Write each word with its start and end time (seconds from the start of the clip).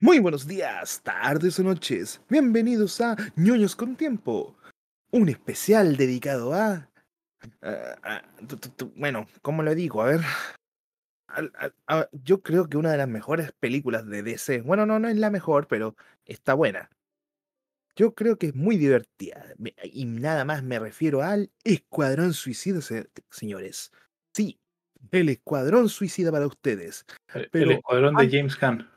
Muy 0.00 0.18
buenos 0.18 0.46
días, 0.46 1.02
tardes 1.02 1.58
o 1.58 1.62
noches. 1.62 2.20
Bienvenidos 2.28 3.00
a 3.00 3.16
ñoños 3.36 3.76
con 3.76 3.96
tiempo. 3.96 4.56
Un 5.10 5.28
especial 5.28 5.96
dedicado 5.96 6.54
a... 6.54 6.88
a- 7.62 7.98
a- 8.02 8.22
tu- 8.46 8.56
tu- 8.56 8.68
tu- 8.70 8.92
bueno, 8.96 9.26
¿cómo 9.42 9.62
lo 9.62 9.74
digo? 9.74 10.02
A 10.02 10.06
ver. 10.06 10.20
a- 11.86 12.08
yo 12.12 12.42
creo 12.42 12.68
que 12.68 12.76
una 12.78 12.92
de 12.92 12.96
las 12.98 13.08
mejores 13.08 13.52
películas 13.60 14.06
de 14.06 14.22
DC. 14.22 14.62
Bueno, 14.62 14.86
no, 14.86 14.98
no 14.98 15.08
es 15.08 15.16
la 15.18 15.30
mejor, 15.30 15.66
pero 15.68 15.94
está 16.24 16.54
buena. 16.54 16.90
Yo 17.94 18.14
creo 18.14 18.38
que 18.38 18.46
es 18.46 18.54
muy 18.54 18.78
divertida. 18.78 19.44
Y 19.84 20.06
nada 20.06 20.44
más 20.46 20.62
me 20.62 20.78
refiero 20.78 21.22
al 21.22 21.50
Escuadrón 21.64 22.32
Suicida, 22.32 22.80
se- 22.80 23.10
señores. 23.30 23.92
Sí, 24.34 24.58
el 25.10 25.28
Escuadrón 25.28 25.90
Suicida 25.90 26.32
para 26.32 26.46
ustedes. 26.46 27.04
El, 27.34 27.42
el 27.42 27.50
Pero 27.50 27.70
escuadrón 27.72 28.14
de 28.16 28.30
James 28.30 28.58
Gunn. 28.58 28.88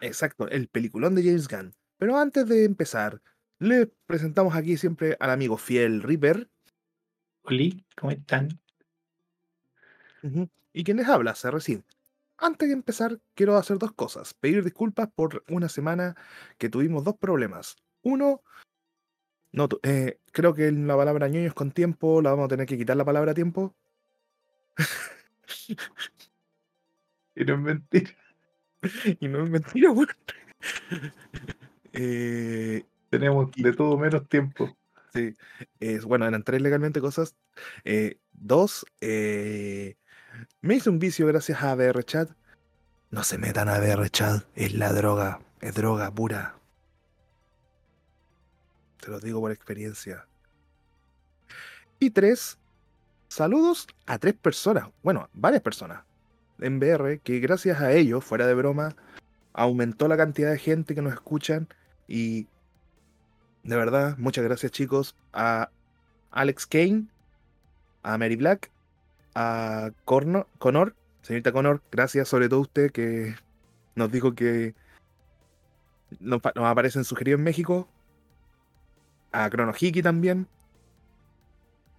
Exacto, 0.00 0.48
el 0.48 0.68
peliculón 0.68 1.14
de 1.14 1.22
James 1.22 1.48
Gunn. 1.48 1.74
Pero 1.98 2.16
antes 2.16 2.46
de 2.48 2.64
empezar, 2.64 3.20
le 3.58 3.86
presentamos 4.06 4.54
aquí 4.54 4.76
siempre 4.76 5.16
al 5.20 5.30
amigo 5.30 5.56
fiel 5.58 6.02
Reaper. 6.02 6.50
Oli, 7.42 7.84
¿cómo 7.96 8.10
están? 8.10 8.48
Y 10.72 10.84
quien 10.84 10.96
les 10.96 11.08
habla, 11.08 11.34
recién. 11.44 11.84
Antes 12.38 12.68
de 12.68 12.74
empezar, 12.74 13.20
quiero 13.34 13.56
hacer 13.56 13.78
dos 13.78 13.92
cosas. 13.92 14.32
Pedir 14.34 14.64
disculpas 14.64 15.08
por 15.14 15.44
una 15.48 15.68
semana 15.68 16.16
que 16.56 16.70
tuvimos 16.70 17.04
dos 17.04 17.16
problemas. 17.18 17.76
Uno, 18.02 18.42
no, 19.52 19.68
eh, 19.82 20.20
creo 20.32 20.54
que 20.54 20.70
la 20.72 20.96
palabra 20.96 21.28
ñoños 21.28 21.54
con 21.54 21.72
tiempo 21.72 22.22
la 22.22 22.30
vamos 22.30 22.46
a 22.46 22.48
tener 22.48 22.66
que 22.66 22.78
quitar 22.78 22.96
la 22.96 23.04
palabra 23.04 23.34
tiempo. 23.34 23.76
Y 27.36 27.44
no 27.44 27.54
es 27.54 27.60
mentira. 27.60 28.10
y 29.20 29.28
no 29.28 29.44
es 29.44 29.50
mentira, 29.50 29.90
weón. 29.90 30.08
Eh, 31.92 32.84
Tenemos 33.08 33.50
de 33.56 33.72
todo 33.72 33.98
menos 33.98 34.28
tiempo. 34.28 34.76
Sí, 35.12 35.34
es, 35.80 36.04
bueno, 36.04 36.24
eran 36.24 36.44
tres 36.44 36.62
legalmente 36.62 37.00
cosas. 37.00 37.34
Eh, 37.84 38.20
dos, 38.30 38.86
eh, 39.00 39.96
me 40.60 40.76
hice 40.76 40.88
un 40.88 41.00
vicio 41.00 41.26
gracias 41.26 41.60
a 41.60 41.72
ABR 41.72 42.04
Chat. 42.04 42.30
No 43.10 43.24
se 43.24 43.38
metan 43.38 43.68
a 43.68 43.74
ABR 43.74 44.08
Chat, 44.08 44.44
es 44.54 44.72
la 44.74 44.92
droga, 44.92 45.40
es 45.60 45.74
droga 45.74 46.12
pura. 46.14 46.54
Te 49.00 49.10
lo 49.10 49.18
digo 49.18 49.40
por 49.40 49.50
experiencia. 49.50 50.28
Y 51.98 52.10
tres, 52.10 52.56
saludos 53.26 53.88
a 54.06 54.18
tres 54.18 54.34
personas, 54.34 54.88
bueno, 55.02 55.28
varias 55.32 55.62
personas 55.62 56.04
en 56.60 56.78
BR, 56.80 57.18
que 57.20 57.40
gracias 57.40 57.80
a 57.80 57.92
ellos, 57.92 58.24
fuera 58.24 58.46
de 58.46 58.54
broma, 58.54 58.94
aumentó 59.52 60.08
la 60.08 60.16
cantidad 60.16 60.50
de 60.50 60.58
gente 60.58 60.94
que 60.94 61.02
nos 61.02 61.12
escuchan 61.12 61.68
y 62.06 62.46
de 63.62 63.76
verdad, 63.76 64.16
muchas 64.18 64.44
gracias 64.44 64.72
chicos. 64.72 65.14
A 65.32 65.68
Alex 66.30 66.66
Kane, 66.66 67.04
a 68.02 68.16
Mary 68.16 68.36
Black, 68.36 68.70
a 69.34 69.90
Corno- 70.04 70.46
Connor, 70.58 70.94
señorita 71.22 71.52
Connor, 71.52 71.82
gracias 71.92 72.28
sobre 72.28 72.48
todo 72.48 72.60
a 72.60 72.62
usted 72.62 72.90
que 72.90 73.34
nos 73.94 74.10
dijo 74.10 74.34
que 74.34 74.74
nos, 76.20 76.40
nos 76.54 76.64
aparecen 76.64 77.04
sugeridos 77.04 77.38
en 77.38 77.44
México. 77.44 77.88
A 79.32 79.48
Chrono 79.50 79.72
Hiki 79.78 80.02
también. 80.02 80.46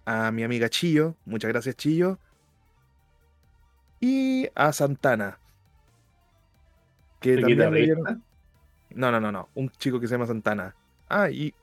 A 0.04 0.32
mi 0.32 0.42
amiga 0.42 0.68
Chillo, 0.68 1.14
muchas 1.24 1.48
gracias 1.48 1.76
Chillo. 1.76 2.18
Y 4.02 4.48
a 4.56 4.72
Santana. 4.72 5.38
Que 7.20 7.34
¿El 7.34 7.40
también 7.42 7.58
le 7.58 7.64
guitarrista? 7.80 7.94
dieron- 8.10 8.22
no, 8.90 9.12
no, 9.12 9.20
no, 9.20 9.30
no. 9.32 9.48
Un 9.54 9.70
chico 9.70 10.00
que 10.00 10.08
se 10.08 10.14
llama 10.14 10.26
Santana. 10.26 10.74
Ah, 11.08 11.30
y 11.30 11.54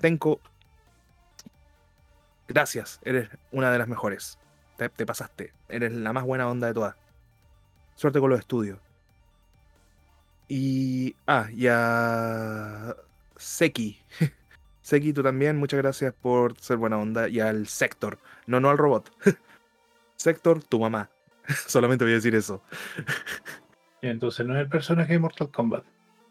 Tenko. 0.00 0.40
Gracias, 2.46 3.00
eres 3.02 3.28
una 3.52 3.70
de 3.72 3.78
las 3.78 3.88
mejores. 3.88 4.38
Te, 4.76 4.88
te 4.88 5.04
pasaste. 5.04 5.52
Eres 5.68 5.92
la 5.92 6.12
más 6.12 6.24
buena 6.24 6.48
onda 6.48 6.68
de 6.68 6.74
todas. 6.74 6.94
Suerte 7.96 8.20
con 8.20 8.30
los 8.30 8.38
estudios. 8.38 8.78
Y. 10.48 11.16
Ah, 11.26 11.48
y 11.52 11.66
a. 11.68 12.94
Seki. 13.36 14.00
Seki, 14.82 15.12
tú 15.12 15.22
también, 15.24 15.56
muchas 15.56 15.78
gracias 15.78 16.14
por 16.14 16.56
ser 16.60 16.76
buena 16.76 16.98
onda. 16.98 17.28
Y 17.28 17.40
al 17.40 17.66
Sector. 17.66 18.18
No, 18.46 18.60
no 18.60 18.70
al 18.70 18.78
robot. 18.78 19.10
Sector, 20.16 20.62
tu 20.62 20.78
mamá. 20.78 21.10
Solamente 21.66 22.04
voy 22.04 22.12
a 22.12 22.16
decir 22.16 22.34
eso. 22.34 22.62
Y 24.02 24.08
entonces 24.08 24.46
no 24.46 24.54
es 24.56 24.60
el 24.62 24.68
personaje 24.68 25.12
de 25.14 25.18
Mortal 25.18 25.50
Kombat. 25.50 25.84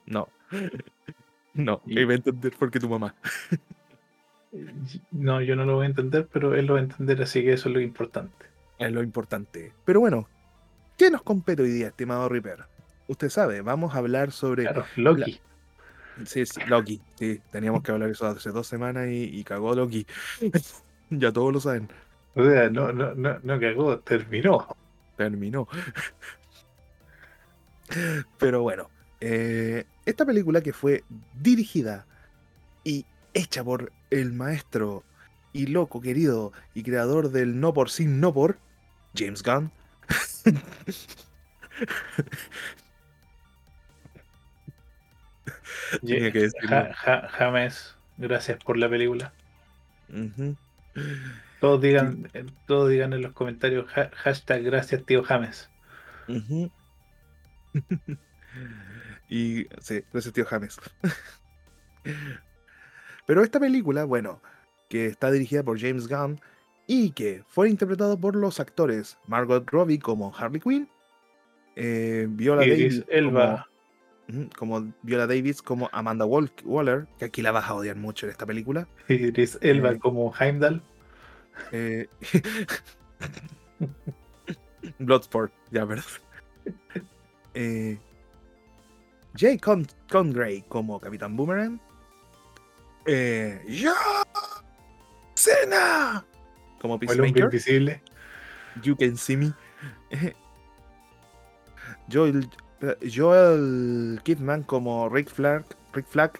No. 0.05 0.27
No, 1.51 1.81
Y- 1.87 2.03
va 2.05 2.13
a 2.13 2.15
entender 2.15 2.53
porque 2.57 2.79
tu 2.79 2.87
mamá. 2.87 3.15
No, 5.11 5.41
yo 5.41 5.55
no 5.55 5.65
lo 5.65 5.75
voy 5.75 5.85
a 5.85 5.89
entender, 5.89 6.27
pero 6.31 6.55
él 6.55 6.67
lo 6.67 6.73
va 6.73 6.79
a 6.79 6.83
entender, 6.83 7.21
así 7.21 7.43
que 7.43 7.53
eso 7.53 7.69
es 7.69 7.75
lo 7.75 7.81
importante. 7.81 8.45
Es 8.77 8.91
lo 8.91 9.03
importante. 9.03 9.73
Pero 9.85 9.99
bueno, 9.99 10.27
¿qué 10.97 11.11
nos 11.11 11.21
compete 11.21 11.63
hoy 11.63 11.69
día, 11.71 11.87
estimado 11.87 12.29
Reaper? 12.29 12.65
Usted 13.07 13.29
sabe, 13.29 13.61
vamos 13.61 13.93
a 13.93 13.97
hablar 13.97 14.31
sobre. 14.31 14.63
Claro, 14.63 14.85
Loki. 14.95 15.39
Sí, 16.25 16.45
sí, 16.45 16.61
Loki. 16.67 17.01
Sí, 17.15 17.41
teníamos 17.51 17.83
que 17.83 17.91
hablar 17.91 18.09
eso 18.09 18.27
hace 18.27 18.51
dos 18.51 18.67
semanas 18.67 19.07
y, 19.09 19.23
y 19.39 19.43
cagó 19.43 19.75
Loki. 19.75 20.05
ya 21.09 21.31
todos 21.31 21.51
lo 21.53 21.59
saben. 21.59 21.89
O 22.35 22.43
sea, 22.43 22.69
no, 22.69 22.91
no, 22.93 23.13
no, 23.15 23.39
no 23.41 23.59
cagó, 23.59 23.99
terminó. 23.99 24.65
Terminó. 25.19 25.67
Pero 28.39 28.61
bueno, 28.61 28.89
eh, 29.19 29.83
esta 30.05 30.25
película 30.25 30.61
que 30.61 30.71
fue 30.71 31.03
dirigida 31.33 32.07
y 32.85 33.05
hecha 33.33 33.61
por 33.65 33.91
el 34.11 34.31
maestro 34.31 35.03
y 35.51 35.65
loco 35.67 35.99
querido 35.99 36.53
y 36.73 36.83
creador 36.83 37.31
del 37.31 37.59
No 37.59 37.73
por 37.73 37.89
sin 37.89 38.21
No 38.21 38.33
por, 38.33 38.59
James 39.13 39.43
Gunn. 39.43 39.71
Tenía 46.01 46.31
que 46.31 46.41
decirlo. 46.43 46.69
Ja- 46.69 46.93
ja- 46.93 47.27
James, 47.29 47.95
gracias 48.17 48.63
por 48.63 48.77
la 48.77 48.89
película. 48.89 49.33
Todos 51.59 51.81
digan, 51.81 52.29
eh, 52.33 52.45
todos 52.67 52.89
digan 52.89 53.13
en 53.13 53.21
los 53.21 53.33
comentarios 53.33 53.85
ha- 53.97 54.09
hashtag 54.15 54.63
gracias 54.63 55.03
tío 55.05 55.23
James. 55.23 55.69
Ujú. 56.27 56.71
y 59.29 59.65
sí, 59.79 60.03
gracias 60.11 60.33
tío 60.33 60.45
James. 60.45 60.79
Pero 63.25 63.43
esta 63.43 63.59
película, 63.59 64.05
bueno, 64.05 64.41
que 64.89 65.05
está 65.05 65.29
dirigida 65.31 65.63
por 65.63 65.79
James 65.79 66.07
Gunn 66.07 66.39
y 66.87 67.11
que 67.11 67.43
fue 67.47 67.69
interpretado 67.69 68.19
por 68.19 68.35
los 68.35 68.59
actores 68.59 69.17
Margot 69.27 69.69
Robbie 69.69 69.99
como 69.99 70.33
Harley 70.35 70.59
Quinn, 70.59 70.89
eh, 71.75 72.25
Viola 72.29 72.61
Davis 72.61 73.03
Elba, 73.09 73.67
como, 74.57 74.91
Viola 75.03 75.27
Davis 75.27 75.61
como 75.61 75.89
Amanda 75.91 76.25
Wal- 76.25 76.51
Waller, 76.63 77.05
que 77.19 77.25
aquí 77.25 77.41
la 77.43 77.51
vas 77.51 77.65
a 77.69 77.75
odiar 77.75 77.95
mucho 77.97 78.25
en 78.25 78.31
esta 78.31 78.45
película. 78.47 78.87
Idris 79.07 79.59
Elba 79.61 79.91
Eh. 79.91 79.99
como 79.99 80.33
Heimdall. 80.39 80.81
Eh, 81.71 82.07
Bloodsport, 84.99 85.51
ya, 85.71 85.85
verdad. 85.85 86.03
Eh, 87.53 87.97
Jay 89.35 89.57
Con 89.57 89.87
como 90.67 90.99
Capitán 90.99 91.35
Boomerang. 91.35 91.79
Eh, 93.05 93.63
¡Ya! 93.67 93.93
¡Cena! 95.35 96.25
Como 96.81 96.99
Peacemaker. 96.99 97.45
invisible. 97.45 98.01
You 98.83 98.95
can 98.95 99.17
see 99.17 99.35
me. 99.35 99.53
Joel, 102.11 102.47
Joel 103.01 104.19
Kidman 104.23 104.63
como 104.63 105.09
Rick 105.09 105.29
Flag. 105.29 105.65
Rick 105.93 106.07
Flag. 106.07 106.39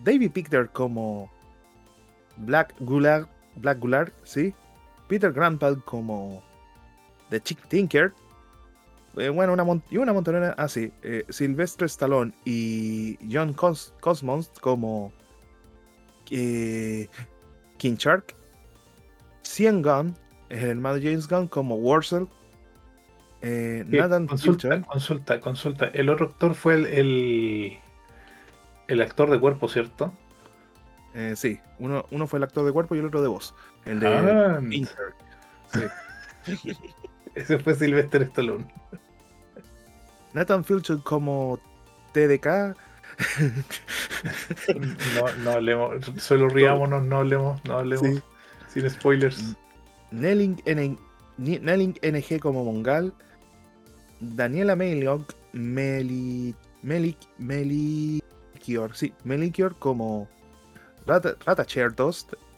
David 0.00 0.32
Picter 0.32 0.68
como 0.68 1.30
Black 2.36 2.74
Gulag. 2.80 3.28
Black 3.56 3.78
Gulag, 3.78 4.12
sí. 4.24 4.54
Peter 5.08 5.32
Grandpad 5.32 5.78
como 5.84 6.42
The 7.30 7.40
Chick 7.40 7.68
Tinker. 7.68 8.12
Eh, 9.16 9.28
bueno, 9.28 9.52
una 9.52 9.64
y 9.90 9.96
una 9.98 10.12
montonera. 10.12 10.54
Ah, 10.58 10.68
sí. 10.68 10.92
eh, 11.02 11.24
Sylvester 11.28 11.86
Stallone 11.86 12.32
y 12.44 13.16
John 13.30 13.52
Cos 13.52 13.94
Cosmos 14.00 14.50
como 14.60 15.12
eh, 16.30 17.08
King 17.78 17.94
Shark. 17.96 18.34
Cien 19.42 19.82
Gunn 19.82 20.16
el 20.48 20.70
hermano 20.70 20.98
James 21.02 21.28
Gunn 21.28 21.48
como 21.48 21.76
Warsaw. 21.76 22.28
Eh, 23.42 23.84
Sí, 23.88 23.96
Nathan 23.96 24.26
consulta, 24.26 24.82
consulta, 24.82 25.40
consulta. 25.40 25.86
El 25.88 26.08
otro 26.08 26.26
actor 26.26 26.54
fue 26.54 26.74
el, 26.74 26.86
el, 26.86 27.78
el 28.88 29.02
actor 29.02 29.30
de 29.30 29.38
cuerpo, 29.38 29.68
¿cierto? 29.68 30.12
Eh, 31.14 31.34
sí, 31.36 31.60
uno, 31.78 32.06
uno 32.10 32.26
fue 32.26 32.38
el 32.38 32.42
actor 32.42 32.64
de 32.66 32.72
cuerpo 32.72 32.94
y 32.94 32.98
el 32.98 33.06
otro 33.06 33.22
de 33.22 33.28
voz. 33.28 33.54
El 33.84 34.00
de 34.00 34.08
Ah. 34.08 34.60
Sí. 35.72 35.84
ese 37.34 37.58
fue 37.58 37.74
Sylvester 37.74 38.22
Stallone. 38.22 38.66
Nathan 40.32 40.64
Filcher 40.64 40.98
como 41.04 41.58
TDK. 42.12 42.76
No, 45.16 45.32
no 45.44 45.50
hablemos, 45.52 46.04
solo 46.18 46.48
riámonos, 46.48 47.04
no 47.04 47.18
hablemos, 47.18 47.64
no 47.64 47.78
hablemos. 47.78 48.06
Sí. 48.06 48.22
Sin 48.68 48.90
spoilers. 48.90 49.54
Nelling, 50.10 50.60
N- 50.64 50.98
Ni- 51.38 51.58
Nelling 51.60 51.94
NG 52.02 52.40
como 52.40 52.64
Mongal. 52.64 53.12
Daniela 54.20 54.74
Meliok, 54.74 55.32
Meli, 55.52 56.54
Melik, 56.82 57.18
Melikior, 57.38 58.96
sí, 58.96 59.12
Melikior 59.24 59.76
como 59.78 60.28
Rata, 61.06 61.36
Rata 61.44 61.66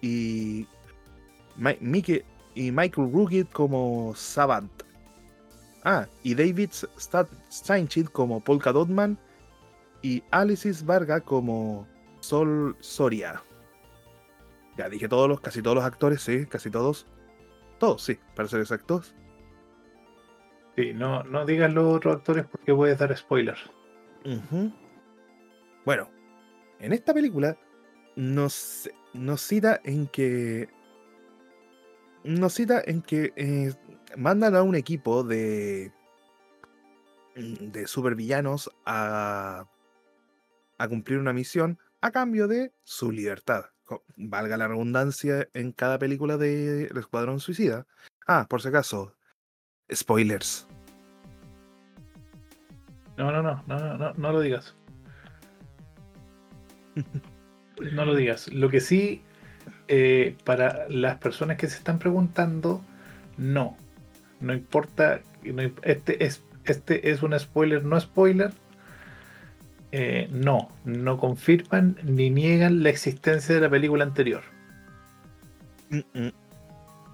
y, 0.01 0.67
y 2.55 2.71
Michael 2.73 3.13
Rugit 3.13 3.51
como 3.53 4.15
Savant. 4.15 4.71
Ah, 5.85 6.07
y 6.23 6.35
David 6.35 6.71
Steinchit 7.51 8.11
como 8.11 8.41
Polka 8.41 8.73
Dotman 8.73 9.19
y 10.03 10.23
Alice 10.31 10.85
Varga 10.85 11.21
como 11.21 11.87
Sol 12.21 12.77
Soria. 12.81 13.43
Ya 14.77 14.89
dije 14.89 15.09
todos 15.09 15.29
los, 15.29 15.41
casi 15.41 15.63
todos 15.63 15.77
los 15.77 15.85
actores, 15.85 16.21
sí, 16.23 16.47
casi 16.47 16.71
todos. 16.71 17.07
Todos, 17.79 18.03
sí, 18.03 18.19
para 18.35 18.49
ser 18.49 18.61
exactos. 18.61 19.15
Sí, 20.77 20.93
no, 20.93 21.23
no 21.25 21.47
digas 21.47 21.73
los 21.73 21.97
otros 21.97 22.17
actores 22.17 22.47
porque 22.47 22.75
puedes 22.75 22.99
dar 22.99 23.17
spoilers. 23.17 23.61
Bueno, 25.85 26.09
en 26.81 26.93
esta 26.93 27.15
película 27.15 27.57
nos, 28.17 28.91
nos 29.13 29.41
cita 29.43 29.81
en 29.85 30.09
que. 30.09 30.69
Nos 32.25 32.55
cita 32.55 32.83
en 32.85 33.03
que 33.03 33.33
eh, 33.37 33.73
mandan 34.17 34.57
a 34.57 34.63
un 34.63 34.75
equipo 34.75 35.23
de. 35.23 35.93
de 37.35 37.87
supervillanos 37.87 38.71
a. 38.85 39.67
a 40.79 40.89
cumplir 40.89 41.19
una 41.19 41.33
misión 41.33 41.79
a 42.01 42.11
cambio 42.11 42.49
de 42.49 42.73
su 42.83 43.13
libertad. 43.13 43.67
Valga 44.17 44.57
la 44.57 44.67
redundancia 44.67 45.49
en 45.53 45.71
cada 45.71 45.99
película 45.99 46.37
de 46.37 46.87
El 46.87 46.97
Escuadrón 46.97 47.39
Suicida. 47.39 47.87
Ah, 48.27 48.47
por 48.49 48.61
si 48.61 48.69
acaso. 48.69 49.15
Spoilers. 49.93 50.67
No, 53.17 53.31
no, 53.31 53.43
no, 53.43 53.63
no, 53.67 53.79
no, 53.79 53.97
no, 53.97 54.13
no 54.15 54.33
lo 54.33 54.41
digas. 54.41 54.75
No 57.93 58.05
lo 58.05 58.15
digas. 58.15 58.53
Lo 58.53 58.69
que 58.69 58.81
sí, 58.81 59.23
eh, 59.89 60.37
para 60.45 60.89
las 60.89 61.17
personas 61.19 61.57
que 61.57 61.69
se 61.69 61.77
están 61.77 61.99
preguntando, 61.99 62.83
no. 63.37 63.77
No 64.41 64.55
importa. 64.55 65.21
no 65.45 65.63
este, 65.83 66.25
es, 66.25 66.43
este 66.65 67.11
es 67.11 67.23
un 67.23 67.39
spoiler, 67.39 67.85
no 67.85 68.01
spoiler. 68.01 68.53
Eh, 69.93 70.29
no, 70.31 70.69
no 70.85 71.17
confirman 71.17 71.97
ni 72.03 72.29
niegan 72.29 72.83
la 72.83 72.91
existencia 72.91 73.55
de 73.55 73.61
la 73.61 73.71
película 73.71 74.05
anterior. 74.05 74.43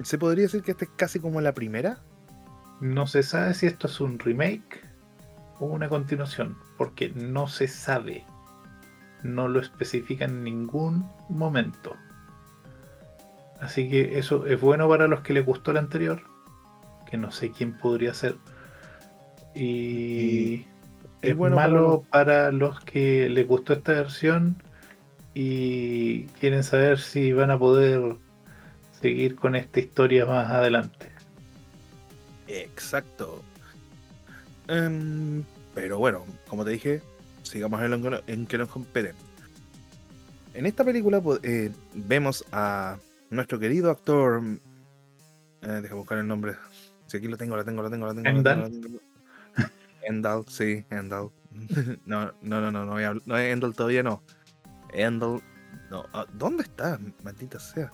¿Se 0.03 0.19
podría 0.19 0.45
decir 0.45 0.63
que 0.63 0.73
esta 0.73 0.87
es 0.87 0.91
casi 0.97 1.21
como 1.21 1.41
la 1.41 1.53
primera? 1.53 1.99
No 2.81 3.07
se 3.07 3.23
sabe 3.23 3.55
si 3.55 3.67
esto 3.67 3.87
es 3.87 4.01
un 4.01 4.19
remake 4.19 4.83
o 5.61 5.67
una 5.67 5.89
continuación, 5.89 6.57
porque 6.77 7.11
no 7.11 7.47
se 7.47 7.69
sabe. 7.69 8.25
No 9.23 9.49
lo 9.49 9.61
especifica 9.61 10.25
en 10.25 10.45
ningún 10.45 11.09
momento. 11.29 11.97
Así 13.61 13.89
que 13.89 14.19
eso 14.19 14.47
es 14.47 14.61
bueno 14.61 14.89
para 14.89 15.07
los 15.07 15.21
que 15.21 15.33
les 15.33 15.47
gustó 15.47 15.71
el 15.71 15.77
anterior, 15.77 16.23
que 17.09 17.17
no 17.17 17.31
sé 17.31 17.51
quién 17.51 17.79
podría 17.79 18.13
ser. 18.13 18.37
Y, 19.55 20.67
es 21.21 21.37
bueno 21.37 21.57
malo 21.57 22.05
para 22.11 22.51
los 22.51 22.81
que 22.81 23.29
les 23.29 23.47
gustó 23.47 23.75
esta 23.75 23.93
versión 23.93 24.57
y 25.35 26.25
quieren 26.41 26.65
saber 26.65 26.99
si 26.99 27.33
van 27.33 27.53
a 27.53 27.59
poder 27.59 28.17
seguir 29.01 29.37
con 29.37 29.55
esta 29.55 29.79
historia 29.79 30.27
más 30.27 30.51
adelante. 30.51 31.11
Exacto. 32.49 33.43
Em, 34.67 35.45
pero 35.75 35.99
bueno, 35.99 36.25
como 36.49 36.65
te 36.65 36.73
dije, 36.73 37.03
sigamos 37.53 37.83
en, 37.83 37.91
lo 37.91 38.23
en 38.27 38.47
que 38.47 38.57
nos 38.59 38.69
competen. 38.71 39.15
En 40.55 40.67
esta 40.67 40.85
película 40.85 41.23
eh, 41.43 41.71
vemos 41.95 42.45
a 42.51 42.97
nuestro 43.31 43.59
querido 43.59 43.91
actor. 43.91 44.43
Eh, 45.63 45.67
deja 45.83 45.95
buscar 45.95 46.19
el 46.19 46.27
nombre. 46.27 46.55
Si 47.07 47.19
aquí 47.19 47.29
lo 47.29 47.37
tengo, 47.37 47.57
lo 47.57 47.65
tengo, 47.65 47.83
lo 47.83 47.91
tengo, 47.91 48.07
lo 48.07 48.15
tengo. 48.15 48.29
Endal. 48.29 48.73
Endal, 50.03 50.45
sí, 50.49 50.85
Endal. 50.91 51.29
No, 52.07 52.33
no, 52.41 52.61
no, 52.61 52.73
no, 52.73 52.87
no, 52.87 52.93
voy 52.93 53.05
a 53.05 53.15
no, 53.27 53.39
Endal 53.39 53.75
todavía 53.75 54.03
no. 54.03 54.23
Endal. 54.95 55.41
No, 55.91 56.07
ah, 56.15 56.25
¿dónde 56.33 56.63
está? 56.63 56.99
Maldita 57.23 57.61
sea. 57.61 57.91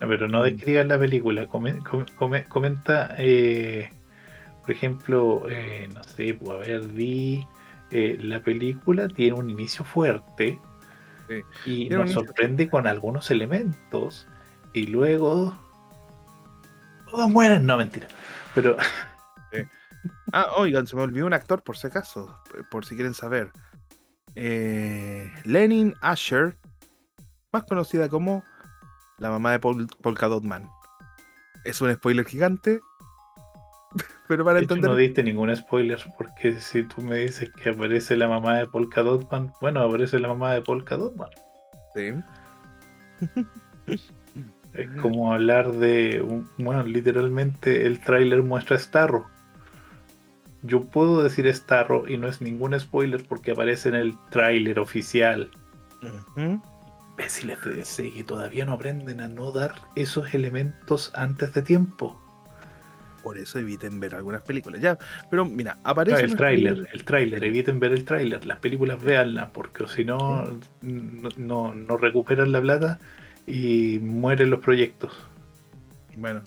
No, 0.00 0.08
Pero 0.08 0.26
no 0.26 0.42
describas 0.42 0.86
la 0.86 0.98
película, 0.98 1.46
come- 1.46 1.78
come- 1.78 2.06
come- 2.16 2.44
comenta, 2.46 3.14
eh, 3.18 3.88
por 4.62 4.72
ejemplo, 4.72 5.44
eh, 5.48 5.88
no 5.94 6.02
sé, 6.02 6.36
a 6.50 6.54
ver, 6.54 6.82
vi 6.88 7.46
eh, 7.92 8.18
la 8.20 8.40
película 8.42 9.06
tiene 9.08 9.34
un 9.34 9.50
inicio 9.50 9.84
fuerte 9.84 10.58
Sí. 11.28 11.40
y 11.64 11.88
Tiene 11.88 12.04
nos 12.04 12.12
sorprende 12.12 12.68
con 12.68 12.86
algunos 12.86 13.30
elementos 13.30 14.26
y 14.72 14.86
luego 14.88 15.56
todos 17.10 17.30
mueren, 17.30 17.64
no 17.64 17.76
mentira, 17.76 18.08
pero 18.54 18.76
Ah, 20.32 20.46
oigan, 20.56 20.86
se 20.86 20.96
me 20.96 21.02
olvidó 21.02 21.26
un 21.26 21.34
actor 21.34 21.62
por 21.62 21.76
si 21.76 21.86
acaso, 21.86 22.36
por 22.70 22.84
si 22.84 22.96
quieren 22.96 23.14
saber. 23.14 23.52
Eh, 24.34 25.30
Lenin 25.44 25.94
Asher, 26.00 26.56
más 27.52 27.64
conocida 27.64 28.08
como 28.08 28.42
la 29.18 29.28
mamá 29.30 29.52
de 29.52 29.60
Paul, 29.60 29.86
Polka 30.02 30.26
Dot 30.26 30.42
Man. 30.42 30.68
Es 31.64 31.80
un 31.82 31.92
spoiler 31.94 32.24
gigante, 32.24 32.80
pero 34.28 34.44
para 34.44 34.58
de 34.58 34.64
hecho, 34.64 34.74
entender. 34.74 34.90
no 34.90 34.96
diste 34.96 35.22
ningún 35.22 35.54
spoiler 35.54 35.98
porque 36.16 36.60
si 36.60 36.82
tú 36.84 37.02
me 37.02 37.18
dices 37.18 37.50
que 37.50 37.70
aparece 37.70 38.16
la 38.16 38.28
mamá 38.28 38.58
de 38.58 38.66
Polka 38.66 39.02
Dot 39.02 39.30
Man, 39.30 39.52
bueno, 39.60 39.80
aparece 39.80 40.18
la 40.18 40.28
mamá 40.28 40.52
de 40.54 40.62
Polka 40.62 40.96
Dot 40.96 41.14
Man. 41.16 41.30
Sí. 41.94 42.12
Es 44.74 44.88
como 45.02 45.34
hablar 45.34 45.70
de, 45.72 46.22
un- 46.22 46.48
bueno, 46.56 46.82
literalmente 46.84 47.84
el 47.86 48.00
tráiler 48.00 48.42
muestra 48.42 48.76
a 48.76 48.78
Starro. 48.78 49.26
Yo 50.62 50.84
puedo 50.86 51.22
decir 51.22 51.52
Starro 51.54 52.08
y 52.08 52.16
no 52.16 52.26
es 52.28 52.40
ningún 52.40 52.78
spoiler 52.80 53.22
porque 53.28 53.50
aparece 53.50 53.90
en 53.90 53.96
el 53.96 54.14
tráiler 54.30 54.78
oficial. 54.78 55.50
Ujú. 56.02 56.62
Imbéciles 57.10 57.62
de 57.64 57.74
DC 57.74 58.12
que 58.12 58.24
todavía 58.24 58.64
no 58.64 58.72
aprenden 58.72 59.20
a 59.20 59.28
no 59.28 59.52
dar 59.52 59.74
esos 59.94 60.32
elementos 60.32 61.12
antes 61.14 61.52
de 61.52 61.60
tiempo. 61.60 62.18
Por 63.22 63.38
eso 63.38 63.58
eviten 63.58 64.00
ver 64.00 64.14
algunas 64.14 64.42
películas. 64.42 64.80
Ya, 64.80 64.98
pero 65.30 65.44
mira, 65.44 65.78
aparece. 65.84 66.24
el 66.24 66.36
tráiler, 66.36 66.88
el 66.92 67.04
tráiler, 67.04 67.44
eviten 67.44 67.78
ver 67.78 67.92
el 67.92 68.04
tráiler. 68.04 68.44
Las 68.44 68.58
películas 68.58 69.02
véanlas 69.02 69.50
porque 69.50 69.86
si 69.86 70.04
no, 70.04 70.44
no, 70.82 71.28
no, 71.36 71.74
no 71.74 71.96
recuperan 71.96 72.52
la 72.52 72.60
plata 72.60 72.98
y 73.46 73.98
mueren 74.00 74.50
los 74.50 74.60
proyectos. 74.60 75.12
Bueno, 76.16 76.42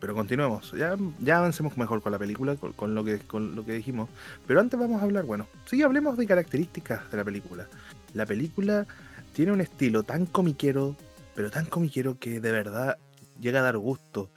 pero 0.00 0.14
continuemos. 0.14 0.72
Ya, 0.72 0.96
ya 1.18 1.38
avancemos 1.38 1.76
mejor 1.76 2.02
con 2.02 2.12
la 2.12 2.18
película, 2.18 2.56
con, 2.56 2.72
con 2.72 2.94
lo 2.94 3.04
que, 3.04 3.18
con 3.18 3.54
lo 3.54 3.64
que 3.64 3.72
dijimos. 3.72 4.08
Pero 4.46 4.60
antes 4.60 4.78
vamos 4.80 5.00
a 5.00 5.04
hablar, 5.04 5.24
bueno, 5.24 5.46
sí, 5.66 5.82
hablemos 5.82 6.16
de 6.16 6.26
características 6.26 7.10
de 7.10 7.16
la 7.18 7.24
película. 7.24 7.66
La 8.14 8.26
película 8.26 8.86
tiene 9.32 9.52
un 9.52 9.60
estilo 9.60 10.02
tan 10.02 10.26
comiquero, 10.26 10.96
pero 11.34 11.50
tan 11.50 11.66
comiquero 11.66 12.18
que 12.18 12.40
de 12.40 12.52
verdad 12.52 12.98
llega 13.40 13.60
a 13.60 13.62
dar 13.62 13.76
gusto. 13.76 14.30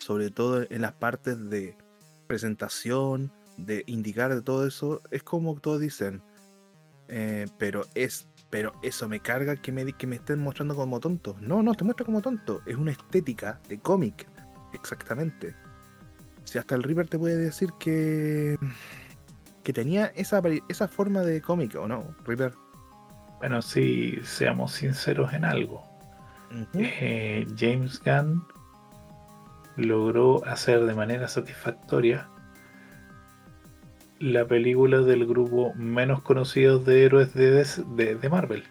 Sobre 0.00 0.30
todo 0.30 0.66
en 0.68 0.80
las 0.82 0.92
partes 0.94 1.48
de 1.50 1.76
presentación, 2.26 3.30
de 3.56 3.84
indicar 3.86 4.34
de 4.34 4.42
todo 4.42 4.66
eso. 4.66 5.00
Es 5.12 5.22
como 5.22 5.54
todos 5.60 5.80
dicen. 5.80 6.22
eh, 7.08 7.46
pero 7.58 7.84
es. 7.94 8.26
Pero 8.50 8.72
eso 8.82 9.08
me 9.08 9.20
carga 9.20 9.54
que 9.54 9.70
me, 9.70 9.92
que 9.92 10.08
me 10.08 10.16
estén 10.16 10.40
mostrando 10.40 10.74
como 10.74 10.98
tonto. 10.98 11.36
No, 11.40 11.62
no 11.62 11.74
te 11.74 11.84
muestra 11.84 12.04
como 12.04 12.20
tonto. 12.20 12.62
Es 12.66 12.74
una 12.76 12.90
estética 12.90 13.60
de 13.68 13.78
cómic. 13.78 14.26
Exactamente. 14.72 15.54
Si 16.44 16.58
hasta 16.58 16.74
el 16.74 16.82
Reaper 16.82 17.06
te 17.08 17.18
puede 17.18 17.36
decir 17.36 17.70
que. 17.78 18.56
que 19.62 19.72
tenía 19.72 20.06
esa, 20.16 20.42
esa 20.68 20.88
forma 20.88 21.20
de 21.20 21.40
cómic, 21.42 21.76
¿o 21.76 21.86
no, 21.86 22.16
Reaper? 22.24 22.54
Bueno, 23.38 23.62
sí, 23.62 24.18
seamos 24.24 24.72
sinceros 24.72 25.32
en 25.32 25.44
algo. 25.44 25.84
Eh, 26.74 27.46
James 27.56 28.00
Gunn 28.04 28.44
logró 29.76 30.44
hacer 30.46 30.84
de 30.84 30.94
manera 30.94 31.28
satisfactoria 31.28 32.28
la 34.18 34.44
película 34.46 34.98
del 35.00 35.26
grupo 35.26 35.72
menos 35.74 36.20
conocido 36.22 36.78
de 36.78 37.04
héroes 37.06 37.32
de, 37.34 37.50
de- 37.96 38.14
de 38.16 38.28
Marvel. 38.28 38.64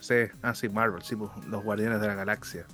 Sí, 0.00 0.14
ah, 0.42 0.54
sí, 0.54 0.68
Marvel, 0.68 1.02
sí, 1.02 1.14
pues, 1.16 1.30
los 1.48 1.62
Guardianes 1.62 2.00
de 2.00 2.08
la 2.08 2.14
Galaxia. 2.14 2.66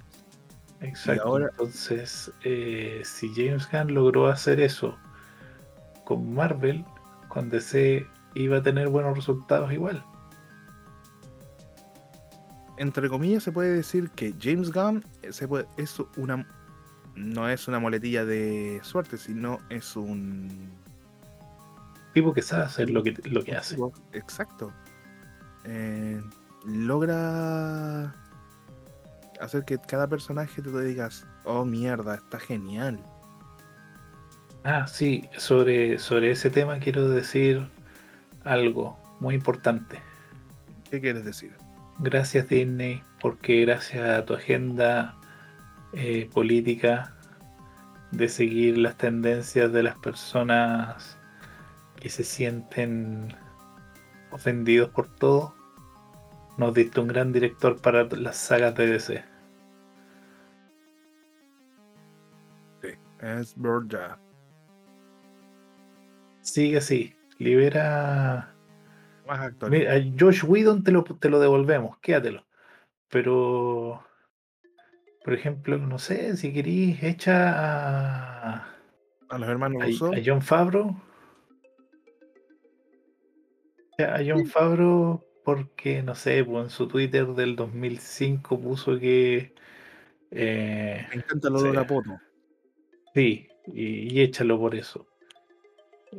Exacto. 0.80 1.22
ahora- 1.22 1.48
Entonces, 1.50 2.32
eh, 2.44 3.02
si 3.04 3.28
James 3.34 3.68
Gunn 3.70 3.92
logró 3.94 4.26
hacer 4.28 4.60
eso 4.60 4.96
con 6.04 6.32
Marvel, 6.34 6.84
con 7.28 7.50
DC 7.50 8.06
iba 8.34 8.56
a 8.56 8.62
tener 8.62 8.88
buenos 8.88 9.14
resultados 9.16 9.70
igual. 9.72 10.02
Entre 12.78 13.08
comillas 13.10 13.42
se 13.42 13.52
puede 13.52 13.74
decir 13.74 14.10
que 14.10 14.34
James 14.40 14.72
Gunn 14.72 15.04
eh, 15.22 15.32
se 15.32 15.46
puede- 15.46 15.66
es 15.76 16.00
una 16.16 16.46
no 17.14 17.48
es 17.48 17.68
una 17.68 17.78
moletilla 17.78 18.24
de 18.24 18.80
suerte, 18.82 19.16
sino 19.16 19.58
es 19.68 19.96
un 19.96 20.70
Tipo 22.12 22.32
que 22.32 22.42
sabe 22.42 22.64
hacer 22.64 22.90
lo 22.90 23.02
que, 23.02 23.14
lo 23.24 23.42
que 23.42 23.54
hace. 23.54 23.76
Exacto. 24.12 24.72
Eh, 25.64 26.20
logra 26.66 28.14
hacer 29.40 29.64
que 29.64 29.78
cada 29.78 30.08
personaje 30.08 30.60
te 30.60 30.84
digas, 30.84 31.26
oh 31.44 31.64
mierda, 31.64 32.16
está 32.16 32.40
genial. 32.40 32.98
Ah, 34.64 34.86
sí, 34.86 35.28
sobre, 35.36 35.98
sobre 35.98 36.32
ese 36.32 36.50
tema 36.50 36.78
quiero 36.80 37.08
decir 37.08 37.66
algo 38.44 38.98
muy 39.20 39.34
importante. 39.36 40.00
¿Qué 40.90 41.00
quieres 41.00 41.24
decir? 41.24 41.52
Gracias 42.00 42.48
Disney, 42.48 43.02
porque 43.20 43.60
gracias 43.60 44.08
a 44.08 44.24
tu 44.24 44.34
agenda 44.34 45.16
eh, 45.92 46.28
política 46.32 47.14
de 48.12 48.28
seguir 48.28 48.78
las 48.78 48.96
tendencias 48.96 49.72
de 49.72 49.82
las 49.82 49.96
personas 49.98 51.18
que 51.96 52.08
se 52.08 52.24
sienten 52.24 53.34
ofendidos 54.30 54.90
por 54.90 55.08
todo, 55.08 55.54
nos 56.56 56.74
diste 56.74 57.00
un 57.00 57.08
gran 57.08 57.32
director 57.32 57.80
para 57.80 58.04
las 58.04 58.36
sagas 58.36 58.74
de 58.74 58.86
DC. 58.86 59.24
Es 63.20 63.54
verdad. 63.56 64.18
Sigue 66.40 66.78
así, 66.78 67.14
libera 67.38 68.54
Más 69.26 69.40
actores. 69.40 69.78
Mira, 69.78 69.94
a 69.94 70.00
Josh 70.18 70.42
Whedon 70.44 70.82
te 70.82 70.90
lo, 70.90 71.04
te 71.04 71.28
lo 71.28 71.38
devolvemos, 71.38 71.98
quédatelo. 71.98 72.46
Pero, 73.08 74.02
por 75.24 75.34
ejemplo, 75.34 75.78
no 75.78 75.98
sé, 75.98 76.36
si 76.36 76.52
querís, 76.52 77.02
echa 77.02 77.52
a, 77.54 78.66
A 79.28 79.38
los 79.38 79.48
hermanos 79.48 79.82
a, 79.82 79.86
Russo. 79.86 80.06
a 80.12 80.18
John. 80.24 80.40
Echa 83.98 84.14
A 84.14 84.24
John 84.26 84.46
Favreau 84.46 85.24
porque, 85.44 86.02
no 86.02 86.14
sé, 86.14 86.44
pues 86.44 86.64
en 86.64 86.70
su 86.70 86.86
Twitter 86.88 87.26
del 87.28 87.56
2005 87.56 88.60
puso 88.60 88.98
que... 88.98 89.54
eh, 90.30 91.06
Me 91.10 91.16
encanta 91.16 91.48
el 91.48 91.56
olor 91.56 91.78
a 91.78 91.86
poto. 91.86 92.20
sí, 93.14 93.48
y, 93.66 94.14
y 94.14 94.20
échalo 94.20 94.58
por 94.58 94.74
eso. 94.74 95.06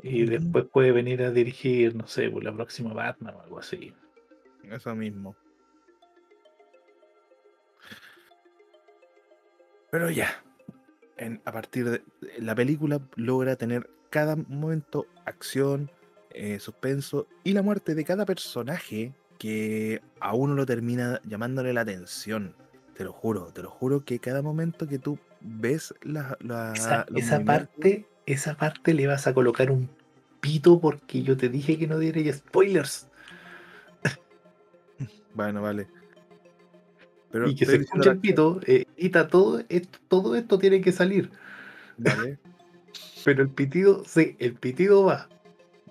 Y 0.03 0.25
después 0.25 0.65
puede 0.71 0.91
venir 0.91 1.21
a 1.21 1.31
dirigir, 1.31 1.95
no 1.95 2.07
sé, 2.07 2.29
por 2.29 2.43
la 2.43 2.53
próxima 2.53 2.93
Batman 2.93 3.35
o 3.35 3.41
algo 3.41 3.59
así. 3.59 3.93
Eso 4.69 4.95
mismo. 4.95 5.35
Pero 9.91 10.09
ya. 10.09 10.43
en- 11.17 11.39
a 11.45 11.51
partir 11.51 11.87
de 11.87 12.01
la 12.39 12.55
película 12.55 12.99
logra 13.15 13.55
tener 13.55 13.87
cada 14.09 14.35
momento 14.35 15.05
acción, 15.25 15.91
eh, 16.31 16.57
suspenso 16.59 17.27
y 17.43 17.53
la 17.53 17.61
muerte 17.61 17.93
de 17.93 18.03
cada 18.03 18.25
personaje 18.25 19.13
que 19.37 20.01
a 20.19 20.33
uno 20.33 20.55
lo 20.55 20.65
termina 20.65 21.21
llamándole 21.23 21.73
la 21.73 21.81
atención. 21.81 22.55
Te 22.95 23.03
lo 23.03 23.13
juro, 23.13 23.51
te 23.53 23.61
lo 23.61 23.69
juro 23.69 24.03
que 24.03 24.17
cada 24.17 24.41
momento 24.41 24.87
que 24.87 24.97
tú 24.97 25.19
ves 25.41 25.93
la, 26.01 26.35
la- 26.39 26.73
Esa, 26.73 27.05
esa 27.15 27.43
parte, 27.45 28.07
esa 28.25 28.55
parte 28.57 28.95
le 28.95 29.05
vas 29.05 29.27
a 29.27 29.33
colocar 29.35 29.69
un 29.69 29.89
pito 30.39 30.79
porque 30.79 31.21
yo 31.21 31.37
te 31.37 31.49
dije 31.49 31.77
que 31.77 31.85
no 31.85 31.99
diera 31.99 32.33
spoilers. 32.33 33.07
Bueno, 35.33 35.61
vale. 35.61 35.87
Pero 37.31 37.47
y 37.49 37.55
que 37.55 37.65
se 37.65 37.77
escuche 37.77 38.09
el 38.09 38.19
pito, 38.19 38.59
eh, 38.65 38.85
quita 38.97 39.27
todo 39.27 39.63
esto, 39.69 39.99
todo 40.07 40.35
esto 40.35 40.59
tiene 40.59 40.81
que 40.81 40.91
salir. 40.91 41.31
Vale, 41.97 42.39
Pero 43.25 43.43
el 43.43 43.49
pitido, 43.49 44.03
sí, 44.05 44.35
el 44.39 44.55
pitido 44.55 45.03
va. 45.05 45.29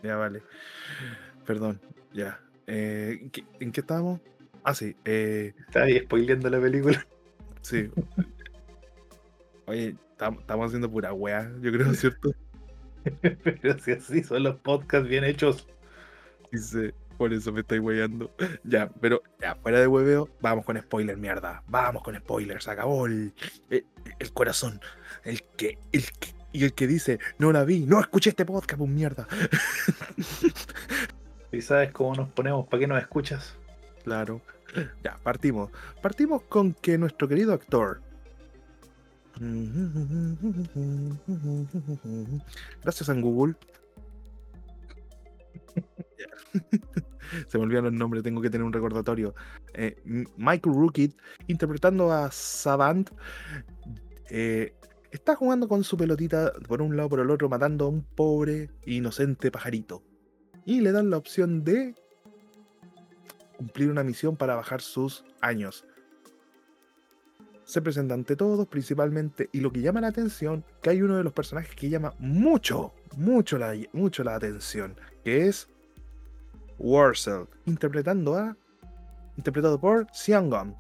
ya 0.02 0.16
vale. 0.16 0.42
Perdón, 1.47 1.80
ya. 2.12 2.40
Eh, 2.66 3.18
¿en 3.23 3.30
qué- 3.30 3.44
¿En 3.61 3.73
qué 3.73 3.80
estábamos? 3.80 4.20
Ah, 4.62 4.75
sí. 4.75 4.94
Eh, 5.04 5.54
Está 5.66 5.82
ahí 5.85 5.99
spoileando 6.00 6.50
la 6.50 6.61
película. 6.61 7.06
Sí. 7.62 7.90
Oye, 9.66 9.94
tam- 10.18 10.40
estamos 10.40 10.66
haciendo 10.68 10.90
pura 10.90 11.12
wea, 11.12 11.52
yo 11.61 11.70
creo, 11.73 11.92
¿cierto? 11.94 12.32
Pero 13.23 13.78
si 13.78 13.92
así 13.92 14.23
son 14.25 14.42
los 14.44 14.56
podcasts 14.56 15.09
bien 15.09 15.25
hechos. 15.25 15.68
Dice, 16.50 16.94
por 17.20 17.34
eso 17.34 17.52
me 17.52 17.60
estoy 17.60 17.80
weando. 17.80 18.34
Ya, 18.64 18.88
pero 18.98 19.22
ya, 19.38 19.54
fuera 19.56 19.78
de 19.78 19.86
hueveo, 19.86 20.30
vamos 20.40 20.64
con 20.64 20.78
spoiler, 20.78 21.18
mierda. 21.18 21.62
Vamos 21.66 22.02
con 22.02 22.16
spoilers, 22.16 22.64
se 22.64 22.70
acabó 22.70 23.04
el, 23.04 23.34
el, 23.68 23.84
el 24.18 24.32
corazón. 24.32 24.80
El 25.22 25.42
que, 25.58 25.78
el 25.92 26.10
que, 26.12 26.34
y 26.52 26.64
el 26.64 26.72
que 26.72 26.86
dice, 26.86 27.18
no 27.36 27.52
la 27.52 27.64
vi, 27.64 27.84
no 27.84 28.00
escuché 28.00 28.30
este 28.30 28.46
podcast, 28.46 28.78
pues 28.78 28.90
mierda. 28.90 29.28
Y 31.52 31.62
sabes 31.62 31.90
cómo 31.90 32.14
nos 32.14 32.28
ponemos, 32.30 32.68
¿para 32.68 32.80
qué 32.80 32.86
nos 32.86 33.02
escuchas? 33.02 33.56
Claro. 34.04 34.40
Ya, 35.02 35.18
partimos. 35.24 35.68
Partimos 36.00 36.42
con 36.42 36.74
que 36.74 36.96
nuestro 36.96 37.26
querido 37.26 37.52
actor. 37.52 38.00
Gracias 42.84 43.08
a 43.08 43.14
Google. 43.14 43.56
Se 47.49 47.58
me 47.58 47.64
olvidan 47.64 47.84
los 47.84 47.92
nombres, 47.92 48.22
tengo 48.22 48.40
que 48.40 48.50
tener 48.50 48.64
un 48.64 48.72
recordatorio. 48.72 49.34
Eh, 49.75 49.96
Michael 50.37 50.75
Rookit, 50.75 51.16
interpretando 51.46 52.12
a 52.12 52.30
Savant, 52.30 53.10
eh, 54.30 54.75
está 55.10 55.34
jugando 55.37 55.68
con 55.68 55.84
su 55.84 55.96
pelotita 55.96 56.52
por 56.68 56.82
un 56.82 56.96
lado 56.96 57.08
por 57.08 57.20
el 57.20 57.30
otro, 57.30 57.49
matando 57.49 57.87
a 57.87 57.88
un 57.88 58.02
pobre 58.02 58.70
inocente 58.87 59.50
pajarito. 59.50 60.02
Y 60.64 60.80
le 60.80 60.92
dan 60.92 61.10
la 61.10 61.16
opción 61.16 61.64
de 61.64 61.94
cumplir 63.56 63.90
una 63.90 64.04
misión 64.04 64.37
para 64.37 64.54
bajar 64.54 64.80
sus 64.80 65.25
años. 65.40 65.84
Se 67.64 67.82
presenta 67.82 68.14
ante 68.14 68.34
todos, 68.34 68.66
principalmente, 68.66 69.49
y 69.52 69.60
lo 69.60 69.70
que 69.70 69.80
llama 69.80 70.00
la 70.00 70.08
atención, 70.08 70.64
que 70.82 70.90
hay 70.90 71.02
uno 71.02 71.16
de 71.16 71.25
los 71.25 71.32
personajes 71.32 71.75
que 71.75 71.88
llama 71.88 72.14
mucho, 72.18 72.94
mucho 73.16 73.58
la, 73.58 73.75
mucho 73.92 74.25
la 74.25 74.34
atención, 74.34 74.96
que 75.25 75.46
es 75.46 75.68
Warcell, 76.80 77.46
interpretando 77.66 78.37
a, 78.37 78.56
interpretado 79.37 79.78
por 79.80 80.06
Sean 80.12 80.50
Gunn, 80.50 80.75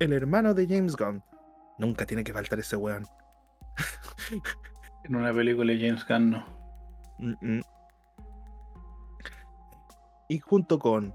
el 0.00 0.12
hermano 0.12 0.52
de 0.54 0.66
James 0.66 0.96
Gunn. 0.96 1.22
Nunca 1.78 2.04
tiene 2.04 2.24
que 2.24 2.32
faltar 2.32 2.58
ese 2.58 2.76
weón. 2.76 3.06
En 5.04 5.16
una 5.16 5.32
película 5.32 5.72
de 5.72 5.78
James 5.78 6.06
Gunn 6.06 6.30
no. 6.30 6.44
Mm, 7.18 7.34
mm. 7.58 7.60
Y 10.28 10.38
junto 10.38 10.78
con 10.78 11.14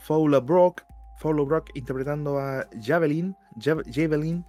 Fowler 0.00 0.42
Brock, 0.42 0.82
Fowler 1.18 1.46
Brock 1.46 1.70
interpretando 1.74 2.38
a 2.38 2.66
Javelin, 2.82 3.36
Jav- 3.56 3.84
Javelin 3.90 4.44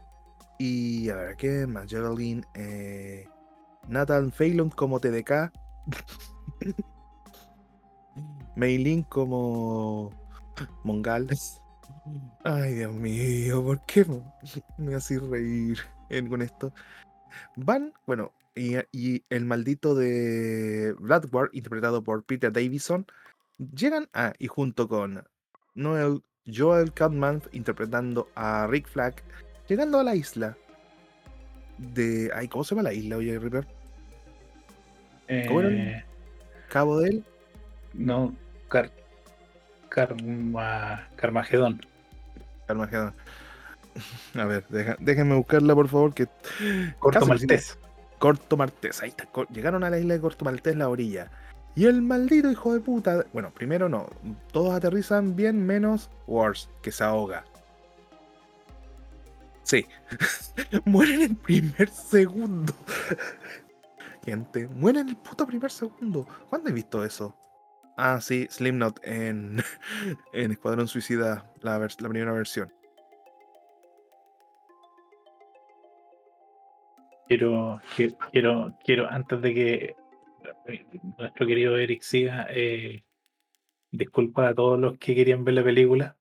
y 0.57 1.09
a 1.09 1.15
ver, 1.15 1.35
¿qué 1.37 1.65
más? 1.67 1.85
Javelin, 1.89 2.45
eh, 2.55 3.27
Nathan 3.87 4.31
Phelan 4.31 4.69
como 4.69 4.99
TDK, 4.99 5.51
Meilin 8.55 9.03
como 9.03 10.11
Mongal. 10.83 11.27
Ay, 12.43 12.73
Dios 12.75 12.93
mío, 12.93 13.63
¿por 13.63 13.83
qué 13.85 14.05
me 14.77 14.95
hace 14.95 15.19
reír 15.19 15.79
con 16.29 16.41
esto? 16.41 16.73
Van, 17.55 17.93
bueno, 18.05 18.31
y, 18.55 18.75
y 18.91 19.23
el 19.29 19.45
maldito 19.45 19.95
de 19.95 20.93
Bloodward, 20.99 21.49
interpretado 21.53 22.03
por 22.03 22.23
Peter 22.23 22.51
Davison, 22.51 23.05
llegan 23.75 24.07
a, 24.13 24.33
y 24.39 24.47
junto 24.47 24.87
con 24.87 25.23
Noel 25.73 26.21
Joel 26.53 26.93
Cadman, 26.93 27.41
interpretando 27.53 28.29
a 28.35 28.67
Rick 28.67 28.87
Flag, 28.87 29.15
llegando 29.67 29.99
a 29.99 30.03
la 30.03 30.15
isla 30.15 30.55
de. 31.77 32.29
Ay, 32.35 32.47
¿cómo 32.47 32.63
se 32.63 32.75
llama 32.75 32.83
la 32.83 32.93
isla, 32.93 33.17
oye, 33.17 33.37
Ripper? 33.39 33.65
¿Cómo 35.47 35.61
era 35.61 35.69
Eh, 35.71 36.05
Cabo 36.69 36.99
del. 36.99 37.25
no, 37.93 38.33
Car, 38.67 38.91
Karma, 39.89 41.07
Carmagedón. 41.15 41.81
Armagedón. 42.67 43.13
A 44.35 44.45
ver, 44.45 44.65
deja- 44.69 44.97
déjenme 44.99 45.35
buscarla, 45.35 45.73
por 45.75 45.87
favor, 45.87 46.13
que 46.13 46.27
Corto 46.99 47.19
Casi, 47.19 47.29
Maltés. 47.29 47.77
Corto 48.19 48.57
Maltés, 48.57 49.01
ahí 49.01 49.09
está. 49.09 49.27
Llegaron 49.51 49.83
a 49.83 49.89
la 49.89 49.99
isla 49.99 50.15
de 50.15 50.19
Corto 50.21 50.45
Maltés, 50.45 50.75
la 50.75 50.89
orilla. 50.89 51.29
Y 51.75 51.85
el 51.85 52.01
maldito 52.01 52.49
hijo 52.49 52.73
de 52.73 52.79
puta. 52.79 53.25
Bueno, 53.33 53.51
primero 53.53 53.89
no. 53.89 54.07
Todos 54.51 54.73
aterrizan 54.73 55.35
bien, 55.35 55.65
menos 55.65 56.09
Wars, 56.25 56.69
que 56.81 56.91
se 56.91 57.03
ahoga. 57.03 57.43
Sí. 59.63 59.85
Mueren 60.85 61.15
en 61.21 61.31
el 61.31 61.35
primer 61.37 61.89
segundo. 61.89 62.73
gente 64.25 64.67
muere 64.67 65.01
en 65.01 65.09
el 65.09 65.17
puto 65.17 65.45
primer 65.45 65.71
segundo. 65.71 66.25
¿Cuándo 66.49 66.69
he 66.69 66.73
visto 66.73 67.03
eso? 67.05 67.35
Ah, 67.97 68.19
sí, 68.19 68.47
Slipknot 68.49 68.99
en, 69.03 69.57
en 70.33 70.51
Escuadrón 70.51 70.87
Suicida, 70.87 71.49
la, 71.61 71.79
la 71.79 72.09
primera 72.09 72.33
versión. 72.33 72.71
Quiero, 77.27 77.81
quiero, 77.95 78.17
quiero, 78.31 78.77
quiero, 78.83 79.09
antes 79.09 79.41
de 79.41 79.53
que 79.53 79.95
eh, 80.67 80.85
nuestro 81.17 81.47
querido 81.47 81.77
Eric 81.77 82.01
siga, 82.01 82.47
eh, 82.49 83.03
disculpa 83.91 84.49
a 84.49 84.53
todos 84.53 84.79
los 84.79 84.97
que 84.99 85.15
querían 85.15 85.43
ver 85.43 85.55
la 85.55 85.63
película. 85.63 86.17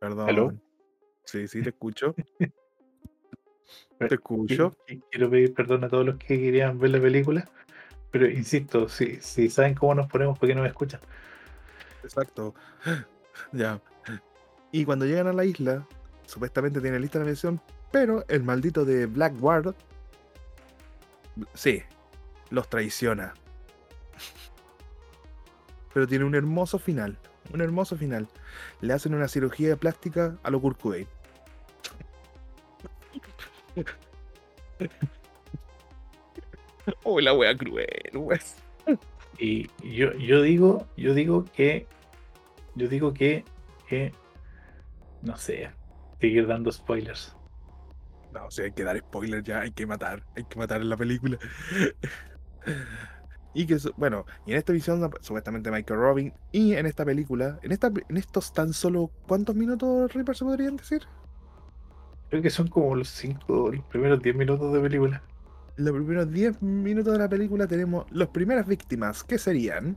Perdón. 0.00 0.28
¿Aló? 0.28 0.52
Sí, 1.24 1.46
sí, 1.48 1.62
te 1.62 1.70
escucho. 1.70 2.14
Pero- 3.98 4.08
Te 4.08 4.14
escucho. 4.16 4.76
Quiero 5.10 5.30
pedir 5.30 5.54
perdón 5.54 5.84
a 5.84 5.88
todos 5.88 6.04
los 6.06 6.16
que 6.16 6.38
querían 6.40 6.78
ver 6.78 6.90
la 6.90 7.00
película, 7.00 7.48
pero 8.10 8.28
insisto, 8.28 8.88
si, 8.88 9.20
si 9.20 9.48
saben 9.50 9.74
cómo 9.74 9.94
nos 9.94 10.06
ponemos, 10.08 10.38
¿por 10.38 10.48
qué 10.48 10.54
no 10.54 10.62
me 10.62 10.68
escuchan? 10.68 11.00
Exacto. 12.02 12.54
Ya. 13.52 13.80
Y 14.70 14.84
cuando 14.84 15.06
llegan 15.06 15.26
a 15.26 15.32
la 15.32 15.44
isla, 15.44 15.84
supuestamente 16.24 16.80
tiene 16.80 17.00
lista 17.00 17.18
la 17.18 17.24
misión, 17.24 17.60
pero 17.90 18.24
el 18.28 18.44
maldito 18.44 18.84
de 18.84 19.06
Blackguard, 19.06 19.74
sí, 21.52 21.82
los 22.50 22.68
traiciona. 22.68 23.34
Pero 25.92 26.06
tiene 26.06 26.24
un 26.24 26.34
hermoso 26.36 26.78
final, 26.78 27.18
un 27.52 27.60
hermoso 27.60 27.96
final. 27.96 28.28
Le 28.80 28.92
hacen 28.92 29.14
una 29.14 29.26
cirugía 29.28 29.76
plástica 29.76 30.36
a 30.44 30.50
lo 30.50 30.60
Kurt 30.60 30.80
Cobain. 30.80 31.06
Oh, 37.04 37.20
la 37.20 37.32
wea 37.34 37.56
cruel, 37.56 37.86
wea. 38.14 38.40
Y 39.38 39.68
yo, 39.82 40.12
yo 40.14 40.42
digo, 40.42 40.86
yo 40.96 41.14
digo 41.14 41.44
que, 41.44 41.86
yo 42.74 42.88
digo 42.88 43.12
que, 43.14 43.44
que, 43.88 44.12
no 45.22 45.36
sé, 45.36 45.70
seguir 46.20 46.46
dando 46.46 46.70
spoilers. 46.70 47.34
No, 48.32 48.46
o 48.46 48.50
sea, 48.50 48.64
hay 48.64 48.72
que 48.72 48.84
dar 48.84 48.98
spoiler 48.98 49.42
ya, 49.42 49.60
hay 49.60 49.72
que 49.72 49.86
matar, 49.86 50.24
hay 50.36 50.44
que 50.44 50.58
matar 50.58 50.80
en 50.82 50.88
la 50.88 50.96
película. 50.96 51.38
y 53.54 53.66
que, 53.66 53.78
su- 53.78 53.92
bueno, 53.96 54.24
y 54.46 54.52
en 54.52 54.58
esta 54.58 54.72
visión, 54.72 55.10
supuestamente 55.20 55.70
Michael 55.70 56.00
Robin, 56.00 56.32
y 56.52 56.74
en 56.74 56.86
esta 56.86 57.04
película, 57.04 57.58
en, 57.62 57.72
esta, 57.72 57.88
en 58.08 58.16
estos 58.16 58.52
tan 58.52 58.72
solo, 58.72 59.12
¿cuántos 59.26 59.54
minutos, 59.54 60.12
Reaper, 60.12 60.36
se 60.36 60.44
podrían 60.44 60.76
decir? 60.76 61.02
Creo 62.30 62.42
que 62.42 62.50
son 62.50 62.68
como 62.68 62.94
los 62.94 63.08
cinco, 63.08 63.70
los 63.72 63.84
primeros 63.86 64.20
10 64.20 64.36
minutos 64.36 64.72
de 64.72 64.80
película. 64.80 65.22
Los 65.76 65.92
primeros 65.92 66.30
10 66.30 66.62
minutos 66.62 67.12
de 67.12 67.18
la 67.18 67.28
película 67.28 67.66
tenemos 67.66 68.06
las 68.10 68.28
primeras 68.28 68.66
víctimas, 68.66 69.24
que 69.24 69.38
serían 69.38 69.96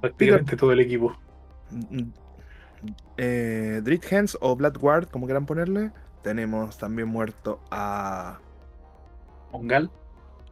Prácticamente 0.00 0.56
todo 0.56 0.72
el 0.72 0.80
equipo. 0.80 1.16
mm, 1.70 2.02
eh, 3.16 4.00
Hands 4.10 4.38
o 4.40 4.56
Bloodguard, 4.56 5.08
como 5.08 5.26
quieran 5.26 5.46
ponerle. 5.46 5.92
Tenemos 6.22 6.76
también 6.78 7.08
muerto 7.08 7.60
a 7.70 8.40
Mongal, 9.52 9.90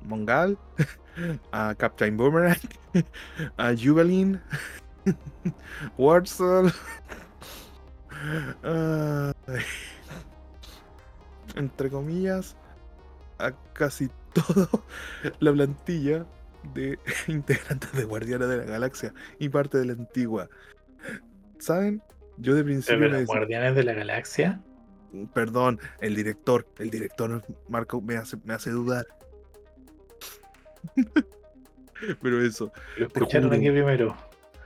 Mongal, 0.02 0.58
a 1.52 1.74
Captain 1.76 2.16
Boomerang, 2.16 2.60
a 3.56 3.74
Jubilin, 3.74 4.40
Wurzel, 5.98 6.72
entre 11.56 11.90
comillas, 11.90 12.56
a 13.38 13.52
casi 13.72 14.08
todo 14.32 14.68
la 15.40 15.52
plantilla 15.52 16.26
de 16.74 16.98
integrantes 17.28 17.92
de 17.92 18.04
Guardianes 18.04 18.48
de 18.48 18.56
la 18.58 18.64
Galaxia 18.64 19.12
y 19.38 19.48
parte 19.48 19.78
de 19.78 19.86
la 19.86 19.92
antigua. 19.92 20.48
¿Saben? 21.58 22.02
Yo 22.38 22.54
de 22.54 22.64
principio 22.64 22.98
pero 22.98 23.00
me 23.00 23.08
los 23.12 23.20
decía- 23.20 23.34
Guardianes 23.38 23.76
de 23.76 23.84
la 23.84 23.92
Galaxia. 23.92 24.60
Perdón, 25.32 25.78
el 26.00 26.16
director, 26.16 26.66
el 26.78 26.90
director 26.90 27.44
Marco 27.68 28.00
me 28.00 28.16
hace, 28.16 28.36
me 28.44 28.54
hace 28.54 28.70
dudar. 28.70 29.06
Pero 32.20 32.44
eso, 32.44 32.72
Lo 32.98 33.06
escucharon 33.06 33.52
aquí 33.52 33.70
primero. 33.70 34.16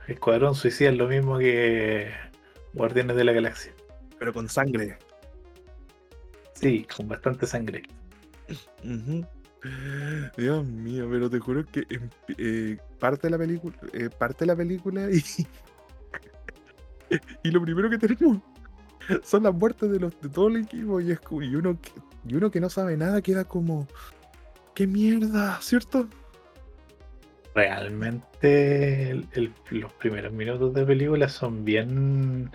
Escuadrón 0.07 0.55
Suicida 0.55 0.89
es 0.89 0.97
lo 0.97 1.07
mismo 1.07 1.37
que 1.37 2.11
Guardianes 2.73 3.15
de 3.15 3.23
la 3.23 3.31
Galaxia. 3.33 3.73
pero 4.17 4.33
con 4.33 4.49
sangre. 4.49 4.97
Sí, 6.53 6.85
con 6.95 7.07
bastante 7.07 7.45
sangre. 7.47 7.83
Dios 10.37 10.65
mío, 10.65 11.07
pero 11.09 11.29
te 11.29 11.39
juro 11.39 11.65
que 11.65 11.85
eh, 12.37 12.77
parte 12.99 13.27
de 13.27 13.31
la 13.31 13.37
película, 13.37 13.77
eh, 13.93 14.09
parte 14.09 14.39
de 14.39 14.45
la 14.47 14.55
película 14.55 15.09
y, 15.11 15.23
y 17.43 17.51
lo 17.51 17.61
primero 17.61 17.89
que 17.89 17.97
tenemos 17.97 18.37
son 19.23 19.43
las 19.43 19.53
muertes 19.53 19.89
de 19.91 19.99
los 19.99 20.19
de 20.21 20.29
todo 20.29 20.47
el 20.49 20.57
equipo 20.57 21.01
y, 21.01 21.11
es 21.11 21.19
como- 21.19 21.41
y 21.41 21.55
uno 21.55 21.77
que, 21.81 21.91
y 22.27 22.35
uno 22.35 22.51
que 22.51 22.59
no 22.59 22.69
sabe 22.69 22.95
nada 22.97 23.21
queda 23.21 23.43
como 23.43 23.87
qué 24.75 24.87
mierda, 24.87 25.59
¿cierto? 25.61 26.07
Realmente 27.55 29.09
el- 29.11 29.27
el- 29.33 29.53
los 29.71 29.91
primeros 29.93 30.31
minutos 30.31 30.73
de 30.73 30.85
película 30.85 31.27
son 31.29 31.65
bien... 31.65 32.49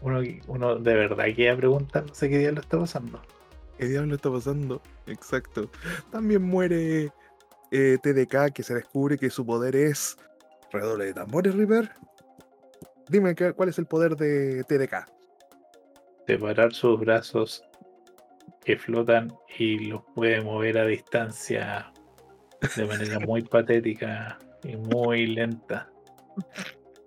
Uno, 0.00 0.20
uno 0.46 0.76
de 0.76 0.94
verdad 0.94 1.24
queda 1.34 1.56
preguntándose 1.56 2.28
qué 2.28 2.38
día 2.38 2.52
lo 2.52 2.60
está 2.60 2.78
pasando. 2.78 3.20
¿Qué 3.78 3.86
diablo 3.86 4.14
está 4.16 4.30
pasando? 4.30 4.80
Exacto. 5.06 5.70
También 6.10 6.42
muere 6.42 7.10
eh, 7.70 7.98
TDK, 8.02 8.52
que 8.52 8.62
se 8.62 8.74
descubre 8.74 9.18
que 9.18 9.30
su 9.30 9.44
poder 9.44 9.74
es. 9.76 10.16
Redoble 10.72 11.06
de 11.06 11.14
tambores, 11.14 11.54
River. 11.54 11.90
Dime 13.08 13.34
qué- 13.34 13.52
cuál 13.52 13.70
es 13.70 13.78
el 13.78 13.86
poder 13.86 14.16
de 14.16 14.64
TDK. 14.64 15.06
Separar 16.26 16.74
sus 16.74 17.00
brazos 17.00 17.64
que 18.64 18.76
flotan 18.76 19.32
y 19.58 19.86
los 19.86 20.02
puede 20.14 20.40
mover 20.42 20.78
a 20.78 20.84
distancia 20.86 21.92
de 22.76 22.84
manera 22.84 23.20
muy 23.20 23.42
patética 23.42 24.38
y 24.64 24.76
muy 24.76 25.26
lenta. 25.26 25.90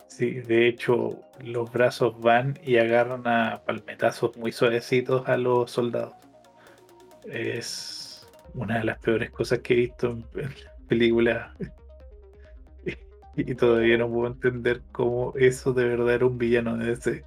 Sí, 0.07 0.41
de 0.41 0.67
hecho, 0.67 1.21
los 1.43 1.71
brazos 1.71 2.19
van 2.19 2.59
y 2.63 2.77
agarran 2.77 3.25
a 3.27 3.61
palmetazos 3.65 4.35
muy 4.37 4.51
suavecitos 4.51 5.27
a 5.27 5.37
los 5.37 5.71
soldados. 5.71 6.13
Es 7.25 8.27
una 8.53 8.79
de 8.79 8.83
las 8.83 8.99
peores 8.99 9.31
cosas 9.31 9.59
que 9.59 9.73
he 9.73 9.77
visto 9.77 10.11
en 10.11 10.25
películas. 10.87 11.51
Y 13.33 13.55
todavía 13.55 13.97
no 13.97 14.11
puedo 14.11 14.27
entender 14.27 14.81
cómo 14.91 15.33
eso 15.37 15.71
de 15.71 15.85
verdad 15.85 16.15
era 16.15 16.25
un 16.25 16.37
villano 16.37 16.75
de 16.75 16.91
ese. 16.91 17.23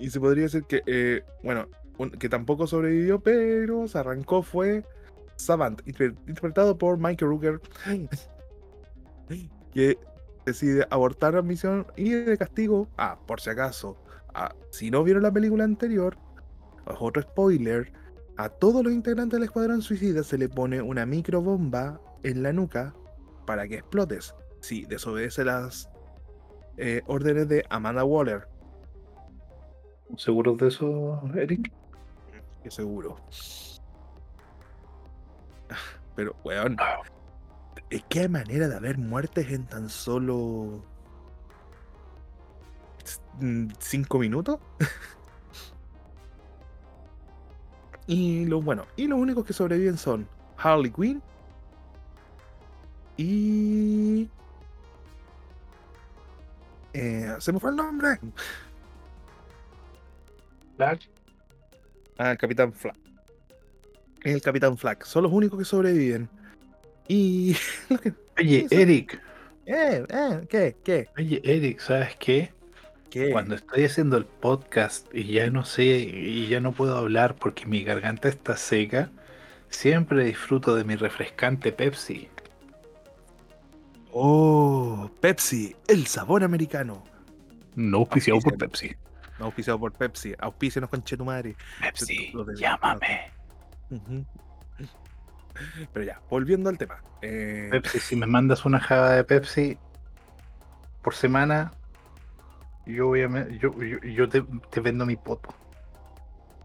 Y 0.00 0.10
se 0.10 0.18
podría 0.18 0.42
decir 0.44 0.64
que, 0.64 0.82
eh, 0.86 1.22
bueno, 1.44 1.68
que 2.18 2.28
tampoco 2.28 2.66
sobrevivió, 2.66 3.20
pero 3.20 3.86
se 3.86 3.96
arrancó 3.96 4.42
fue 4.42 4.82
Savant, 5.40 5.80
inter- 5.86 6.14
interpretado 6.26 6.76
por 6.76 6.96
Michael 6.98 7.30
Rooker, 7.30 7.60
que 9.72 9.98
decide 10.46 10.86
abortar 10.90 11.34
la 11.34 11.42
misión 11.42 11.86
y 11.96 12.10
de 12.10 12.36
castigo, 12.38 12.88
ah, 12.98 13.18
por 13.26 13.40
si 13.40 13.50
acaso, 13.50 13.96
ah, 14.34 14.54
si 14.70 14.90
no 14.90 15.04
vieron 15.04 15.22
la 15.22 15.32
película 15.32 15.64
anterior, 15.64 16.16
otro 16.98 17.22
spoiler, 17.22 17.92
a 18.36 18.48
todos 18.48 18.82
los 18.82 18.92
integrantes 18.92 19.36
del 19.38 19.44
Escuadrón 19.44 19.82
Suicida 19.82 20.22
se 20.24 20.38
le 20.38 20.48
pone 20.48 20.80
una 20.80 21.04
microbomba 21.06 22.00
en 22.22 22.42
la 22.42 22.52
nuca 22.52 22.94
para 23.46 23.68
que 23.68 23.76
explotes. 23.76 24.34
Si 24.60 24.84
desobedece 24.86 25.44
las 25.44 25.90
eh, 26.78 27.02
órdenes 27.06 27.48
de 27.48 27.64
Amanda 27.70 28.04
Waller, 28.04 28.48
¿Seguros 30.16 30.58
de 30.58 30.68
eso, 30.68 31.22
Eric? 31.36 31.70
que 32.64 32.70
seguro. 32.70 33.16
Pero, 36.20 36.36
weón, 36.44 36.76
es 37.88 38.04
que 38.10 38.20
hay 38.20 38.28
manera 38.28 38.68
de 38.68 38.76
haber 38.76 38.98
muertes 38.98 39.50
en 39.50 39.64
tan 39.64 39.88
solo. 39.88 40.84
cinco 43.78 44.18
minutos. 44.18 44.58
y 48.06 48.44
lo 48.44 48.60
bueno, 48.60 48.86
y 48.96 49.06
los 49.06 49.18
únicos 49.18 49.46
que 49.46 49.54
sobreviven 49.54 49.96
son 49.96 50.28
Harley 50.58 50.90
Quinn 50.90 51.22
y. 53.16 54.28
Eh, 56.92 57.34
se 57.38 57.50
me 57.50 57.60
fue 57.60 57.70
el 57.70 57.76
nombre. 57.76 58.20
Flash, 60.76 61.06
Ah, 62.18 62.32
el 62.32 62.36
Capitán 62.36 62.74
Flag. 64.22 64.34
El 64.34 64.42
Capitán 64.42 64.76
Flag. 64.78 65.04
Son 65.04 65.22
los 65.22 65.32
únicos 65.32 65.58
que 65.58 65.64
sobreviven. 65.64 66.28
Y. 67.08 67.54
que- 68.02 68.14
Oye. 68.38 68.66
Eric, 68.70 69.20
eh, 69.66 70.04
eh, 70.08 70.46
¿qué? 70.48 70.76
¿Qué? 70.82 71.08
oye, 71.18 71.40
Eric, 71.44 71.80
¿sabes 71.80 72.16
qué? 72.16 72.52
¿Qué? 73.10 73.30
Cuando 73.32 73.56
estoy 73.56 73.84
haciendo 73.84 74.16
el 74.16 74.24
podcast 74.24 75.06
y 75.12 75.24
ya 75.24 75.50
no 75.50 75.64
sé 75.64 75.84
y 75.84 76.46
ya 76.46 76.60
no 76.60 76.72
puedo 76.72 76.96
hablar 76.96 77.34
porque 77.34 77.66
mi 77.66 77.82
garganta 77.82 78.28
está 78.28 78.56
seca, 78.56 79.10
siempre 79.68 80.24
disfruto 80.24 80.76
de 80.76 80.84
mi 80.84 80.94
refrescante 80.94 81.72
Pepsi. 81.72 82.28
Oh, 84.12 85.10
Pepsi, 85.20 85.74
el 85.88 86.06
sabor 86.06 86.42
americano. 86.44 87.04
No 87.74 87.98
auspiciado 87.98 88.40
por 88.40 88.56
Pepsi. 88.58 88.94
No 89.38 89.46
auspiciado 89.46 89.78
por 89.78 89.92
Pepsi. 89.92 90.34
Auspícenos 90.38 90.90
con 90.90 91.02
Chetumare. 91.02 91.56
Pepsi, 91.80 92.30
Lo 92.32 92.44
Pero 95.92 96.04
ya, 96.04 96.20
volviendo 96.30 96.70
al 96.70 96.78
tema. 96.78 97.02
Eh, 97.22 97.68
Pepsi, 97.70 97.98
si 98.00 98.16
me 98.16 98.26
mandas 98.26 98.64
una 98.64 98.80
java 98.80 99.10
de 99.12 99.24
Pepsi 99.24 99.76
por 101.02 101.14
semana, 101.14 101.72
yo 102.86 103.08
voy 103.08 103.22
a 103.22 103.28
me- 103.28 103.58
yo, 103.58 103.72
yo, 103.82 103.98
yo 104.00 104.28
te, 104.28 104.42
te 104.70 104.80
vendo 104.80 105.04
mi 105.06 105.16
poto. 105.16 105.54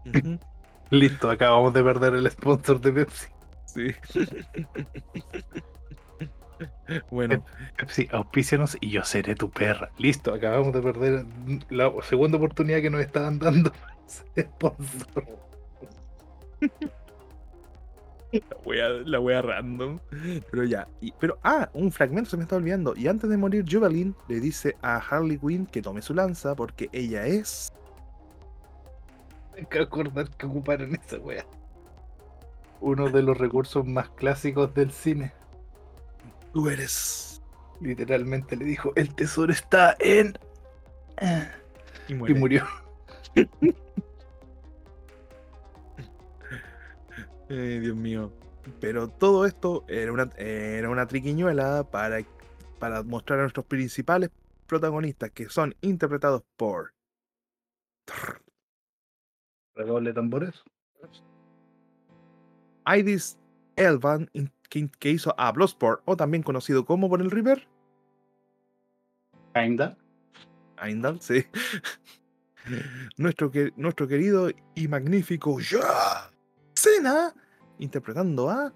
Listo, 0.90 1.30
acabamos 1.30 1.74
de 1.74 1.82
perder 1.82 2.14
el 2.14 2.30
sponsor 2.30 2.80
de 2.80 2.92
Pepsi. 2.92 3.26
Sí. 3.66 3.94
bueno, 7.10 7.44
Pepsi, 7.76 8.08
auspícianos 8.12 8.78
y 8.80 8.90
yo 8.90 9.04
seré 9.04 9.34
tu 9.34 9.50
perra. 9.50 9.90
Listo, 9.98 10.32
acabamos 10.32 10.72
de 10.72 10.80
perder 10.80 11.26
la 11.70 11.92
segunda 12.02 12.36
oportunidad 12.38 12.80
que 12.80 12.90
nos 12.90 13.00
estaban 13.00 13.38
dando. 13.38 13.72
sponsor. 14.38 15.26
la 18.50 18.56
wea, 18.64 18.88
la 18.88 19.20
wea 19.20 19.42
random. 19.42 19.98
Pero 20.50 20.64
ya. 20.64 20.88
y- 21.00 21.12
pero, 21.12 21.38
ah, 21.42 21.68
un 21.72 21.90
fragmento 21.92 22.30
se 22.30 22.36
me 22.36 22.42
está 22.44 22.56
olvidando. 22.56 22.94
Y 22.96 23.08
antes 23.08 23.28
de 23.30 23.36
morir, 23.36 23.64
Juvalin 23.70 24.14
le 24.28 24.40
dice 24.40 24.76
a 24.82 24.96
Harley 24.96 25.38
Quinn 25.38 25.66
que 25.66 25.82
tome 25.82 26.02
su 26.02 26.14
lanza 26.14 26.54
porque 26.54 26.88
ella 26.92 27.26
es. 27.26 27.72
Hay 29.56 29.64
que 29.66 29.80
acordar 29.80 30.28
que 30.30 30.46
ocuparon 30.46 30.94
esa 30.94 31.18
wea. 31.18 31.46
Uno 32.80 33.08
de 33.08 33.22
los 33.22 33.38
recursos 33.38 33.86
más 33.86 34.10
clásicos 34.10 34.74
del 34.74 34.90
cine. 34.90 35.32
Tú 36.52 36.68
eres. 36.68 37.40
Literalmente 37.80 38.56
le 38.56 38.64
dijo, 38.64 38.92
el 38.96 39.14
tesoro 39.14 39.52
está 39.52 39.96
en... 39.98 40.38
Y 42.08 42.12
Y 42.12 42.34
murió. 42.34 42.64
Eh, 47.48 47.78
Dios 47.80 47.96
mío. 47.96 48.32
Pero 48.80 49.08
todo 49.08 49.46
esto 49.46 49.84
era 49.88 50.12
una, 50.12 50.30
era 50.36 50.90
una 50.90 51.06
triquiñuela 51.06 51.84
para, 51.84 52.18
para 52.78 53.02
mostrar 53.02 53.38
a 53.38 53.42
nuestros 53.42 53.66
principales 53.66 54.30
protagonistas 54.66 55.30
que 55.30 55.48
son 55.48 55.74
interpretados 55.80 56.42
por 56.56 56.92
Redoble 59.74 60.12
tambores. 60.12 60.64
Idris 62.86 63.38
Elvan, 63.76 64.30
que, 64.68 65.10
hizo 65.10 65.34
a 65.38 65.52
Bloodsport, 65.52 66.02
o 66.06 66.16
también 66.16 66.42
conocido 66.42 66.84
como 66.84 67.08
por 67.08 67.20
el 67.20 67.30
River. 67.30 67.68
Kinda. 69.54 69.96
Heimdall, 70.80 71.20
sí. 71.20 71.44
nuestro, 73.16 73.50
que, 73.50 73.72
nuestro 73.76 74.06
querido 74.06 74.50
y 74.74 74.88
magnífico 74.88 75.58
John 75.68 76.35
Cena, 76.86 77.34
interpretando 77.80 78.48
a 78.48 78.72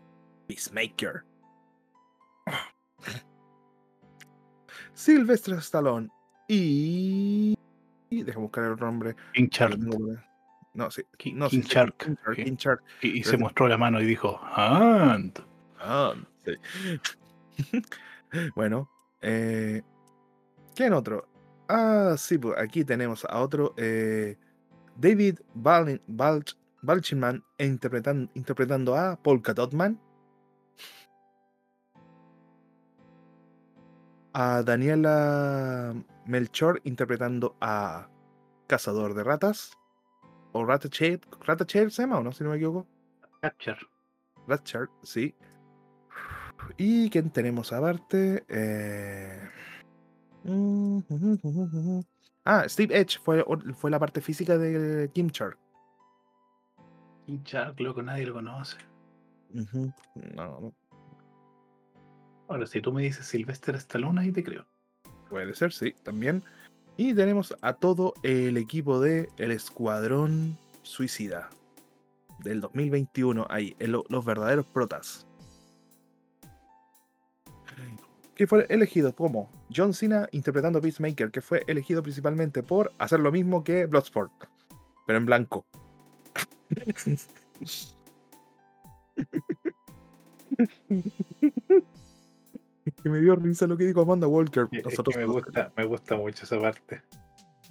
Peacemaker. 0.48 1.22
Sylvester 4.94 5.54
Stallone 5.58 6.08
y... 6.48 7.54
y 8.10 8.22
Deja 8.24 8.38
buscar 8.40 8.64
el 8.64 8.76
nombre. 8.76 9.14
King 9.34 9.48
Shark. 9.50 9.78
No, 10.74 10.90
sí. 10.90 11.02
King- 11.18 11.34
no, 11.36 11.48
King 11.48 11.62
sí, 11.62 11.68
sí, 11.68 11.74
Shark, 11.74 11.96
King 11.98 12.14
Shark, 12.24 12.36
sí. 12.36 12.44
King 12.44 12.56
Shark. 12.56 12.82
Y, 13.02 13.08
y 13.20 13.24
se 13.24 13.38
mostró 13.38 13.68
la 13.68 13.78
mano 13.78 14.00
y 14.00 14.06
dijo, 14.06 14.40
"Hand". 14.42 15.38
Ah, 15.78 16.14
sí. 16.44 16.52
bueno, 18.56 18.90
eh, 19.22 19.82
¿quién 20.74 20.92
otro? 20.92 21.28
Ah, 21.68 22.16
sí, 22.18 22.38
pues 22.38 22.58
aquí 22.58 22.84
tenemos 22.84 23.24
a 23.24 23.40
otro. 23.40 23.74
eh, 23.76 24.36
David 24.96 25.38
Balin- 25.54 26.00
Balch- 26.82 26.82
Balchinman 26.82 27.44
interpretan- 27.58 28.30
interpretando 28.34 28.96
a 28.96 29.16
Polka 29.16 29.54
Dotman. 29.54 29.98
A 34.32 34.62
Daniela 34.62 35.94
Melchor 36.26 36.80
interpretando 36.84 37.56
a 37.60 38.08
Cazador 38.68 39.14
de 39.14 39.24
Ratas. 39.24 39.72
O 40.52 40.64
Ratchet, 40.64 41.24
Ratchet 41.46 41.90
se 41.90 42.02
llama 42.02 42.18
o 42.18 42.22
no, 42.22 42.32
si 42.32 42.44
no 42.44 42.50
me 42.50 42.56
equivoco. 42.56 42.86
Capture. 43.42 43.78
Ratchet, 44.46 44.88
sí. 45.02 45.34
¿Y 46.76 47.08
quién 47.10 47.30
tenemos 47.30 47.72
aparte? 47.72 48.44
Eh... 48.48 49.48
mm, 50.44 51.00
Ah, 52.44 52.64
Steve 52.68 52.98
Edge 52.98 53.18
fue, 53.22 53.44
fue 53.74 53.90
la 53.90 53.98
parte 53.98 54.20
física 54.20 54.58
de 54.58 55.10
Kim 55.12 55.30
Char. 55.30 55.56
King 57.30 57.44
Shark, 57.44 57.78
loco, 57.78 58.02
nadie 58.02 58.26
lo 58.26 58.34
conoce. 58.34 58.76
Ujú, 59.54 59.92
No, 60.34 60.60
no, 60.60 60.74
Ahora, 62.48 62.66
si 62.66 62.80
tú 62.80 62.92
me 62.92 63.02
dices 63.02 63.24
Sylvester 63.24 63.76
Stallone, 63.76 64.20
ahí 64.20 64.32
te 64.32 64.42
creo. 64.42 64.66
puede 65.28 65.54
ser, 65.54 65.72
sí, 65.72 65.94
también. 66.02 66.42
Y 66.96 67.14
tenemos 67.14 67.54
a 67.62 67.72
todo 67.74 68.14
el 68.24 68.56
equipo 68.56 68.98
de 68.98 69.28
El 69.38 69.52
Escuadrón 69.52 70.58
Suicida 70.82 71.50
del 72.40 72.60
2021 72.60 73.46
ahí, 73.48 73.76
en 73.78 73.92
lo- 73.92 74.04
los 74.08 74.24
verdaderos 74.24 74.66
protas. 74.66 75.24
Que 78.34 78.48
fue 78.48 78.66
elegido 78.70 79.14
como 79.14 79.48
John 79.72 79.94
Cena 79.94 80.28
interpretando 80.32 80.80
Peacemaker, 80.80 81.30
que 81.30 81.42
fue 81.42 81.62
elegido 81.68 82.02
principalmente 82.02 82.64
por 82.64 82.90
hacer 82.98 83.20
lo 83.20 83.30
mismo 83.30 83.62
que 83.62 83.86
Bloodsport, 83.86 84.32
pero 85.06 85.16
en 85.18 85.26
blanco. 85.26 85.64
Que 93.02 93.08
me 93.08 93.20
dio 93.20 93.36
risa 93.36 93.66
lo 93.66 93.76
que 93.76 93.84
dijo 93.84 94.00
Amanda 94.02 94.26
Walker. 94.26 94.64
Es 94.70 94.82
que 94.82 94.82
Nosotros, 94.90 95.16
me 95.16 95.24
gusta, 95.24 95.72
me 95.76 95.84
gusta 95.84 96.16
mucho 96.16 96.44
esa 96.44 96.58
parte. 96.60 97.02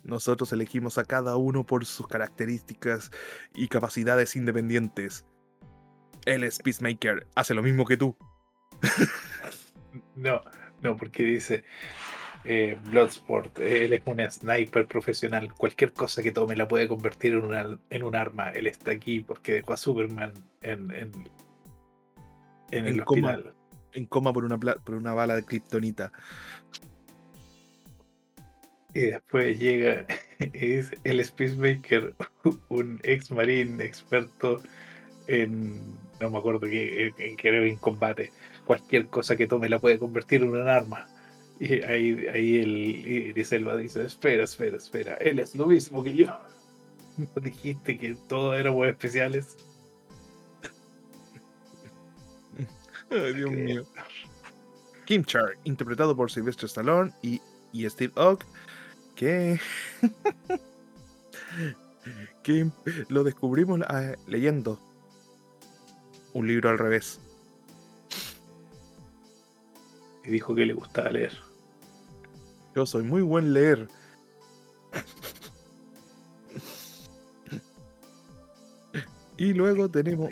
nosotros 0.03 0.51
elegimos 0.53 0.97
a 0.97 1.03
cada 1.03 1.35
uno 1.37 1.65
por 1.65 1.85
sus 1.85 2.07
características 2.07 3.11
y 3.53 3.67
capacidades 3.67 4.35
independientes. 4.35 5.25
Él 6.25 6.43
es 6.43 6.59
Peacemaker, 6.59 7.27
hace 7.35 7.53
lo 7.53 7.63
mismo 7.63 7.85
que 7.85 7.97
tú. 7.97 8.15
No, 10.15 10.41
no, 10.81 10.95
porque 10.97 11.23
dice 11.23 11.63
eh, 12.51 12.79
Bloodsport, 12.85 13.59
él 13.59 13.93
es 13.93 14.01
un 14.05 14.19
sniper 14.31 14.87
profesional. 14.87 15.53
Cualquier 15.53 15.93
cosa 15.93 16.23
que 16.23 16.31
tome 16.31 16.55
la 16.55 16.67
puede 16.67 16.87
convertir 16.87 17.33
en, 17.33 17.45
una, 17.45 17.79
en 17.91 18.03
un 18.03 18.15
arma. 18.15 18.49
Él 18.49 18.65
está 18.65 18.89
aquí 18.89 19.19
porque 19.19 19.53
dejó 19.53 19.73
a 19.73 19.77
Superman 19.77 20.33
en, 20.63 20.89
en, 20.89 21.11
en 22.71 22.87
el 22.87 23.03
coma. 23.03 23.33
hospital. 23.33 23.53
En 23.93 24.05
coma 24.07 24.33
por 24.33 24.45
una, 24.45 24.57
por 24.57 24.95
una 24.95 25.13
bala 25.13 25.35
de 25.35 25.43
kriptonita. 25.43 26.11
Y 28.95 29.01
después 29.01 29.59
llega, 29.59 30.07
es 30.39 30.91
el 31.03 31.23
Peacemaker, 31.29 32.15
un 32.69 32.99
ex 33.03 33.29
marín 33.29 33.79
experto 33.79 34.63
en, 35.27 35.79
no 36.19 36.31
me 36.31 36.39
acuerdo 36.39 36.61
qué, 36.61 37.13
en 37.15 37.75
combate. 37.75 38.31
Cualquier 38.65 39.05
cosa 39.05 39.35
que 39.35 39.45
tome 39.45 39.69
la 39.69 39.77
puede 39.77 39.99
convertir 39.99 40.41
en 40.41 40.49
un 40.49 40.67
arma. 40.67 41.07
Y 41.59 41.83
ahí, 41.83 42.25
ahí 42.27 42.59
el 42.59 42.77
Idris 42.77 43.51
Elba 43.51 43.75
dice, 43.75 44.05
espera, 44.05 44.45
espera, 44.45 44.77
espera, 44.77 45.15
él 45.15 45.39
es 45.39 45.55
lo 45.55 45.67
mismo 45.67 46.03
que 46.03 46.15
yo. 46.15 46.27
¿No 47.17 47.27
dijiste 47.41 47.97
que 47.97 48.15
todos 48.27 48.57
éramos 48.57 48.87
especiales? 48.87 49.57
Ay, 53.11 53.33
Dios 53.33 53.51
mío. 53.51 53.85
Kim 55.05 55.25
Char, 55.25 55.57
interpretado 55.65 56.15
por 56.15 56.31
Sylvester 56.31 56.65
Stallone 56.65 57.11
y, 57.21 57.41
y 57.73 57.89
Steve 57.89 58.13
Ock, 58.15 58.45
que, 59.15 59.59
que 62.43 62.69
lo 63.09 63.23
descubrimos 63.23 63.81
ah, 63.87 64.13
leyendo 64.27 64.79
un 66.33 66.47
libro 66.47 66.69
al 66.69 66.77
revés. 66.77 67.19
Y 70.23 70.29
dijo 70.29 70.53
que 70.53 70.65
le 70.65 70.73
gustaba 70.73 71.09
leer. 71.09 71.48
Yo 72.75 72.85
soy 72.85 73.03
muy 73.03 73.21
buen 73.21 73.53
leer. 73.53 73.87
Y 79.37 79.53
luego 79.53 79.87
tenemos. 79.89 80.29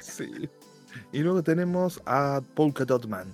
Sí. 0.00 0.48
Y 1.12 1.18
luego 1.18 1.42
tenemos 1.42 2.00
a 2.06 2.40
Polka 2.54 2.84
Dot 2.86 3.06
Man. 3.06 3.30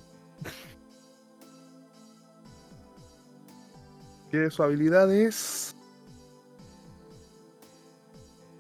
Que 4.31 4.51
su 4.51 4.63
habilidad 4.63 5.13
es. 5.15 5.77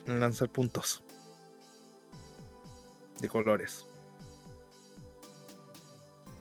lanzar 0.06 0.48
puntos. 0.48 1.02
De 3.20 3.28
colores. 3.28 3.84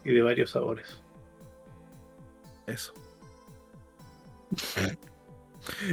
Y 0.03 0.13
de 0.13 0.21
varios 0.21 0.51
sabores. 0.51 0.99
Eso. 2.69 2.93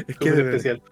es 0.07 0.19
que 0.19 0.29
es 0.29 0.39
especial. 0.39 0.83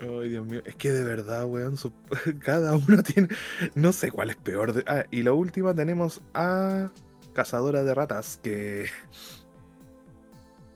Ay, 0.00 0.28
Dios 0.30 0.46
mío. 0.46 0.60
Es 0.64 0.74
que 0.74 0.90
de 0.90 1.04
verdad, 1.04 1.44
weón. 1.46 1.76
Cada 2.44 2.76
uno 2.76 3.02
tiene. 3.04 3.28
No 3.74 3.92
sé 3.92 4.10
cuál 4.10 4.30
es 4.30 4.36
peor. 4.36 4.84
Ah, 4.86 5.04
y 5.10 5.22
la 5.22 5.32
última 5.32 5.74
tenemos 5.74 6.20
a 6.34 6.90
Cazadora 7.32 7.84
de 7.84 7.94
Ratas, 7.94 8.40
que. 8.42 8.86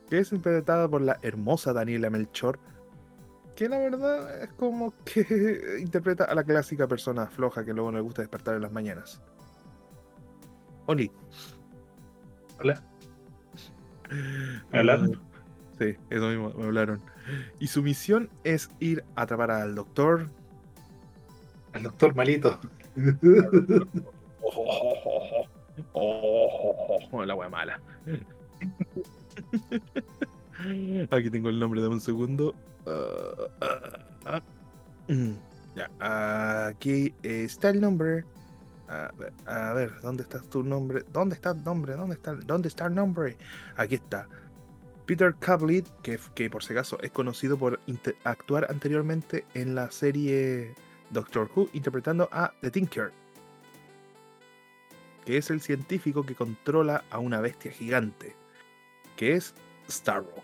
que 0.08 0.18
es 0.18 0.32
interpretada 0.32 0.88
por 0.88 1.02
la 1.02 1.18
hermosa 1.22 1.72
Daniela 1.72 2.10
Melchor. 2.10 2.58
Que 3.56 3.68
la 3.68 3.78
verdad 3.78 4.44
es 4.44 4.52
como 4.52 4.92
que 5.04 5.78
interpreta 5.80 6.24
a 6.24 6.34
la 6.34 6.44
clásica 6.44 6.86
persona 6.86 7.26
floja 7.26 7.64
que 7.64 7.72
luego 7.72 7.90
no 7.90 7.98
le 7.98 8.02
gusta 8.02 8.22
despertar 8.22 8.54
en 8.54 8.62
las 8.62 8.72
mañanas. 8.72 9.22
Oli. 10.86 11.10
Hola. 12.60 12.82
¿Hablaron? 14.72 15.20
Sí, 15.78 15.94
eso 16.10 16.28
mismo, 16.28 16.52
me 16.56 16.64
hablaron. 16.64 17.00
Y 17.58 17.66
su 17.66 17.82
misión 17.82 18.30
es 18.44 18.70
ir 18.80 19.04
a 19.14 19.22
atrapar 19.22 19.50
al 19.50 19.74
doctor. 19.74 20.28
Al 21.72 21.82
doctor 21.82 22.14
malito. 22.14 22.60
Oh, 25.92 27.24
la 27.24 27.34
wea 27.34 27.48
mala. 27.48 27.80
Aquí 31.10 31.30
tengo 31.30 31.50
el 31.50 31.58
nombre, 31.58 31.82
de 31.82 31.88
un 31.88 32.00
segundo. 32.00 32.54
ya, 35.74 35.90
aquí 36.68 37.12
está 37.22 37.70
el 37.70 37.80
nombre. 37.80 38.24
A 38.88 39.72
ver, 39.74 40.00
¿dónde 40.00 40.22
está 40.22 40.40
tu 40.40 40.62
nombre? 40.62 41.04
¿Dónde 41.12 41.34
está 41.34 41.50
el 41.50 41.64
nombre? 41.64 41.94
¿Dónde 41.94 42.14
está, 42.14 42.34
dónde 42.34 42.68
está 42.68 42.86
el 42.86 42.94
nombre? 42.94 43.36
Aquí 43.76 43.96
está. 43.96 44.28
Peter 45.06 45.34
Caplet, 45.38 45.86
que, 46.02 46.50
por 46.50 46.64
si 46.64 46.72
acaso 46.72 46.98
es 47.00 47.12
conocido 47.12 47.56
por 47.56 47.80
actuar 48.24 48.66
anteriormente 48.68 49.44
en 49.54 49.74
la 49.74 49.90
serie 49.90 50.74
Doctor 51.10 51.48
Who, 51.54 51.68
interpretando 51.72 52.28
a 52.32 52.52
The 52.60 52.72
Tinker, 52.72 53.12
que 55.24 55.36
es 55.36 55.50
el 55.50 55.60
científico 55.60 56.26
que 56.26 56.34
controla 56.34 57.04
a 57.10 57.20
una 57.20 57.40
bestia 57.40 57.70
gigante, 57.70 58.34
que 59.16 59.34
es 59.34 59.54
Starro. 59.88 60.42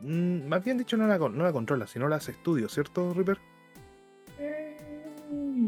Mm, 0.00 0.46
más 0.48 0.64
bien 0.64 0.78
dicho, 0.78 0.96
no 0.96 1.06
la, 1.06 1.18
controla, 1.52 1.86
sino 1.86 2.08
la 2.08 2.16
hace 2.16 2.32
estudio, 2.32 2.68
¿cierto, 2.70 3.12
Ripper? 3.12 3.38
Eh, 4.38 4.76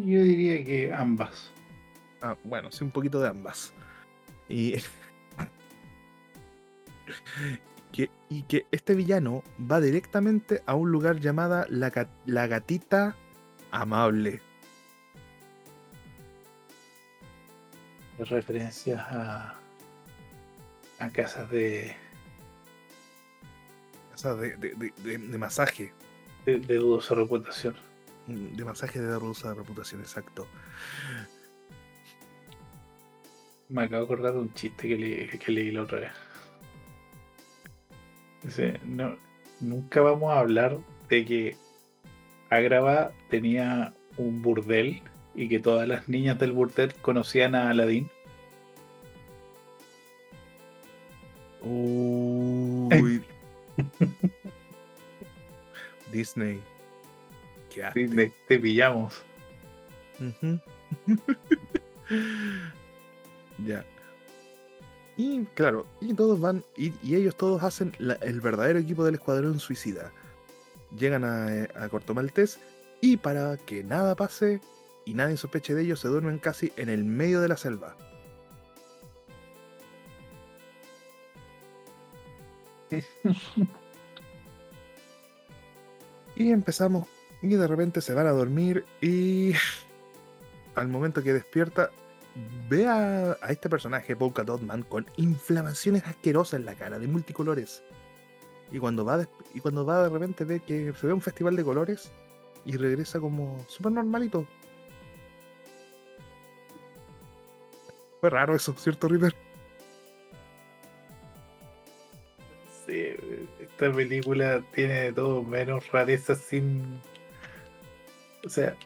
yo 0.06 0.22
diría 0.22 0.64
que 0.64 0.94
ambas. 0.94 1.52
Ah, 2.22 2.36
bueno, 2.44 2.70
sí, 2.70 2.84
un 2.84 2.90
poquito 2.90 3.20
de 3.20 3.28
ambas. 3.28 3.72
Y 4.48 4.76
y 8.30 8.42
que 8.44 8.64
este 8.70 8.94
villano 8.94 9.42
va 9.70 9.80
directamente 9.80 10.62
a 10.64 10.74
un 10.74 10.90
lugar 10.90 11.18
llamada 11.18 11.66
la, 11.68 12.08
la 12.26 12.46
Gatita 12.46 13.16
Amable. 13.72 14.40
Referencias 18.18 19.00
a, 19.00 19.60
a 21.00 21.10
casas 21.10 21.50
de. 21.50 21.96
Casas 24.12 24.38
de, 24.38 24.56
de, 24.56 25.18
de, 25.18 25.38
masaje. 25.38 25.92
De, 26.44 26.58
dudosa 26.58 27.14
reputación. 27.14 27.74
Mm, 28.26 28.56
de 28.56 28.64
masaje 28.64 29.00
de 29.00 29.08
dudosa 29.08 29.54
reputación, 29.54 30.02
exacto. 30.02 30.46
Me 33.70 33.84
acabo 33.84 34.00
de 34.00 34.04
acordar 34.04 34.32
de 34.34 34.40
un 34.40 34.52
chiste 34.52 34.88
que, 34.88 35.38
que 35.38 35.52
leí 35.52 35.70
la 35.70 35.82
otra 35.82 36.00
vez 36.00 36.12
no, 38.84 39.16
nunca 39.60 40.00
vamos 40.00 40.32
a 40.32 40.40
hablar 40.40 40.78
de 41.08 41.24
que 41.24 41.56
Agrava 42.48 43.12
tenía 43.28 43.92
un 44.16 44.42
burdel 44.42 45.02
y 45.34 45.48
que 45.48 45.60
todas 45.60 45.86
las 45.86 46.08
niñas 46.08 46.38
del 46.38 46.52
burdel 46.52 46.94
conocían 46.94 47.54
a 47.54 47.70
Aladdin. 47.70 48.10
Uy. 51.62 53.22
Disney. 56.12 56.60
Disney, 57.94 58.32
te 58.48 58.58
pillamos. 58.58 59.22
Ya. 63.64 63.84
Y 65.16 65.44
claro, 65.54 65.86
y 66.00 66.14
todos 66.14 66.40
van, 66.40 66.64
y, 66.76 66.92
ellos 67.14 67.36
todos 67.36 67.62
hacen 67.62 67.92
el 67.98 68.40
verdadero 68.40 68.78
equipo 68.78 69.04
del 69.04 69.16
Escuadrón 69.16 69.60
Suicida. 69.60 70.12
Llegan 70.96 71.24
a, 71.24 71.46
a 71.74 71.88
Corto 71.88 72.14
Maltés 72.14 72.58
y 73.00 73.16
para 73.16 73.56
que 73.58 73.84
nada 73.84 74.14
pase 74.16 74.60
y 75.04 75.14
nadie 75.14 75.36
sospeche 75.36 75.74
de 75.74 75.82
ellos, 75.82 76.00
se 76.00 76.08
duermen 76.08 76.38
casi 76.38 76.72
en 76.76 76.88
el 76.88 77.04
medio 77.04 77.40
de 77.40 77.48
la 77.48 77.56
selva. 77.56 77.96
y 86.36 86.50
empezamos, 86.50 87.06
y 87.42 87.48
de 87.48 87.66
repente 87.66 88.00
se 88.00 88.14
van 88.14 88.26
a 88.26 88.32
dormir 88.32 88.84
y 89.00 89.52
al 90.74 90.88
momento 90.88 91.22
que 91.22 91.32
despierta 91.32 91.90
ve 92.68 92.86
a, 92.86 93.32
este 93.48 93.68
personaje, 93.68 94.16
Polka 94.16 94.44
Dotman, 94.44 94.82
con 94.82 95.06
inflamaciones 95.16 96.04
asquerosas 96.06 96.60
en 96.60 96.66
la 96.66 96.74
cara, 96.74 96.98
de 96.98 97.06
multicolores. 97.06 97.82
Y 98.70 98.78
cuando 98.78 99.04
va 99.04 99.18
de, 99.18 99.28
y 99.54 99.60
cuando 99.60 99.84
va 99.84 100.04
de 100.04 100.08
repente 100.08 100.44
ve 100.44 100.60
que 100.60 100.92
se 100.92 101.06
ve 101.06 101.12
un 101.12 101.20
festival 101.20 101.56
de 101.56 101.64
colores 101.64 102.12
y 102.64 102.76
regresa 102.76 103.18
como 103.18 103.64
súper 103.68 103.92
normalito. 103.92 104.46
Fue 108.20 108.30
raro 108.30 108.54
eso, 108.54 108.74
¿cierto, 108.74 109.08
River? 109.08 109.34
Sí, 112.86 113.14
esta 113.58 113.92
película 113.92 114.62
tiene 114.74 115.12
todo 115.12 115.42
menos 115.42 115.90
rareza 115.90 116.34
sin. 116.34 117.00
O 118.44 118.48
sea, 118.48 118.76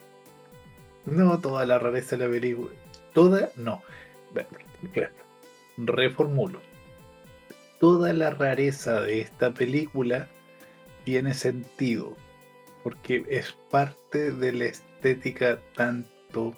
no 1.05 1.39
toda 1.39 1.65
la 1.65 1.79
rareza 1.79 2.17
de 2.17 2.25
la 2.25 2.31
película 2.31 2.71
toda, 3.15 3.49
no, 3.55 3.81
reformulo. 5.77 6.61
Toda 7.79 8.13
la 8.13 8.29
rareza 8.29 9.01
de 9.01 9.21
esta 9.21 9.51
película 9.53 10.27
tiene 11.05 11.33
sentido, 11.33 12.15
porque 12.83 13.25
es 13.29 13.53
parte 13.71 14.31
de 14.31 14.51
la 14.51 14.65
estética 14.65 15.59
tanto 15.75 16.53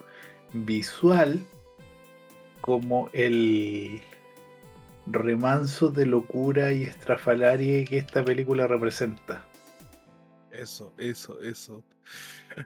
visual 0.53 1.45
como 2.61 3.09
el 3.13 4.01
remanso 5.05 5.89
de 5.89 6.05
locura 6.05 6.73
y 6.73 6.83
estrafalaria 6.83 7.85
que 7.85 7.99
esta 7.99 8.25
película 8.25 8.67
representa. 8.67 9.45
Eso, 10.51 10.93
eso, 10.97 11.39
eso. 11.41 11.83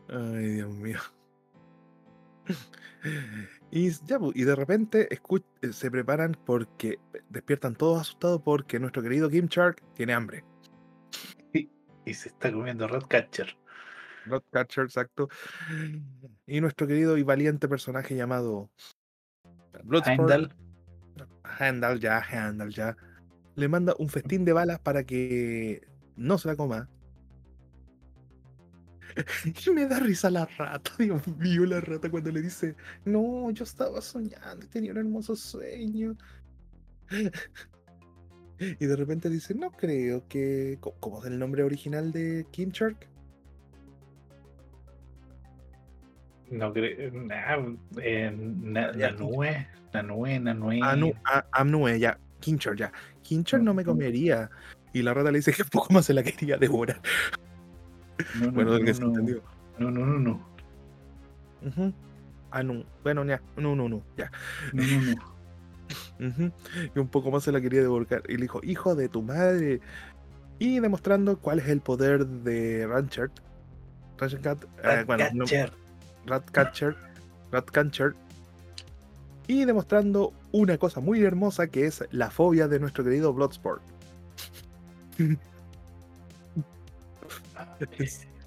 Ay, 0.10 0.48
Dios 0.52 0.70
mío. 0.70 1.00
Y, 3.72 3.90
ya, 4.06 4.20
y 4.34 4.44
de 4.44 4.56
repente 4.56 5.08
eh, 5.10 5.72
se 5.72 5.90
preparan 5.90 6.38
porque 6.46 7.00
despiertan 7.30 7.76
todos 7.76 8.02
asustados 8.02 8.42
porque 8.44 8.80
nuestro 8.80 9.02
querido 9.02 9.30
Kim 9.30 9.48
Shark 9.48 9.82
tiene 9.94 10.14
hambre. 10.14 10.44
Y, 11.54 12.14
se 12.14 12.30
está 12.30 12.52
comiendo 12.52 12.88
Ratcatcher. 12.88 13.58
Ratcatcher, 14.26 14.84
exacto. 14.84 15.30
Y 16.46 16.60
nuestro 16.60 16.86
querido 16.86 17.18
y 17.18 17.24
valiente 17.24 17.70
personaje 17.70 18.16
llamado 18.16 18.70
Handal. 20.06 20.54
Handal, 21.44 22.00
ya, 22.00 22.20
Handal, 22.20 22.72
ya. 22.72 22.98
Le 23.56 23.68
manda 23.70 23.96
un 24.00 24.10
festín 24.10 24.44
de 24.44 24.54
balas 24.54 24.80
para 24.80 25.06
que 25.06 25.88
no 26.16 26.38
se 26.38 26.48
la 26.50 26.56
coma 26.56 26.90
y 29.66 29.70
me 29.72 29.86
da 29.86 30.00
risa 30.00 30.30
la 30.30 30.46
rata, 30.46 30.92
Dios 30.98 31.28
mío, 31.28 31.66
la 31.66 31.82
rata 31.82 32.10
cuando 32.10 32.32
le 32.32 32.42
dice, 32.42 32.76
no, 33.06 33.50
yo 33.52 33.64
estaba 33.64 34.02
soñando, 34.02 34.68
tenía 34.68 34.92
un 34.92 34.98
hermoso 34.98 35.36
sueño. 35.36 36.16
Y 38.80 38.86
de 38.86 38.96
repente 38.96 39.28
dice, 39.28 39.56
no 39.56 39.72
creo 39.72 40.28
que... 40.28 40.78
¿Cómo 41.00 41.20
es 41.20 41.26
el 41.26 41.40
nombre 41.40 41.64
original 41.64 42.12
de 42.12 42.46
Kim 42.52 42.70
Shark? 42.70 43.08
No 46.52 46.72
creo... 46.72 47.10
Eh, 48.04 48.32
Nanue, 48.32 49.68
Nanue, 49.94 50.40
Nanue. 50.40 50.80
Anu, 51.54 51.90
ya. 51.98 52.20
Kincher, 52.40 52.76
ya. 52.76 52.92
Kincher 53.24 53.62
no 53.62 53.74
me 53.74 53.86
comería. 53.86 54.50
Y 54.94 55.02
la 55.02 55.14
rata 55.14 55.32
le 55.32 55.40
dice 55.40 55.54
que 55.54 55.64
poco 55.64 55.94
más 55.94 56.06
se 56.06 56.14
la 56.14 56.22
quería 56.22 56.58
devorar. 56.58 57.02
No, 58.40 58.46
no, 58.48 58.52
Bueno, 58.52 58.78
no, 58.80 58.86
que 58.86 58.94
se 58.94 59.02
no, 59.02 59.08
entendió. 59.08 59.42
no, 59.80 59.92
no, 59.92 60.06
no, 60.06 60.20
no, 60.20 60.48
Ujú. 61.68 61.94
Ah, 62.52 62.64
no. 62.64 62.84
Bueno, 63.04 63.24
ya. 63.26 63.42
No, 63.56 63.76
no, 63.76 63.88
no. 63.88 64.02
Ya. 64.18 64.32
no, 64.74 64.84
no, 64.84 65.02
no. 65.16 65.32
Ujú. 66.28 66.52
Y 66.96 67.00
un 67.00 67.08
poco 67.08 67.32
más 67.32 67.44
se 67.44 67.52
la 67.52 67.62
quería 67.62 67.82
devolver. 67.82 68.24
Y 68.28 68.34
le 68.36 68.42
dijo, 68.44 68.60
hijo 68.64 68.96
de 68.96 69.10
tu 69.10 69.22
madre. 69.22 69.80
Y 70.60 70.80
demostrando 70.80 71.38
cuál 71.40 71.60
es 71.60 71.68
el 71.70 71.82
poder 71.82 72.26
de 72.28 72.86
Rancher. 72.88 73.32
Rancher 74.18 74.40
eh, 74.84 75.04
bueno, 75.06 75.26
no- 75.34 75.46
Ratcatcher. 75.46 75.72
Ratcatcher. 76.26 76.96
Ratcatcher. 77.52 78.16
Y 79.48 79.66
demostrando 79.66 80.34
una 80.52 80.78
cosa 80.78 81.00
muy 81.00 81.24
hermosa 81.24 81.68
que 81.68 81.86
es 81.86 82.04
la 82.12 82.30
fobia 82.32 82.68
de 82.68 82.80
nuestro 82.80 83.04
querido 83.04 83.34
Bloodsport. 83.34 83.82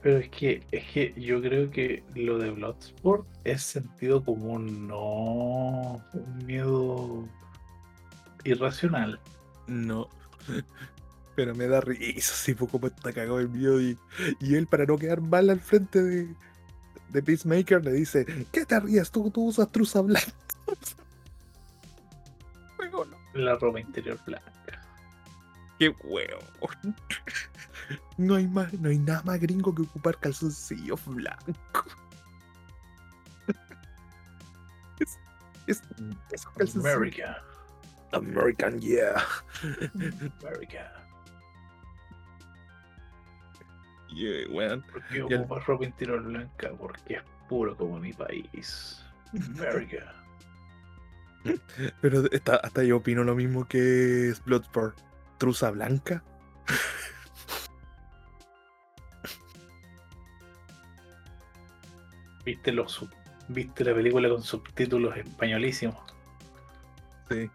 Pero 0.03 0.19
es 0.19 0.29
que, 0.29 0.63
es 0.71 0.85
que 0.93 1.15
yo 1.17 1.41
creo 1.41 1.71
que 1.71 2.03
lo 2.15 2.39
de 2.39 2.51
Bloodsport 2.51 3.27
es 3.45 3.63
sentido 3.63 4.23
común, 4.23 4.87
no 4.87 6.05
un 6.13 6.47
miedo 6.47 7.27
irracional. 8.45 9.19
No. 9.67 10.09
Pero 11.37 11.55
me 11.55 11.67
da 11.67 11.81
risa, 11.81 12.33
así 12.33 12.55
poco 12.55 12.79
me 12.79 12.89
está 12.89 13.13
cagado 13.13 13.41
el 13.41 13.49
miedo. 13.49 13.81
Y, 13.81 13.99
y 14.41 14.55
él, 14.55 14.67
para 14.67 14.85
no 14.85 14.99
quedar 14.99 15.21
mal 15.21 15.51
al 15.51 15.61
frente 15.61 16.03
de, 16.03 16.29
de 17.09 17.23
Peacemaker, 17.23 17.85
le 17.85 17.93
dice: 17.93 18.27
¿Qué 18.53 18.65
te 18.65 18.79
ríes? 18.79 19.11
Tú, 19.11 19.31
tú 19.31 19.47
usas 19.47 19.73
truza 19.73 20.01
blanca. 20.03 20.33
La 23.35 23.57
ropa 23.57 23.81
interior 23.81 24.19
blanca. 24.25 24.81
Qué 25.79 25.89
huevo. 26.05 26.39
No 28.17 28.35
hay, 28.37 28.47
más, 28.47 28.73
no 28.75 28.89
hay 28.89 28.99
nada 28.99 29.23
más 29.25 29.41
gringo 29.41 29.75
que 29.75 29.83
ocupar 29.83 30.19
calzoncillos 30.19 31.01
blancos. 31.07 31.97
Es, 35.01 35.19
es 35.67 35.83
esos 36.33 36.53
calzoncillos. 36.53 36.95
America. 36.95 37.43
American, 38.13 38.81
yeah. 38.81 39.23
America. 40.43 40.91
Yeah, 44.15 44.49
weón. 44.51 44.83
¿Por 44.93 45.03
qué 45.09 45.27
Y 45.29 45.33
el- 45.35 45.49
ropa 45.49 45.85
interior 45.85 46.23
blanca? 46.23 46.71
Porque 46.79 47.15
es 47.15 47.23
puro 47.49 47.77
como 47.77 47.99
mi 47.99 48.13
país. 48.13 49.03
America. 49.57 50.15
Pero 52.01 52.25
está- 52.31 52.57
hasta 52.57 52.85
yo 52.85 52.99
opino 52.99 53.25
lo 53.25 53.35
mismo 53.35 53.67
que 53.67 54.29
es 54.29 54.45
Bloodsport. 54.45 54.97
Truza 55.39 55.71
blanca. 55.73 56.23
¿Viste, 62.45 62.73
los 62.73 63.07
¿Viste 63.49 63.85
la 63.85 63.95
película 63.95 64.29
con 64.29 64.43
subtítulos 64.43 65.17
españolísimos? 65.17 65.97
Sí. 67.29 67.51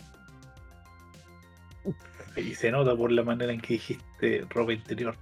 Y 2.36 2.56
se 2.56 2.71
nota 2.71 2.95
por 2.95 3.12
la 3.12 3.23
manera 3.23 3.52
en 3.52 3.60
que 3.60 3.73
dijiste 3.73 4.45
ropa 4.49 4.73
interior. 4.73 5.15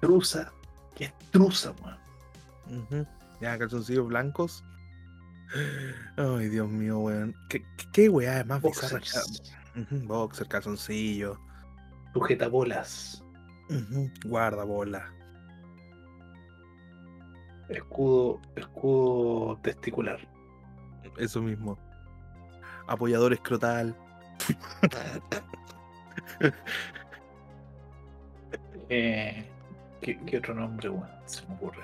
Truza. 0.00 0.52
¿Qué 0.96 1.04
es 1.06 1.18
truza, 1.30 1.74
man? 1.82 1.98
Ujú. 2.66 3.06
Ya, 3.40 3.58
calzoncillos 3.58 4.08
blancos. 4.08 4.64
Ay, 6.16 6.48
Dios 6.48 6.68
mío, 6.68 6.98
weón. 7.00 7.34
¿Qué, 7.48 7.62
qué, 7.76 7.84
qué 7.92 8.08
weá 8.08 8.44
más 8.44 8.62
bizarra? 8.62 9.00
que-. 9.00 9.80
Ujú, 9.80 10.06
Boxer, 10.06 10.48
calzoncillo. 10.48 11.38
Sujetabolas. 12.12 13.22
Ujú, 13.68 14.10
Guardabola. 14.24 15.12
Escudo, 17.68 18.40
escudo 18.56 19.58
testicular. 19.62 20.18
Eso 21.18 21.40
mismo. 21.40 21.78
Apoyador 22.86 23.32
escrotal. 23.32 23.96
Eh, 28.90 29.50
¿qué, 30.02 30.18
qué 30.26 30.38
otro 30.38 30.54
nombre, 30.54 30.90
weón? 30.90 31.08
Se 31.24 31.46
me 31.46 31.54
ocurre. 31.54 31.82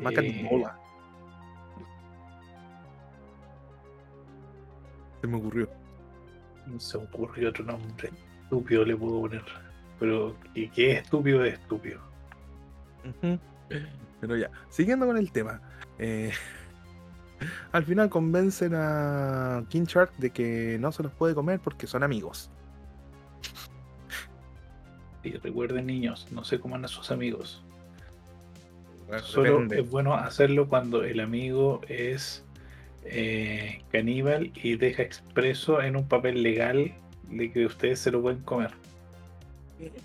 Macan 0.00 0.24
bola. 0.50 0.78
Se 5.20 5.26
me 5.28 5.36
ocurrió. 5.36 5.68
No 6.66 6.80
se 6.80 6.98
me 6.98 7.04
ocurrió 7.04 7.50
otro 7.50 7.64
nombre. 7.64 8.10
Estúpido 8.42 8.84
le 8.84 8.96
puedo 8.96 9.20
poner. 9.20 9.44
Pero 10.00 10.34
que, 10.52 10.68
que 10.70 10.92
es 10.92 11.02
estúpido 11.04 11.44
es 11.44 11.54
estúpido. 11.54 12.00
Ujú. 13.04 13.38
Pero 14.22 14.36
ya, 14.36 14.50
siguiendo 14.70 15.04
con 15.04 15.16
el 15.18 15.30
tema. 15.32 15.60
eh, 15.98 16.32
al 17.72 17.84
final 17.84 18.08
convencen 18.08 18.72
a 18.74 19.64
King 19.68 19.82
Shark 19.84 20.16
de 20.18 20.30
que 20.30 20.78
no 20.80 20.92
se 20.92 21.02
los 21.02 21.12
puede 21.12 21.34
comer 21.34 21.58
porque 21.60 21.86
son 21.88 22.04
amigos. 22.04 22.48
Y 25.24 25.32
recuerden, 25.32 25.86
niños, 25.86 26.26
no 26.30 26.44
se 26.44 26.58
coman 26.60 26.84
a 26.84 26.88
sus 26.88 27.10
amigos. 27.10 27.64
Bueno, 29.08 29.22
Solo 29.24 29.52
depende. 29.54 29.80
es 29.80 29.90
bueno 29.90 30.14
hacerlo 30.14 30.68
cuando 30.68 31.02
el 31.04 31.20
amigo 31.20 31.80
es 31.88 32.44
eh, 33.04 33.82
caníbal 33.90 34.52
y 34.54 34.76
deja 34.76 35.02
expreso 35.02 35.82
en 35.82 35.96
un 35.96 36.06
papel 36.08 36.42
legal 36.42 36.92
de 37.28 37.52
que 37.52 37.66
ustedes 37.66 37.98
se 37.98 38.10
lo 38.12 38.22
pueden 38.22 38.40
comer. 38.42 38.70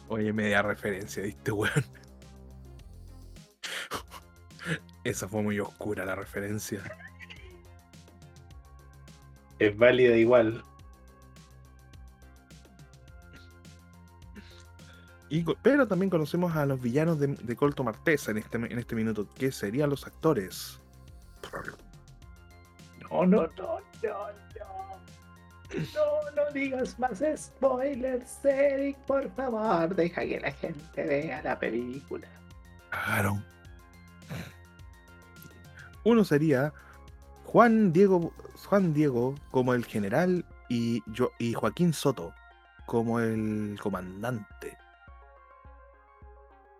Oye, 0.07 0.33
media 0.33 0.61
referencia, 0.63 1.21
¿viste, 1.23 1.51
weón? 1.51 1.83
Esa 5.07 5.25
fue 5.25 5.41
muy 5.41 5.57
oscura 5.57 6.03
la 6.03 6.15
referencia. 6.15 6.81
Es 9.57 9.77
válida 9.77 10.17
igual. 10.17 10.61
Y 15.29 15.45
pero 15.61 15.87
también 15.87 16.09
conocemos 16.09 16.53
a 16.57 16.65
los 16.65 16.81
villanos 16.81 17.19
de, 17.19 17.27
de 17.27 17.55
Colto 17.55 17.85
Martesa 17.85 18.31
en 18.31 18.39
este, 18.39 18.57
en 18.57 18.77
este 18.77 18.95
minuto, 18.95 19.33
que 19.33 19.49
serían 19.49 19.89
los 19.89 20.05
actores. 20.05 20.81
No, 23.09 23.25
no, 23.25 23.43
no, 23.43 23.47
no, 23.55 23.79
no. 24.03 24.27
No, 25.93 26.31
no 26.35 26.51
digas 26.53 26.99
más 26.99 27.23
spoilers, 27.37 28.43
Eric, 28.43 28.97
por 29.05 29.29
favor. 29.35 29.95
Deja 29.95 30.25
que 30.25 30.41
la 30.41 30.51
gente 30.51 31.03
vea 31.03 31.41
la 31.43 31.57
película. 31.57 32.27
Claro. 32.89 33.41
Uno 36.07 36.23
sería 36.23 36.71
Juan 37.43 37.91
Diego, 37.91 38.31
Juan 38.69 38.93
Diego 38.93 39.35
como 39.51 39.73
el 39.73 39.83
general 39.83 40.45
y, 40.69 41.03
yo, 41.11 41.33
y 41.37 41.53
Joaquín 41.53 41.91
Soto 41.91 42.33
como 42.85 43.19
el 43.19 43.77
comandante. 43.83 44.77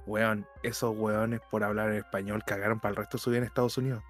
Weón, 0.06 0.48
esos 0.64 0.98
weones 0.98 1.42
por 1.52 1.66
hablar 1.66 1.90
en 1.90 1.98
español 1.98 2.42
cagaron 2.46 2.80
para 2.80 2.92
el 2.92 2.96
resto 2.96 3.18
de 3.18 3.22
su 3.22 3.32
vida 3.32 3.40
en 3.40 3.44
Estados 3.44 3.78
Unidos. 3.78 4.02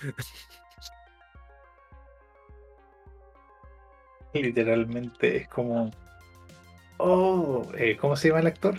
Literalmente 4.32 5.36
es 5.36 5.46
como. 5.48 5.90
Oh, 6.96 7.70
eh, 7.74 7.98
¿cómo 7.98 8.16
se 8.16 8.28
llama 8.28 8.40
el 8.40 8.46
actor? 8.46 8.78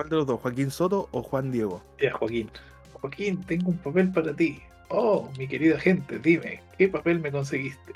¿Cuál 0.00 0.08
de 0.08 0.16
los 0.16 0.26
dos? 0.26 0.40
¿Joaquín 0.40 0.70
Soto 0.70 1.10
o 1.12 1.22
Juan 1.22 1.52
Diego? 1.52 1.82
Ya, 2.00 2.10
Joaquín. 2.14 2.50
Joaquín, 2.94 3.44
tengo 3.44 3.68
un 3.68 3.76
papel 3.76 4.10
para 4.10 4.34
ti. 4.34 4.58
Oh, 4.88 5.28
mi 5.36 5.46
querido 5.46 5.76
agente, 5.76 6.18
dime, 6.18 6.62
¿qué 6.78 6.88
papel 6.88 7.20
me 7.20 7.30
conseguiste? 7.30 7.92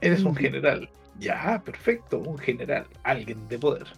Eres 0.00 0.22
un 0.22 0.34
Mm. 0.34 0.36
general. 0.36 0.90
Ya, 1.18 1.60
perfecto, 1.64 2.18
un 2.20 2.38
general, 2.38 2.86
alguien 3.02 3.48
de 3.48 3.58
poder. 3.58 3.88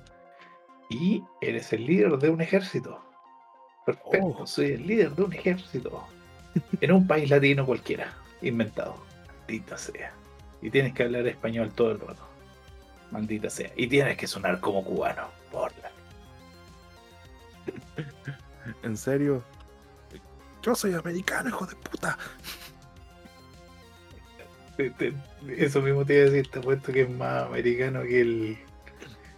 Y 0.88 1.22
eres 1.42 1.74
el 1.74 1.84
líder 1.84 2.16
de 2.16 2.30
un 2.30 2.40
ejército. 2.40 3.04
Perfecto, 3.84 4.36
Oh. 4.38 4.46
soy 4.46 4.68
el 4.72 4.86
líder 4.86 5.10
de 5.14 5.22
un 5.24 5.34
ejército. 5.34 6.02
En 6.80 6.92
un 6.92 7.06
país 7.06 7.28
latino 7.28 7.66
cualquiera, 7.66 8.14
inventado. 8.40 8.96
Maldita 9.40 9.76
sea. 9.76 10.14
Y 10.62 10.70
tienes 10.70 10.94
que 10.94 11.02
hablar 11.02 11.26
español 11.26 11.70
todo 11.74 11.90
el 11.90 12.00
rato. 12.00 12.26
Maldita 13.10 13.50
sea. 13.50 13.70
Y 13.76 13.88
tienes 13.88 14.16
que 14.16 14.26
sonar 14.26 14.58
como 14.60 14.82
cubano. 14.82 15.28
Por 15.52 15.70
la 15.82 15.89
¿En 18.82 18.96
serio? 18.96 19.42
Yo 20.62 20.74
soy 20.74 20.94
americano, 20.94 21.48
hijo 21.48 21.66
de 21.66 21.74
puta. 21.76 22.18
Eso 25.48 25.82
mismo 25.82 26.04
te 26.04 26.14
iba 26.14 26.22
a 26.22 26.30
decir, 26.30 26.50
te 26.50 26.58
apuesto 26.58 26.92
que 26.92 27.02
es 27.02 27.10
más 27.10 27.44
americano 27.46 28.02
que 28.02 28.20
el. 28.20 28.58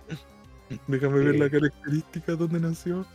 Déjame 0.87 1.19
ver 1.21 1.35
Eh. 1.35 1.39
la 1.39 1.51
característica 1.51 2.33
donde 2.35 2.61
nació. 2.61 3.07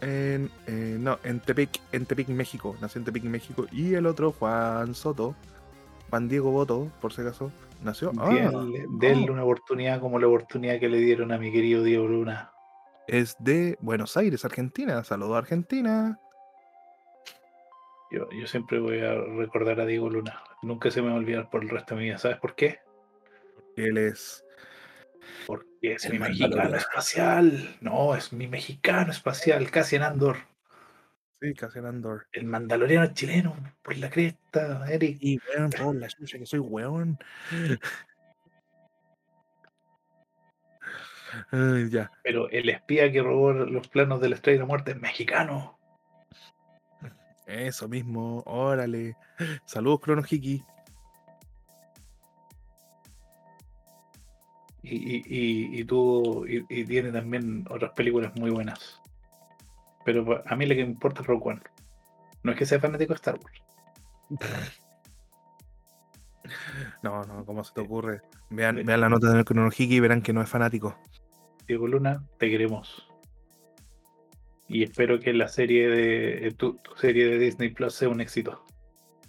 En, 0.00 0.50
eh, 0.66 0.96
no, 1.00 1.18
en 1.24 1.40
Tepic, 1.40 1.80
en 1.92 2.04
Tepic, 2.04 2.28
México. 2.28 2.76
Nació 2.80 2.98
en 2.98 3.04
Tepic, 3.06 3.24
México. 3.24 3.66
Y 3.72 3.94
el 3.94 4.06
otro, 4.06 4.32
Juan 4.32 4.94
Soto, 4.94 5.34
Juan 6.10 6.28
Diego 6.28 6.50
Boto, 6.50 6.90
por 7.00 7.12
si 7.12 7.22
acaso, 7.22 7.50
nació. 7.82 8.12
Ah, 8.18 8.28
Denle, 8.30 8.86
denle 8.90 9.30
oh, 9.30 9.32
una 9.32 9.44
oportunidad 9.44 10.00
como 10.00 10.18
la 10.18 10.26
oportunidad 10.26 10.78
que 10.78 10.88
le 10.88 10.98
dieron 10.98 11.32
a 11.32 11.38
mi 11.38 11.50
querido 11.52 11.82
Diego 11.82 12.06
Luna. 12.06 12.53
Es 13.06 13.36
de 13.38 13.76
Buenos 13.80 14.16
Aires, 14.16 14.44
Argentina. 14.44 15.02
Saludos 15.04 15.36
a 15.36 15.38
Argentina. 15.38 16.18
Yo, 18.10 18.28
yo 18.30 18.46
siempre 18.46 18.78
voy 18.78 19.00
a 19.00 19.14
recordar 19.14 19.80
a 19.80 19.86
Diego 19.86 20.08
Luna. 20.08 20.42
Nunca 20.62 20.90
se 20.90 21.02
me 21.02 21.08
va 21.08 21.14
a 21.14 21.18
olvidar 21.18 21.50
por 21.50 21.62
el 21.62 21.70
resto 21.70 21.94
de 21.94 22.00
mi 22.00 22.06
vida. 22.06 22.18
¿Sabes 22.18 22.38
por 22.38 22.54
qué? 22.54 22.80
Él 23.76 23.98
es. 23.98 24.44
Porque 25.46 25.66
es 25.82 26.04
El 26.04 26.12
mi 26.12 26.18
mexicano 26.20 26.76
espacial. 26.76 27.76
No, 27.80 28.14
es 28.14 28.32
mi 28.32 28.46
mexicano 28.46 29.10
espacial, 29.10 29.70
casi 29.70 29.96
en 29.96 30.02
Andor. 30.02 30.36
Sí, 31.40 31.52
Cassian 31.52 31.84
Andor. 31.84 32.26
El 32.32 32.46
mandaloriano 32.46 33.12
chileno, 33.12 33.54
por 33.82 33.96
la 33.98 34.08
cresta, 34.08 34.84
Eric. 34.88 35.18
Y 35.20 35.38
weón, 35.38 35.70
por 35.70 35.94
la 35.94 36.08
chucha 36.08 36.38
que 36.38 36.46
soy 36.46 36.60
weón. 36.60 37.18
Ya. 41.90 42.10
Pero 42.22 42.48
el 42.50 42.68
espía 42.68 43.10
que 43.10 43.22
robó 43.22 43.52
los 43.52 43.88
planos 43.88 44.20
de 44.20 44.28
la 44.28 44.34
estrella 44.36 44.58
de 44.58 44.62
la 44.62 44.68
muerte 44.68 44.90
es 44.92 45.00
mexicano. 45.00 45.78
Eso 47.46 47.88
mismo, 47.88 48.42
órale. 48.46 49.16
Saludos, 49.64 50.00
Crono 50.00 50.22
Hiki. 50.28 50.62
Y, 54.82 54.96
y, 54.96 55.22
y, 55.26 55.80
y 55.80 55.84
tuvo, 55.84 56.46
y, 56.46 56.64
y 56.68 56.84
tiene 56.84 57.10
también 57.10 57.64
otras 57.70 57.92
películas 57.92 58.34
muy 58.36 58.50
buenas. 58.50 59.00
Pero 60.04 60.42
a 60.46 60.56
mí 60.56 60.66
lo 60.66 60.74
que 60.74 60.84
me 60.84 60.90
importa 60.90 61.22
es 61.22 61.26
Rogue 61.26 61.50
One. 61.50 61.60
No 62.42 62.52
es 62.52 62.58
que 62.58 62.66
sea 62.66 62.78
fanático 62.78 63.14
de 63.14 63.16
Star 63.16 63.38
Wars. 63.42 63.62
No, 67.02 67.22
no, 67.24 67.44
¿cómo 67.46 67.64
se 67.64 67.72
te 67.72 67.80
ocurre? 67.80 68.20
Vean, 68.50 68.84
vean 68.84 69.00
la 69.00 69.08
nota 69.08 69.30
del 69.30 69.44
Crono 69.44 69.70
Hiki 69.70 69.96
y 69.96 70.00
verán 70.00 70.20
que 70.22 70.32
no 70.32 70.42
es 70.42 70.48
fanático. 70.48 70.96
Diego 71.66 71.86
Luna, 71.86 72.24
te 72.38 72.50
queremos. 72.50 73.08
Y 74.68 74.82
espero 74.82 75.20
que 75.20 75.32
la 75.32 75.48
serie 75.48 75.88
de 75.88 76.48
eh, 76.48 76.52
tu, 76.52 76.74
tu 76.78 76.96
serie 76.96 77.26
de 77.28 77.38
Disney 77.38 77.70
Plus 77.70 77.94
sea 77.94 78.08
un 78.08 78.20
éxito. 78.20 78.64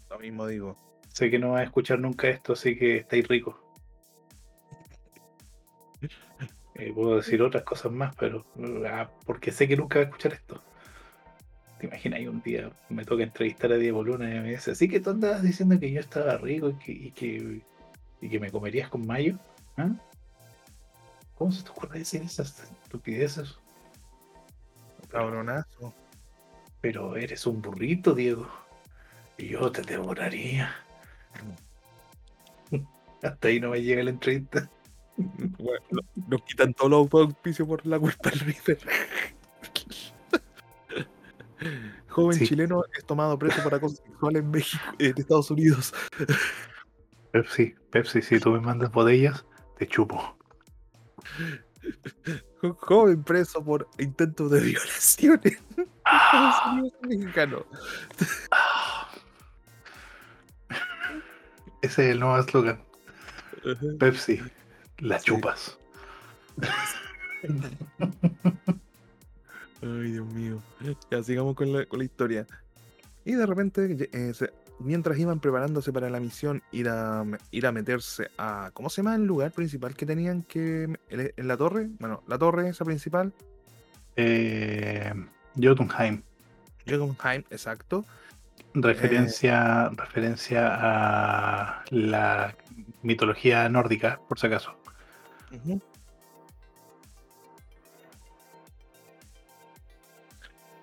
Lo 0.10 0.20
mismo 0.20 0.48
digo. 0.48 0.78
Sé 1.10 1.30
que 1.30 1.40
no 1.40 1.52
vas 1.52 1.62
a 1.62 1.64
escuchar 1.64 2.00
nunca 2.00 2.28
esto, 2.28 2.54
así 2.54 2.78
que 2.78 2.98
estáis 2.98 3.28
ricos. 3.28 3.56
Eh, 6.78 6.92
puedo 6.94 7.16
decir 7.16 7.42
otras 7.42 7.64
cosas 7.64 7.90
más, 7.94 8.14
pero 8.18 8.46
ah, 8.86 9.10
porque 9.26 9.50
sé 9.54 9.66
que 9.66 9.78
nunca 9.78 10.00
va 10.00 10.02
a 10.04 10.08
escuchar 10.10 10.34
esto. 10.34 10.62
¿Te 11.80 11.88
imaginas? 11.88 12.20
Un 12.28 12.42
día 12.42 12.70
me 12.90 13.06
toca 13.06 13.24
entrevistar 13.24 13.72
a 13.72 13.78
Diego 13.78 14.04
Luna 14.04 14.30
y 14.30 14.42
me 14.42 14.50
dice, 14.50 14.72
así 14.72 14.90
que 14.90 15.00
tú 15.00 15.12
andabas 15.12 15.42
diciendo 15.42 15.80
que 15.80 15.90
yo 15.90 16.02
estaba 16.02 16.38
rico 16.38 16.72
y 16.72 16.74
que, 16.74 16.92
y 16.92 17.12
que, 17.12 17.62
y 18.20 18.28
que 18.28 18.40
me 18.42 18.52
comerías 18.52 18.90
con 18.90 19.08
mayo. 19.08 19.40
¿Ah? 19.78 19.90
¿Cómo 21.38 21.52
se 21.52 21.64
te 21.64 21.70
ocurre 21.70 22.00
decir 22.00 22.22
esas 22.22 22.60
estupideces? 22.84 23.56
Cabronazo. 25.10 25.94
Pero 26.82 27.16
eres 27.16 27.46
un 27.46 27.62
burrito, 27.62 28.14
Diego. 28.14 28.48
Y 29.38 29.50
yo 29.50 29.72
te 29.72 29.82
devoraría. 29.82 30.74
Hasta 33.24 33.48
ahí 33.48 33.60
no 33.60 33.70
me 33.72 33.82
llega 33.82 34.04
la 34.04 34.12
entrevista. 34.12 34.70
Bueno, 35.18 35.80
no- 35.92 36.02
nos 36.28 36.42
quitan 36.44 36.74
todos 36.74 36.92
los 36.92 37.14
auspicios 37.28 37.66
por 37.66 37.86
la 37.86 37.98
culpa 37.98 38.30
del 38.32 38.40
River. 38.42 38.80
Joven 42.10 42.38
Sí. 42.38 42.48
chileno 42.48 42.84
es 42.98 43.06
tomado 43.06 43.40
preso 43.40 43.64
por 43.64 43.74
acoso 43.76 43.96
sexual 44.04 44.36
en 44.36 44.52
México, 44.52 44.84
en 45.00 45.14
Estados 45.18 45.50
Unidos. 45.52 45.94
Pepsi, 47.32 47.74
Pepsi, 47.92 48.22
si 48.22 48.40
tú 48.42 48.52
me 48.52 48.60
mandas 48.60 48.92
botellas, 48.92 49.46
te 49.78 49.88
chupo. 49.88 50.35
Jo- 52.62 52.74
Joven 52.82 53.24
preso 53.24 53.64
por 53.64 53.88
intentos 54.00 54.50
de 54.52 54.60
violación 54.62 55.40
en 55.44 55.54
Estados 55.78 56.56
Unidos 56.74 56.94
mexicano. 57.02 57.66
Ese 61.82 62.06
es 62.06 62.12
el 62.12 62.20
nuevo 62.20 62.38
eslogan. 62.40 62.82
Pepsi, 64.00 64.42
la 65.00 65.20
Sí. 65.20 65.26
chupas. 65.26 65.78
Ay, 69.82 70.12
Dios 70.12 70.26
mío. 70.28 70.62
Ya 71.12 71.24
sigamos 71.24 71.56
con 71.56 71.72
la, 71.74 71.86
con 71.86 72.00
la 72.00 72.06
historia. 72.06 72.48
Y 73.24 73.34
de 73.34 73.46
repente, 73.46 74.10
eh, 74.12 74.34
se- 74.34 74.52
mientras 74.80 75.18
iban 75.18 75.40
preparándose 75.40 75.92
para 75.92 76.10
la 76.10 76.20
misión, 76.20 76.62
ir 76.72 76.90
a, 76.90 77.26
ir 77.52 77.66
a 77.66 77.72
meterse 77.72 78.30
a. 78.38 78.72
¿Cómo 78.74 78.90
se 78.90 79.02
llama 79.02 79.16
el 79.16 79.26
lugar 79.26 79.52
principal 79.52 79.96
que 79.96 80.06
tenían 80.06 80.44
que. 80.44 80.98
En, 81.10 81.48
la 81.48 81.58
torre? 81.58 81.90
Bueno, 82.00 82.24
la 82.28 82.38
torre 82.38 82.70
esa 82.70 82.86
principal. 82.86 83.34
Eh, 84.16 85.14
Jotunheim. 85.62 86.22
Jotunheim, 86.88 87.44
exacto. 87.50 88.06
Referencia, 88.74 89.90
referencia 89.90 90.68
a 90.72 91.84
la 91.92 92.56
mitología 93.02 93.70
nórdica, 93.70 94.20
por 94.28 94.38
si 94.38 94.48
acaso. 94.48 94.76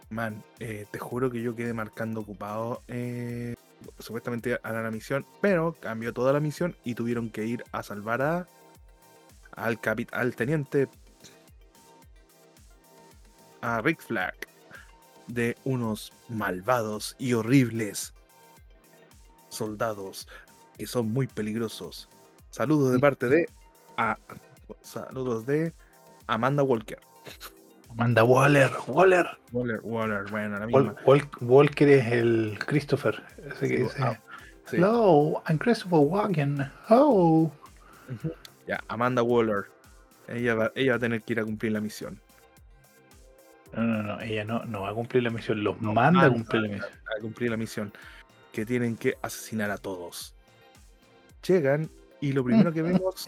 Man, 0.09 0.43
eh, 0.59 0.87
te 0.91 0.99
juro 0.99 1.31
que 1.31 1.43
yo 1.43 1.55
quedé 1.55 1.73
marcando 1.73 2.21
ocupado 2.21 2.83
eh, 2.89 3.55
supuestamente 3.99 4.59
a 4.63 4.73
la 4.73 4.91
misión, 4.91 5.27
pero 5.41 5.77
cambió 5.81 6.13
toda 6.13 6.33
la 6.33 6.41
misión 6.41 6.77
y 6.85 6.95
tuvieron 6.95 7.31
que 7.31 7.45
ir 7.45 7.65
a 7.73 7.83
salvar 7.83 8.23
a 8.23 8.49
al 9.53 9.81
capit 9.81 10.13
al 10.15 10.35
teniente 10.35 10.89
a 13.61 13.81
Rick 13.81 14.03
Flag 14.03 14.35
de 15.29 15.57
unos 15.65 16.13
malvados 16.29 17.15
y 17.19 17.35
horribles 17.35 18.13
soldados 19.49 20.29
que 20.77 20.87
son 20.87 21.13
muy 21.13 21.27
peligrosos. 21.27 22.09
Saludos 22.51 22.93
de 22.93 22.99
parte 22.99 23.29
de 23.29 23.49
a, 23.97 24.19
saludos 24.81 25.47
de 25.47 25.73
Amanda 26.27 26.63
Walker. 26.63 27.01
Manda 27.95 28.25
Waller, 28.25 28.71
Waller. 28.87 29.27
Waller, 29.53 29.81
Waller, 29.83 30.25
bueno, 30.31 30.59
la 30.59 30.67
misma. 30.67 30.95
Wal- 31.05 31.29
Walker 31.41 31.89
es 31.89 32.07
el 32.13 32.59
Christopher. 32.67 33.23
Ese 33.53 33.69
que 33.69 33.77
dice, 33.85 34.03
ah, 34.03 34.19
sí. 34.67 34.77
Hello, 34.77 35.43
I'm 35.49 35.59
Christopher 35.59 35.99
Walken. 35.99 36.71
Oh. 36.91 37.53
Ya, 38.67 38.83
Amanda 38.89 39.23
Waller. 39.23 39.67
Ella 40.29 40.55
va, 40.55 40.73
ella 40.75 40.93
va 40.93 40.97
a 40.97 41.01
tener 41.01 41.23
que 41.23 41.33
ir 41.35 41.41
a 41.41 41.45
cumplir 41.45 41.73
la 41.73 41.81
misión. 41.81 42.19
No, 43.75 43.83
no, 43.83 44.03
no, 44.03 44.21
ella 44.21 44.45
no, 44.45 44.65
no 44.65 44.83
va 44.83 44.91
a 44.91 44.95
cumplir 44.95 45.23
la 45.23 45.31
misión, 45.31 45.65
los 45.65 45.81
manda 45.81 46.27
a 46.27 46.31
cumplir 46.31 46.63
la 46.63 46.69
misión. 46.69 46.91
A 47.17 47.21
cumplir 47.21 47.51
la 47.51 47.57
misión. 47.57 47.93
Que 48.53 48.67
tienen 48.67 48.97
que 48.97 49.17
asesinar 49.23 49.71
a 49.71 49.79
todos. 49.79 50.35
Llegan 51.47 51.91
y 52.21 52.33
lo 52.33 52.45
primero 52.45 52.73
que 52.73 52.83
vemos 52.83 53.27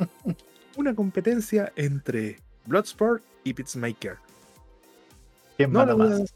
una 0.77 0.95
competencia 0.95 1.73
entre 1.77 2.39
Bloodsport 2.67 3.23
y 3.43 3.55
Pitsmaker. 3.55 4.19
¿Quién 5.57 5.73
No 5.73 5.81
manda 5.81 5.93
lo 5.93 5.99
voy 5.99 6.07
a 6.07 6.11
más? 6.11 6.19
dar- 6.21 6.29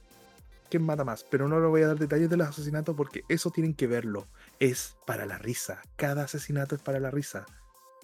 ¿Quién 0.70 0.82
mata 0.84 1.02
más? 1.04 1.24
Pero 1.24 1.48
no 1.48 1.58
le 1.60 1.66
voy 1.66 1.82
a 1.82 1.86
dar 1.88 1.98
detalles 1.98 2.28
de 2.28 2.36
los 2.36 2.48
asesinatos 2.48 2.94
porque 2.94 3.22
eso 3.28 3.50
tienen 3.50 3.74
que 3.74 3.86
verlo. 3.86 4.26
Es 4.60 4.96
para 5.06 5.24
la 5.24 5.38
risa. 5.38 5.80
Cada 5.96 6.24
asesinato 6.24 6.74
es 6.74 6.82
para 6.82 7.00
la 7.00 7.10
risa. 7.10 7.46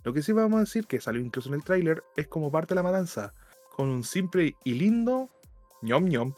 Lo 0.02 0.12
que 0.14 0.22
sí 0.22 0.32
vamos 0.32 0.56
a 0.56 0.60
decir, 0.60 0.86
que 0.86 1.00
salió 1.00 1.20
incluso 1.20 1.48
en 1.50 1.56
el 1.56 1.64
tráiler, 1.64 2.02
es 2.16 2.26
como 2.26 2.50
parte 2.50 2.70
de 2.70 2.76
la 2.76 2.82
matanza. 2.82 3.34
Con 3.76 3.88
un 3.90 4.02
simple 4.02 4.56
y 4.64 4.74
lindo 4.74 5.28
ñom 5.82 6.04
ñom. 6.08 6.34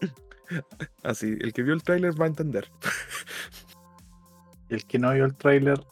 Así, 1.02 1.36
el 1.40 1.52
que 1.52 1.62
vio 1.62 1.74
el 1.74 1.82
tráiler 1.82 2.18
va 2.20 2.24
a 2.26 2.28
entender. 2.28 2.70
El 4.68 4.84
que 4.86 4.98
no 4.98 5.12
vio 5.12 5.24
el 5.24 5.34
tráiler, 5.36 5.84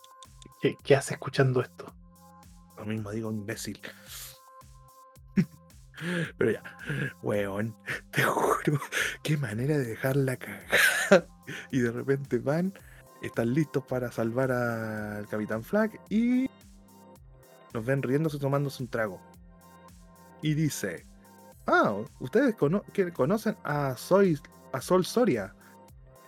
¿qué, 0.61 0.77
qué 0.83 0.97
hace 0.97 1.15
escuchando 1.15 1.61
esto? 1.61 1.93
Lo 2.79 2.87
mismo 2.87 3.11
digo, 3.11 3.31
imbécil. 3.31 3.81
Pero 6.39 6.51
ya, 6.51 6.63
weón, 7.23 7.75
te 8.11 8.23
juro, 8.23 8.81
qué 9.23 9.37
manera 9.37 9.79
de 9.79 9.85
dejarla 9.87 10.37
cagada. 10.37 11.27
Y 11.71 11.81
de 11.81 11.91
repente 11.91 12.39
van, 12.39 12.73
están 13.23 13.53
listos 13.53 13.85
para 13.85 14.11
salvar 14.13 14.53
al 14.53 15.27
Capitán 15.29 15.63
Flag 15.63 16.01
y 16.09 16.49
los 17.73 17.85
ven 17.85 18.03
riéndose 18.03 18.39
tomándose 18.39 18.83
un 18.83 18.89
trago. 18.89 19.21
Y 20.43 20.55
dice, 20.55 21.07
ah, 21.67 21.97
ustedes 22.21 22.55
cono- 22.55 22.85
que 22.93 23.13
conocen 23.13 23.57
a, 23.65 23.97
Soy, 23.97 24.39
a 24.73 24.81
Sol 24.81 25.05
Soria. 25.05 25.55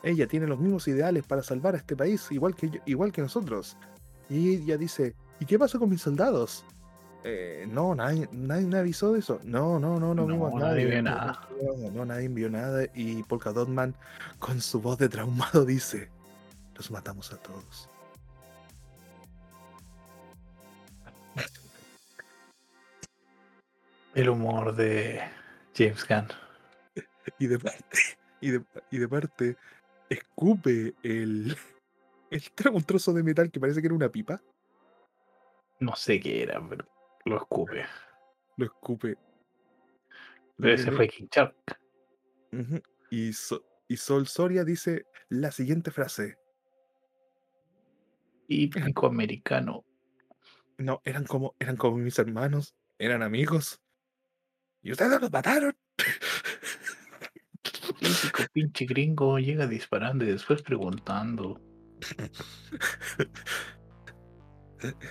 Ella 0.03 0.27
tiene 0.27 0.47
los 0.49 0.59
mismos 0.59 0.87
ideales 0.89 1.25
para 1.25 1.43
salvar 1.45 1.75
a 1.75 1.79
este 1.79 1.97
país, 1.97 2.27
igual 2.31 2.55
que, 2.57 2.69
yo- 2.71 2.81
igual 2.87 3.13
que 3.13 3.23
nosotros. 3.23 3.77
Y 4.29 4.57
ella 4.57 4.77
dice, 4.77 5.15
¿y 5.41 5.47
qué 5.47 5.59
pasó 5.59 5.79
con 5.79 5.89
mis 5.89 6.03
soldados? 6.03 6.65
Eh, 7.25 7.67
no, 7.71 7.95
nadie, 7.95 8.29
nadie 8.33 8.67
me 8.67 8.79
avisó 8.79 9.13
de 9.13 9.21
eso. 9.21 9.41
No, 9.45 9.79
no, 9.79 10.01
no, 10.01 10.15
no, 10.15 10.27
No, 10.27 10.27
vimos 10.27 10.55
nadie 10.55 10.87
vio 10.87 11.03
nada. 11.03 11.49
No, 11.93 12.05
nadie 12.05 12.29
vio 12.29 12.51
nada. 12.51 12.85
Y 12.95 13.23
Polka 13.23 13.53
Dotman, 13.53 13.95
con 14.39 14.61
su 14.61 14.81
voz 14.81 14.99
de 14.99 15.09
traumado, 15.09 15.65
dice: 15.67 16.11
los 16.75 16.91
matamos 16.91 17.33
a 17.33 17.37
todos. 17.37 17.89
El 24.15 24.29
humor 24.29 24.75
de 24.75 25.23
James 25.75 26.07
Gunn. 26.07 26.29
Y 27.39 27.47
de 27.47 27.59
parte, 27.59 27.99
y 28.41 28.51
de, 28.51 28.63
y 28.91 28.99
de 28.99 29.09
parte, 29.09 29.57
escupe 30.11 30.95
el, 31.03 31.57
el 32.31 32.43
un 32.73 32.83
trozo 32.83 33.13
de 33.13 33.23
metal 33.23 33.51
que 33.51 33.61
parece 33.61 33.81
que 33.81 33.87
era 33.87 33.95
una 33.95 34.11
pipa. 34.11 34.43
No 35.81 35.97
sé 35.97 36.21
qué 36.21 36.43
era, 36.43 36.61
pero 36.69 36.85
lo 37.25 37.37
escupe. 37.37 37.85
Lo 38.57 38.65
escupe. 38.67 39.17
Ese 40.59 40.91
fue 40.93 41.09
King 41.09 41.27
Shark. 41.31 41.55
Y, 43.11 43.33
So- 43.33 43.65
y 43.89 43.97
Sol 43.97 44.27
Soria 44.27 44.65
dice 44.65 45.07
la 45.29 45.51
siguiente 45.51 45.91
frase. 45.91 46.39
Típico 48.47 49.07
americano. 49.07 49.85
No, 50.79 51.01
eran 51.05 51.25
como, 51.25 51.55
eran 51.59 51.77
como 51.77 51.97
mis 51.97 52.19
hermanos, 52.19 52.75
eran 52.99 53.23
amigos. 53.23 53.81
Y 54.83 54.93
ustedes 54.93 55.21
los 55.21 55.31
mataron. 55.33 55.77
Típico 57.63 58.43
pinche 58.53 58.85
gringo 58.85 59.39
llega 59.39 59.67
disparando 59.67 60.25
y 60.25 60.29
después 60.33 60.63
preguntando. 60.63 61.61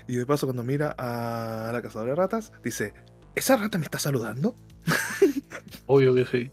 Y 0.08 0.16
de 0.16 0.26
paso, 0.26 0.48
cuando 0.48 0.64
mira 0.64 0.96
a 0.98 1.72
la 1.72 1.82
cazadora 1.82 2.12
de 2.12 2.16
ratas, 2.16 2.52
dice: 2.64 2.94
¿Esa 3.36 3.58
rata 3.58 3.78
me 3.78 3.86
está 3.86 4.00
saludando? 4.00 4.56
Obvio 5.86 6.14
que 6.14 6.26
sí. 6.26 6.52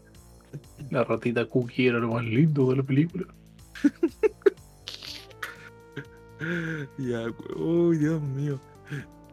La 0.89 1.03
ratita 1.03 1.45
Cookie 1.45 1.87
era 1.87 1.99
lo 1.99 2.13
más 2.13 2.23
lindo 2.23 2.69
de 2.69 2.77
la 2.77 2.83
película. 2.83 3.25
Ya, 6.97 7.25
uy, 7.57 7.97
Dios 7.97 8.21
mío. 8.21 8.61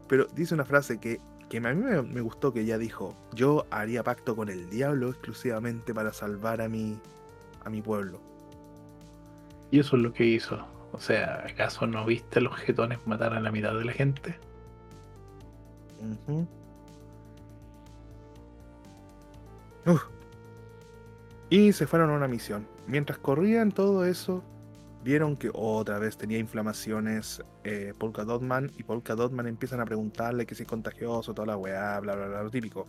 Pero 0.09 0.27
dice 0.35 0.55
una 0.55 0.65
frase 0.65 0.99
que, 0.99 1.21
que 1.49 1.59
a 1.59 1.61
mí 1.61 1.81
me, 1.81 2.03
me 2.03 2.21
gustó 2.21 2.53
que 2.53 2.63
ella 2.63 2.79
dijo: 2.79 3.15
Yo 3.33 3.65
haría 3.71 4.03
pacto 4.03 4.35
con 4.35 4.49
el 4.49 4.69
diablo 4.71 5.11
exclusivamente 5.11 5.95
para 5.95 6.13
salvar 6.13 6.61
a 6.61 6.69
mi, 6.69 6.99
a 7.65 7.71
mi 7.71 7.81
pueblo. 7.81 8.21
Y 9.71 9.79
eso 9.79 9.97
es 9.97 10.03
lo 10.03 10.13
que 10.13 10.25
hizo. 10.25 10.67
O 10.93 11.01
sea, 11.01 11.45
¿acaso 11.47 11.87
no 11.87 12.05
viste 12.05 12.39
a 12.39 12.43
los 12.43 12.57
jetones 12.57 13.07
matar 13.07 13.35
a 13.35 13.41
la 13.41 13.51
mitad 13.51 13.75
de 13.75 13.85
la 13.85 13.93
gente? 13.93 14.39
Y 21.51 21.73
se 21.73 21.87
fueron 21.87 22.11
a 22.11 22.15
una 22.15 22.29
misión. 22.29 22.67
Mientras 22.87 23.19
corrían 23.19 23.71
todo 23.71 24.05
eso, 24.05 24.43
vieron 25.05 25.37
que 25.37 25.51
otra 25.53 25.99
vez 25.99 26.17
tenía 26.17 26.39
inflamaciones 26.39 27.43
eh, 27.63 27.95
Polka 27.97 28.25
Dotman 28.25 28.73
y 28.77 28.83
Polka 28.83 29.15
Dotman 29.15 29.47
empiezan 29.47 29.81
a 29.81 29.85
preguntarle 29.85 30.47
que 30.47 30.55
si 30.55 30.65
es 30.65 30.69
contagioso, 30.69 31.33
toda 31.35 31.47
la 31.47 31.57
weá, 31.57 32.01
bla, 32.01 32.17
bla, 32.17 32.27
bla, 32.27 32.43
lo 32.43 32.51
típico. 32.51 32.87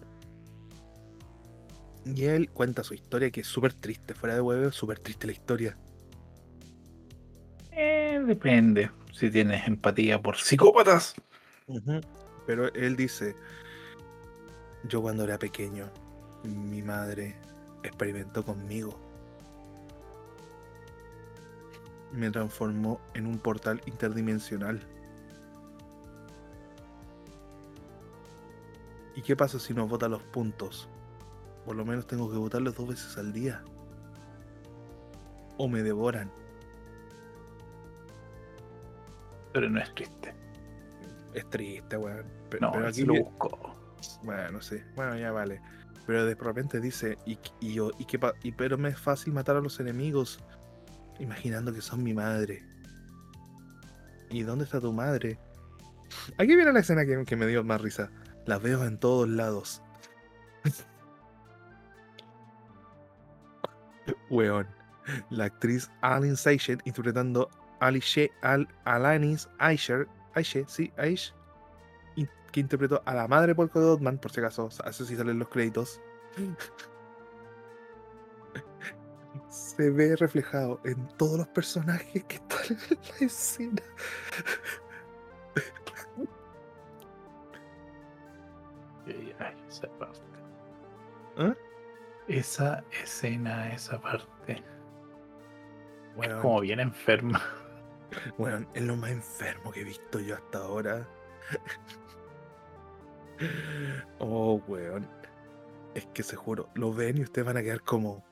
Y 2.06 2.24
él 2.26 2.50
cuenta 2.50 2.84
su 2.84 2.94
historia 2.94 3.30
que 3.30 3.42
es 3.42 3.48
súper 3.48 3.74
triste, 3.74 4.14
fuera 4.14 4.36
de 4.36 4.42
huevo, 4.42 4.72
súper 4.72 5.00
triste 5.00 5.28
la 5.28 5.34
historia. 5.34 5.78
Eh, 7.78 8.20
depende. 8.26 8.90
Si 9.14 9.30
tienes 9.30 9.68
empatía 9.68 10.20
por 10.20 10.36
psicópatas. 10.38 11.14
Pero 12.48 12.74
él 12.74 12.96
dice, 12.96 13.36
yo 14.86 15.02
cuando 15.02 15.24
era 15.24 15.38
pequeño, 15.38 15.88
mi 16.44 16.82
madre 16.82 17.36
experimentó 17.84 18.44
conmigo. 18.44 19.00
Me 22.14 22.32
transformó 22.32 23.00
en 23.14 23.28
un 23.28 23.38
portal 23.38 23.82
interdimensional. 23.86 24.82
¿Y 29.16 29.22
qué 29.22 29.36
pasa 29.36 29.60
si 29.60 29.74
nos 29.74 29.88
botan 29.88 30.12
los 30.12 30.24
puntos? 30.24 30.90
Por 31.66 31.76
lo 31.76 31.86
menos 31.86 32.08
tengo 32.08 32.32
que 32.32 32.38
votarlos 32.38 32.76
dos 32.76 32.88
veces 32.88 33.18
al 33.18 33.34
día. 33.34 33.64
O 35.58 35.68
me 35.68 35.84
devoran. 35.84 36.32
Pero 39.58 39.72
no 39.72 39.80
es 39.80 39.92
triste. 39.96 40.36
Es 41.34 41.50
triste, 41.50 41.98
weón. 41.98 42.28
Pe- 42.48 42.60
No, 42.62 42.72
pero 42.72 42.88
aquí 42.88 43.04
lo 43.04 43.16
buscó. 43.16 43.76
Bueno, 44.22 44.62
sí. 44.62 44.76
Bueno, 44.96 45.18
ya 45.18 45.32
vale. 45.32 45.60
Pero 46.06 46.26
de 46.26 46.36
repente 46.36 46.80
dice, 46.80 47.18
y, 47.26 47.40
y 47.60 47.74
yo, 47.74 47.90
y 47.98 48.06
pa- 48.20 48.36
y 48.44 48.52
pero 48.52 48.78
me 48.78 48.90
es 48.90 49.00
fácil 49.00 49.34
matar 49.34 49.56
a 49.56 49.60
los 49.62 49.80
enemigos, 49.80 50.40
imaginando 51.20 51.74
que 51.74 51.82
son 51.82 52.04
mi 52.04 52.14
madre. 52.14 52.64
¿Y 54.30 54.44
dónde 54.44 54.66
está 54.66 54.80
tu 54.80 54.94
madre? 54.94 55.40
Aquí 56.38 56.56
viene 56.56 56.72
la 56.72 56.82
escena 56.82 57.04
que, 57.04 57.26
que 57.26 57.36
me 57.36 57.48
dio 57.48 57.64
más 57.64 57.82
risa. 57.82 58.12
La 58.46 58.60
veo 58.60 58.86
en 58.86 59.00
todos 59.00 59.28
lados. 59.28 59.82
Weón. 64.30 64.68
La 65.32 65.46
actriz 65.46 65.90
Aline 66.02 66.36
Seichen 66.36 66.80
interpretando 66.86 67.50
Alice, 67.80 68.32
Al, 68.42 68.68
Alanis 68.86 69.48
Aisher, 69.60 70.08
Aishe, 70.34 70.66
sí, 70.68 70.92
Aish, 70.98 71.34
que 72.52 72.60
interpretó 72.60 73.02
a 73.06 73.14
la 73.14 73.28
madre 73.28 73.50
de 73.50 73.56
Polka 73.56 73.80
Dotman, 73.80 74.18
por 74.18 74.32
si 74.32 74.40
acaso, 74.40 74.70
así 74.84 75.06
sí 75.06 75.16
salen 75.16 75.38
los 75.40 75.50
créditos. 75.50 76.02
Se 79.50 79.90
ve 79.90 80.16
reflejado 80.16 80.80
en 80.84 81.08
todos 81.18 81.40
los 81.40 81.48
personajes 81.50 82.24
que 82.26 82.36
están 82.36 82.78
en 82.90 82.98
la 82.98 83.26
escena. 83.26 83.82
Ay, 89.40 89.56
esa 89.68 89.88
parte. 90.00 90.22
¿Ah? 91.38 91.54
Esa 92.28 92.84
escena, 93.04 93.72
esa 93.72 94.02
parte. 94.02 94.64
Weón, 96.16 96.42
Como 96.42 96.62
bien 96.62 96.80
enferma. 96.80 97.42
Weón, 98.38 98.68
es 98.74 98.84
lo 98.84 98.96
más 98.96 99.12
enfermo 99.12 99.72
que 99.72 99.82
he 99.82 99.84
visto 99.84 100.20
yo 100.20 100.36
hasta 100.36 100.60
ahora. 100.60 101.08
Oh, 104.20 104.62
weón. 104.68 105.08
Es 105.94 106.06
que 106.08 106.24
se 106.24 106.36
juro, 106.36 106.70
lo 106.76 106.94
ven 106.94 107.18
y 107.18 107.22
ustedes 107.24 107.46
van 107.46 107.58
a 107.58 107.64
quedar 107.64 107.82
como. 107.82 108.24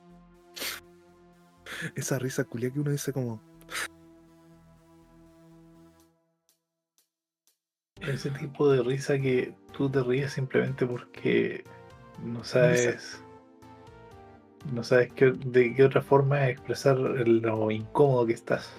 Esa 1.95 2.19
risa 2.19 2.43
culia 2.43 2.71
que 2.71 2.79
uno 2.79 2.91
dice 2.91 3.11
como. 3.11 3.41
Ese 8.01 8.29
tipo 8.31 8.69
de 8.69 8.83
risa 8.83 9.17
que 9.19 9.55
tú 9.73 9.89
te 9.89 10.01
ríes 10.03 10.33
simplemente 10.33 10.85
porque 10.85 11.63
no 12.23 12.43
sabes. 12.43 13.21
No 14.73 14.83
sabes 14.83 15.11
qué- 15.13 15.31
de 15.31 15.73
qué 15.75 15.83
otra 15.83 16.01
forma 16.01 16.49
expresar 16.49 16.97
lo 16.97 17.71
incómodo 17.71 18.25
que 18.25 18.33
estás. 18.33 18.71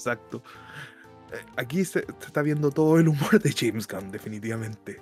Exacto. 0.00 0.42
Eh, 1.32 1.44
Aquí 1.56 1.84
se, 1.84 2.00
se 2.00 2.26
está 2.26 2.42
viendo 2.42 2.70
todo 2.70 2.98
el 2.98 3.08
humor 3.08 3.40
de 3.40 3.52
James 3.52 3.86
Gunn, 3.86 4.10
definitivamente. 4.10 5.00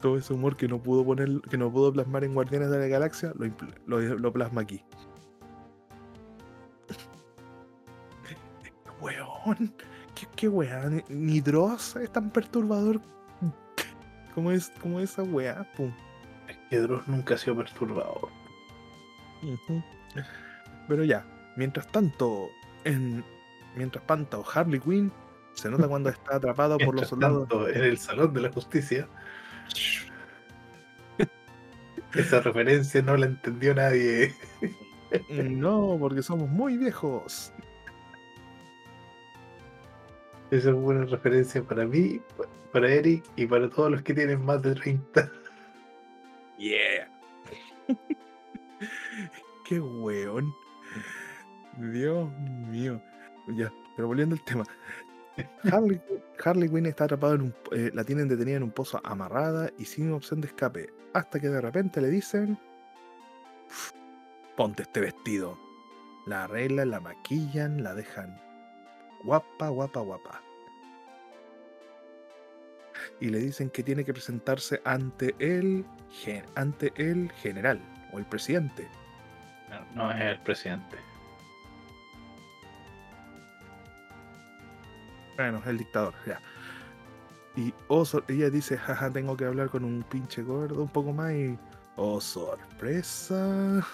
Todo 0.00 0.18
ese 0.18 0.34
humor 0.34 0.56
que 0.56 0.68
no 0.68 0.82
pudo 0.82 1.04
poner, 1.04 1.40
que 1.48 1.56
no 1.56 1.72
pudo 1.72 1.92
plasmar 1.92 2.24
en 2.24 2.34
Guardianes 2.34 2.70
de 2.70 2.78
la 2.78 2.86
Galaxia, 2.86 3.32
lo, 3.38 3.46
impl- 3.46 3.74
lo, 3.86 4.00
lo 4.00 4.32
plasma 4.32 4.60
aquí. 4.62 4.84
Weón, 9.00 9.74
qué, 10.14 10.26
qué 10.36 10.48
weá, 10.48 10.88
ni, 11.08 11.40
Dross 11.40 11.96
es 11.96 12.10
tan 12.10 12.30
perturbador 12.30 13.00
como 14.34 14.50
es 14.50 14.70
como 14.80 15.00
esa 15.00 15.22
weá, 15.22 15.66
pum. 15.76 15.92
Que 16.70 16.78
Dross 16.78 17.06
nunca 17.08 17.34
ha 17.34 17.38
sido 17.38 17.56
perturbador. 17.56 18.28
Pero 20.88 21.04
ya, 21.04 21.26
mientras 21.56 21.86
tanto, 21.88 22.48
en 22.86 23.24
mientras 23.74 24.06
tanto, 24.06 24.44
Harley 24.54 24.80
Quinn 24.80 25.12
se 25.54 25.70
nota 25.70 25.86
cuando 25.88 26.08
está 26.10 26.36
atrapado 26.36 26.78
por 26.78 26.94
los 26.94 27.08
soldados. 27.08 27.48
en 27.74 27.84
el 27.84 27.98
Salón 27.98 28.32
de 28.34 28.40
la 28.42 28.52
Justicia. 28.52 29.08
Esa 32.14 32.40
referencia 32.40 33.02
no 33.02 33.16
la 33.16 33.26
entendió 33.26 33.74
nadie. 33.74 34.34
No, 35.30 35.96
porque 36.00 36.22
somos 36.22 36.48
muy 36.48 36.76
viejos. 36.78 37.52
Esa 40.50 40.70
es 40.70 40.74
buena 40.74 41.04
referencia 41.04 41.62
para 41.62 41.84
mí, 41.84 42.20
pa- 42.36 42.44
para 42.72 42.88
Eric 42.90 43.24
y 43.36 43.46
para 43.46 43.68
todos 43.68 43.90
los 43.90 44.02
que 44.02 44.14
tienen 44.14 44.44
más 44.44 44.62
de 44.62 44.74
30. 44.74 45.30
Yeah. 46.58 47.10
Qué 49.68 49.80
weón. 49.80 50.52
Dios 51.76 52.30
mío. 52.38 53.00
Ya, 53.48 53.72
pero 53.94 54.08
volviendo 54.08 54.34
al 54.34 54.44
tema. 54.44 54.64
Harley, 55.70 56.00
Harley 56.42 56.68
Quinn 56.68 56.86
está 56.86 57.04
atrapada 57.04 57.34
en 57.34 57.42
un 57.42 57.54
eh, 57.72 57.90
la 57.92 58.04
tienen 58.04 58.26
detenida 58.26 58.56
en 58.56 58.62
un 58.62 58.70
pozo 58.70 59.00
amarrada 59.04 59.70
y 59.78 59.84
sin 59.84 60.12
opción 60.12 60.40
de 60.40 60.48
escape. 60.48 60.88
Hasta 61.12 61.38
que 61.38 61.48
de 61.48 61.60
repente 61.60 62.00
le 62.00 62.08
dicen 62.08 62.58
ponte 64.56 64.82
este 64.82 65.00
vestido. 65.00 65.58
La 66.26 66.44
arreglan, 66.44 66.90
la 66.90 67.00
maquillan, 67.00 67.82
la 67.82 67.94
dejan 67.94 68.40
guapa, 69.26 69.68
guapa, 69.68 70.00
guapa. 70.00 70.42
Y 73.20 73.28
le 73.28 73.38
dicen 73.38 73.70
que 73.70 73.82
tiene 73.82 74.04
que 74.04 74.12
presentarse 74.12 74.80
ante 74.84 75.34
el, 75.38 75.84
ante 76.54 76.92
el 76.96 77.30
general 77.32 77.80
o 78.12 78.18
el 78.18 78.24
presidente. 78.24 78.88
No, 79.68 80.04
no 80.04 80.12
es 80.12 80.20
el 80.22 80.40
presidente. 80.40 80.96
Bueno, 85.36 85.62
el 85.66 85.78
dictador, 85.78 86.14
ya. 86.26 86.40
Y 87.56 87.72
oh, 87.88 88.04
ella 88.28 88.50
dice, 88.50 88.76
jaja, 88.76 89.10
tengo 89.10 89.36
que 89.36 89.44
hablar 89.46 89.70
con 89.70 89.84
un 89.84 90.02
pinche 90.02 90.42
gordo 90.42 90.82
un 90.82 90.88
poco 90.88 91.12
más 91.12 91.32
y... 91.32 91.58
Oh, 91.96 92.20
sorpresa. 92.20 93.86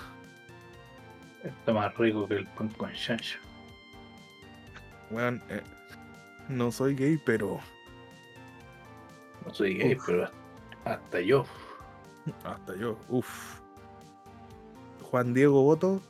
Está 1.44 1.72
más 1.72 1.96
rico 1.96 2.26
que 2.26 2.34
el 2.34 2.46
pan 2.48 2.68
con 2.70 2.92
chancho. 2.92 3.38
Bueno, 5.10 5.40
eh, 5.48 5.62
no 6.48 6.72
soy 6.72 6.94
gay, 6.96 7.20
pero 7.24 7.60
No 9.46 9.54
soy 9.54 9.74
gay, 9.74 9.94
Uf. 9.94 10.04
pero 10.06 10.30
hasta 10.84 11.20
yo. 11.20 11.44
hasta 12.44 12.76
yo, 12.76 12.98
uff. 13.08 13.60
Juan 15.02 15.34
Diego 15.34 15.62
Boto, 15.62 16.00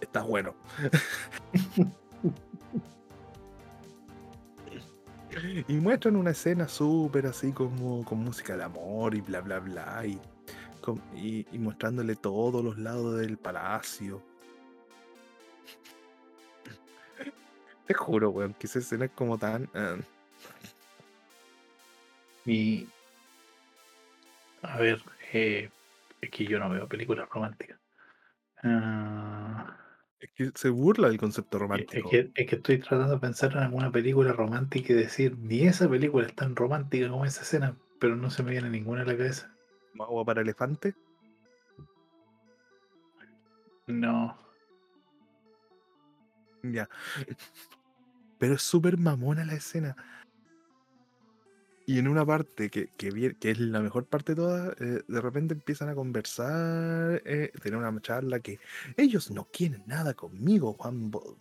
estás 0.00 0.24
bueno. 0.26 0.54
y 5.68 5.74
muestran 5.74 6.16
una 6.16 6.30
escena 6.30 6.68
súper 6.68 7.26
así 7.26 7.52
como 7.52 8.04
con 8.04 8.18
música 8.18 8.56
de 8.56 8.64
amor 8.64 9.14
y 9.14 9.20
bla 9.20 9.40
bla 9.40 9.58
bla 9.58 10.04
y, 10.06 10.20
y, 11.14 11.58
mostrándole 11.58 12.16
todos 12.16 12.64
los 12.64 12.78
lados 12.78 13.18
del 13.18 13.36
palacio. 13.38 14.22
Te 17.86 17.94
juro, 17.94 18.30
weón, 18.30 18.54
que 18.54 18.66
esa 18.66 18.80
escena 18.80 19.04
es 19.06 19.10
como 19.12 19.38
tan... 19.38 19.68
ah, 19.74 19.96
Y. 22.44 22.88
A 24.62 24.78
ver, 24.78 25.02
eh, 25.32 25.70
que 26.30 26.44
yo 26.44 26.58
no 26.58 26.70
veo 26.70 26.88
películas 26.88 27.28
románticas. 27.28 27.78
Es 28.62 28.70
que 30.36 30.52
se 30.54 30.68
burla 30.68 31.08
del 31.08 31.18
concepto 31.18 31.56
es, 31.56 31.60
romántico. 31.62 32.10
que, 32.10 32.30
es 32.34 32.46
que 32.46 32.56
estoy 32.56 32.78
tratando 32.78 33.14
de 33.14 33.20
pensar 33.20 33.52
en 33.52 33.58
alguna 33.58 33.90
película 33.90 34.32
romántica 34.32 34.92
y 34.92 34.96
decir, 34.96 35.36
ni 35.38 35.62
esa 35.62 35.88
película 35.88 36.26
es 36.26 36.34
tan 36.34 36.54
romántica 36.54 37.08
como 37.08 37.24
esa 37.24 37.40
escena, 37.40 37.74
pero 37.98 38.16
no 38.16 38.30
se 38.30 38.42
me 38.42 38.50
viene 38.50 38.68
ninguna 38.68 39.02
a 39.02 39.06
la 39.06 39.16
cabeza. 39.16 39.50
Agua 39.98 40.26
para 40.26 40.42
elefante. 40.42 40.94
No. 43.86 44.36
Ya. 46.62 46.88
Pero 48.38 48.54
es 48.54 48.62
súper 48.62 48.98
mamona 48.98 49.44
la 49.44 49.54
escena. 49.54 49.96
Y 51.88 52.00
en 52.00 52.08
una 52.08 52.26
parte 52.26 52.68
que, 52.68 52.88
que, 52.96 53.36
es 53.40 53.60
la 53.60 53.80
mejor 53.80 54.06
parte 54.06 54.32
de 54.32 54.36
toda, 54.36 54.74
eh, 54.80 55.02
de 55.06 55.20
repente 55.20 55.54
empiezan 55.54 55.88
a 55.88 55.94
conversar, 55.94 57.22
eh, 57.24 57.52
tener 57.62 57.78
una 57.78 58.00
charla 58.00 58.40
que 58.40 58.58
ellos 58.96 59.30
no 59.30 59.46
quieren 59.52 59.84
nada 59.86 60.12
conmigo, 60.14 60.72
Juan. 60.74 61.12
Bo-". 61.12 61.38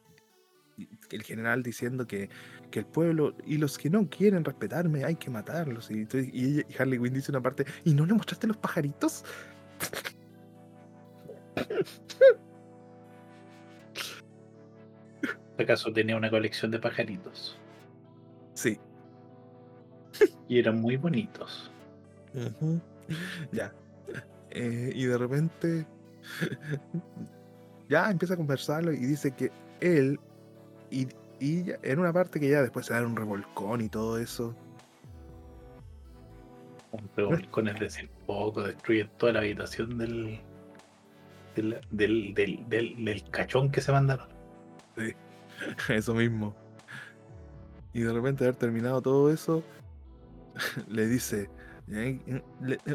El 1.10 1.24
general 1.24 1.64
diciendo 1.64 2.06
que, 2.06 2.30
que 2.70 2.80
el 2.80 2.86
pueblo 2.86 3.36
y 3.46 3.58
los 3.58 3.78
que 3.80 3.90
no 3.90 4.08
quieren 4.10 4.46
respetarme 4.46 5.04
hay 5.04 5.16
que 5.16 5.32
matarlos. 5.32 5.90
Y, 5.90 6.08
y 6.32 6.60
y 6.60 6.66
Harley 6.78 7.00
Quinn 7.00 7.14
dice 7.14 7.32
una 7.32 7.42
parte, 7.42 7.66
¿y 7.84 7.96
no 7.96 8.06
le 8.06 8.14
mostraste 8.14 8.46
los 8.46 8.58
pajaritos? 8.58 9.24
¿Acaso 15.58 15.92
tenía 15.92 16.18
una 16.18 16.30
colección 16.30 16.70
de 16.70 16.80
pajaritos? 16.80 17.58
Sí. 18.54 18.80
Y 20.48 20.60
eran 20.60 20.82
muy 20.82 20.98
bonitos. 20.98 21.72
Ya. 23.52 23.74
Eh, 24.52 24.92
y 24.94 25.06
de 25.06 25.18
repente 25.18 25.86
ya 27.90 28.10
empieza 28.10 28.36
a 28.36 28.38
conversarlo 28.38 28.94
y 28.94 28.98
dice 28.98 29.32
que 29.32 29.52
él 29.82 30.20
y, 30.90 31.08
y 31.40 31.66
en 31.84 32.00
una 32.00 32.14
parte 32.14 32.40
que 32.40 32.50
ya 32.50 32.62
después 32.62 32.86
se 32.86 32.94
da 32.94 33.02
un 33.02 33.16
revolcón 33.16 33.82
y 33.82 33.90
todo 33.90 34.18
eso. 34.18 34.56
Un 36.92 37.10
revolcón 37.16 37.68
es 37.68 37.80
decir 37.80 38.10
poco, 38.26 38.64
destruyen 38.64 39.10
toda 39.18 39.34
la 39.34 39.40
habitación 39.40 39.98
del 39.98 40.40
del, 41.56 41.80
del, 41.92 42.34
del, 42.34 42.70
del, 42.70 43.06
del 43.06 43.30
cachón 43.30 43.72
que 43.72 43.82
se 43.82 43.92
mandaron. 43.92 44.28
Eso 45.90 46.14
mismo. 46.14 46.56
Y 47.94 48.02
de 48.02 48.12
repente 48.12 48.44
haber 48.44 48.56
terminado 48.56 49.02
todo 49.02 49.32
eso, 49.32 49.64
le 50.88 51.08
dice, 51.08 51.50
eh, 51.90 52.20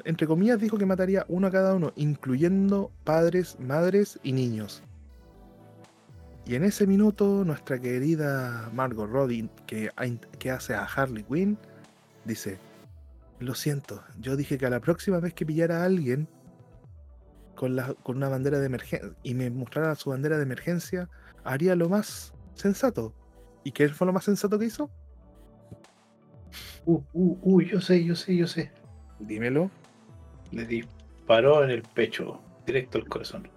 entre 0.05 0.27
comillas 0.27 0.61
dijo 0.61 0.79
que 0.79 0.87
mataría 0.87 1.25
uno 1.29 1.47
a 1.47 1.51
cada 1.51 1.75
uno, 1.75 1.93
incluyendo 1.97 2.93
padres, 3.05 3.59
madres 3.61 4.19
y 4.23 4.33
niños. 4.33 4.83
Y 6.47 6.55
en 6.57 6.65
ese 6.65 6.87
minuto, 6.87 7.45
nuestra 7.45 7.79
querida 7.79 8.71
Margot 8.73 9.09
Robbie, 9.09 9.49
que 9.67 10.51
hace 10.51 10.75
a 10.75 10.85
Harley 10.85 11.23
Quinn, 11.23 11.59
dice, 12.25 12.59
lo 13.41 13.55
siento, 13.55 14.03
yo 14.19 14.37
dije 14.37 14.59
que 14.59 14.67
a 14.67 14.71
la 14.71 14.81
próxima 14.81 15.19
vez 15.19 15.33
que 15.33 15.47
pillara 15.47 15.83
a 15.83 15.85
alguien 15.85 16.29
con, 17.55 17.77
la, 17.77 17.95
con 17.95 18.17
una 18.17 18.29
bandera 18.29 18.59
de 18.59 18.67
emergencia 18.67 19.13
y 19.23 19.35
me 19.35 19.51
mostrara 19.51 19.95
su 19.95 20.11
bandera 20.11 20.37
de 20.37 20.43
emergencia, 20.43 21.09
haría 21.45 21.75
lo 21.75 21.89
más 21.89 22.33
sensato. 22.55 23.15
¿Y 23.65 23.73
qué 23.73 23.89
fue 23.89 24.07
lo 24.07 24.13
más 24.13 24.25
sensato 24.25 24.59
que 24.59 24.67
hizo? 24.67 24.91
Uh, 26.87 27.01
uh, 27.13 27.39
uh, 27.43 27.61
yo 27.61 27.81
sé, 27.81 28.05
yo 28.05 28.15
sé, 28.15 28.37
yo 28.37 28.47
sé. 28.47 28.71
Dímelo. 29.19 29.71
Le 30.51 30.65
disparó 30.67 31.63
en 31.65 31.71
el 31.71 31.83
pecho, 31.83 32.41
directo 32.67 32.99
al 32.99 33.09
corazón. 33.09 33.49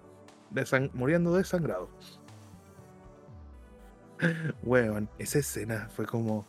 Desan- 0.52 0.90
muriendo 0.92 1.34
desangrado. 1.34 1.88
Weón, 4.62 5.08
esa 5.18 5.38
escena 5.40 5.88
fue 5.94 6.06
como. 6.06 6.46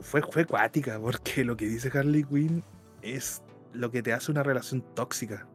Fue, 0.00 0.20
fue 0.22 0.44
cuática, 0.44 0.98
porque 0.98 1.44
lo 1.44 1.56
que 1.56 1.66
dice 1.66 1.96
Harley 1.96 2.24
Quinn 2.24 2.62
es 3.02 3.42
lo 3.72 3.90
que 3.90 4.02
te 4.02 4.12
hace 4.12 4.32
una 4.32 4.42
relación 4.42 4.82
tóxica. 4.94 5.46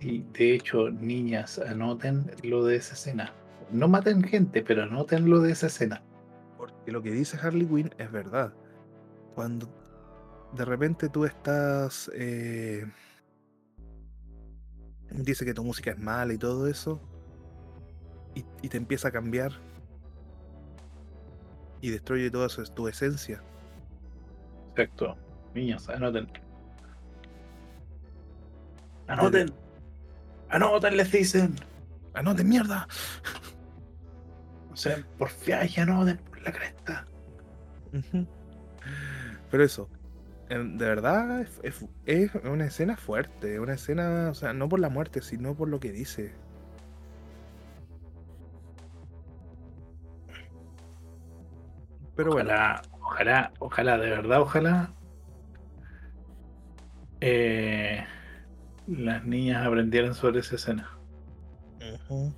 Y 0.00 0.22
de 0.32 0.54
hecho, 0.54 0.90
niñas, 0.90 1.58
anoten 1.58 2.30
lo 2.42 2.64
de 2.64 2.76
esa 2.76 2.94
escena. 2.94 3.32
No 3.70 3.88
maten 3.88 4.22
gente, 4.22 4.62
pero 4.62 4.82
anoten 4.84 5.28
lo 5.28 5.40
de 5.40 5.52
esa 5.52 5.66
escena. 5.66 6.02
Porque 6.84 6.92
lo 6.92 7.02
que 7.02 7.12
dice 7.12 7.38
Harley 7.38 7.66
Quinn 7.66 7.94
es 7.96 8.12
verdad. 8.12 8.52
Cuando 9.34 9.66
de 10.52 10.66
repente 10.66 11.08
tú 11.08 11.24
estás. 11.24 12.10
eh, 12.14 12.84
dice 15.10 15.46
que 15.46 15.54
tu 15.54 15.64
música 15.64 15.92
es 15.92 15.98
mala 15.98 16.34
y 16.34 16.36
todo 16.36 16.68
eso. 16.68 17.00
Y, 18.34 18.44
y 18.60 18.68
te 18.68 18.76
empieza 18.76 19.08
a 19.08 19.12
cambiar. 19.12 19.52
Y 21.80 21.88
destruye 21.88 22.30
toda 22.30 22.50
su, 22.50 22.62
tu 22.64 22.86
esencia. 22.86 23.42
Exacto. 24.76 25.16
Niños, 25.54 25.88
anoten. 25.88 26.30
Anoten. 29.06 29.54
Anoten, 30.50 30.98
les 30.98 31.10
dicen. 31.10 31.54
¡Ah, 32.12 32.20
no, 32.22 32.34
de 32.34 32.44
mierda! 32.44 32.86
O 34.70 34.76
sea, 34.76 35.02
por 35.16 35.30
y 35.46 35.80
anoten 35.80 36.33
la 36.44 36.52
cresta. 36.52 37.06
Pero 39.50 39.64
eso. 39.64 39.88
De 40.48 40.86
verdad 40.86 41.40
es, 41.40 41.60
es- 41.62 41.86
es 42.06 42.34
una 42.44 42.66
escena 42.66 42.96
fuerte. 42.96 43.60
Una 43.60 43.74
escena, 43.74 44.28
o 44.30 44.34
sea, 44.34 44.52
no 44.52 44.68
por 44.68 44.80
la 44.80 44.90
muerte, 44.90 45.22
sino 45.22 45.54
por 45.56 45.68
lo 45.68 45.80
que 45.80 45.92
dice. 45.92 46.34
Pero 52.16 52.32
bueno. 52.32 52.50
Ojalá, 53.02 53.52
ojalá, 53.58 53.98
de 53.98 54.10
verdad, 54.10 54.40
ojalá. 54.40 54.94
eh, 57.20 58.04
las 58.86 59.24
niñas 59.24 59.66
aprendieran 59.66 60.14
sobre 60.14 60.40
esa 60.40 60.56
escena. 60.56 60.90
Ujú. 61.80 62.34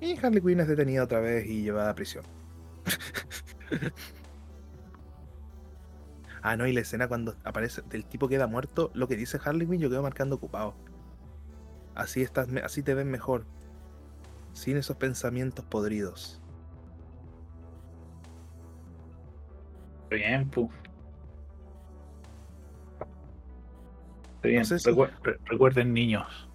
Y 0.00 0.18
Harley 0.18 0.40
Quinn 0.42 0.60
es 0.60 0.68
detenida 0.68 1.04
otra 1.04 1.20
vez 1.20 1.46
y 1.46 1.62
llevada 1.62 1.90
a 1.90 1.94
prisión. 1.94 2.24
ah, 6.42 6.56
no, 6.56 6.66
y 6.66 6.72
la 6.72 6.80
escena 6.80 7.08
cuando 7.08 7.36
aparece 7.44 7.82
el 7.92 8.04
tipo 8.04 8.28
queda 8.28 8.46
muerto, 8.46 8.90
lo 8.94 9.08
que 9.08 9.16
dice 9.16 9.38
Harley 9.44 9.66
Quinn 9.66 9.80
yo 9.80 9.90
quedo 9.90 10.02
marcando 10.02 10.36
ocupado. 10.36 10.74
Así 11.94 12.22
estás, 12.22 12.48
así 12.64 12.82
te 12.82 12.94
ven 12.94 13.10
mejor. 13.10 13.44
Sin 14.52 14.76
esos 14.76 14.96
pensamientos 14.96 15.64
podridos. 15.64 16.40
Bien, 20.10 20.50
pu. 20.50 20.68
Bien. 24.42 24.58
No 24.58 24.64
sé 24.64 24.78
si- 24.78 24.88
recuer- 24.90 25.12
re- 25.22 25.38
recuerden, 25.46 25.92
niños, 25.92 26.48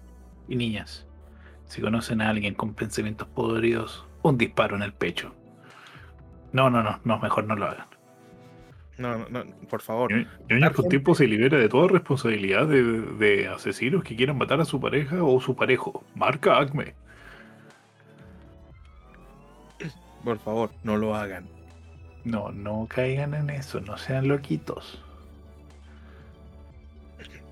y 0.48 0.56
niñas, 0.56 1.05
si 1.66 1.80
conocen 1.80 2.20
a 2.20 2.30
alguien 2.30 2.54
con 2.54 2.74
pensamientos 2.74 3.28
podridos, 3.28 4.06
un 4.22 4.38
disparo 4.38 4.76
en 4.76 4.82
el 4.82 4.92
pecho. 4.92 5.34
No, 6.52 6.70
no, 6.70 6.82
no, 6.82 7.00
no, 7.04 7.18
mejor 7.18 7.44
no 7.44 7.56
lo 7.56 7.66
hagan. 7.66 7.86
No, 8.98 9.18
no, 9.18 9.28
no, 9.28 9.44
por 9.68 9.82
favor. 9.82 10.10
Ñoño 10.48 10.72
con 10.72 10.88
tiempo 10.88 11.14
se 11.14 11.26
libera 11.26 11.58
de 11.58 11.68
toda 11.68 11.88
responsabilidad 11.88 12.66
de, 12.66 12.82
de, 12.82 13.48
asesinos 13.48 14.02
que 14.02 14.16
quieran 14.16 14.38
matar 14.38 14.60
a 14.60 14.64
su 14.64 14.80
pareja 14.80 15.22
o 15.22 15.38
su 15.40 15.54
parejo. 15.54 16.02
Marca 16.14 16.58
Acme. 16.58 16.94
Por 20.24 20.38
favor, 20.38 20.70
no 20.82 20.96
lo 20.96 21.14
hagan. 21.14 21.46
No, 22.24 22.50
no 22.50 22.86
caigan 22.88 23.34
en 23.34 23.50
eso, 23.50 23.80
no 23.80 23.98
sean 23.98 24.26
loquitos. 24.28 25.00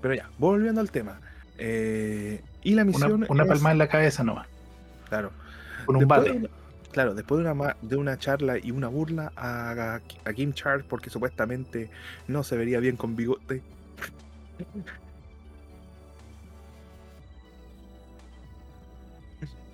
Pero 0.01 0.15
ya, 0.15 0.29
volviendo 0.37 0.81
al 0.81 0.91
tema. 0.91 1.21
Eh, 1.57 2.41
y 2.65 2.75
la 2.75 2.83
misión. 2.83 3.13
Una, 3.13 3.27
una 3.29 3.45
palma 3.45 3.71
en 3.71 3.77
la 3.77 3.87
cabeza 3.87 4.25
nomás. 4.25 4.47
Claro. 5.07 5.31
Con 5.85 5.95
un 5.95 6.07
bate. 6.07 6.49
Claro, 6.91 7.13
después 7.13 7.43
de 7.43 7.51
una, 7.51 7.77
de 7.81 7.95
una 7.95 8.17
charla 8.17 8.57
y 8.57 8.71
una 8.71 8.87
burla 8.87 9.31
a, 9.35 9.99
a 10.23 10.33
Kim 10.33 10.53
Charles 10.53 10.85
porque 10.87 11.09
supuestamente 11.09 11.89
no 12.27 12.43
se 12.43 12.57
vería 12.57 12.79
bien 12.79 12.97
con 12.97 13.15
bigote. 13.15 13.61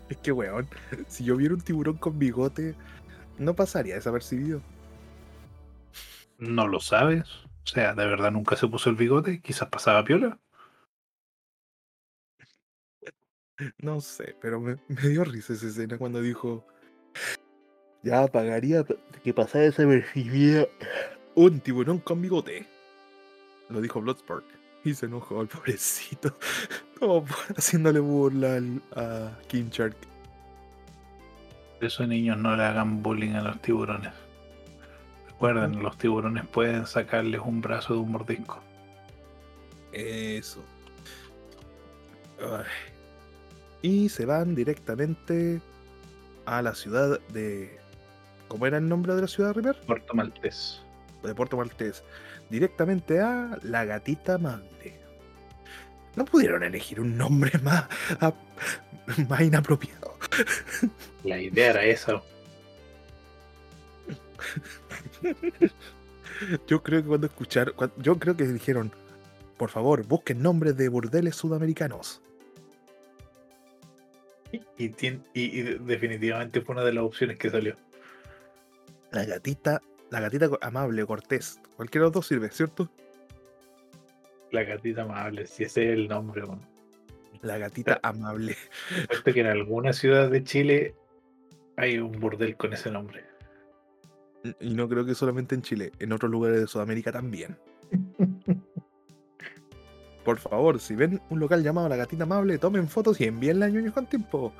es 0.09 0.17
que, 0.17 0.31
weón, 0.31 0.67
si 1.07 1.23
yo 1.23 1.37
viera 1.37 1.53
un 1.53 1.61
tiburón 1.61 1.97
con 1.97 2.19
bigote, 2.19 2.75
no 3.37 3.53
pasaría 3.55 3.95
desapercibido. 3.95 4.61
No 6.39 6.67
lo 6.67 6.79
sabes. 6.79 7.23
O 7.63 7.67
sea, 7.67 7.93
¿de 7.93 8.05
verdad 8.05 8.31
nunca 8.31 8.55
se 8.55 8.67
puso 8.67 8.89
el 8.89 8.95
bigote? 8.95 9.41
Quizás 9.41 9.69
pasaba 9.69 10.03
piola. 10.03 10.39
No 13.79 14.01
sé, 14.01 14.35
pero 14.41 14.59
me, 14.59 14.77
me 14.87 15.07
dio 15.07 15.23
risa 15.23 15.53
esa 15.53 15.67
escena 15.67 15.97
cuando 15.97 16.21
dijo 16.21 16.65
ya 18.03 18.27
pagaría 18.27 18.83
que 19.23 19.33
pasara 19.33 19.65
desapercibida 19.65 20.67
un 21.35 21.59
tiburón 21.59 21.99
con 21.99 22.21
bigote. 22.21 22.67
Lo 23.69 23.79
dijo 23.81 24.01
Bloodsport. 24.01 24.45
Y 24.83 24.95
se 24.95 25.05
enojó 25.05 25.41
el 25.41 25.47
pobrecito. 25.47 26.35
Como 26.99 27.25
haciéndole 27.57 27.99
burla 27.99 28.59
a 28.95 29.31
King 29.47 29.69
Shark. 29.69 29.95
Eso 31.79 32.05
niños 32.05 32.37
no 32.37 32.55
le 32.55 32.63
hagan 32.63 33.01
bullying 33.01 33.33
a 33.33 33.41
los 33.41 33.61
tiburones. 33.61 34.13
Recuerden, 35.27 35.81
los 35.81 35.97
tiburones 35.97 36.45
pueden 36.47 36.85
sacarles 36.85 37.41
un 37.41 37.61
brazo 37.61 37.95
de 37.95 37.99
un 37.99 38.11
mordisco. 38.11 38.59
Eso. 39.91 40.63
Y 43.81 44.09
se 44.09 44.25
van 44.25 44.55
directamente 44.55 45.61
a 46.45 46.61
la 46.61 46.75
ciudad 46.75 47.19
de. 47.29 47.79
¿Cómo 48.47 48.67
era 48.67 48.77
el 48.77 48.87
nombre 48.87 49.15
de 49.15 49.21
la 49.21 49.27
ciudad, 49.27 49.53
River? 49.53 49.79
Puerto 49.87 50.13
Maltés. 50.13 50.81
De 51.23 51.33
Puerto 51.33 51.57
Maltés. 51.57 52.03
Directamente 52.49 53.19
a 53.21 53.57
la 53.63 53.85
gatita 53.85 54.35
amable. 54.35 54.99
No 56.15 56.25
pudieron 56.25 56.63
elegir 56.63 56.99
un 56.99 57.17
nombre 57.17 57.57
más, 57.63 57.85
más 59.29 59.41
inapropiado. 59.41 60.15
La 61.23 61.39
idea 61.39 61.69
era 61.69 61.83
eso. 61.85 62.23
Yo 66.67 66.83
creo 66.83 67.01
que 67.01 67.07
cuando 67.07 67.27
escucharon, 67.27 67.73
yo 67.97 68.17
creo 68.17 68.35
que 68.35 68.45
dijeron, 68.45 68.91
por 69.57 69.69
favor, 69.69 70.05
busquen 70.05 70.41
nombres 70.41 70.75
de 70.75 70.89
burdeles 70.89 71.35
sudamericanos. 71.35 72.21
Y, 74.77 75.61
definitivamente 75.61 76.61
fue 76.61 76.75
una 76.75 76.83
de 76.83 76.93
las 76.93 77.03
opciones 77.03 77.37
que 77.37 77.49
salió. 77.49 77.75
La 79.11 79.25
gatita, 79.25 79.81
la 80.09 80.19
gatita 80.19 80.49
amable, 80.61 81.05
Cortés. 81.05 81.59
Cualquiera 81.75 82.03
de 82.03 82.07
los 82.07 82.13
dos 82.13 82.27
sirve, 82.27 82.49
¿cierto? 82.49 82.89
La 84.51 84.63
gatita 84.63 85.03
amable, 85.03 85.47
si 85.47 85.63
ese 85.63 85.87
es 85.87 85.93
el 85.93 86.07
nombre. 86.07 86.43
La 87.41 87.57
gatita 87.57 87.99
amable. 88.03 88.57
que 89.25 89.39
en 89.39 89.47
alguna 89.47 89.93
ciudad 89.93 90.29
de 90.29 90.43
Chile 90.43 90.95
hay 91.77 91.97
un 91.99 92.11
burdel 92.11 92.57
con 92.57 92.73
ese 92.73 92.91
nombre. 92.91 93.23
Y 94.59 94.73
no 94.73 94.89
creo 94.89 95.05
que 95.05 95.15
solamente 95.15 95.55
en 95.55 95.61
Chile, 95.61 95.91
en 95.99 96.11
otros 96.11 96.31
lugares 96.31 96.59
de 96.59 96.67
Sudamérica 96.67 97.11
también. 97.11 97.57
Por 100.23 100.37
favor, 100.39 100.79
si 100.79 100.95
ven 100.95 101.21
un 101.29 101.39
local 101.39 101.63
llamado 101.63 101.89
La 101.89 101.95
Gatita 101.95 102.23
Amable, 102.23 102.57
tomen 102.57 102.87
fotos 102.87 103.19
y 103.21 103.25
envíenla 103.25 103.65
a 103.65 103.69
ñoños 103.69 103.93
con 103.93 104.05
tiempo. 104.05 104.53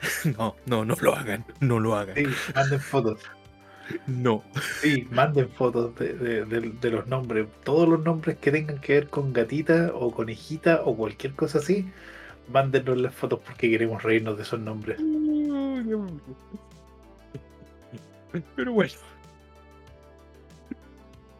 No, 0.38 0.56
no, 0.64 0.82
no 0.82 0.96
lo 1.02 1.14
hagan. 1.14 1.44
No 1.60 1.78
lo 1.78 1.94
hagan. 1.94 2.16
Sí, 2.16 2.24
manden 2.54 2.80
fotos. 2.80 3.20
No. 4.06 4.42
Sí, 4.80 5.06
manden 5.10 5.50
fotos 5.50 5.94
de, 5.96 6.90
los 6.90 7.06
nombres. 7.06 7.48
Todos 7.64 7.88
los 7.88 8.02
nombres 8.02 8.38
que 8.38 8.50
tengan 8.50 8.78
que 8.78 8.94
ver 8.94 9.08
con 9.08 9.32
gatita 9.32 9.90
o 9.94 10.10
conejita 10.10 10.82
o 10.84 10.96
cualquier 10.96 11.34
cosa 11.34 11.58
así, 11.58 11.90
mándenos 12.48 12.98
las 12.98 13.14
fotos 13.14 13.40
porque 13.44 13.70
queremos 13.70 14.02
reírnos 14.02 14.36
de 14.36 14.42
esos 14.42 14.60
nombres. 14.60 14.98
Pero 18.56 18.72
bueno. 18.72 18.92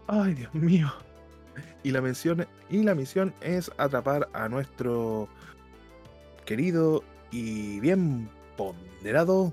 Ay, 0.09 0.35
Dios 0.35 0.53
mío. 0.55 0.93
Y 1.83 1.93
la, 1.93 2.01
mención, 2.01 2.47
y 2.69 2.83
la 2.83 2.95
misión 2.95 3.35
es 3.41 3.71
atrapar 3.79 4.29
a 4.35 4.49
nuestro 4.49 5.29
querido 6.45 7.03
y 7.31 7.81
bien 7.81 8.29
ponderado 8.57 9.53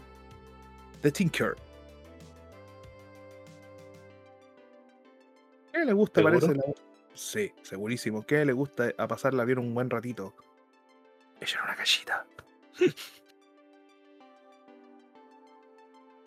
The 1.02 1.12
Tinker. 1.12 1.56
¿Qué 5.72 5.86
le 5.86 5.94
gusta, 5.94 6.22
parece? 6.22 6.54
La... 6.56 6.64
Sí, 7.14 7.54
segurísimo. 7.62 8.26
¿Qué 8.26 8.44
le 8.46 8.54
gusta 8.54 8.92
a 8.98 9.08
pasarla 9.08 9.46
bien 9.46 9.60
un 9.60 9.74
buen 9.74 9.90
ratito? 9.90 10.34
Ella 11.40 11.54
era 11.54 11.64
una 11.64 11.76
callita. 11.76 12.26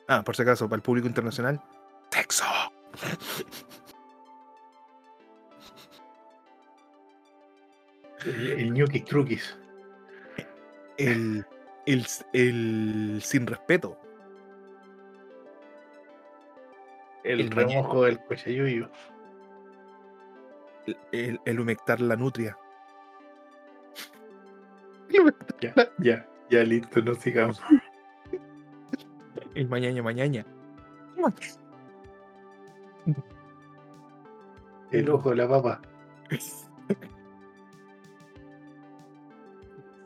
ah, 0.09 0.23
por 0.25 0.35
si 0.35 0.43
acaso, 0.43 0.69
para 0.69 0.77
el 0.77 0.83
público 0.83 1.07
internacional. 1.09 1.61
Texo. 2.11 2.45
El, 8.27 8.77
el 8.77 9.05
Trukis. 9.05 9.57
El, 10.99 11.47
el, 11.87 12.07
el 12.33 13.21
sin 13.23 13.47
respeto. 13.47 13.99
El, 17.25 17.51
remojo 17.51 18.05
del 18.05 18.19
cochayuyo. 18.25 18.91
El, 21.13 21.41
el, 21.45 21.61
humectar 21.61 22.01
la 22.01 22.17
nutria. 22.17 22.57
Ya, 25.61 25.75
ya, 25.99 26.27
ya 26.49 26.63
listo, 26.63 27.03
no 27.03 27.15
sigamos. 27.15 27.61
El 29.55 29.69
mañana, 29.69 30.03
mañana. 30.03 30.47
El 34.91 35.11
ojo 35.11 35.31
de 35.31 35.37
la 35.37 35.49
papa. 35.49 35.83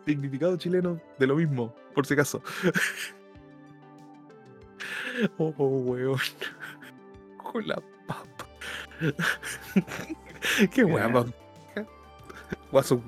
significado 0.05 0.57
chileno 0.57 1.01
de 1.19 1.27
lo 1.27 1.37
mismo, 1.37 1.75
por 1.95 2.07
si 2.07 2.15
acaso. 2.15 2.43
oh, 5.39 5.53
weón. 5.57 6.19
Con 7.43 7.69
la 7.69 7.77
papa. 8.07 8.47
Qué 10.73 10.85
weón. 10.85 11.35
Guaso, 12.71 13.01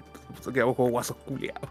quedamos 0.52 0.76
como 0.76 0.90
guasos 0.90 1.16
culiados. 1.18 1.70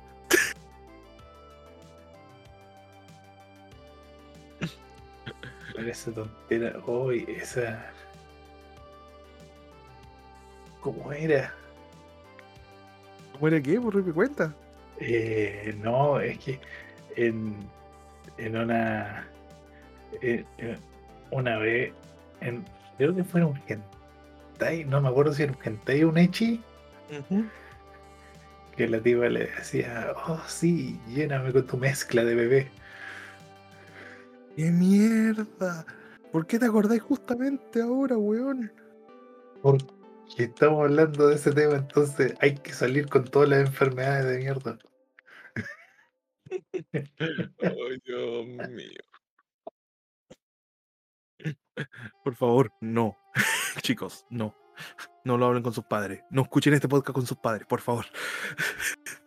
Esa 5.78 6.12
tontera, 6.12 6.80
hoy, 6.86 7.26
esa. 7.28 7.92
¿Cómo 10.82 11.12
era? 11.12 11.54
¿Cómo 13.34 13.48
era 13.48 13.62
qué? 13.62 13.80
Por 13.80 14.04
mi 14.04 14.12
cuenta. 14.12 14.54
Eh, 15.00 15.76
no, 15.82 16.20
es 16.20 16.38
que 16.40 16.60
en, 17.16 17.56
en 18.38 18.56
una 18.58 19.28
una 21.32 21.58
vez, 21.58 21.94
en, 22.42 22.64
creo 22.98 23.16
que 23.16 23.24
fue 23.24 23.42
en 23.42 23.48
un 23.48 23.62
hentai, 23.68 24.86
no 24.86 25.02
me 25.02 25.10
acuerdo 25.10 25.34
si 25.34 25.44
era 25.44 25.52
un 25.52 25.58
hentai 25.64 26.04
o 26.04 26.10
un 26.10 26.18
echi, 26.18 26.62
que 28.76 28.88
la 28.88 29.00
tipa 29.02 29.28
le 29.28 29.48
decía, 29.48 30.14
oh 30.28 30.42
sí, 30.48 31.00
lléname 31.08 31.52
con 31.52 31.66
tu 31.66 31.78
mezcla 31.78 32.24
de 32.24 32.36
bebé. 32.36 32.72
¡Qué 34.56 34.72
mierda! 34.72 35.86
¿Por 36.32 36.46
qué 36.48 36.60
te 36.60 36.66
acordáis 36.66 37.02
justamente 37.02 37.82
ahora, 37.82 38.18
weón? 38.18 38.72
Porque 40.28 40.44
estamos 40.44 40.84
hablando 40.84 41.28
de 41.28 41.36
ese 41.36 41.52
tema, 41.52 41.76
entonces 41.76 42.34
hay 42.40 42.56
que 42.56 42.74
salir 42.74 43.08
con 43.08 43.26
todas 43.26 43.50
las 43.50 43.60
enfermedades 43.60 44.26
de 44.26 44.38
mierda. 44.40 44.78
Ay, 47.62 48.02
Dios 48.04 48.46
mío. 48.70 49.02
Por 52.24 52.36
favor, 52.36 52.72
no. 52.82 53.18
Chicos, 53.82 54.26
no. 54.30 54.56
No 55.24 55.38
lo 55.38 55.46
hablen 55.46 55.64
con 55.64 55.74
sus 55.74 55.86
padres. 55.86 56.24
No 56.30 56.42
escuchen 56.42 56.74
este 56.74 56.88
podcast 56.88 57.14
con 57.14 57.26
sus 57.26 57.38
padres, 57.38 57.66
por 57.68 57.82
favor. 57.82 58.06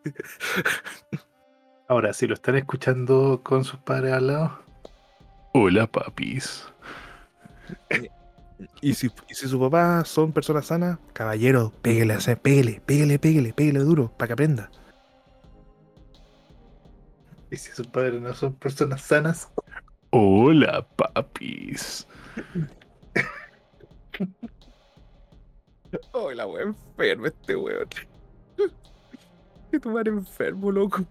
Ahora, 1.89 2.13
si 2.13 2.27
lo 2.27 2.35
están 2.35 2.57
escuchando 2.57 3.41
con 3.43 3.65
sus 3.65 3.81
padres 3.81 4.13
al 4.13 4.27
lado. 4.27 4.63
Hola, 5.55 5.87
papis. 5.87 6.67
Y 8.81 8.95
si, 8.95 9.09
y 9.29 9.35
si 9.35 9.49
sus 9.49 9.59
papás 9.61 10.09
son 10.09 10.33
personas 10.33 10.67
sanas, 10.67 10.99
caballero, 11.13 11.73
pégale, 11.83 12.17
o 12.17 12.21
sea, 12.21 12.37
pégale, 12.37 12.81
pégale, 12.85 13.19
pégale, 13.19 13.53
pégale 13.53 13.81
duro, 13.81 14.13
para 14.17 14.29
que 14.29 14.33
aprenda. 14.33 14.71
Y 17.51 17.57
si 17.57 17.73
sus 17.73 17.87
padres 17.87 18.21
no 18.21 18.35
son 18.35 18.55
personas 18.55 19.03
sanas. 19.03 19.49
Hola, 20.11 20.87
papis. 20.97 22.07
Oh, 26.13 26.31
la 26.33 26.47
wea 26.47 26.65
enfermo 26.65 27.27
este 27.27 27.57
weón. 27.57 27.89
Que 29.71 29.79
tu 29.79 29.91
madre 29.91 30.11
enfermo, 30.11 30.73
loco. 30.73 31.05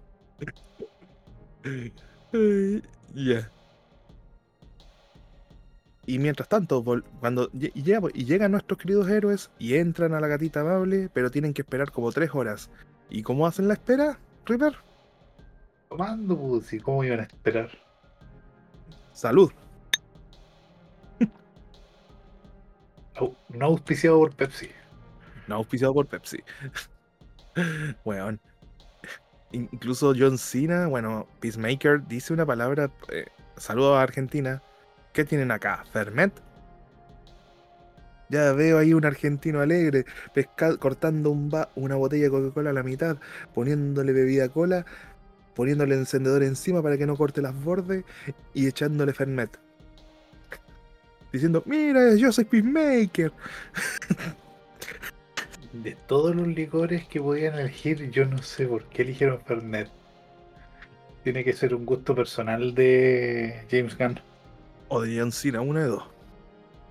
Ay, 2.34 2.84
Ya. 3.14 3.52
Y 6.08 6.18
mientras 6.20 6.47
tanto, 6.49 6.84
cuando 7.20 7.49
y 7.53 7.84
llega- 7.84 8.08
y 8.14 8.24
llegan 8.26 8.51
nuestros 8.51 8.80
queridos 8.80 9.08
héroes 9.10 9.51
y 9.60 9.76
entran 9.76 10.14
a 10.16 10.20
la 10.22 10.28
gatita 10.28 10.62
amable, 10.62 11.10
pero 11.14 11.30
tienen 11.30 11.53
que 11.53 11.62
esperar 11.62 11.91
como 11.91 12.12
tres 12.12 12.32
horas. 12.34 12.70
¿Y 13.10 13.22
cómo 13.24 13.45
hacen 13.45 13.68
la 13.68 13.74
espera, 13.76 14.18
Reaper? 14.45 14.78
Tomando, 15.89 16.38
pues, 16.38 16.74
¿y 16.74 16.80
cómo 16.80 17.03
iban 17.03 17.20
a 17.20 17.24
esperar? 17.24 17.70
Salud. 19.14 19.51
No 23.49 23.66
auspiciado 23.66 24.20
por 24.20 24.36
Pepsi. 24.36 24.70
No 25.47 25.55
auspiciado 25.55 25.93
por 25.93 26.05
Pepsi. 26.08 26.38
Weón. 28.05 28.39
In- 29.51 29.70
Incluso 29.72 30.14
John 30.18 30.38
Cena, 30.38 30.88
bueno, 30.88 31.28
Peacemaker 31.39 32.05
dice 32.08 32.34
una 32.34 32.45
palabra. 32.45 32.91
Eh, 33.10 33.26
saludo 33.55 33.95
a 33.97 34.03
Argentina. 34.03 34.62
¿Qué 35.18 35.26
tienen 35.26 35.49
acá? 35.49 35.84
¿Fermet? 35.91 36.32
Ya 38.30 38.51
veo 38.53 38.78
ahí 38.78 38.93
un 38.93 39.03
argentino 39.03 39.61
alegre, 39.61 40.05
pesca- 40.32 40.78
cortando 40.78 41.32
una 41.32 41.95
botella 41.95 42.26
de 42.26 42.30
Coca-Cola 42.30 42.70
a 42.70 42.74
la 42.74 42.84
mitad, 42.84 43.18
poniéndole 43.51 44.13
bebida 44.13 44.47
cola, 44.49 44.86
poniéndole 45.55 45.95
encendedor 45.95 46.43
encima 46.43 46.84
para 46.84 46.99
que 46.99 47.07
no 47.07 47.15
corte 47.18 47.41
las 47.41 47.55
bordes 47.63 48.03
y 48.53 48.68
echándole 48.68 49.11
Fernet. 49.11 49.57
Diciendo, 51.34 51.63
mira, 51.65 52.13
yo 52.13 52.32
soy 52.32 52.45
Peacemaker. 52.45 53.32
De 55.74 55.97
todos 56.05 56.36
los 56.36 56.45
licores 56.45 57.07
que 57.07 57.20
podían 57.20 57.55
elegir, 57.55 58.11
yo 58.11 58.26
no 58.26 58.43
sé 58.43 58.68
por 58.68 58.84
qué 58.84 59.01
eligieron 59.01 59.41
Fernet. 59.41 59.89
Tiene 61.24 61.43
que 61.43 61.53
ser 61.53 61.74
un 61.74 61.88
gusto 61.88 62.13
personal 62.13 62.76
de 62.76 63.65
James 63.72 63.97
Gunn 63.97 64.20
O 64.90 65.02
de 65.02 65.20
John 65.20 65.32
Cena, 65.32 65.62
una 65.62 65.82
de 65.82 65.88
dos. 65.88 66.04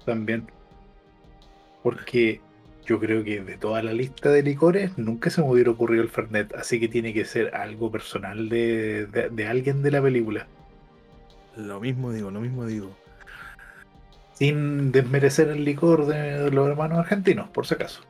también. 0.04 0.46
Porque 1.82 2.40
yo 2.84 2.98
creo 3.00 3.24
que 3.24 3.40
de 3.42 3.56
toda 3.58 3.82
la 3.82 3.92
lista 3.92 4.30
de 4.30 4.42
licores 4.42 4.96
nunca 4.98 5.30
se 5.30 5.40
me 5.42 5.48
hubiera 5.50 5.70
ocurrido 5.70 6.02
el 6.02 6.08
Fernet. 6.08 6.54
Así 6.54 6.78
que 6.80 6.88
tiene 6.88 7.12
que 7.12 7.24
ser 7.24 7.54
algo 7.54 7.90
personal 7.90 8.48
de, 8.48 9.06
de- 9.06 9.28
de 9.30 9.46
alguien 9.48 9.82
de 9.82 9.90
la 9.90 10.02
película. 10.02 10.46
Lo 11.56 11.80
mismo 11.80 12.12
digo, 12.12 12.30
lo 12.30 12.40
mismo 12.40 12.66
digo. 12.66 12.96
Sin 14.34 14.92
desmerecer 14.92 15.48
el 15.48 15.64
licor 15.64 16.06
de 16.06 16.50
los 16.50 16.68
hermanos 16.68 16.98
argentinos, 16.98 17.48
por 17.48 17.66
si 17.66 17.74
acaso. 17.74 18.02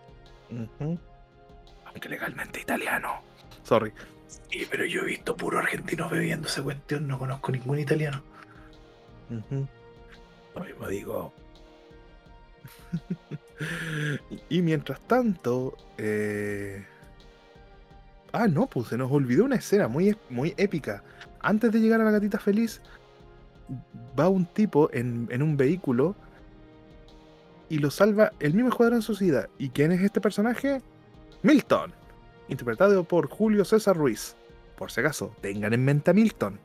Aunque 1.87 2.09
legalmente 2.09 2.61
italiano. 2.61 3.21
Sorry. 3.63 3.93
Sí, 4.27 4.67
pero 4.71 4.85
yo 4.85 5.03
he 5.03 5.07
visto 5.07 5.37
puro 5.37 5.59
argentino 5.59 6.09
bebiendo 6.09 6.49
esa 6.49 6.63
cuestión, 6.63 7.07
no 7.07 7.19
conozco 7.19 7.53
ningún 7.53 7.79
italiano. 7.79 8.23
Lo 9.31 10.65
mismo 10.65 10.89
digo. 10.89 11.33
y 14.49 14.63
mientras 14.63 15.01
tanto. 15.01 15.77
eh, 15.99 16.85
Ah, 18.39 18.49
no, 18.49 18.67
pues 18.67 18.89
se 18.89 18.99
nos 18.99 19.11
olvidó 19.11 19.47
una 19.47 19.57
escena 19.57 19.89
muy, 19.89 20.15
muy 20.29 20.53
épica. 20.59 21.03
Antes 21.41 21.73
de 21.73 21.81
llegar 21.81 22.03
a 22.03 22.05
la 22.05 22.11
gatita 22.11 22.39
feliz, 22.39 22.83
va 24.19 24.29
un 24.29 24.45
tipo 24.45 24.91
en, 24.93 25.27
en 25.31 25.43
un 25.43 25.57
vehículo 25.57 26.15
y 27.71 27.79
lo 27.79 27.91
salva 27.91 28.33
el 28.39 28.53
mismo 28.53 28.69
escuadrón 28.69 29.01
suicida. 29.01 29.49
¿Y 29.59 29.71
quién 29.71 29.91
es 29.91 30.03
este 30.03 30.21
personaje? 30.21 30.83
Milton, 31.43 31.95
interpretado 32.49 33.05
por 33.05 33.29
Julio 33.31 33.65
César 33.65 33.97
Ruiz. 33.97 34.37
Por 34.77 34.91
si 34.91 35.01
acaso, 35.01 35.35
tengan 35.41 35.73
en 35.73 35.85
mente 35.85 36.11
a 36.11 36.15
Milton. 36.15 36.61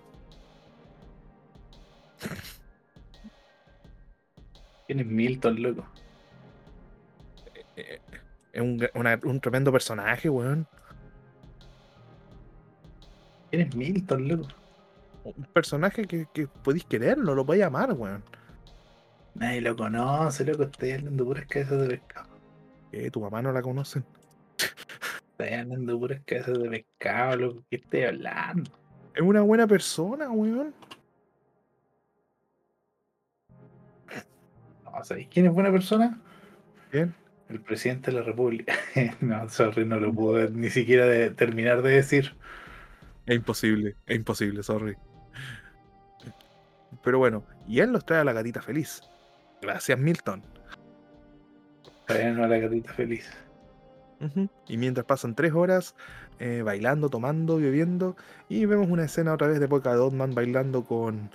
¿Quién 4.87 4.99
es 4.99 5.05
Milton, 5.05 5.61
loco? 5.61 5.85
Eh, 7.75 7.99
Es 8.53 8.61
un, 8.61 8.85
una- 8.95 9.19
un 9.23 9.39
tremendo 9.39 9.71
personaje, 9.71 10.29
weón. 10.29 10.67
¿Quién 13.49 13.67
es 13.67 13.75
Milton, 13.75 14.27
loco? 14.27 14.47
Un 15.23 15.43
personaje 15.53 16.05
que, 16.05 16.27
que 16.33 16.47
podéis 16.47 16.83
querer, 16.85 17.17
no 17.17 17.33
lo 17.35 17.45
podéis 17.45 17.65
amar, 17.65 17.93
weón. 17.93 18.23
Nadie 19.35 19.61
lo 19.61 19.75
conoce, 19.75 20.43
loco. 20.43 20.63
Estoy 20.63 20.91
hablando 20.91 21.23
puras 21.25 21.45
cabezas 21.45 21.79
de 21.81 21.87
pescado. 21.87 22.27
Que 22.91 23.09
tu 23.11 23.21
mamá 23.21 23.41
no 23.41 23.53
la 23.53 23.61
conocen. 23.61 24.03
Estoy 25.37 25.53
hablando 25.57 25.97
puras 25.99 26.21
cabezas 26.25 26.59
de 26.59 26.69
pescado, 26.69 27.35
loco. 27.37 27.63
¿Qué 27.69 27.77
estoy 27.77 28.03
hablando? 28.03 28.69
Es 29.13 29.21
una 29.21 29.41
buena 29.41 29.65
persona, 29.67 30.29
weón. 30.29 30.73
No, 34.91 35.03
¿sabéis 35.03 35.27
quién 35.31 35.45
es 35.45 35.53
buena 35.53 35.71
persona? 35.71 36.19
Bien. 36.91 37.13
El 37.49 37.59
presidente 37.61 38.11
de 38.11 38.17
la 38.17 38.23
República. 38.23 38.73
no, 39.21 39.47
sorry, 39.49 39.85
no 39.85 39.99
lo 39.99 40.13
puedo 40.13 40.49
ni 40.49 40.69
siquiera 40.69 41.05
de- 41.05 41.31
terminar 41.31 41.81
de 41.81 41.91
decir. 41.91 42.35
Es 43.25 43.35
imposible, 43.35 43.95
es 44.05 44.15
imposible, 44.15 44.63
sorry. 44.63 44.95
Pero 47.03 47.19
bueno, 47.19 47.43
y 47.67 47.79
él 47.79 47.91
los 47.91 48.05
trae 48.05 48.19
a 48.19 48.23
la 48.23 48.33
gatita 48.33 48.61
feliz. 48.61 49.01
Gracias, 49.61 49.97
Milton. 49.97 50.43
Traen 52.05 52.39
a 52.39 52.47
la 52.47 52.57
gatita 52.57 52.93
feliz. 52.93 53.29
Y 54.67 54.77
mientras 54.77 55.05
pasan 55.05 55.33
tres 55.33 55.51
horas 55.53 55.95
eh, 56.39 56.61
bailando, 56.63 57.09
tomando, 57.09 57.57
bebiendo, 57.57 58.15
y 58.49 58.65
vemos 58.65 58.87
una 58.89 59.05
escena 59.05 59.33
otra 59.33 59.47
vez 59.47 59.59
de 59.59 59.67
Polka 59.67 59.93
Dot 59.95 60.13
Man 60.13 60.35
bailando 60.35 60.83
con. 60.83 61.31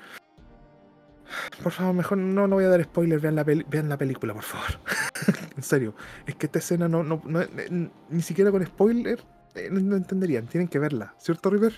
Por 1.62 1.72
favor, 1.72 1.94
mejor 1.94 2.18
no, 2.18 2.46
no 2.46 2.56
voy 2.56 2.64
a 2.64 2.68
dar 2.68 2.82
spoilers, 2.84 3.22
vean 3.22 3.34
la, 3.36 3.44
peli- 3.44 3.66
vean 3.68 3.88
la 3.88 3.96
película, 3.96 4.34
por 4.34 4.42
favor. 4.42 4.80
en 5.56 5.62
serio, 5.62 5.94
es 6.26 6.34
que 6.34 6.46
esta 6.46 6.58
escena 6.58 6.88
no, 6.88 7.02
no, 7.02 7.20
no- 7.24 7.40
eh, 7.42 7.88
ni 8.10 8.22
siquiera 8.22 8.50
con 8.50 8.64
spoiler 8.64 9.18
eh, 9.54 9.68
no, 9.70 9.96
entenderían, 9.96 10.46
tienen 10.46 10.68
que 10.68 10.78
verla, 10.78 11.14
¿cierto, 11.18 11.50
River? 11.50 11.74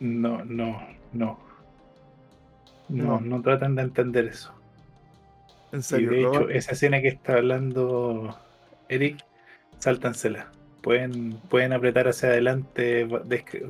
No, 0.00 0.44
no, 0.44 0.82
no. 1.12 1.38
No. 2.88 3.20
No, 3.20 3.40
tratan 3.42 3.74
de 3.76 3.82
entender 3.82 4.26
eso. 4.26 4.52
En 5.72 5.80
Y 5.80 5.82
serio, 5.82 6.10
de 6.10 6.22
lo- 6.22 6.30
hecho, 6.30 6.48
esa 6.50 6.72
escena 6.72 7.00
que 7.00 7.08
está 7.08 7.34
hablando 7.34 8.36
Eric, 8.88 9.24
sáltansela. 9.78 10.50
Pueden, 10.82 11.34
pueden 11.48 11.72
apretar 11.72 12.08
hacia 12.08 12.28
adelante 12.30 13.06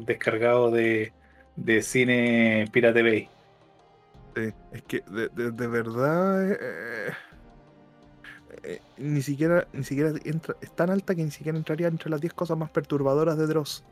descargado 0.06 0.70
de, 0.70 1.12
de 1.56 1.82
cine 1.82 2.64
Pirate 2.72 3.02
Bay. 3.02 3.28
Sí, 4.34 4.52
es 4.72 4.82
que 4.82 5.00
de, 5.10 5.28
de- 5.28 5.50
de 5.50 5.66
verdad 5.66 6.50
eh, 6.52 7.12
eh, 8.62 8.80
ni 8.96 9.20
siquiera 9.22 9.66
ni 9.72 9.84
siquiera 9.84 10.12
entra, 10.24 10.56
es 10.60 10.74
tan 10.74 10.90
alta 10.90 11.14
que 11.14 11.22
ni 11.24 11.30
siquiera 11.30 11.58
entraría 11.58 11.88
entre 11.88 12.08
las 12.10 12.20
10 12.20 12.32
cosas 12.32 12.56
más 12.56 12.70
perturbadoras 12.70 13.36
de 13.36 13.46
Dross. 13.46 13.84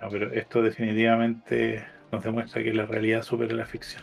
No, 0.00 0.08
pero 0.10 0.32
esto 0.32 0.62
definitivamente 0.62 1.84
nos 2.10 2.24
demuestra 2.24 2.62
que 2.62 2.72
la 2.72 2.86
realidad 2.86 3.22
supera 3.22 3.54
la 3.54 3.66
ficción. 3.66 4.02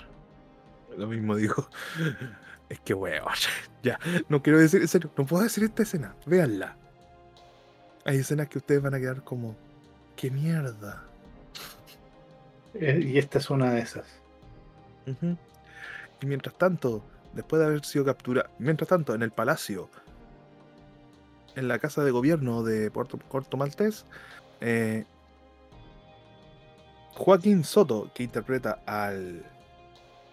Lo 0.98 1.08
mismo 1.08 1.36
digo. 1.36 1.70
Es 2.70 2.80
que 2.82 2.94
weón, 2.94 3.24
ya, 3.84 4.00
no 4.30 4.44
quiero 4.44 4.60
decir, 4.60 4.80
en 4.80 4.88
serio, 4.88 5.10
no 5.18 5.26
puedo 5.26 5.42
decir 5.42 5.64
esta 5.64 5.82
escena, 5.82 6.14
véanla. 6.28 6.78
Hay 8.06 8.18
escenas 8.18 8.48
que 8.48 8.60
ustedes 8.60 8.80
van 8.80 8.94
a 8.94 9.00
quedar 9.00 9.24
como, 9.24 9.56
¿qué 10.16 10.30
mierda? 10.30 11.04
Eh, 12.74 13.02
y 13.04 13.18
esta 13.18 13.40
es 13.40 13.50
una 13.50 13.72
de 13.72 13.82
esas. 13.82 14.06
Y 16.22 16.26
mientras 16.26 16.56
tanto, 16.56 17.04
después 17.34 17.60
de 17.60 17.66
haber 17.66 17.86
sido 17.86 18.06
capturado, 18.06 18.50
mientras 18.60 18.88
tanto, 18.90 19.16
en 19.16 19.24
el 19.24 19.32
palacio, 19.32 19.90
en 21.56 21.68
la 21.68 21.80
casa 21.80 22.04
de 22.04 22.12
gobierno 22.12 22.64
de 22.64 22.92
Puerto 22.92 23.18
Corto 23.28 23.58
Maltés, 23.58 24.06
eh, 24.62 25.06
Joaquín 27.14 27.64
Soto, 27.64 28.12
que 28.14 28.24
interpreta 28.24 28.82
al, 28.86 29.44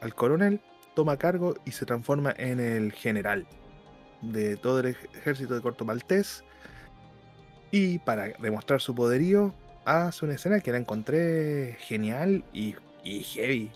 al 0.00 0.14
coronel, 0.14 0.60
toma 0.94 1.16
cargo 1.16 1.54
y 1.64 1.72
se 1.72 1.86
transforma 1.86 2.34
en 2.36 2.60
el 2.60 2.92
general 2.92 3.46
de 4.22 4.56
todo 4.56 4.80
el 4.80 4.86
ejército 4.86 5.54
de 5.54 5.60
Corto 5.60 5.84
Maltés. 5.84 6.44
Y 7.70 7.98
para 7.98 8.28
demostrar 8.38 8.80
su 8.80 8.94
poderío, 8.94 9.52
hace 9.86 10.24
una 10.24 10.34
escena 10.34 10.60
que 10.60 10.72
la 10.72 10.78
encontré 10.78 11.76
genial 11.80 12.44
y, 12.52 12.74
y 13.04 13.22
heavy. 13.22 13.70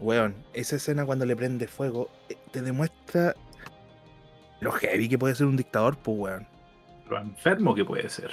Weón, 0.00 0.34
esa 0.52 0.76
escena 0.76 1.06
cuando 1.06 1.24
le 1.24 1.34
prende 1.34 1.66
fuego 1.66 2.10
eh, 2.28 2.36
te 2.50 2.62
demuestra 2.62 3.34
lo 4.60 4.72
heavy 4.72 5.08
que 5.08 5.18
puede 5.18 5.34
ser 5.34 5.46
un 5.46 5.56
dictador, 5.56 5.96
pues 5.96 6.18
weón. 6.18 6.46
Lo 7.08 7.18
enfermo 7.18 7.74
que 7.74 7.84
puede 7.84 8.08
ser. 8.08 8.30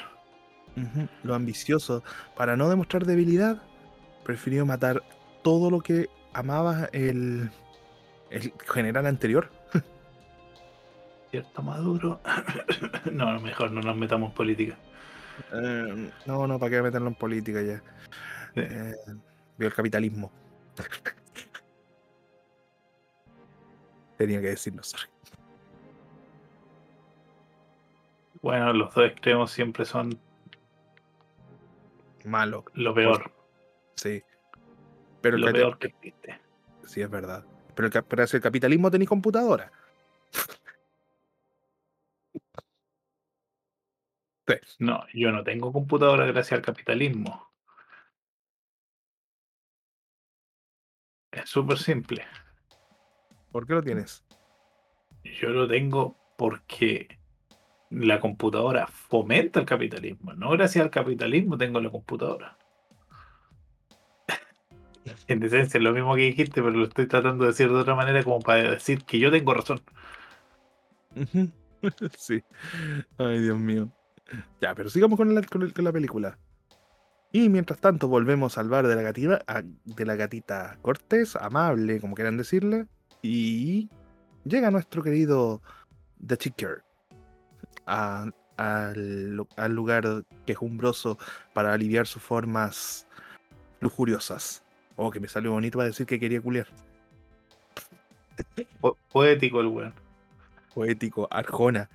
Lo 1.23 1.35
ambicioso. 1.35 2.03
Para 2.35 2.55
no 2.55 2.69
demostrar 2.69 3.05
debilidad, 3.05 3.61
prefirió 4.23 4.65
matar 4.65 5.03
todo 5.43 5.69
lo 5.69 5.81
que 5.81 6.07
amaba 6.33 6.89
el, 6.93 7.51
el 8.29 8.53
general 8.71 9.07
anterior. 9.07 9.51
¿Cierto, 11.31 11.61
Maduro? 11.61 12.21
no, 13.11 13.39
mejor 13.39 13.71
no 13.71 13.81
nos 13.81 13.95
metamos 13.97 14.29
en 14.29 14.35
política. 14.35 14.77
Eh, 15.53 16.11
no, 16.25 16.47
no, 16.47 16.59
¿para 16.59 16.69
qué 16.69 16.81
meterlo 16.81 17.07
en 17.07 17.15
política 17.15 17.61
ya? 17.61 17.81
Eh, 18.55 18.93
vio 19.57 19.67
el 19.67 19.73
capitalismo. 19.73 20.31
Tenía 24.17 24.41
que 24.41 24.47
decirlo, 24.47 24.83
sorry. 24.83 25.09
Bueno, 28.41 28.73
los 28.73 28.93
dos 28.93 29.05
extremos 29.05 29.51
siempre 29.51 29.85
son 29.85 30.19
Malo, 32.25 32.65
lo 32.73 32.93
peor. 32.93 33.31
sí. 33.95 34.23
Pero 35.21 35.37
Lo 35.37 35.51
peor 35.51 35.77
que 35.77 35.87
existe. 35.87 36.39
Sí, 36.85 37.01
es 37.01 37.09
verdad. 37.09 37.45
Pero, 37.75 37.87
el, 37.87 38.03
pero 38.03 38.25
si 38.25 38.37
el 38.37 38.43
capitalismo 38.43 38.89
tenéis 38.89 39.09
computadora. 39.09 39.71
Sí. 44.47 44.55
No, 44.79 45.05
yo 45.13 45.31
no 45.31 45.43
tengo 45.43 45.71
computadora 45.73 46.25
gracias 46.25 46.53
al 46.53 46.61
capitalismo. 46.61 47.51
Es 51.31 51.49
súper 51.49 51.77
simple. 51.77 52.25
¿Por 53.51 53.67
qué 53.67 53.73
lo 53.73 53.83
tienes? 53.83 54.23
Yo 55.23 55.49
lo 55.49 55.67
tengo 55.67 56.17
porque 56.37 57.19
la 57.89 58.19
computadora 58.19 58.87
fomenta 58.87 59.59
el 59.59 59.65
capitalismo. 59.65 60.33
No 60.33 60.51
gracias 60.51 60.83
al 60.83 60.91
capitalismo 60.91 61.57
tengo 61.57 61.79
la 61.81 61.89
computadora. 61.89 62.57
En 65.27 65.43
esencia 65.43 65.77
es 65.77 65.83
lo 65.83 65.93
mismo 65.93 66.15
que 66.15 66.21
dijiste, 66.21 66.61
pero 66.61 66.71
lo 66.71 66.85
estoy 66.85 67.07
tratando 67.07 67.43
de 67.45 67.51
decir 67.51 67.69
de 67.69 67.75
otra 67.75 67.95
manera 67.95 68.23
como 68.23 68.39
para 68.39 68.71
decir 68.71 69.03
que 69.05 69.19
yo 69.19 69.31
tengo 69.31 69.53
razón. 69.53 69.81
Sí. 72.17 72.43
Ay, 73.17 73.39
Dios 73.39 73.57
mío. 73.57 73.91
Ya, 74.61 74.73
pero 74.75 74.89
sigamos 74.89 75.17
con 75.17 75.33
la, 75.33 75.41
con 75.43 75.61
el- 75.63 75.73
con 75.73 75.83
la 75.85 75.91
película. 75.91 76.37
Y 77.33 77.47
mientras 77.49 77.79
tanto 77.79 78.07
volvemos 78.07 78.57
al 78.57 78.67
bar 78.69 78.87
de 78.87 78.95
la 78.95 79.01
gatita, 79.01 79.41
a- 79.47 79.63
de 79.63 80.05
la 80.05 80.15
gatita 80.15 80.77
Cortés, 80.81 81.35
amable, 81.35 81.99
como 82.01 82.15
quieran 82.15 82.37
decirle, 82.37 82.87
y 83.21 83.89
llega 84.43 84.69
nuestro 84.71 85.01
querido 85.01 85.61
The 86.25 86.37
Chicker 86.37 86.83
a- 87.85 88.29
al, 88.57 89.35
lu- 89.35 89.47
al 89.55 89.73
lugar 89.73 90.23
quejumbroso 90.45 91.17
para 91.53 91.73
aliviar 91.73 92.05
sus 92.05 92.21
formas 92.21 93.07
lujuriosas. 93.79 94.63
Oh, 94.97 95.09
que 95.09 95.19
me 95.19 95.27
salió 95.27 95.51
bonito 95.51 95.77
para 95.77 95.87
decir 95.87 96.05
que 96.05 96.19
quería 96.19 96.41
culiar. 96.41 96.67
Po- 98.79 98.97
poético 99.11 99.61
el 99.61 99.67
weón. 99.67 99.93
Poético, 100.73 101.27
Arjona. 101.31 101.89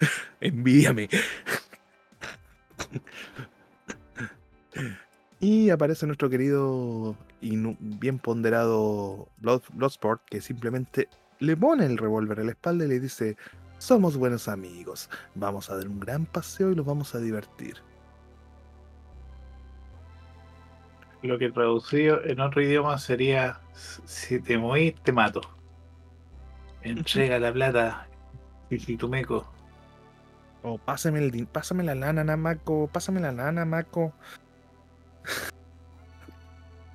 Envíame. 0.40 1.08
Y 5.40 5.70
aparece 5.70 6.06
nuestro 6.06 6.30
querido 6.30 7.16
y 7.40 7.56
bien 7.80 8.18
ponderado 8.18 9.28
Blood, 9.38 9.62
Bloodsport 9.72 10.22
que 10.24 10.40
simplemente 10.40 11.08
le 11.40 11.56
pone 11.56 11.84
el 11.84 11.98
revólver 11.98 12.38
en 12.38 12.46
la 12.46 12.52
espalda 12.52 12.84
y 12.84 12.88
le 12.88 13.00
dice: 13.00 13.36
Somos 13.78 14.16
buenos 14.16 14.46
amigos, 14.48 15.10
vamos 15.34 15.68
a 15.68 15.76
dar 15.76 15.88
un 15.88 15.98
gran 15.98 16.26
paseo 16.26 16.70
y 16.70 16.76
nos 16.76 16.86
vamos 16.86 17.14
a 17.14 17.18
divertir. 17.18 17.76
Lo 21.22 21.38
que 21.38 21.50
traducido 21.50 22.22
en 22.24 22.40
otro 22.40 22.62
idioma 22.62 22.98
sería: 22.98 23.60
si 23.72 24.40
te 24.40 24.56
movís, 24.56 24.94
te 25.02 25.12
mato. 25.12 25.40
Entrega 26.82 27.38
la 27.38 27.52
plata, 27.52 28.08
meco. 29.08 29.52
O 30.62 30.78
pásame, 30.78 31.18
el, 31.18 31.46
pásame 31.46 31.82
la 31.82 31.94
lana, 31.94 32.24
Namaco, 32.24 32.88
pásame 32.92 33.20
la 33.20 33.32
lana, 33.32 33.64
Maco. 33.64 34.12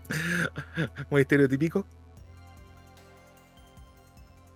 Muy 1.10 1.22
estereotípico. 1.22 1.86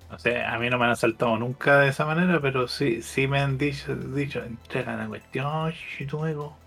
No 0.10 0.20
sé, 0.20 0.42
a 0.42 0.58
mí 0.60 0.70
no 0.70 0.78
me 0.78 0.86
han 0.86 0.92
asaltado 0.92 1.38
nunca 1.38 1.80
de 1.80 1.90
esa 1.90 2.06
manera, 2.06 2.42
pero 2.42 2.68
sí, 2.68 3.02
sí 3.02 3.28
me 3.28 3.40
han 3.40 3.58
dicho, 3.58 3.96
dicho 3.96 4.44
entrega 4.44 4.96
la 4.98 5.08
cuestión, 5.08 5.74
meco. 6.22 6.58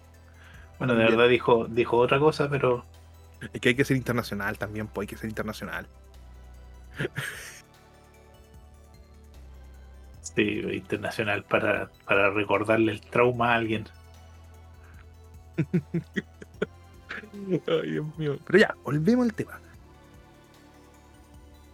Bueno, 0.79 0.95
de 0.95 1.05
Bien. 1.05 1.17
verdad 1.17 1.29
dijo, 1.29 1.67
dijo 1.69 1.99
otra 1.99 2.19
cosa, 2.19 2.49
pero 2.49 2.85
Es 3.53 3.61
que 3.61 3.71
hay 3.71 3.75
que 3.75 3.85
ser 3.85 3.97
internacional 3.97 4.59
también, 4.59 4.87
pues 4.89 5.05
hay 5.05 5.09
que 5.09 5.17
ser 5.19 5.29
internacional. 5.29 5.87
sí, 10.35 10.61
internacional 10.72 11.45
para, 11.45 11.91
para 12.07 12.31
recordarle 12.31 12.93
el 12.93 13.01
trauma 13.01 13.53
a 13.53 13.57
alguien. 13.57 13.85
Ay, 17.66 17.91
Dios 17.91 18.07
mío. 18.18 18.39
Pero 18.47 18.59
ya, 18.59 18.75
volvemos 18.85 19.25
al 19.27 19.35
tema. 19.35 19.59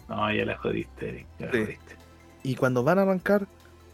No, 0.09 0.33
ya 0.33 0.45
la 0.45 0.57
jodiste, 0.59 1.09
Eric, 1.09 1.27
ya 1.39 1.47
la 1.47 1.53
Sí. 1.53 1.59
jodiste. 1.65 1.97
Y 2.43 2.57
cuando 2.57 2.83
van 2.83 2.99
a 2.99 3.03
arrancar, 3.03 3.47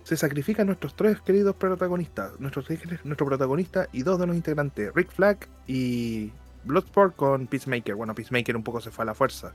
se 0.05 0.17
sacrifican 0.17 0.67
nuestros 0.67 0.95
tres 0.95 1.21
queridos 1.21 1.57
protagonistas. 1.57 2.39
Nuestros 2.41 2.65
tres- 2.67 3.05
nuestro 3.05 3.27
protagonista 3.27 3.89
y 3.93 4.03
dos 4.03 4.19
de 4.19 4.27
los 4.27 4.37
integrantes, 4.37 4.93
Rick 4.95 5.11
Flag 5.11 5.39
y 5.67 6.31
Bloodsport 6.65 7.15
con 7.17 7.47
Peacemaker. 7.49 7.95
Bueno, 7.97 8.15
Peacemaker 8.15 8.57
un 8.57 8.63
poco 8.63 8.81
se 8.81 8.91
fue 8.91 9.03
a 9.03 9.07
la 9.07 9.15
fuerza. 9.15 9.53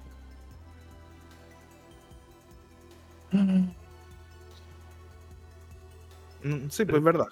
Mm, 3.31 3.69
Sí, 6.69 6.85
pues 6.85 6.97
es 6.97 7.03
verdad. 7.03 7.27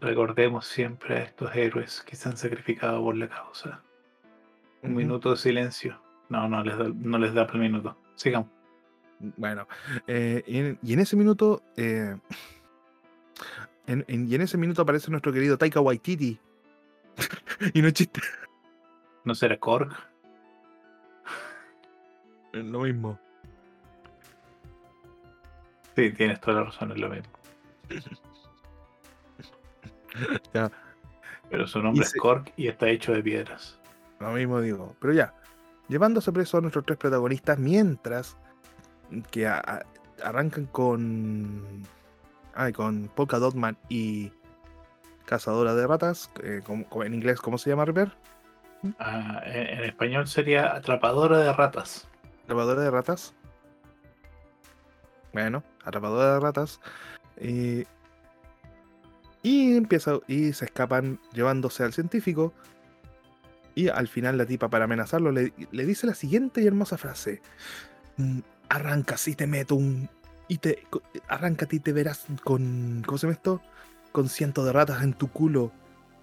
Recordemos 0.00 0.66
siempre 0.66 1.16
a 1.16 1.22
estos 1.22 1.54
héroes 1.56 2.02
que 2.02 2.16
se 2.16 2.28
han 2.28 2.36
sacrificado 2.36 3.02
por 3.02 3.16
la 3.16 3.28
causa. 3.28 3.82
Un 4.82 4.94
minuto 4.94 5.30
de 5.30 5.36
silencio. 5.36 6.00
No, 6.28 6.48
no 6.48 6.62
les 6.62 6.76
da, 6.76 6.86
no 6.94 7.18
les 7.18 7.32
da 7.32 7.46
por 7.46 7.56
el 7.56 7.62
minuto. 7.62 7.96
Sigamos. 8.16 8.50
Bueno, 9.36 9.66
eh, 10.06 10.42
y, 10.46 10.58
en, 10.58 10.78
y 10.82 10.92
en 10.92 11.00
ese 11.00 11.16
minuto, 11.16 11.62
eh, 11.76 12.16
en- 13.86 14.04
en- 14.08 14.28
y 14.30 14.34
en 14.34 14.42
ese 14.42 14.58
minuto 14.58 14.82
aparece 14.82 15.10
nuestro 15.10 15.32
querido 15.32 15.56
Taika 15.56 15.80
Waititi. 15.80 16.38
y 17.74 17.80
no 17.80 17.88
es 17.88 17.94
chiste, 17.94 18.20
¿No 19.24 19.34
será 19.34 19.56
Korg? 19.58 19.90
es 22.52 22.64
lo 22.64 22.80
mismo. 22.80 23.18
Sí, 25.96 26.10
tienes 26.12 26.40
toda 26.40 26.58
la 26.60 26.64
razón, 26.64 26.92
es 26.92 26.98
lo 26.98 27.08
mismo. 27.08 27.32
Ya. 30.52 30.70
Pero 31.50 31.66
su 31.66 31.82
nombre 31.82 32.02
Y 32.02 32.04
es 32.04 32.10
se- 32.10 32.18
Korg 32.18 32.52
y 32.56 32.68
está 32.68 32.88
hecho 32.88 33.12
de 33.12 33.22
piedras. 33.22 33.78
Lo 34.20 34.30
mismo 34.30 34.60
digo. 34.60 34.94
Pero 35.00 35.12
ya, 35.12 35.34
llevándose 35.88 36.30
preso 36.32 36.58
a 36.58 36.60
nuestros 36.60 36.86
tres 36.86 36.98
protagonistas 36.98 37.58
mientras 37.58 38.36
que 39.32 39.46
a- 39.46 39.58
a- 39.58 39.82
arrancan 40.24 40.66
con. 40.66 41.82
Ay, 42.54 42.72
con 42.72 43.08
Polka 43.08 43.38
Dotman 43.40 43.76
y 43.88 44.30
Cazadora 45.26 45.74
de 45.74 45.86
Ratas. 45.86 46.30
eh, 46.44 46.60
como- 46.64 46.84
como 46.88 47.02
en 47.04 47.14
inglés, 47.14 47.40
¿cómo 47.40 47.58
se 47.58 47.70
llama, 47.70 47.84
Ripper? 47.84 48.12
Ah, 49.00 49.40
en, 49.44 49.78
en 49.78 49.84
español 49.84 50.28
sería 50.28 50.74
atrapadora 50.76 51.38
de 51.38 51.52
ratas. 51.52 52.06
Atrapadora 52.44 52.82
de 52.82 52.90
ratas. 52.92 53.34
Bueno, 55.34 55.62
atrapadora 55.84 56.34
de 56.34 56.40
ratas. 56.40 56.80
eh, 57.36 57.84
y 59.42 59.76
empieza. 59.76 60.20
Y 60.26 60.52
se 60.54 60.64
escapan 60.66 61.20
llevándose 61.34 61.82
al 61.84 61.92
científico. 61.92 62.54
Y 63.74 63.88
al 63.88 64.08
final 64.08 64.38
la 64.38 64.46
tipa 64.46 64.70
para 64.70 64.84
amenazarlo 64.86 65.32
le, 65.32 65.52
le 65.72 65.84
dice 65.86 66.06
la 66.06 66.14
siguiente 66.14 66.62
y 66.62 66.66
hermosa 66.66 66.96
frase. 66.96 67.42
"Mm, 68.16 68.40
Arranca 68.70 69.16
si 69.18 69.34
te 69.34 69.46
meto 69.46 69.74
un. 69.74 70.08
Y 70.48 70.58
te. 70.58 70.86
Arráncate 71.28 71.76
y 71.76 71.80
te 71.80 71.92
verás 71.92 72.24
con. 72.44 73.02
¿Cómo 73.06 73.18
se 73.18 73.26
llama 73.26 73.34
esto? 73.34 73.60
Con 74.12 74.28
cientos 74.28 74.64
de 74.64 74.72
ratas 74.72 75.02
en 75.02 75.12
tu 75.14 75.28
culo. 75.30 75.72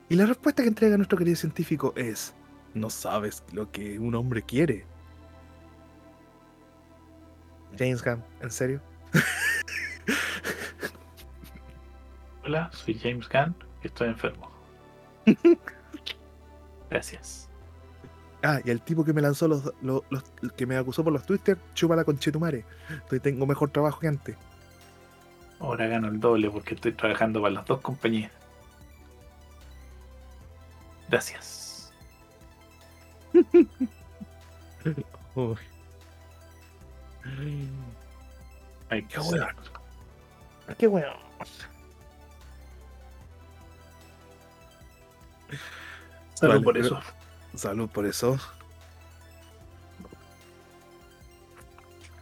Y 0.09 0.15
la 0.15 0.25
respuesta 0.25 0.63
que 0.63 0.69
entrega 0.69 0.97
nuestro 0.97 1.17
querido 1.17 1.35
científico 1.37 1.93
es, 1.95 2.33
no 2.73 2.89
sabes 2.89 3.43
lo 3.53 3.71
que 3.71 3.99
un 3.99 4.15
hombre 4.15 4.41
quiere. 4.43 4.85
James 7.77 8.03
Gunn, 8.03 8.23
¿en 8.41 8.51
serio? 8.51 8.81
Hola, 12.43 12.69
soy 12.73 12.95
James 12.97 13.29
Gunn 13.29 13.55
y 13.83 13.87
estoy 13.87 14.09
enfermo. 14.09 14.49
Gracias. 16.89 17.47
Ah, 18.43 18.59
y 18.65 18.71
el 18.71 18.81
tipo 18.81 19.05
que 19.05 19.13
me 19.13 19.21
lanzó 19.21 19.47
los, 19.47 19.71
los- 19.81 20.01
los- 20.09 20.23
que 20.57 20.65
me 20.65 20.75
acusó 20.75 21.03
por 21.03 21.13
los 21.13 21.23
Twitter, 21.25 21.57
chúpala 21.75 22.03
con 22.03 22.17
Chetumare. 22.17 22.65
Estoy 22.89 23.19
tengo 23.19 23.45
mejor 23.45 23.69
trabajo 23.69 23.99
que 23.99 24.07
antes. 24.07 24.35
Ahora 25.59 25.85
gano 25.87 26.07
el 26.07 26.19
doble 26.19 26.49
porque 26.49 26.73
estoy 26.73 26.93
trabajando 26.93 27.39
para 27.41 27.53
las 27.53 27.65
dos 27.65 27.81
compañías. 27.81 28.31
Gracias. 31.07 31.93
Uy. 35.35 35.55
Ay, 38.91 39.03
Qué 39.03 39.19
weón. 39.19 39.55
Qué 40.77 40.87
weón. 40.87 41.13
Salud 46.33 46.53
Vale, 46.53 46.63
por 46.63 46.73
pero- 46.73 46.85
eso. 46.85 47.01
Salud 47.55 47.89
por 47.89 48.05
eso. 48.05 48.37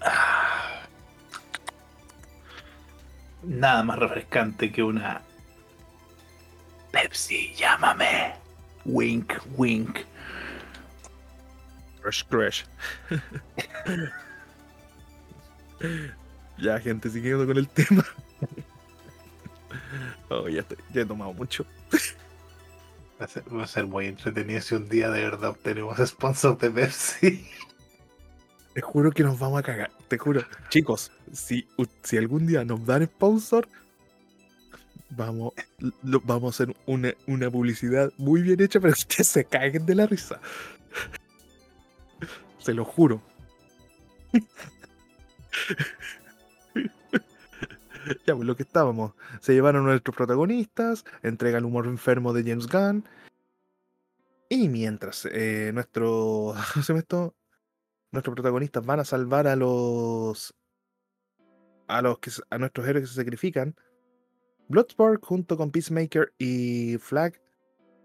Ah. 0.01 0.81
Nada 3.43 3.83
más 3.83 3.99
refrescante 3.99 4.71
que 4.71 4.83
una 4.83 5.21
Pepsi, 6.91 7.53
llámame. 7.55 8.33
Wink, 8.85 9.33
wink. 9.57 9.99
Crush, 12.01 12.23
crush. 12.25 12.63
ya, 16.61 16.79
gente, 16.79 17.09
siguiendo 17.09 17.45
con 17.45 17.57
el 17.57 17.67
tema. 17.69 18.05
Oh, 20.29 20.47
ya, 20.47 20.61
estoy- 20.61 20.77
ya 20.93 21.01
he 21.01 21.05
tomado 21.05 21.33
mucho. 21.33 21.65
Va 23.19 23.25
a, 23.25 23.27
ser, 23.27 23.43
va 23.53 23.63
a 23.63 23.67
ser 23.67 23.85
muy 23.87 24.05
entretenido 24.05 24.61
si 24.61 24.75
un 24.75 24.87
día 24.87 25.09
de 25.09 25.21
verdad 25.23 25.49
obtenemos 25.51 25.97
sponsor 26.07 26.57
de 26.57 26.69
Pepsi. 26.71 27.47
Te 28.73 28.81
juro 28.81 29.11
que 29.11 29.23
nos 29.23 29.39
vamos 29.39 29.59
a 29.59 29.63
cagar. 29.63 29.91
Te 30.07 30.17
juro. 30.17 30.41
Chicos, 30.69 31.11
si, 31.33 31.67
si 32.03 32.17
algún 32.17 32.45
día 32.47 32.63
nos 32.63 32.85
dan 32.85 33.05
sponsor, 33.07 33.67
vamos, 35.09 35.53
lo- 36.03 36.21
vamos 36.21 36.59
a 36.59 36.63
hacer 36.63 36.75
una, 36.85 37.13
una 37.27 37.49
publicidad 37.49 38.11
muy 38.17 38.41
bien 38.41 38.61
hecha 38.61 38.79
para 38.79 38.93
que 38.93 38.99
ustedes 38.99 39.27
se 39.27 39.45
caguen 39.45 39.85
de 39.85 39.95
la 39.95 40.05
risa. 40.05 40.39
Se 42.59 42.73
lo 42.73 42.85
juro. 42.85 43.21
ya, 48.25 48.35
pues 48.35 48.47
lo 48.47 48.55
que 48.55 48.63
estábamos. 48.63 49.13
Se 49.41 49.53
llevaron 49.53 49.85
a 49.85 49.89
nuestros 49.89 50.15
protagonistas, 50.15 51.05
entrega 51.23 51.57
el 51.57 51.65
humor 51.65 51.87
enfermo 51.87 52.33
de 52.33 52.43
James 52.43 52.67
Gunn. 52.67 53.05
Y 54.49 54.69
mientras 54.69 55.25
eh, 55.31 55.71
nuestro. 55.73 56.53
Nuestros 58.11 58.33
protagonistas 58.33 58.83
van 58.83 58.99
a 59.01 59.05
salvar 59.05 59.45
a 59.45 59.55
los. 59.55 60.55
A 61.87 62.01
los 62.01 62.17
que 62.17 62.31
a 62.49 62.57
nuestros 62.57 62.87
héroes 62.87 63.03
que 63.03 63.07
se 63.09 63.21
sacrifican. 63.21 63.75
Bloodsport 64.67 65.23
junto 65.23 65.57
con 65.57 65.69
Peacemaker 65.69 66.33
y 66.39 66.97
Flag 66.97 67.39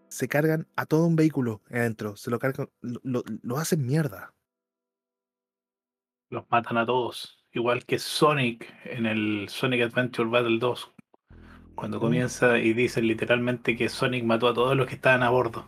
se 0.09 0.29
cargan 0.29 0.69
a 0.77 0.85
todo 0.85 1.07
un 1.07 1.17
vehículo 1.17 1.63
adentro. 1.71 2.17
Se 2.17 2.31
lo 2.31 2.39
cargan. 2.39 2.69
Lo- 2.83 3.25
lo 3.43 3.57
hacen 3.57 3.87
mierda. 3.87 4.35
Los 6.29 6.45
matan 6.51 6.77
a 6.77 6.85
todos. 6.85 7.44
Igual 7.55 7.87
que 7.87 7.99
Sonic 7.99 8.71
en 8.85 9.07
el 9.07 9.49
Sonic 9.49 9.81
Adventure 9.81 10.29
Battle 10.29 10.59
2. 10.59 10.93
Cuando 11.75 12.01
Mm. 12.01 12.01
comienza 12.01 12.59
y 12.59 12.75
dicen 12.75 13.07
literalmente 13.09 13.77
que 13.77 13.89
Sonic 13.89 14.25
mató 14.25 14.49
a 14.49 14.55
todos 14.55 14.77
los 14.77 14.87
que 14.89 14.97
estaban 14.97 15.23
a 15.23 15.31
bordo. 15.31 15.67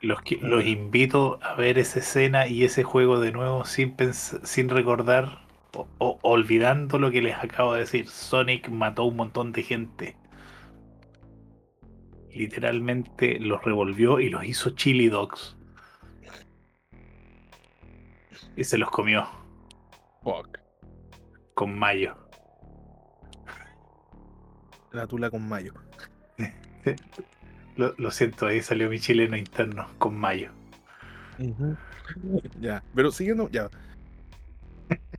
Los, 0.00 0.20
los 0.40 0.64
invito 0.64 1.38
a 1.42 1.54
ver 1.54 1.78
esa 1.78 1.98
escena 1.98 2.46
y 2.46 2.64
ese 2.64 2.82
juego 2.82 3.20
de 3.20 3.30
nuevo 3.32 3.64
sin, 3.66 3.94
sin 4.12 4.68
recordar 4.70 5.40
o, 5.74 5.90
o- 5.98 6.18
olvidando 6.22 6.98
lo 6.98 7.10
que 7.10 7.20
les 7.22 7.36
acabo 7.36 7.74
de 7.74 7.80
decir. 7.80 8.08
Sonic 8.08 8.68
mató 8.70 9.02
a 9.02 9.06
un 9.06 9.16
montón 9.16 9.52
de 9.52 9.62
gente. 9.62 10.16
Literalmente 12.30 13.40
los 13.40 13.64
revolvió 13.64 14.20
y 14.20 14.28
los 14.28 14.44
hizo 14.44 14.70
chili 14.70 15.08
dogs. 15.08 15.55
Y 18.56 18.64
se 18.64 18.78
los 18.78 18.90
comió 18.90 19.26
Fuck. 20.22 20.58
con 21.54 21.78
mayo. 21.78 22.16
La 24.92 25.06
tula 25.06 25.30
con 25.30 25.46
mayo. 25.48 25.72
Lo, 27.76 27.94
lo 27.98 28.10
siento, 28.10 28.46
ahí 28.46 28.62
salió 28.62 28.88
mi 28.88 28.98
chileno 28.98 29.36
interno 29.36 29.86
con 29.98 30.16
mayo. 30.16 30.50
Ya, 32.60 32.82
pero 32.94 33.10
siguiendo, 33.10 33.50
ya. 33.50 33.68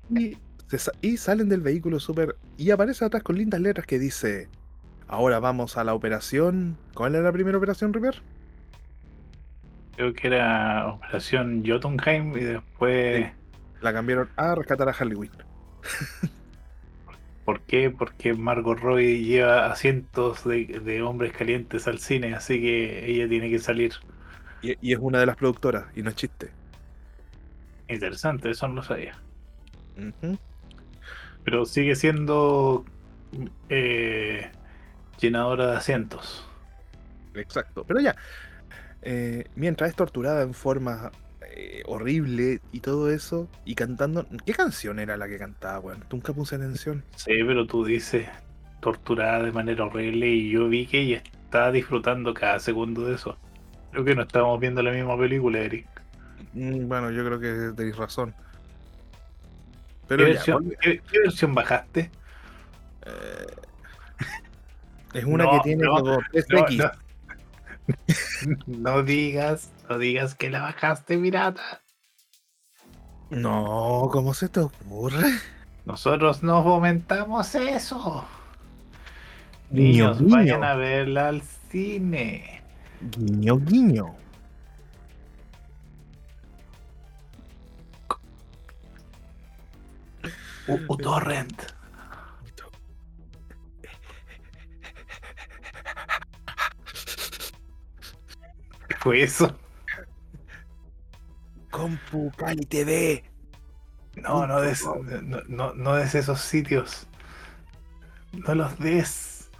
Y, 0.09 0.37
sa- 0.77 0.93
y 1.01 1.17
salen 1.17 1.49
del 1.49 1.61
vehículo 1.61 1.99
súper. 1.99 2.35
Y 2.57 2.71
aparece 2.71 3.05
atrás 3.05 3.21
con 3.21 3.37
lindas 3.37 3.59
letras 3.61 3.85
que 3.85 3.99
dice: 3.99 4.49
Ahora 5.07 5.39
vamos 5.39 5.77
a 5.77 5.83
la 5.83 5.93
operación. 5.93 6.77
¿Cuál 6.95 7.13
era 7.15 7.25
la 7.25 7.31
primera 7.31 7.57
operación, 7.57 7.93
River? 7.93 8.21
Creo 9.97 10.13
que 10.13 10.27
era 10.27 10.87
Operación 10.87 11.63
Jotunheim 11.65 12.37
y 12.37 12.41
después. 12.41 13.31
La 13.81 13.91
cambiaron 13.91 14.29
a 14.35 14.55
rescatar 14.55 14.87
a 14.87 14.91
Harley 14.91 15.17
Quinn. 15.17 15.31
¿Por 17.43 17.61
qué? 17.61 17.89
Porque 17.89 18.33
Margot 18.33 18.77
Robbie 18.79 19.23
lleva 19.23 19.71
a 19.71 19.75
cientos 19.75 20.43
de, 20.45 20.65
de 20.65 21.01
hombres 21.01 21.33
calientes 21.33 21.87
al 21.87 21.97
cine, 21.97 22.35
así 22.35 22.61
que 22.61 23.09
ella 23.09 23.27
tiene 23.27 23.49
que 23.49 23.57
salir. 23.57 23.93
Y, 24.61 24.75
y 24.81 24.93
es 24.93 24.99
una 25.01 25.19
de 25.19 25.25
las 25.25 25.35
productoras, 25.35 25.85
y 25.95 26.03
no 26.03 26.09
es 26.09 26.15
chiste. 26.15 26.51
Interesante, 27.87 28.51
eso 28.51 28.67
no 28.67 28.75
lo 28.75 28.83
sabía. 28.83 29.17
Pero 31.43 31.65
sigue 31.65 31.95
siendo 31.95 32.85
eh, 33.69 34.51
llenadora 35.19 35.71
de 35.71 35.77
asientos. 35.77 36.47
Exacto. 37.33 37.83
Pero 37.87 37.99
ya. 37.99 38.15
Eh, 39.09 39.45
mientras 39.55 39.89
es 39.89 39.95
torturada 39.95 40.41
en 40.43 40.53
forma 40.53 41.11
eh, 41.55 41.81
horrible 41.85 42.59
y 42.73 42.81
todo 42.81 43.09
eso, 43.09 43.47
y 43.63 43.73
cantando. 43.73 44.25
¿Qué 44.45 44.53
canción 44.53 44.99
era 44.99 45.15
la 45.15 45.29
que 45.29 45.37
cantaba, 45.37 45.79
weón? 45.79 46.03
Nunca 46.11 46.33
puse 46.33 46.55
atención. 46.55 47.03
Sí, 47.15 47.31
pero 47.47 47.65
tú 47.65 47.85
dices 47.85 48.27
torturada 48.81 49.43
de 49.43 49.51
manera 49.53 49.85
horrible 49.85 50.27
y 50.27 50.49
yo 50.51 50.67
vi 50.67 50.85
que 50.85 50.99
ella 51.01 51.23
está 51.45 51.71
disfrutando 51.71 52.33
cada 52.33 52.59
segundo 52.59 53.05
de 53.05 53.15
eso. 53.15 53.37
Creo 53.91 54.03
que 54.03 54.13
no 54.13 54.23
estábamos 54.23 54.59
viendo 54.59 54.83
la 54.83 54.91
misma 54.91 55.17
película, 55.17 55.59
Eric. 55.59 55.87
Mm, 56.53 56.87
Bueno, 56.89 57.09
yo 57.11 57.23
creo 57.25 57.39
que 57.39 57.71
tenéis 57.77 57.95
razón. 57.95 58.31
¿Qué, 58.31 60.15
Pero 60.15 60.23
versión, 60.25 60.65
volve- 60.65 60.77
qué- 60.81 61.01
qué 61.09 61.19
versión 61.19 61.55
bajaste? 61.55 62.11
eh, 63.05 63.45
es 65.13 65.23
una 65.23 65.45
No, 65.45 65.51
que 65.51 65.59
tiene 65.63 65.83
no, 65.85 65.91
como 65.95 66.11
No, 66.11 66.21
3X. 66.33 66.77
no. 66.77 66.91
No 68.65 69.03
digas, 69.03 69.71
no 69.89 69.97
digas 69.97 70.35
que 70.35 70.49
la 70.49 70.61
bajaste, 70.61 71.17
pirata. 71.17 71.81
No, 73.29 74.09
¿cómo 74.11 74.33
se 74.33 74.49
te 74.49 74.59
ocurre? 74.61 75.25
Nosotros 75.85 76.43
no 76.43 76.63
fomentamos 76.63 77.55
eso. 77.55 78.25
Guiño, 79.69 80.15
Niños, 80.15 80.21
vayan 80.29 80.61
guiño. 80.61 80.63
a 80.63 80.75
verla 80.75 81.27
al 81.29 81.41
cine. 81.41 82.61
Guiño, 83.01 83.57
guiño. 83.59 84.15
U- 90.67 90.83
uTorrent. 90.89 91.76
¿Qué 98.87 98.95
fue 98.99 99.21
eso? 99.23 99.57
Compu 101.71 102.31
Cali 102.37 102.65
TV. 102.65 103.23
No, 104.15 104.47
no 104.47 104.61
des, 104.61 104.83
no, 104.85 105.41
no, 105.47 105.73
no 105.73 105.95
des 105.95 106.15
esos 106.15 106.41
sitios. 106.41 107.07
No 108.33 108.55
los 108.55 108.77
des. 108.79 109.51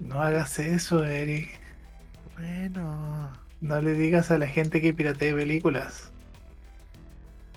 No 0.00 0.20
hagas 0.22 0.58
eso, 0.58 1.04
Eric. 1.04 1.60
Bueno, 2.36 3.32
No 3.60 3.80
le 3.80 3.92
digas 3.92 4.30
a 4.30 4.38
la 4.38 4.46
gente 4.46 4.80
que 4.80 4.94
piratee 4.94 5.34
películas. 5.34 6.12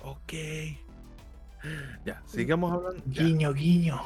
ok. 0.02 0.32
Ya, 2.04 2.20
sigamos 2.26 2.72
hablando. 2.72 3.02
Ya, 3.06 3.22
Guiño, 3.22 3.52
guiño. 3.52 4.00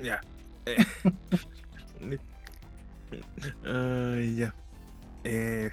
ya. 0.00 0.20
Ay, 3.64 4.36
ya. 4.36 4.54
Eh, 5.24 5.70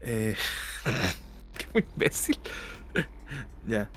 eh, 0.00 0.36
qué 1.72 1.84
imbécil. 1.94 2.38
ya. 3.66 3.90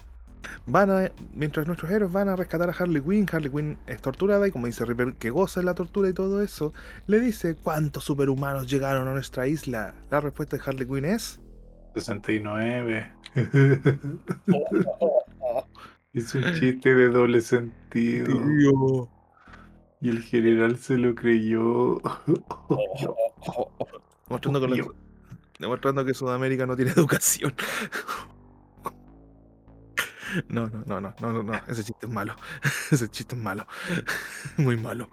Van 0.66 0.90
a, 0.92 1.12
mientras 1.34 1.66
nuestros 1.66 1.92
héroes 1.92 2.12
van 2.12 2.30
a 2.30 2.36
rescatar 2.36 2.70
a 2.70 2.74
Harley 2.74 3.02
Quinn, 3.02 3.26
Harley 3.32 3.50
Quinn 3.50 3.78
es 3.88 4.02
torturada 4.02 4.48
y 4.48 4.52
como 4.52 4.68
dice 4.68 4.86
Ripper 4.86 5.14
que 5.16 5.30
goza 5.30 5.60
de 5.60 5.66
la 5.66 5.74
tortura 5.74 6.10
y 6.10 6.14
todo 6.14 6.42
eso, 6.42 6.74
le 7.08 7.20
dice 7.20 7.56
cuántos 7.56 8.04
superhumanos 8.04 8.68
llegaron 8.68 9.08
a 9.08 9.14
nuestra 9.14 9.48
isla. 9.48 9.94
La 10.10 10.22
respuesta 10.22 10.58
de 10.58 10.64
Harley 10.66 10.88
Quinn 10.88 11.06
es 11.06 11.40
69. 11.96 13.12
es 16.14 16.36
un 16.36 16.54
chiste 16.54 16.94
de 16.94 17.10
doble 17.10 17.42
sentido. 17.42 19.10
Y 20.02 20.10
el 20.10 20.24
general 20.24 20.78
se 20.78 20.98
lo 20.98 21.14
creyó. 21.14 22.02
Mostrando, 24.28 24.96
demostrando 25.60 26.06
que 26.06 26.14
Sudamérica 26.14 26.66
no 26.66 26.76
tiene 26.76 26.92
educación. 26.96 27.54
No, 30.48 30.68
no, 30.68 30.84
no, 30.86 31.02
no, 31.02 31.14
no, 31.20 31.44
no, 31.44 31.54
ese 31.68 31.84
chiste 31.84 32.06
es 32.06 32.12
malo. 32.12 32.36
Ese 32.92 33.10
chiste 33.10 33.36
es 33.36 33.42
malo. 33.42 33.68
Muy 34.58 34.78
malo. 34.78 35.10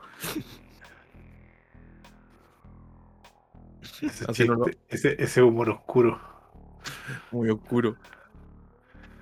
Ese, 4.88 5.16
ese, 5.22 5.42
humor 5.42 5.70
oscuro. 5.70 6.20
Muy 7.32 7.50
oscuro. 7.50 7.96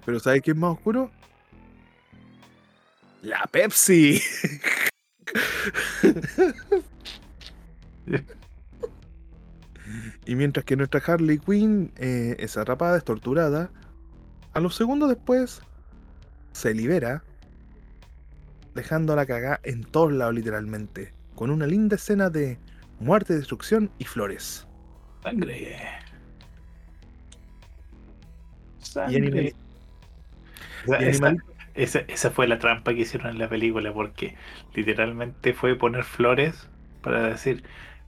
Pero 0.04 0.20
¿sabes 0.20 0.42
qué 0.42 0.50
es 0.50 0.56
más 0.56 0.72
oscuro? 0.72 1.10
La 3.22 3.46
Pepsi. 3.46 4.20
Y 10.26 10.34
mientras 10.34 10.64
que 10.64 10.76
nuestra 10.76 11.00
Harley 11.04 11.38
Quinn 11.38 11.92
eh, 11.96 12.36
es 12.38 12.56
atrapada, 12.56 12.96
es 12.96 13.04
torturada, 13.04 13.70
a 14.52 14.60
los 14.60 14.74
segundos 14.74 15.08
después 15.08 15.60
se 16.52 16.74
libera, 16.74 17.22
dejando 18.74 19.14
la 19.16 19.26
cagada 19.26 19.60
en 19.64 19.84
todos 19.84 20.12
lados 20.12 20.34
literalmente, 20.34 21.12
con 21.34 21.50
una 21.50 21.66
linda 21.66 21.96
escena 21.96 22.30
de 22.30 22.58
muerte, 22.98 23.34
destrucción 23.34 23.90
y 23.98 24.04
flores. 24.04 24.66
Sangre. 25.22 25.76
Sangre. 28.80 29.54
Esa, 31.76 32.30
fue 32.30 32.46
la 32.46 32.58
trampa 32.58 32.94
que 32.94 33.00
hicieron 33.00 33.30
en 33.30 33.38
la 33.38 33.48
película, 33.48 33.92
porque 33.92 34.34
literalmente 34.74 35.52
fue 35.52 35.76
poner 35.76 36.04
flores 36.04 36.68
para 37.02 37.28
decir, 37.28 37.64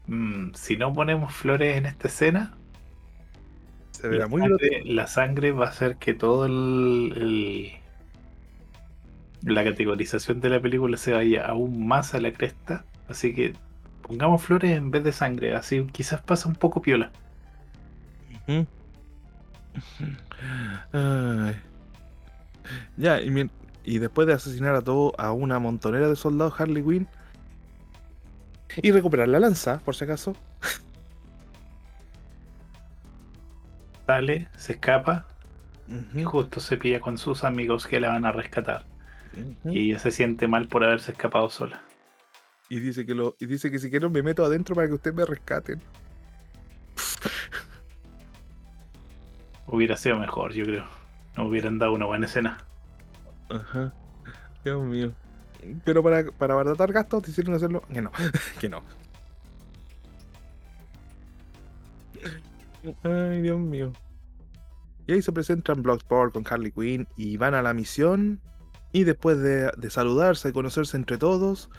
mm, 0.06 0.54
si 0.54 0.76
no 0.76 0.92
ponemos 0.92 1.34
flores 1.34 1.76
en 1.76 1.86
esta 1.86 2.08
escena, 2.08 2.54
se 3.92 4.08
verá 4.08 4.24
la, 4.24 4.28
muy 4.28 4.40
sangre, 4.40 4.82
la 4.84 5.06
sangre 5.06 5.52
va 5.52 5.66
a 5.66 5.68
hacer 5.68 5.96
que 5.96 6.14
todo 6.14 6.46
el, 6.46 7.72
la 9.42 9.64
categorización 9.64 10.40
de 10.40 10.50
la 10.50 10.60
película 10.60 10.96
se 10.96 11.12
vaya 11.12 11.46
aún 11.46 11.86
más 11.86 12.14
a 12.14 12.20
la 12.20 12.32
cresta. 12.32 12.84
Así 13.08 13.34
que 13.34 13.54
pongamos 14.02 14.42
flores 14.42 14.72
en 14.72 14.90
vez 14.90 15.04
de 15.04 15.12
sangre. 15.12 15.54
Así 15.54 15.86
quizás 15.92 16.20
pasa 16.22 16.48
un 16.48 16.54
poco 16.54 16.82
piola. 16.82 17.10
Ya, 22.96 23.20
y, 23.20 23.30
después 23.96 24.28
de 24.28 24.34
asesinar 24.34 24.74
a 24.74 24.82
todo 24.82 25.18
a 25.18 25.32
una 25.32 25.58
montonera 25.58 26.06
de 26.08 26.16
soldados 26.16 26.60
Harley 26.60 26.82
Quinn 26.82 27.08
y 28.76 28.92
recuperar 28.92 29.28
la 29.28 29.40
lanza, 29.40 29.78
por 29.78 29.96
si 29.96 30.04
acaso. 30.04 30.36
Sale, 34.06 34.48
se 34.56 34.74
escapa 34.74 35.26
y 36.14 36.22
justo 36.22 36.60
se 36.60 36.76
pilla 36.76 37.00
con 37.00 37.16
sus 37.16 37.44
amigos 37.44 37.86
que 37.86 37.98
la 37.98 38.08
van 38.08 38.26
a 38.26 38.32
rescatar. 38.32 38.84
Y 39.64 39.90
ella 39.90 39.98
se 39.98 40.10
siente 40.10 40.48
mal 40.48 40.68
por 40.68 40.84
haberse 40.84 41.12
escapado 41.12 41.48
sola. 41.48 41.82
Y 42.68 42.80
dice 42.80 43.06
que 43.06 43.14
lo, 43.14 43.36
y 43.38 43.46
dice 43.46 43.70
que 43.70 43.78
si 43.78 43.88
quiero 43.88 44.10
me 44.10 44.22
meto 44.22 44.44
adentro 44.44 44.74
para 44.74 44.86
que 44.88 44.94
ustedes 44.94 45.16
me 45.16 45.24
rescaten. 45.24 45.80
Hubiera 49.66 49.96
sido 49.96 50.18
mejor, 50.18 50.52
yo 50.52 50.64
creo. 50.64 50.86
No 51.36 51.46
hubieran 51.46 51.78
dado 51.78 51.92
una 51.92 52.06
buena 52.06 52.26
escena. 52.26 52.58
Ajá. 53.50 53.92
Dios 54.64 54.84
mío. 54.84 55.12
Pero 55.84 56.02
para, 56.02 56.30
para 56.32 56.54
abaratar 56.54 56.92
gastos 56.92 57.22
decidieron 57.22 57.54
hacerlo. 57.54 57.82
Que 57.92 58.02
no. 58.02 58.10
que 58.60 58.68
no. 58.68 58.82
Ay, 63.02 63.42
Dios 63.42 63.58
mío. 63.58 63.92
Y 65.06 65.12
ahí 65.12 65.22
se 65.22 65.32
presentan 65.32 65.82
Bloodsport 65.82 66.34
con 66.34 66.44
Harley 66.48 66.70
Quinn 66.70 67.08
y 67.16 67.36
van 67.38 67.54
a 67.54 67.62
la 67.62 67.72
misión 67.72 68.40
y 68.92 69.04
después 69.04 69.38
de, 69.40 69.70
saludarse 69.90 70.48
y 70.48 70.52
conocerse 70.52 70.96
entre 70.96 71.18
todos, 71.18 71.70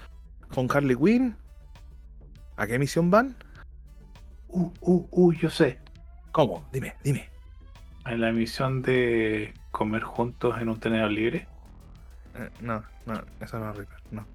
con 0.54 0.68
Harley 0.72 0.96
Quinn, 0.96 1.36
¿a 2.58 2.68
qué 2.68 2.78
misión 2.78 3.10
van? 3.10 3.36
Uh, 4.48 4.72
uh, 4.82 5.08
uh, 5.12 5.34
yo 5.34 5.50
sé. 5.50 5.80
¿Cómo? 6.32 6.68
Dime, 6.72 6.96
dime. 7.04 7.30
¿A 8.04 8.16
la 8.16 8.32
misión 8.32 8.82
de 8.82 9.54
comer 9.72 10.04
juntos 10.04 10.60
en 10.60 10.70
un 10.70 10.80
tenedor 10.80 11.12
libre? 11.12 11.48
Eh, 12.36 12.50
no, 12.62 12.84
no, 13.06 13.24
eso 13.40 13.60
no 13.60 13.72
es 13.72 13.78
Reaper, 13.78 13.98
no. 14.12 14.26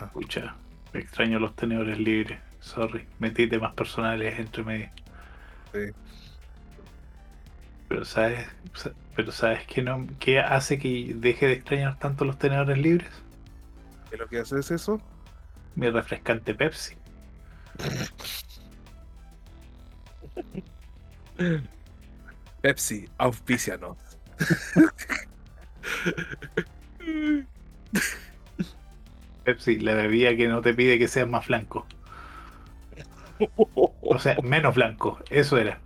Escucha, 0.00 0.56
me 0.92 1.00
extraño 1.00 1.38
los 1.38 1.54
tenedores 1.56 1.98
libres. 1.98 2.40
Sorry, 2.60 3.06
metí 3.18 3.48
temas 3.48 3.74
personales 3.74 4.38
entre 4.38 4.62
medio. 4.62 4.90
Sí. 5.72 5.92
Pero 7.88 8.04
sabes, 8.04 8.46
pero 9.16 9.32
sabes 9.32 9.66
que 9.66 9.82
no, 9.82 10.06
qué 10.18 10.40
hace 10.40 10.78
que 10.78 11.12
deje 11.16 11.46
de 11.46 11.54
extrañar 11.54 11.98
tanto 11.98 12.24
los 12.24 12.38
tenedores 12.38 12.78
libres. 12.78 13.10
¿Qué 14.10 14.16
lo 14.16 14.28
que 14.28 14.40
hace 14.40 14.58
es 14.58 14.70
eso? 14.70 15.00
Mi 15.74 15.90
refrescante 15.90 16.54
Pepsi. 16.54 16.94
Pepsi, 22.60 23.08
auspicianos. 23.18 23.96
Pepsi, 29.44 29.80
la 29.80 29.94
bebida 29.94 30.36
que 30.36 30.48
no 30.48 30.60
te 30.60 30.74
pide 30.74 30.98
que 30.98 31.08
seas 31.08 31.28
más 31.28 31.46
blanco. 31.46 31.86
O 34.02 34.18
sea, 34.18 34.36
menos 34.42 34.74
blanco, 34.74 35.18
eso 35.30 35.56
era. 35.56 35.80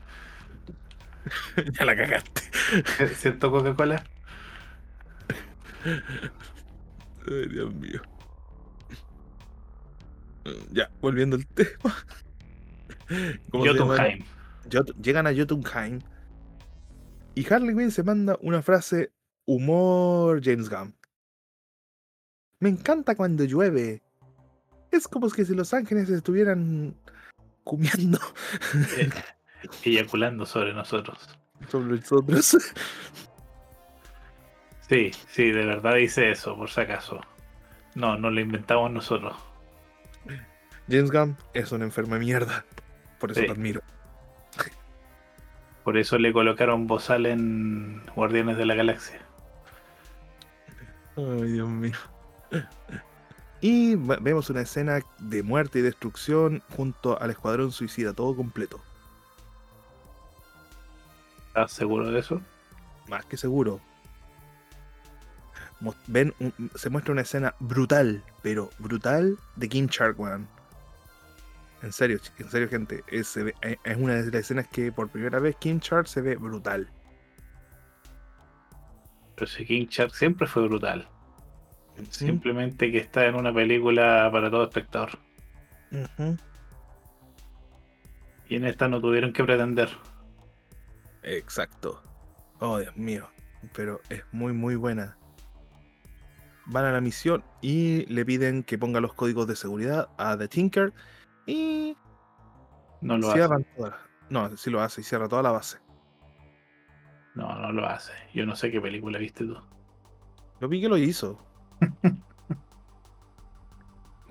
ya 1.78 1.84
la 1.84 1.96
cagaste. 1.96 2.42
¿Cierto 3.14 3.50
Coca-Cola? 3.50 4.04
Ay, 7.26 7.48
Dios 7.48 7.74
mío. 7.74 8.02
Ya, 10.72 10.90
volviendo 11.00 11.36
al 11.36 11.46
tema. 11.46 11.94
Jotunheim. 13.52 14.24
Llegan 15.02 15.26
a 15.26 15.34
Jotunheim. 15.34 16.00
Y 17.34 17.52
Harley 17.52 17.74
Quinn 17.74 17.90
se 17.90 18.02
manda 18.02 18.38
una 18.40 18.62
frase 18.62 19.12
humor 19.46 20.40
James 20.42 20.68
Gunn. 20.68 20.94
Me 22.64 22.70
encanta 22.70 23.14
cuando 23.14 23.44
llueve. 23.44 24.00
Es 24.90 25.06
como 25.06 25.28
si 25.28 25.54
los 25.54 25.74
ángeles 25.74 26.08
estuvieran 26.08 26.96
comiendo. 27.62 28.18
Eh, 28.96 29.10
eyaculando 29.84 30.46
sobre 30.46 30.72
nosotros. 30.72 31.28
Sobre 31.68 31.96
nosotros. 31.96 32.56
Sí, 34.88 35.10
sí, 35.28 35.50
de 35.50 35.66
verdad 35.66 35.96
dice 35.96 36.30
eso, 36.30 36.56
por 36.56 36.70
si 36.70 36.80
acaso. 36.80 37.20
No, 37.94 38.16
no 38.16 38.30
lo 38.30 38.40
inventamos 38.40 38.90
nosotros. 38.90 39.36
James 40.88 41.10
Gunn 41.10 41.36
es 41.52 41.70
un 41.70 41.82
enfermo 41.82 42.14
de 42.14 42.20
mierda. 42.20 42.64
Por 43.20 43.30
eso 43.30 43.42
te 43.42 43.50
admiro. 43.50 43.82
Por 45.84 45.98
eso 45.98 46.16
le 46.16 46.32
colocaron 46.32 46.86
bozal 46.86 47.26
en 47.26 48.00
Guardianes 48.16 48.56
de 48.56 48.64
la 48.64 48.74
Galaxia. 48.74 49.20
Ay, 51.18 51.52
Dios 51.52 51.68
mío. 51.68 52.13
Y 53.60 53.96
vemos 53.96 54.50
una 54.50 54.60
escena 54.60 55.00
de 55.18 55.42
muerte 55.42 55.78
y 55.78 55.82
destrucción 55.82 56.62
junto 56.76 57.18
al 57.18 57.30
Escuadrón 57.30 57.72
Suicida, 57.72 58.12
todo 58.12 58.36
completo. 58.36 58.78
¿Estás 61.48 61.72
seguro 61.72 62.10
de 62.10 62.18
eso? 62.18 62.42
Más 63.08 63.24
que 63.24 63.38
seguro. 63.38 63.80
Ven, 66.06 66.34
se 66.74 66.90
muestra 66.90 67.12
una 67.12 67.22
escena 67.22 67.54
brutal, 67.58 68.22
pero 68.42 68.68
brutal 68.78 69.38
de 69.56 69.68
King 69.68 69.86
Shark, 69.86 70.16
En 71.80 71.92
serio, 71.92 72.20
en 72.38 72.50
serio, 72.50 72.68
gente. 72.68 73.02
Es, 73.08 73.36
es, 73.36 73.96
una 73.96 74.14
de 74.14 74.26
las 74.26 74.42
escenas 74.42 74.68
que 74.68 74.92
por 74.92 75.08
primera 75.08 75.38
vez 75.38 75.56
King 75.56 75.78
Shark 75.78 76.06
se 76.06 76.20
ve 76.20 76.36
brutal. 76.36 76.90
Pero 79.36 79.46
si 79.46 79.64
King 79.64 79.86
Shark 79.86 80.14
siempre 80.14 80.46
fue 80.46 80.68
brutal. 80.68 81.08
Simplemente 82.10 82.90
que 82.90 82.98
está 82.98 83.26
en 83.26 83.34
una 83.36 83.52
película 83.52 84.28
para 84.32 84.50
todo 84.50 84.64
espectador. 84.64 85.10
Y 88.48 88.56
en 88.56 88.64
esta 88.64 88.88
no 88.88 89.00
tuvieron 89.00 89.32
que 89.32 89.44
pretender. 89.44 89.88
Exacto. 91.22 92.02
Oh, 92.60 92.78
Dios 92.78 92.96
mío. 92.96 93.28
Pero 93.74 94.00
es 94.10 94.22
muy, 94.32 94.52
muy 94.52 94.76
buena. 94.76 95.16
Van 96.66 96.84
a 96.84 96.92
la 96.92 97.00
misión 97.00 97.44
y 97.60 98.06
le 98.06 98.24
piden 98.24 98.62
que 98.62 98.78
ponga 98.78 99.00
los 99.00 99.14
códigos 99.14 99.46
de 99.46 99.56
seguridad 99.56 100.08
a 100.18 100.36
The 100.36 100.48
Tinker 100.48 100.92
y 101.46 101.96
No 103.00 103.18
lo 103.18 103.28
hace. 103.28 103.38
cierran 103.38 103.64
toda. 103.76 103.98
No, 104.30 104.56
sí 104.56 104.70
lo 104.70 104.80
hace 104.80 105.02
y 105.02 105.04
cierra 105.04 105.28
toda 105.28 105.42
la 105.42 105.52
base. 105.52 105.78
No, 107.34 107.54
no 107.58 107.72
lo 107.72 107.86
hace. 107.86 108.12
Yo 108.32 108.46
no 108.46 108.56
sé 108.56 108.70
qué 108.70 108.80
película 108.80 109.18
viste 109.18 109.44
tú. 109.44 109.58
Lo 110.60 110.68
vi 110.68 110.80
que 110.80 110.88
lo 110.88 110.96
hizo. 110.96 111.43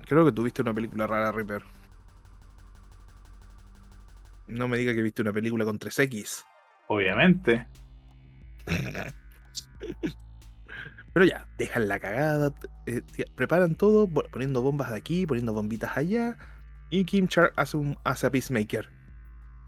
Creo 0.06 0.24
que 0.24 0.32
tuviste 0.32 0.62
una 0.62 0.74
película 0.74 1.06
rara, 1.06 1.32
Reaper. 1.32 1.62
No 4.46 4.68
me 4.68 4.76
diga 4.76 4.94
que 4.94 5.02
viste 5.02 5.22
una 5.22 5.32
película 5.32 5.64
con 5.64 5.78
3X. 5.78 6.44
Obviamente. 6.88 7.66
Pero 11.14 11.26
ya, 11.26 11.46
dejan 11.58 11.88
la 11.88 12.00
cagada, 12.00 12.52
eh, 12.86 13.02
preparan 13.36 13.76
todo, 13.76 14.08
poniendo 14.08 14.62
bombas 14.62 14.90
de 14.90 14.96
aquí, 14.96 15.26
poniendo 15.26 15.52
bombitas 15.52 15.96
allá. 15.96 16.36
Y 16.90 17.04
Kim 17.04 17.28
Char 17.28 17.52
hace, 17.56 17.76
un, 17.76 17.96
hace 18.04 18.26
a 18.26 18.30
Peacemaker. 18.30 18.88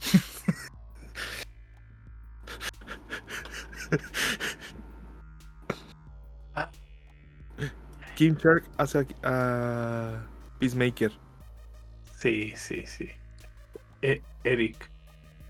Kim 8.17 8.35
Char 8.35 8.63
hace 8.79 9.07
a, 9.23 10.25
Peacemaker. 10.59 11.13
Sí, 12.19 12.55
sí, 12.57 12.87
sí. 12.87 13.11
Eh, 14.01 14.23
Eric, 14.43 14.91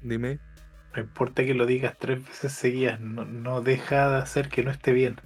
Dime. 0.03 0.41
no 0.95 1.03
importa 1.03 1.45
que 1.45 1.55
lo 1.55 1.65
digas 1.65 1.97
tres 1.97 2.27
veces 2.27 2.53
seguidas, 2.53 2.99
no, 2.99 3.25
no 3.25 3.61
deja 3.61 4.11
de 4.11 4.17
hacer 4.19 4.49
que 4.49 4.65
no 4.65 4.73
esté 4.73 4.93
bien. 4.93 5.21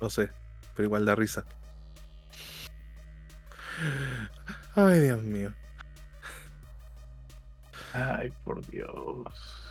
No 0.00 0.08
sé, 0.08 0.30
pero 0.74 0.86
igual 0.86 1.04
da 1.04 1.14
risa. 1.14 1.44
Ay, 4.74 5.00
Dios 5.00 5.22
mío. 5.22 5.52
Ay, 7.92 8.32
por 8.42 8.66
Dios. 8.68 9.61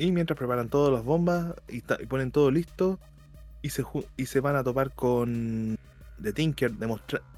Y 0.00 0.12
mientras 0.12 0.38
preparan 0.38 0.70
todas 0.70 0.90
las 0.90 1.04
bombas 1.04 1.54
y, 1.68 1.82
ponen 1.82 2.30
todo 2.30 2.50
listo, 2.50 2.98
y 3.60 3.68
se, 3.68 3.84
y 4.16 4.24
se 4.24 4.40
van 4.40 4.56
a 4.56 4.64
topar 4.64 4.94
con 4.94 5.78
The 6.22 6.32
Tinker, 6.32 6.72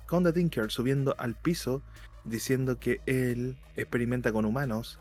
con 0.07 0.23
The 0.23 0.33
Tinker 0.33 0.71
subiendo 0.71 1.17
al 1.19 1.35
piso, 1.35 1.83
diciendo 2.23 2.79
que 2.79 3.01
él 3.07 3.57
experimenta 3.75 4.33
con 4.33 4.45
humanos. 4.45 5.01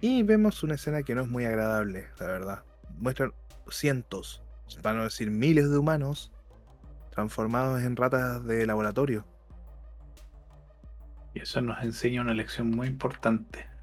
Y 0.00 0.22
vemos 0.22 0.62
una 0.62 0.76
escena 0.76 1.02
que 1.02 1.14
no 1.14 1.20
es 1.20 1.28
muy 1.28 1.44
agradable, 1.44 2.06
la 2.18 2.26
verdad. 2.28 2.62
Muestran 2.98 3.34
cientos, 3.68 4.40
para 4.80 4.96
no 4.96 5.04
decir 5.04 5.30
miles 5.30 5.70
de 5.70 5.76
humanos 5.76 6.32
transformados 7.10 7.82
en 7.82 7.94
ratas 7.94 8.42
de 8.46 8.64
laboratorio. 8.64 9.26
Y 11.34 11.40
eso 11.40 11.60
nos 11.60 11.82
enseña 11.82 12.22
una 12.22 12.32
lección 12.32 12.70
muy 12.70 12.86
importante. 12.86 13.75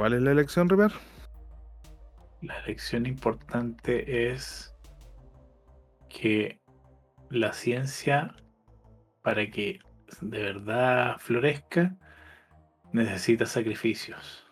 ¿Cuál 0.00 0.14
es 0.14 0.22
la 0.22 0.30
elección, 0.30 0.66
River? 0.70 0.92
La 2.40 2.58
lección 2.62 3.04
importante 3.04 4.32
es 4.32 4.74
que 6.08 6.58
la 7.28 7.52
ciencia, 7.52 8.34
para 9.20 9.50
que 9.50 9.80
de 10.22 10.42
verdad 10.42 11.18
florezca, 11.18 11.94
necesita 12.92 13.44
sacrificios. 13.44 14.50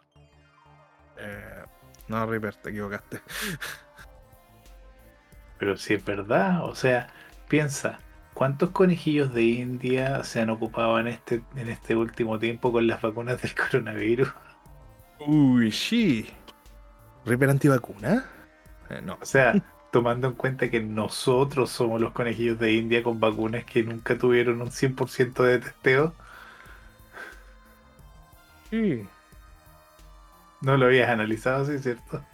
Eh, 1.17 1.65
no, 2.09 2.27
River, 2.27 2.55
te 2.57 2.69
equivocaste. 2.69 3.23
Pero 5.59 5.79
si 5.79 5.95
es 5.95 6.05
verdad, 6.05 6.63
o 6.63 6.75
sea, 6.75 7.09
piensa, 7.49 8.01
¿cuántos 8.35 8.69
conejillos 8.69 9.33
de 9.33 9.45
India 9.45 10.23
se 10.25 10.43
han 10.43 10.51
ocupado 10.51 11.01
en 11.01 11.07
este, 11.07 11.43
en 11.57 11.71
este 11.71 11.97
último 11.97 12.39
tiempo 12.39 12.71
con 12.71 12.87
las 12.87 13.01
vacunas 13.01 13.41
del 13.41 13.55
coronavirus? 13.55 14.29
Uy, 15.19 15.71
sí. 15.73 16.29
¿River 17.25 17.51
antivacuna? 17.51 18.27
Eh, 18.91 19.01
no. 19.03 19.19
O 19.21 19.27
sea, 19.27 19.61
tomando 19.91 20.29
en 20.29 20.35
cuenta 20.35 20.71
que 20.71 20.81
nosotros 20.81 21.71
somos 21.71 22.01
los 22.01 22.13
conejillos 22.13 22.59
de 22.59 22.73
India 22.73 23.03
con 23.03 23.21
vacunas 23.21 23.65
que 23.65 23.83
nunca 23.83 24.17
tuvieron 24.19 24.61
un 24.63 24.71
100% 24.71 25.45
de 25.45 25.59
testeo, 25.61 26.15
Sí. 28.71 29.09
no 30.61 30.77
lo 30.77 30.87
habías 30.87 31.09
analizado, 31.11 31.65
¿sí 31.67 31.79
cierto? 31.79 32.25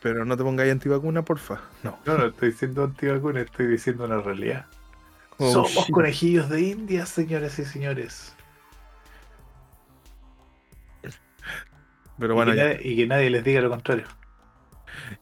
Pero 0.00 0.24
no 0.24 0.36
te 0.36 0.42
pongáis 0.42 0.72
antivacuna, 0.72 1.22
porfa. 1.24 1.60
No. 1.82 1.98
No, 2.04 2.18
no 2.18 2.26
estoy 2.26 2.50
diciendo 2.50 2.84
antivacuna, 2.84 3.40
estoy 3.42 3.66
diciendo 3.66 4.04
una 4.04 4.20
realidad. 4.20 4.66
Oh, 5.38 5.52
Somos 5.52 5.72
shit. 5.84 5.90
conejillos 5.90 6.48
de 6.48 6.62
India, 6.62 7.06
señores 7.06 7.58
y 7.58 7.64
señores. 7.64 8.37
Pero 12.18 12.34
bueno, 12.34 12.52
y, 12.52 12.56
que 12.56 12.62
nadie, 12.62 12.80
y 12.82 12.96
que 12.96 13.06
nadie 13.06 13.30
les 13.30 13.44
diga 13.44 13.60
lo 13.60 13.70
contrario. 13.70 14.06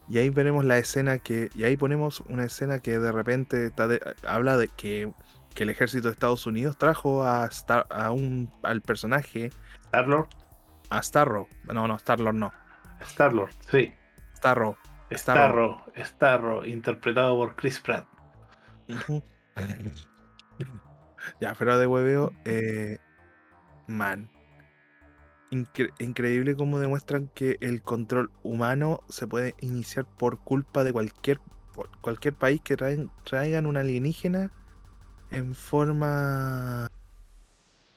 Y 0.09 0.17
ahí 0.17 0.29
veremos 0.29 0.65
la 0.65 0.77
escena 0.77 1.19
que. 1.19 1.49
Y 1.55 1.63
ahí 1.63 1.77
ponemos 1.77 2.21
una 2.21 2.45
escena 2.45 2.79
que 2.79 2.99
de 2.99 3.11
repente 3.11 3.67
está 3.67 3.87
de- 3.87 4.01
habla 4.25 4.57
de 4.57 4.69
que, 4.69 5.11
que 5.53 5.63
el 5.63 5.69
ejército 5.69 6.07
de 6.07 6.13
Estados 6.13 6.45
Unidos 6.45 6.77
trajo 6.77 7.23
a, 7.23 7.45
Star, 7.47 7.85
a 7.89 8.11
un 8.11 8.51
al 8.63 8.81
personaje, 8.81 9.51
Star-Lord, 9.85 10.29
a 10.89 11.01
Starro. 11.01 11.47
No, 11.65 11.87
no, 11.87 11.97
Starlord 11.99 12.35
no. 12.35 12.53
Star-Lord, 13.01 13.51
sí. 13.69 13.93
Starro. 14.35 14.77
Starro, 15.11 15.85
Starro, 15.97 16.65
interpretado 16.65 17.35
por 17.37 17.55
Chris 17.55 17.79
Pratt. 17.79 18.05
Ya, 21.41 21.53
pero 21.55 21.77
de 21.77 21.87
hueveo, 21.87 22.31
eh, 22.45 22.99
man. 23.87 24.29
Incre- 25.49 25.93
increíble 25.99 26.55
cómo 26.55 26.79
demuestran 26.79 27.29
que 27.33 27.57
el 27.61 27.81
control 27.81 28.29
humano 28.43 28.99
se 29.07 29.27
puede 29.27 29.55
iniciar 29.61 30.05
por 30.05 30.39
culpa 30.39 30.83
de 30.83 30.91
cualquier, 30.91 31.39
por 31.73 31.89
cualquier 32.01 32.33
país 32.33 32.59
que 32.61 32.75
traen, 32.75 33.09
traigan 33.23 33.65
un 33.65 33.77
alienígena 33.77 34.51
en 35.31 35.55
forma 35.55 36.87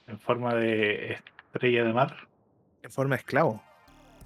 En 0.07 0.19
forma 0.21 0.55
de 0.55 1.19
estrella 1.53 1.85
de 1.85 1.93
mar. 1.93 2.17
en 2.83 2.91
forma 2.91 3.17
de 3.17 3.21
esclavo. 3.21 3.63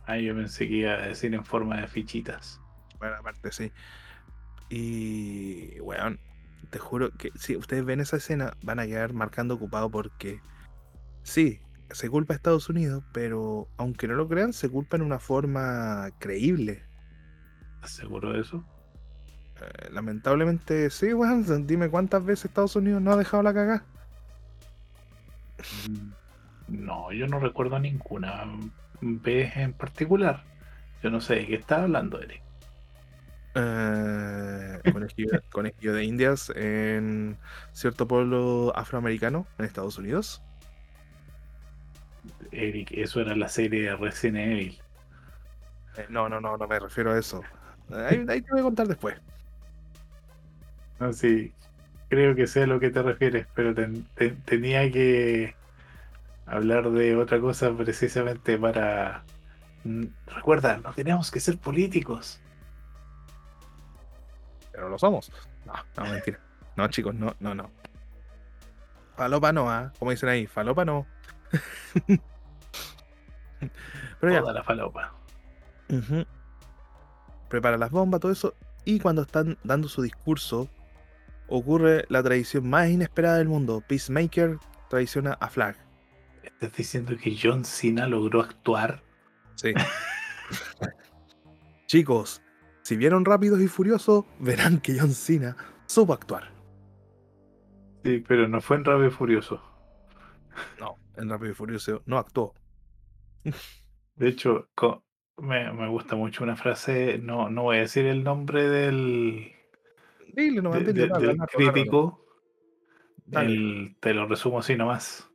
Ah, 0.06 0.18
yo 0.18 0.34
pensé 0.34 0.68
que 0.68 0.74
iba 0.74 0.92
a 0.92 1.08
decir 1.08 1.34
en 1.34 1.44
forma 1.44 1.80
de 1.80 1.86
fichitas. 1.86 2.60
Bueno, 2.98 3.16
aparte 3.16 3.52
sí. 3.52 3.72
Y, 4.68 5.80
weón, 5.80 6.18
te 6.70 6.78
juro 6.78 7.10
que 7.10 7.30
si 7.36 7.56
ustedes 7.56 7.84
ven 7.84 8.00
esa 8.00 8.16
escena, 8.16 8.52
van 8.62 8.80
a 8.80 8.86
quedar 8.86 9.12
marcando 9.12 9.54
ocupado 9.54 9.90
porque, 9.90 10.40
sí, 11.22 11.60
se 11.90 12.08
culpa 12.10 12.34
a 12.34 12.36
Estados 12.36 12.68
Unidos, 12.68 13.04
pero 13.12 13.68
aunque 13.76 14.08
no 14.08 14.14
lo 14.14 14.28
crean, 14.28 14.52
se 14.52 14.68
culpa 14.68 14.96
en 14.96 15.02
una 15.02 15.18
forma 15.18 16.10
creíble. 16.18 16.82
¿Estás 17.76 17.92
seguro 17.92 18.32
de 18.32 18.40
eso? 18.40 18.64
Eh, 19.60 19.90
lamentablemente, 19.92 20.90
sí, 20.90 21.12
weón, 21.12 21.66
dime 21.66 21.88
cuántas 21.88 22.24
veces 22.24 22.46
Estados 22.46 22.76
Unidos 22.76 23.00
no 23.02 23.12
ha 23.12 23.16
dejado 23.16 23.42
la 23.42 23.54
cagada. 23.54 23.84
No, 26.68 27.12
yo 27.12 27.26
no 27.26 27.38
recuerdo 27.38 27.78
ninguna 27.78 28.44
vez 29.00 29.56
en 29.56 29.72
particular. 29.72 30.44
Yo 31.02 31.10
no 31.10 31.20
sé 31.20 31.36
de 31.36 31.46
qué 31.46 31.54
estás 31.56 31.80
hablando, 31.80 32.20
Eric. 32.20 32.42
Eh, 33.54 34.80
conejillo, 34.92 35.30
conejillo 35.52 35.92
de 35.92 36.04
Indias 36.04 36.50
en 36.56 37.36
cierto 37.72 38.08
pueblo 38.08 38.72
afroamericano 38.74 39.46
en 39.58 39.64
Estados 39.64 39.98
Unidos. 39.98 40.42
Eric, 42.54 42.92
eso 42.92 43.20
era 43.20 43.34
la 43.36 43.48
serie 43.48 43.82
de 43.82 43.96
Resident 43.96 44.52
Evil. 44.52 44.80
Eh, 45.96 46.06
no, 46.08 46.28
no, 46.28 46.40
no, 46.40 46.56
no 46.56 46.66
me 46.68 46.78
refiero 46.78 47.12
a 47.12 47.18
eso. 47.18 47.42
Ahí, 47.90 48.24
ahí 48.28 48.40
te 48.42 48.50
voy 48.50 48.60
a 48.60 48.64
contar 48.64 48.88
después. 48.88 49.16
No, 50.98 51.12
sí, 51.12 51.52
creo 52.08 52.34
que 52.34 52.46
sé 52.46 52.62
a 52.62 52.66
lo 52.66 52.80
que 52.80 52.90
te 52.90 53.02
refieres, 53.02 53.46
pero 53.54 53.74
ten- 53.74 54.06
ten- 54.14 54.40
tenía 54.42 54.90
que 54.90 55.54
hablar 56.46 56.90
de 56.90 57.16
otra 57.16 57.40
cosa 57.40 57.72
precisamente 57.76 58.56
para... 58.58 59.24
Mm, 59.84 60.04
Recuerda, 60.28 60.78
no 60.78 60.92
tenemos 60.94 61.30
que 61.30 61.40
ser 61.40 61.58
políticos. 61.58 62.40
Pero 64.72 64.88
lo 64.88 64.98
somos. 64.98 65.30
No, 65.66 65.72
no, 65.96 66.10
mentira. 66.10 66.38
No, 66.76 66.88
chicos, 66.88 67.14
no, 67.14 67.34
no, 67.40 67.54
no. 67.54 67.70
Falopa 69.16 69.52
no, 69.52 69.70
¿ah? 69.70 69.92
Como 69.98 70.10
dicen 70.10 70.28
ahí, 70.28 70.46
falopa 70.46 70.84
no. 70.84 71.06
Pero 74.20 74.32
ya, 74.32 74.40
Toda 74.40 74.52
la 74.52 74.62
falopa. 74.62 75.14
Prepara 77.48 77.76
las 77.76 77.90
bombas, 77.90 78.20
todo 78.20 78.32
eso. 78.32 78.54
Y 78.84 79.00
cuando 79.00 79.22
están 79.22 79.58
dando 79.64 79.88
su 79.88 80.02
discurso, 80.02 80.68
ocurre 81.48 82.04
la 82.08 82.22
tradición 82.22 82.68
más 82.68 82.88
inesperada 82.88 83.38
del 83.38 83.48
mundo. 83.48 83.82
Peacemaker 83.86 84.58
traiciona 84.88 85.34
a 85.40 85.48
Flag. 85.48 85.76
¿Estás 86.42 86.72
diciendo 86.72 87.16
que 87.16 87.36
John 87.40 87.64
Cena 87.64 88.06
logró 88.06 88.42
actuar? 88.42 89.02
Sí. 89.54 89.72
Chicos, 91.86 92.42
si 92.82 92.96
vieron 92.96 93.24
Rápidos 93.24 93.60
y 93.60 93.68
Furiosos, 93.68 94.24
verán 94.38 94.80
que 94.80 94.98
John 94.98 95.12
Cena 95.12 95.56
supo 95.86 96.12
actuar. 96.12 96.50
Sí, 98.04 98.22
pero 98.26 98.48
no 98.48 98.60
fue 98.60 98.76
en 98.76 98.84
Rápido 98.84 99.06
y 99.06 99.10
Furioso. 99.10 99.62
No, 100.78 100.96
en 101.16 101.30
Rápido 101.30 101.52
y 101.52 101.54
Furioso 101.54 102.02
no 102.04 102.18
actuó. 102.18 102.54
De 104.16 104.28
hecho, 104.28 104.68
me, 105.38 105.72
me 105.72 105.88
gusta 105.88 106.16
mucho 106.16 106.44
una 106.44 106.56
frase, 106.56 107.18
no, 107.18 107.50
no 107.50 107.64
voy 107.64 107.78
a 107.78 107.80
decir 107.80 108.06
el 108.06 108.22
nombre 108.22 108.68
del, 108.68 109.52
Dile 110.80 110.92
de- 110.92 111.08
de- 111.20 111.36
crítico. 111.72 112.24
El- 113.32 113.96
te 114.00 114.14
lo 114.14 114.26
resumo 114.26 114.60
así 114.60 114.76
nomás. 114.76 115.30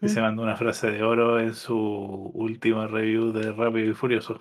Y 0.00 0.08
se 0.08 0.20
mandó 0.20 0.42
una 0.42 0.56
frase 0.56 0.90
de 0.90 1.02
oro 1.02 1.38
en 1.38 1.54
su 1.54 1.76
última 1.76 2.86
review 2.86 3.32
de 3.32 3.52
Rápido 3.52 3.90
y 3.90 3.94
Furioso. 3.94 4.40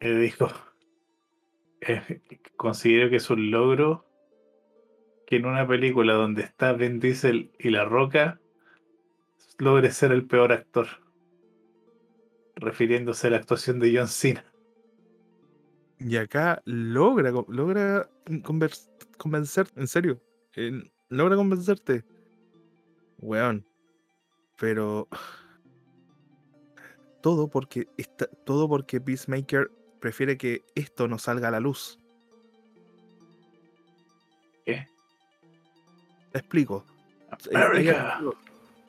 Él 0.00 0.20
dijo, 0.20 0.48
eh, 1.80 2.20
considero 2.56 3.10
que 3.10 3.16
es 3.16 3.30
un 3.30 3.50
logro 3.50 4.06
que 5.26 5.36
en 5.36 5.46
una 5.46 5.66
película 5.66 6.14
donde 6.14 6.42
está 6.42 6.72
Vin 6.72 7.00
Diesel 7.00 7.50
y 7.58 7.70
La 7.70 7.84
Roca 7.84 8.40
logre 9.58 9.90
ser 9.90 10.12
el 10.12 10.26
peor 10.26 10.52
actor. 10.52 10.86
Refiriéndose 12.56 13.26
a 13.26 13.30
la 13.30 13.36
actuación 13.36 13.78
de 13.78 13.96
John 13.96 14.08
Cena. 14.08 14.44
Y 15.98 16.16
acá 16.16 16.62
logra, 16.64 17.30
logra 17.30 18.08
convers- 18.42 18.88
convencer, 19.18 19.68
en 19.76 19.88
serio, 19.88 20.20
eh, 20.54 20.90
logra 21.08 21.36
convencerte. 21.36 22.04
Weón. 23.18 23.64
Pero 24.58 25.08
todo 27.22 27.48
porque 27.48 27.88
está, 27.96 28.26
todo 28.44 28.68
porque 28.68 29.00
Peacemaker 29.00 29.70
prefiere 30.00 30.36
que 30.36 30.64
esto 30.74 31.08
no 31.08 31.18
salga 31.18 31.48
a 31.48 31.50
la 31.50 31.60
luz. 31.60 31.98
¿Qué? 34.64 34.88
Te 36.32 36.38
explico. 36.38 36.84
America. 37.54 38.20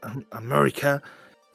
Am- 0.02 0.26
America 0.32 1.02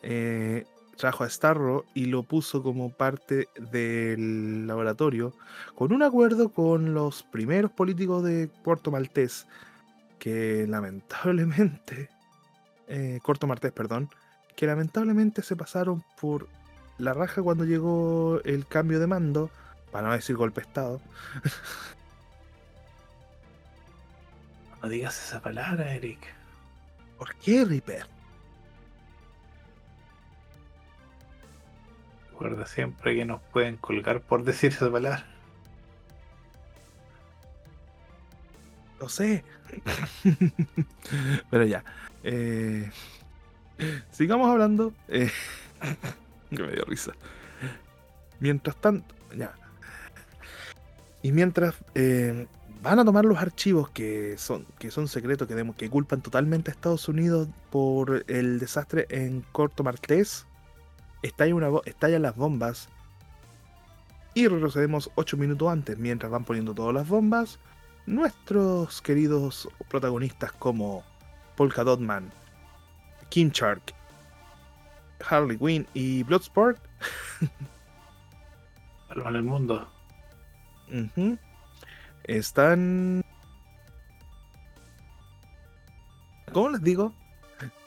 eh, 0.03 0.65
trajo 1.03 1.25
a 1.25 1.29
Starro 1.29 1.85
y 1.95 2.05
lo 2.05 2.23
puso 2.23 2.63
como 2.63 2.93
parte 2.93 3.49
del 3.59 4.69
laboratorio 4.69 5.35
con 5.75 5.93
un 5.93 6.05
acuerdo 6.05 6.51
con 6.51 6.95
los 6.95 7.25
primeros 7.25 7.73
políticos 7.73 8.23
de 8.23 8.47
Puerto 8.47 8.93
Maltés 8.93 9.49
que 10.21 10.65
lamentablemente 10.69 12.09
eh, 12.87 13.19
Corto 13.21 13.49
Martés, 13.49 13.73
perdón, 13.73 14.11
que 14.55 14.69
lamentablemente 14.69 15.43
se 15.43 15.57
pasaron 15.57 16.05
por 16.21 16.47
la 16.99 17.15
raja 17.15 17.43
cuando 17.43 17.65
llegó 17.65 18.41
el 18.45 18.65
cambio 18.69 19.01
de 19.01 19.09
mando, 19.09 19.51
para 19.91 20.07
no 20.07 20.15
decir 20.15 20.37
golpe 20.37 20.61
de 20.61 20.69
estado. 20.69 21.01
No 24.81 24.89
digas 24.89 25.17
esa 25.29 25.41
palabra, 25.41 25.95
Eric. 25.95 26.19
¿Por 27.17 27.37
qué, 27.37 27.65
Reaper? 27.65 28.12
Recuerda 32.43 32.67
siempre 32.67 33.15
que 33.15 33.25
nos 33.25 33.41
pueden 33.41 33.77
colgar 33.77 34.21
por 34.21 34.43
decir 34.43 34.73
esa 34.73 34.91
palabra. 34.91 35.25
Lo 38.99 39.09
sé. 39.09 39.45
Pero 41.51 41.65
ya. 41.65 41.85
eh, 42.25 42.91
sigamos 44.11 44.51
hablando. 44.51 44.93
eh, 45.07 45.31
que 46.51 46.63
me 46.65 46.73
dio 46.73 46.85
risa. 46.85 47.13
Mientras 48.41 48.75
tanto, 48.75 49.15
ya. 49.37 49.55
Y 51.23 51.31
mientras 51.31 51.77
eh, 51.95 52.49
van 52.83 52.99
a 52.99 53.05
tomar 53.05 53.25
los 53.25 53.39
archivos 53.39 53.89
que 53.91 54.37
son, 54.37 54.67
que 54.81 54.91
son 54.91 55.07
secretos, 55.07 55.47
que, 55.47 55.73
que 55.77 55.89
culpan 55.89 56.23
totalmente 56.23 56.73
a 56.73 56.75
Estados 56.75 57.09
Unidos 57.09 57.49
por 57.71 58.25
el 58.27 58.59
desastre 58.59 59.07
en 59.11 59.43
Corto 59.53 59.85
Martés, 59.85 60.49
estalla 61.23 61.55
una, 61.55 61.69
bo- 61.69 61.83
estallan 61.85 62.23
las 62.23 62.37
bombas. 62.37 62.89
Y 64.35 64.49
retrocedemos 64.49 65.11
8 65.15 65.37
minutos 65.37 65.69
antes, 65.69 65.99
mientras 65.99 66.31
van 66.33 66.45
poniendo 66.45 66.75
todas 66.75 66.95
las 66.95 67.07
bombas 67.09 67.59
nuestros 68.07 69.01
queridos 69.03 69.69
protagonistas 69.89 70.51
como 70.53 71.05
Polka 71.57 71.85
Dot 71.85 72.01
Man, 72.01 72.33
Kim 73.29 73.51
Shark, 73.51 73.95
Harley 75.29 75.57
Quinn 75.57 75.87
y 75.95 76.23
Bloodsport 76.25 76.79
Salvan 79.09 79.37
el 79.37 79.43
mundo. 79.45 79.89
están... 82.25 83.23
¿Cómo 86.53 86.71
les 86.71 86.83
digo? 86.83 87.13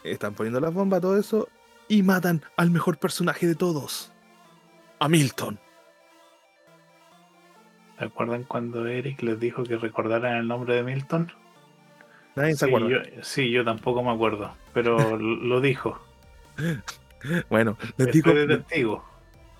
Están 0.03 0.33
poniendo 0.33 0.59
las 0.59 0.73
bombas, 0.73 1.01
todo 1.01 1.17
eso, 1.17 1.49
y 1.87 2.03
matan 2.03 2.43
al 2.57 2.71
mejor 2.71 2.97
personaje 2.97 3.47
de 3.47 3.55
todos, 3.55 4.11
a 4.99 5.07
Milton. 5.09 5.59
¿Se 7.97 8.05
acuerdan 8.05 8.43
cuando 8.43 8.85
Eric 8.87 9.21
les 9.21 9.39
dijo 9.39 9.63
que 9.63 9.77
recordaran 9.77 10.37
el 10.37 10.47
nombre 10.47 10.75
de 10.75 10.83
Milton? 10.83 11.31
Nadie 12.35 12.53
se 12.55 12.65
sí, 12.65 12.65
acuerda. 12.65 12.89
yo, 12.89 12.97
sí, 13.21 13.49
yo 13.51 13.63
tampoco 13.63 14.03
me 14.03 14.11
acuerdo, 14.11 14.53
pero 14.73 15.17
lo 15.17 15.61
dijo. 15.61 15.99
Bueno, 17.49 17.77
les 17.97 18.11
digo... 18.11 18.31
Estoy 18.31 18.47
de 18.47 18.57
testigo. 18.57 19.05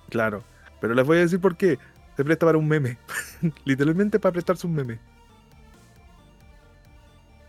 Claro, 0.09 0.43
pero 0.81 0.93
les 0.93 1.05
voy 1.05 1.17
a 1.17 1.21
decir 1.21 1.39
por 1.39 1.55
qué. 1.55 1.79
Se 2.17 2.23
presta 2.23 2.45
para 2.45 2.57
un 2.57 2.67
meme. 2.67 2.97
Literalmente 3.65 4.19
para 4.19 4.33
prestarse 4.33 4.67
un 4.67 4.75
meme. 4.75 4.99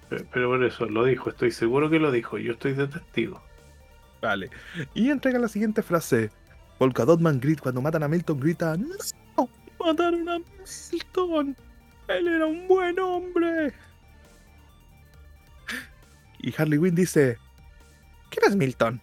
Pe- 0.09 0.25
Pero 0.33 0.49
por 0.51 0.63
eso 0.65 0.87
lo 0.87 1.05
dijo, 1.05 1.31
estoy 1.31 1.51
seguro 1.51 1.91
que 1.91 1.99
lo 1.99 2.11
dijo. 2.13 2.39
Yo 2.39 2.53
estoy 2.53 2.75
de 2.75 2.87
testigo. 2.87 3.43
Vale. 4.27 4.51
Y 4.95 5.11
entrega 5.11 5.39
la 5.39 5.49
siguiente 5.49 5.83
frase. 5.83 6.31
Polka 6.79 7.05
Dotman 7.05 7.39
Grit 7.41 7.61
cuando 7.61 7.81
matan 7.81 8.03
a 8.03 8.09
Milton 8.09 8.39
grita 8.41 8.77
¡No! 8.77 9.49
¡Mataron 9.79 10.29
a 10.29 10.39
Milton! 10.93 11.57
¡Él 12.09 12.29
era 12.29 12.47
un 12.47 12.67
buen 12.69 12.99
hombre! 12.99 13.73
Y 16.39 16.53
Harley 16.57 16.79
Quinn 16.79 16.95
dice 16.95 17.39
¿Quién 18.31 18.51
es 18.51 18.57
Milton? 18.57 19.01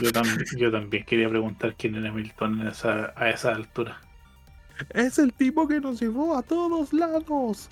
Yo, 0.00 0.10
tam- 0.12 0.56
yo 0.56 0.70
también 0.70 1.04
quería 1.04 1.28
preguntar 1.28 1.74
quién 1.76 1.96
era 1.96 2.12
Milton 2.12 2.60
en 2.60 2.68
esa, 2.68 3.12
a 3.16 3.30
esa 3.30 3.52
altura. 3.54 4.00
Es 4.90 5.18
el 5.18 5.32
tipo 5.32 5.66
que 5.66 5.80
nos 5.80 6.00
llevó 6.00 6.36
a 6.36 6.42
todos 6.42 6.92
lados. 6.92 7.68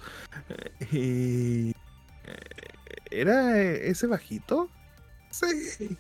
Eh, 0.49 0.89
Y... 0.93 1.71
eh, 1.71 1.75
¿Era 3.11 3.61
ese 3.61 4.07
bajito? 4.07 4.69
Sí. 5.31 5.97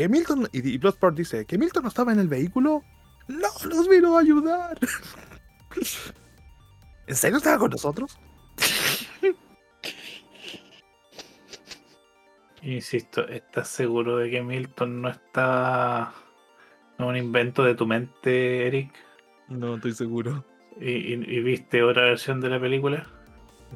Que 0.00 0.08
Milton... 0.08 0.48
Y, 0.50 0.66
y 0.66 0.78
Bloodsport 0.78 1.14
dice, 1.14 1.44
¿que 1.44 1.58
Milton 1.58 1.82
no 1.82 1.90
estaba 1.90 2.10
en 2.10 2.20
el 2.20 2.26
vehículo? 2.26 2.82
No, 3.28 3.48
nos 3.68 3.86
vino 3.86 4.16
a 4.16 4.20
ayudar. 4.20 4.78
¿En 7.06 7.14
serio 7.14 7.36
estaba 7.36 7.58
con 7.58 7.70
nosotros? 7.70 8.18
Insisto, 12.62 13.28
¿estás 13.28 13.68
seguro 13.68 14.16
de 14.16 14.30
que 14.30 14.42
Milton 14.42 15.02
no 15.02 15.10
está... 15.10 16.14
no 16.98 17.04
es 17.04 17.10
un 17.10 17.16
invento 17.18 17.62
de 17.62 17.74
tu 17.74 17.86
mente, 17.86 18.66
Eric? 18.68 18.94
No, 19.48 19.74
estoy 19.74 19.92
seguro. 19.92 20.46
¿Y, 20.80 20.92
y- 20.92 21.12
y 21.12 21.40
viste 21.42 21.82
otra 21.82 22.04
versión 22.04 22.40
de 22.40 22.48
la 22.48 22.58
película? 22.58 23.06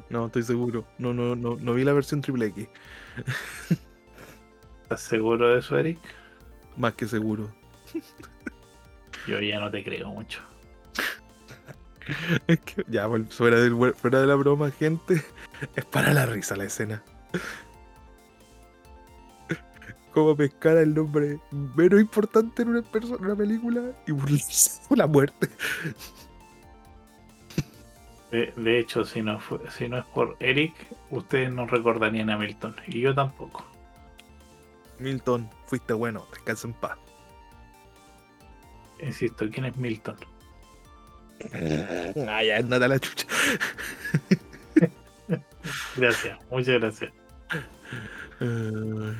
No, 0.09 0.25
estoy 0.25 0.41
seguro. 0.41 0.87
No, 0.97 1.13
no, 1.13 1.35
no, 1.35 1.55
no 1.57 1.73
vi 1.75 1.83
la 1.83 1.93
versión 1.93 2.21
triple 2.21 2.47
X. 2.47 2.67
¿Estás 4.85 5.01
seguro 5.01 5.49
de 5.49 5.59
eso, 5.59 5.77
Eric? 5.79 5.97
Más 6.77 6.93
que 6.93 7.07
seguro. 7.07 7.49
Yo 9.27 9.39
ya 9.39 9.59
no 9.59 9.71
te 9.71 9.83
creo 9.83 10.09
mucho. 10.09 10.41
Es 12.47 12.59
que, 12.59 12.85
ya, 12.87 13.09
fuera, 13.31 13.57
hue- 13.65 13.95
fuera 13.95 14.21
de 14.21 14.27
la 14.27 14.35
broma, 14.35 14.69
gente, 14.69 15.23
es 15.75 15.85
para 15.85 16.13
la 16.13 16.27
risa 16.27 16.55
la 16.55 16.65
escena. 16.65 17.01
Como 20.13 20.35
pescar 20.37 20.77
el 20.77 20.93
nombre 20.93 21.39
menos 21.75 21.99
importante 21.99 22.61
en 22.61 22.69
una, 22.69 22.81
perso- 22.83 23.17
en 23.17 23.25
una 23.25 23.35
película 23.35 23.81
y 24.05 24.11
burlarse 24.11 24.81
la 24.95 25.07
muerte. 25.07 25.49
De, 28.31 28.53
de 28.55 28.79
hecho, 28.79 29.03
si 29.03 29.23
no, 29.23 29.39
fue- 29.39 29.59
si 29.71 29.89
no 29.89 29.97
es 29.97 30.05
por 30.05 30.37
Eric, 30.39 30.73
ustedes 31.09 31.51
no 31.51 31.65
recordarían 31.65 32.29
a 32.29 32.37
Milton. 32.37 32.75
Y 32.87 33.01
yo 33.01 33.15
tampoco. 33.15 33.65
Milton, 34.99 35.49
fuiste 35.65 35.93
bueno, 35.93 36.25
descansa 36.31 36.67
en 36.67 36.73
paz. 36.73 36.97
Insisto, 38.99 39.45
¿quién 39.51 39.65
es 39.65 39.75
Milton? 39.75 40.17
Ah, 42.27 42.43
ya, 42.43 42.57
andate 42.57 42.85
a 42.85 42.87
la 42.87 42.99
chucha. 42.99 43.27
Gracias, 45.95 46.39
muchas 46.49 46.79
gracias. 46.79 47.13
Eh, 48.39 49.15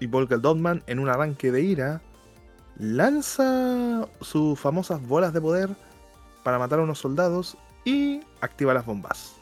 y 0.00 0.06
Volker 0.06 0.40
Dotman, 0.40 0.82
en 0.86 0.98
un 0.98 1.08
arranque 1.08 1.52
de 1.52 1.62
ira, 1.62 2.02
lanza 2.78 4.08
sus 4.20 4.58
famosas 4.58 5.06
bolas 5.06 5.32
de 5.32 5.40
poder 5.40 5.70
para 6.42 6.58
matar 6.58 6.78
a 6.78 6.82
unos 6.82 6.98
soldados 6.98 7.56
y 7.84 8.20
activa 8.40 8.74
las 8.74 8.86
bombas. 8.86 9.36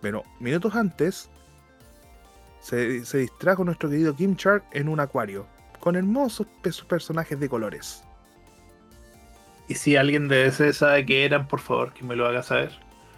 Pero 0.00 0.22
minutos 0.40 0.74
antes, 0.74 1.30
se, 2.66 3.04
se 3.04 3.18
distrajo 3.18 3.62
nuestro 3.64 3.88
querido 3.88 4.14
Kim 4.16 4.34
Shark 4.34 4.64
en 4.72 4.88
un 4.88 4.98
acuario, 5.00 5.46
con 5.80 5.94
hermosos 5.94 6.46
pe- 6.62 6.70
personajes 6.88 7.38
de 7.38 7.48
colores. 7.48 8.02
Y 9.68 9.74
si 9.74 9.96
alguien 9.96 10.26
de 10.28 10.46
ese 10.46 10.72
sabe 10.72 11.06
qué 11.06 11.24
eran, 11.24 11.46
por 11.48 11.60
favor, 11.60 11.92
que 11.92 12.04
me 12.04 12.16
lo 12.16 12.26
haga 12.26 12.42
saber. 12.42 12.72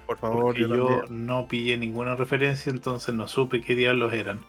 Por 0.07 0.19
favor, 0.19 0.43
Porque 0.45 0.61
yo 0.63 0.69
yo 0.69 1.03
no 1.09 1.47
pillé 1.49 1.77
ninguna 1.79 2.15
referencia, 2.15 2.71
entonces 2.71 3.15
no 3.15 3.27
supe 3.29 3.61
qué 3.63 3.75
diablos 3.75 4.13
eran. 4.13 4.41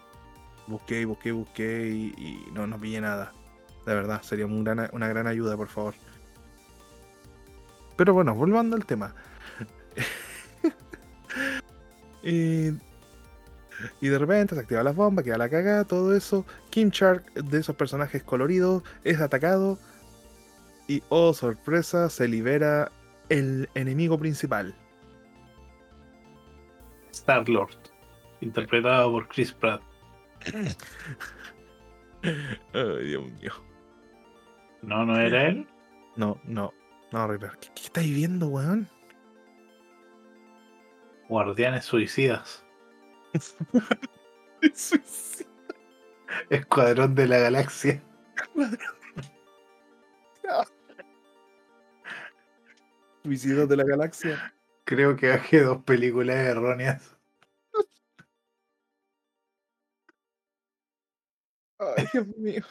busqué, 0.67 1.05
busqué, 1.05 1.31
busqué 1.31 1.89
y, 1.89 2.13
y 2.17 2.51
no, 2.53 2.67
no 2.67 2.77
pillé 2.80 3.01
nada. 3.01 3.34
De 3.85 3.93
verdad, 3.95 4.21
sería 4.21 4.45
un 4.45 4.63
gran- 4.63 4.89
una 4.93 5.07
gran 5.07 5.27
ayuda, 5.27 5.55
por 5.57 5.67
favor. 5.67 5.93
Pero 7.95 8.13
bueno, 8.13 8.34
volviendo 8.35 8.76
al 8.76 8.85
tema. 8.85 9.13
y, 12.23 12.69
y 14.01 14.07
de 14.07 14.18
repente 14.18 14.56
se 14.56 14.61
activa 14.61 14.84
las 14.84 14.95
bombas, 14.95 15.26
queda 15.26 15.38
la 15.38 15.49
cagada, 15.49 15.85
todo 15.85 16.15
eso. 16.15 16.45
Kim 16.69 16.89
Shark, 16.89 17.34
de 17.34 17.60
esos 17.60 17.76
personajes 17.76 18.23
coloridos, 18.23 18.84
es 19.03 19.19
atacado. 19.19 19.77
Y 20.88 21.03
oh 21.10 21.34
sorpresa, 21.34 22.10
se 22.10 22.27
libera 22.27 22.91
el 23.30 23.69
enemigo 23.76 24.18
principal. 24.18 24.76
Star 27.11 27.47
Lord, 27.47 27.76
interpretado 28.41 29.11
por 29.11 29.27
Chris 29.27 29.51
Pratt. 29.51 29.81
Ay, 32.73 33.06
Dios 33.06 33.31
mío. 33.39 33.51
No, 34.81 35.06
no 35.06 35.19
era 35.19 35.47
él. 35.47 35.68
No, 36.15 36.39
no, 36.43 36.73
no, 37.11 37.27
Reaper. 37.27 37.51
¿Qué, 37.60 37.69
qué 37.76 37.84
estáis 37.84 38.14
viendo, 38.14 38.47
weón? 38.47 38.89
Guardianes 41.27 41.85
Suicidas. 41.85 42.65
Escuadrón 46.49 47.15
de 47.15 47.27
la 47.27 47.39
Galaxia. 47.39 48.01
Suicidios 53.23 53.69
de 53.69 53.77
la 53.77 53.84
galaxia. 53.84 54.53
Creo 54.85 55.15
que 55.15 55.30
bajé 55.30 55.61
dos 55.61 55.84
películas 55.84 56.38
erróneas. 56.38 57.15
Ay, 61.77 62.07
Dios 62.11 62.27
mío. 62.38 62.64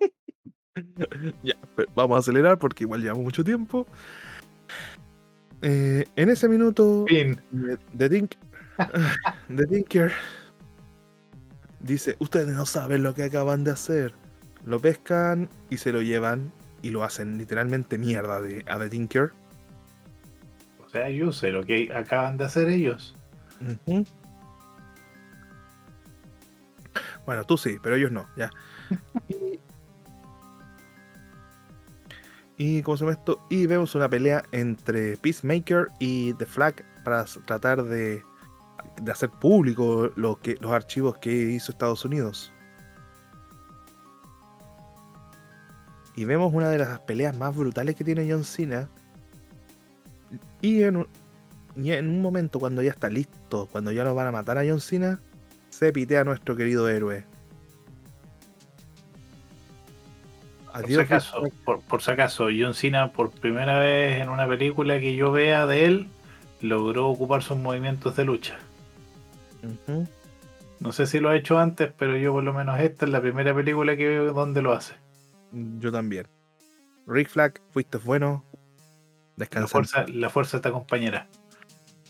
ya, 1.42 1.56
pero 1.74 1.90
vamos 1.94 2.16
a 2.16 2.20
acelerar 2.20 2.58
porque 2.58 2.84
igual 2.84 3.00
llevamos 3.00 3.24
mucho 3.24 3.42
tiempo. 3.42 3.86
Eh, 5.62 6.04
en 6.14 6.28
ese 6.28 6.48
minuto, 6.48 7.06
Fin. 7.08 7.40
de, 7.50 7.78
de 7.92 8.08
De 9.48 9.66
Tinker 9.66 10.12
dice: 11.80 12.16
Ustedes 12.18 12.48
no 12.48 12.66
saben 12.66 13.02
lo 13.02 13.14
que 13.14 13.24
acaban 13.24 13.64
de 13.64 13.72
hacer. 13.72 14.14
Lo 14.64 14.80
pescan 14.80 15.48
y 15.70 15.76
se 15.76 15.92
lo 15.92 16.00
llevan 16.02 16.52
y 16.82 16.90
lo 16.90 17.04
hacen 17.04 17.38
literalmente 17.38 17.98
mierda 17.98 18.40
de, 18.40 18.64
a 18.68 18.78
The 18.78 18.88
Tinker. 18.88 19.32
O 20.84 20.88
sea, 20.88 21.08
yo 21.10 21.32
sé 21.32 21.50
lo 21.50 21.64
que 21.64 21.90
acaban 21.94 22.36
de 22.36 22.44
hacer 22.44 22.68
ellos. 22.68 23.16
Bueno, 27.26 27.44
tú 27.44 27.56
sí, 27.56 27.78
pero 27.82 27.96
ellos 27.96 28.12
no, 28.12 28.28
ya. 28.36 28.50
y, 32.58 32.82
¿cómo 32.82 32.96
se 32.96 33.04
llama 33.04 33.12
esto? 33.12 33.46
Y 33.48 33.66
vemos 33.66 33.94
una 33.94 34.08
pelea 34.08 34.44
entre 34.52 35.16
Peacemaker 35.16 35.88
y 35.98 36.34
The 36.34 36.46
Flag 36.46 36.84
para 37.02 37.24
tratar 37.46 37.82
de, 37.84 38.22
de 39.00 39.12
hacer 39.12 39.30
público 39.30 40.10
lo 40.16 40.40
que, 40.40 40.56
los 40.60 40.72
archivos 40.72 41.18
que 41.18 41.32
hizo 41.32 41.72
Estados 41.72 42.04
Unidos. 42.04 42.52
Y 46.16 46.24
vemos 46.24 46.52
una 46.52 46.68
de 46.68 46.78
las 46.78 47.00
peleas 47.00 47.36
más 47.36 47.54
brutales 47.56 47.96
que 47.96 48.04
tiene 48.04 48.30
John 48.30 48.44
Cena. 48.44 48.88
Y 50.60 50.82
en 50.84 50.96
un, 50.98 51.08
y 51.76 51.90
en 51.92 52.08
un 52.08 52.22
momento 52.22 52.60
cuando 52.60 52.82
ya 52.82 52.90
está 52.90 53.08
listo, 53.08 53.68
cuando 53.70 53.90
ya 53.90 54.04
lo 54.04 54.14
van 54.14 54.28
a 54.28 54.32
matar 54.32 54.58
a 54.58 54.64
John 54.66 54.80
Cena, 54.80 55.20
se 55.70 55.92
pitea 55.92 56.20
a 56.20 56.24
nuestro 56.24 56.54
querido 56.56 56.88
héroe. 56.88 57.24
Por 60.72 60.86
si 60.86 60.98
acaso, 60.98 61.42
por, 61.64 61.80
por 61.82 62.02
si 62.02 62.10
acaso, 62.10 62.48
John 62.56 62.74
Cena, 62.74 63.12
por 63.12 63.30
primera 63.30 63.78
vez 63.78 64.20
en 64.20 64.28
una 64.28 64.46
película 64.48 64.98
que 64.98 65.14
yo 65.14 65.30
vea 65.30 65.66
de 65.66 65.84
él, 65.84 66.08
logró 66.60 67.08
ocupar 67.08 67.42
sus 67.42 67.56
movimientos 67.56 68.16
de 68.16 68.24
lucha. 68.24 68.58
No 70.80 70.92
sé 70.92 71.06
si 71.06 71.20
lo 71.20 71.30
ha 71.30 71.36
hecho 71.36 71.58
antes, 71.58 71.92
pero 71.96 72.16
yo 72.16 72.32
por 72.32 72.44
lo 72.44 72.52
menos 72.52 72.78
esta 72.80 73.06
es 73.06 73.10
la 73.12 73.20
primera 73.20 73.54
película 73.54 73.96
que 73.96 74.08
veo 74.08 74.32
donde 74.32 74.62
lo 74.62 74.72
hace. 74.72 74.94
Yo 75.52 75.92
también. 75.92 76.26
Rick 77.06 77.28
Flag, 77.28 77.60
fuiste 77.70 77.98
bueno. 77.98 78.44
La 79.36 79.44
Descansa. 79.44 79.68
fuerza, 79.68 80.04
la 80.08 80.30
fuerza 80.30 80.56
está 80.58 80.70
compañera. 80.72 81.28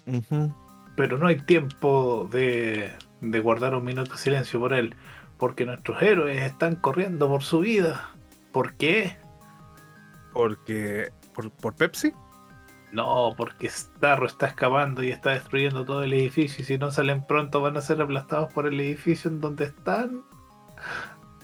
Ujú. 0.07 0.55
Pero 0.97 1.19
no 1.19 1.27
hay 1.27 1.37
tiempo 1.37 2.29
de, 2.31 2.93
de 3.21 3.41
guardar 3.41 3.75
un 3.75 3.85
minuto 3.85 4.13
de 4.13 4.19
silencio 4.19 4.61
por 4.61 4.73
él, 4.73 4.95
porque 5.39 5.67
nuestros 5.67 6.01
héroes 6.03 6.43
están 6.43 6.77
corriendo 6.77 7.29
por 7.29 7.43
su 7.43 7.61
vida. 7.61 8.11
¿Por 8.53 8.75
qué? 8.75 9.17
Porque. 10.33 11.11
Por, 11.35 11.51
por 11.51 11.75
Pepsi. 11.75 12.13
No, 12.95 13.35
porque 13.37 13.69
Starro 13.69 14.25
está 14.25 14.47
escapando 14.47 15.03
y 15.03 15.11
está 15.11 15.31
destruyendo 15.31 15.85
todo 15.85 16.05
el 16.05 16.13
edificio 16.13 16.63
y 16.63 16.65
si 16.65 16.79
no 16.79 16.93
salen 16.93 17.27
pronto 17.27 17.61
van 17.61 17.77
a 17.77 17.81
ser 17.81 18.01
aplastados 18.01 18.53
por 18.53 18.69
el 18.69 18.79
edificio 18.79 19.29
en 19.29 19.41
donde 19.41 19.65
están. 19.65 20.23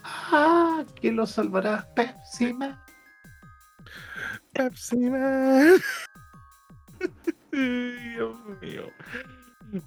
Ah, 0.05 0.85
¿quién 1.01 1.17
los 1.17 1.33
salvará? 1.33 1.89
Pepsi 1.97 2.55
Man. 2.55 2.81
Pepsi 4.53 5.11
Man. 5.11 5.75
Dios 7.51 8.37
mío. 8.63 8.85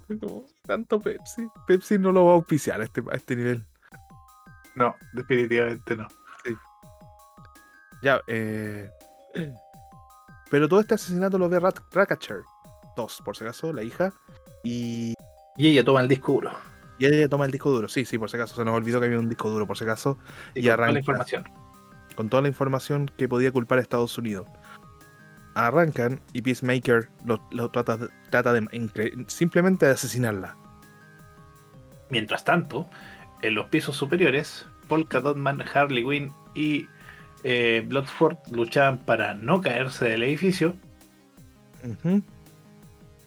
No, 0.09 0.43
tanto 0.67 0.99
Pepsi. 0.99 1.47
Pepsi 1.65 1.97
no 1.97 2.11
lo 2.11 2.25
va 2.25 2.31
a 2.33 2.35
auspiciar 2.35 2.81
a 2.81 2.83
este, 2.83 3.01
a 3.09 3.15
este 3.15 3.37
nivel. 3.37 3.65
No, 4.75 4.93
definitivamente 5.13 5.95
no. 5.95 6.09
Ya, 8.01 8.19
eh. 8.27 8.91
Pero 10.53 10.69
todo 10.69 10.79
este 10.81 10.93
asesinato 10.93 11.39
lo 11.39 11.49
ve 11.49 11.59
Rat 11.59 11.79
Ratcatcher 11.91 12.41
2, 12.95 13.21
por 13.25 13.35
si 13.35 13.43
acaso, 13.43 13.73
la 13.73 13.81
hija. 13.81 14.13
Y, 14.63 15.15
Y 15.57 15.67
ella 15.69 15.83
toma 15.83 16.01
el 16.01 16.07
disco 16.07 16.33
duro. 16.33 16.51
y 16.99 17.07
ella 17.07 17.27
toma 17.27 17.45
el 17.45 17.51
disco 17.51 17.71
duro. 17.71 17.87
Sí, 17.87 18.05
sí, 18.05 18.19
por 18.19 18.29
si 18.29 18.37
acaso. 18.37 18.53
Se 18.55 18.63
nos 18.63 18.75
olvidó 18.75 18.99
que 18.99 19.07
había 19.07 19.17
un 19.17 19.29
disco 19.29 19.49
duro, 19.49 19.65
por 19.65 19.75
si 19.79 19.83
acaso. 19.83 20.19
Y 20.53 20.61
con 20.67 20.75
toda 20.77 20.91
la 20.91 20.99
información. 20.99 21.43
Con 22.15 22.29
toda 22.29 22.43
la 22.43 22.49
información 22.49 23.11
que 23.17 23.27
podía 23.27 23.51
culpar 23.51 23.79
a 23.79 23.81
Estados 23.81 24.15
Unidos. 24.19 24.45
Arrancan 25.55 26.21
y 26.33 26.43
Peacemaker 26.43 27.09
lo, 27.25 27.41
lo 27.51 27.71
trata, 27.71 27.97
de- 27.97 28.09
trata 28.29 28.53
de 28.53 28.61
incre- 28.65 29.27
simplemente 29.27 29.87
de 29.87 29.93
asesinarla. 29.93 30.55
Mientras 32.11 32.43
tanto, 32.43 32.87
en 33.41 33.55
los 33.55 33.69
pisos 33.69 33.95
superiores, 33.97 34.67
Polka 34.87 35.19
Dotman, 35.19 35.63
Harley 35.73 36.03
Quinn 36.03 36.31
y 36.53 36.87
eh, 37.43 37.83
Bloodsport 37.87 38.47
luchaban 38.51 38.99
para 38.99 39.33
no 39.33 39.61
caerse 39.61 40.05
del 40.05 40.23
edificio. 40.23 40.75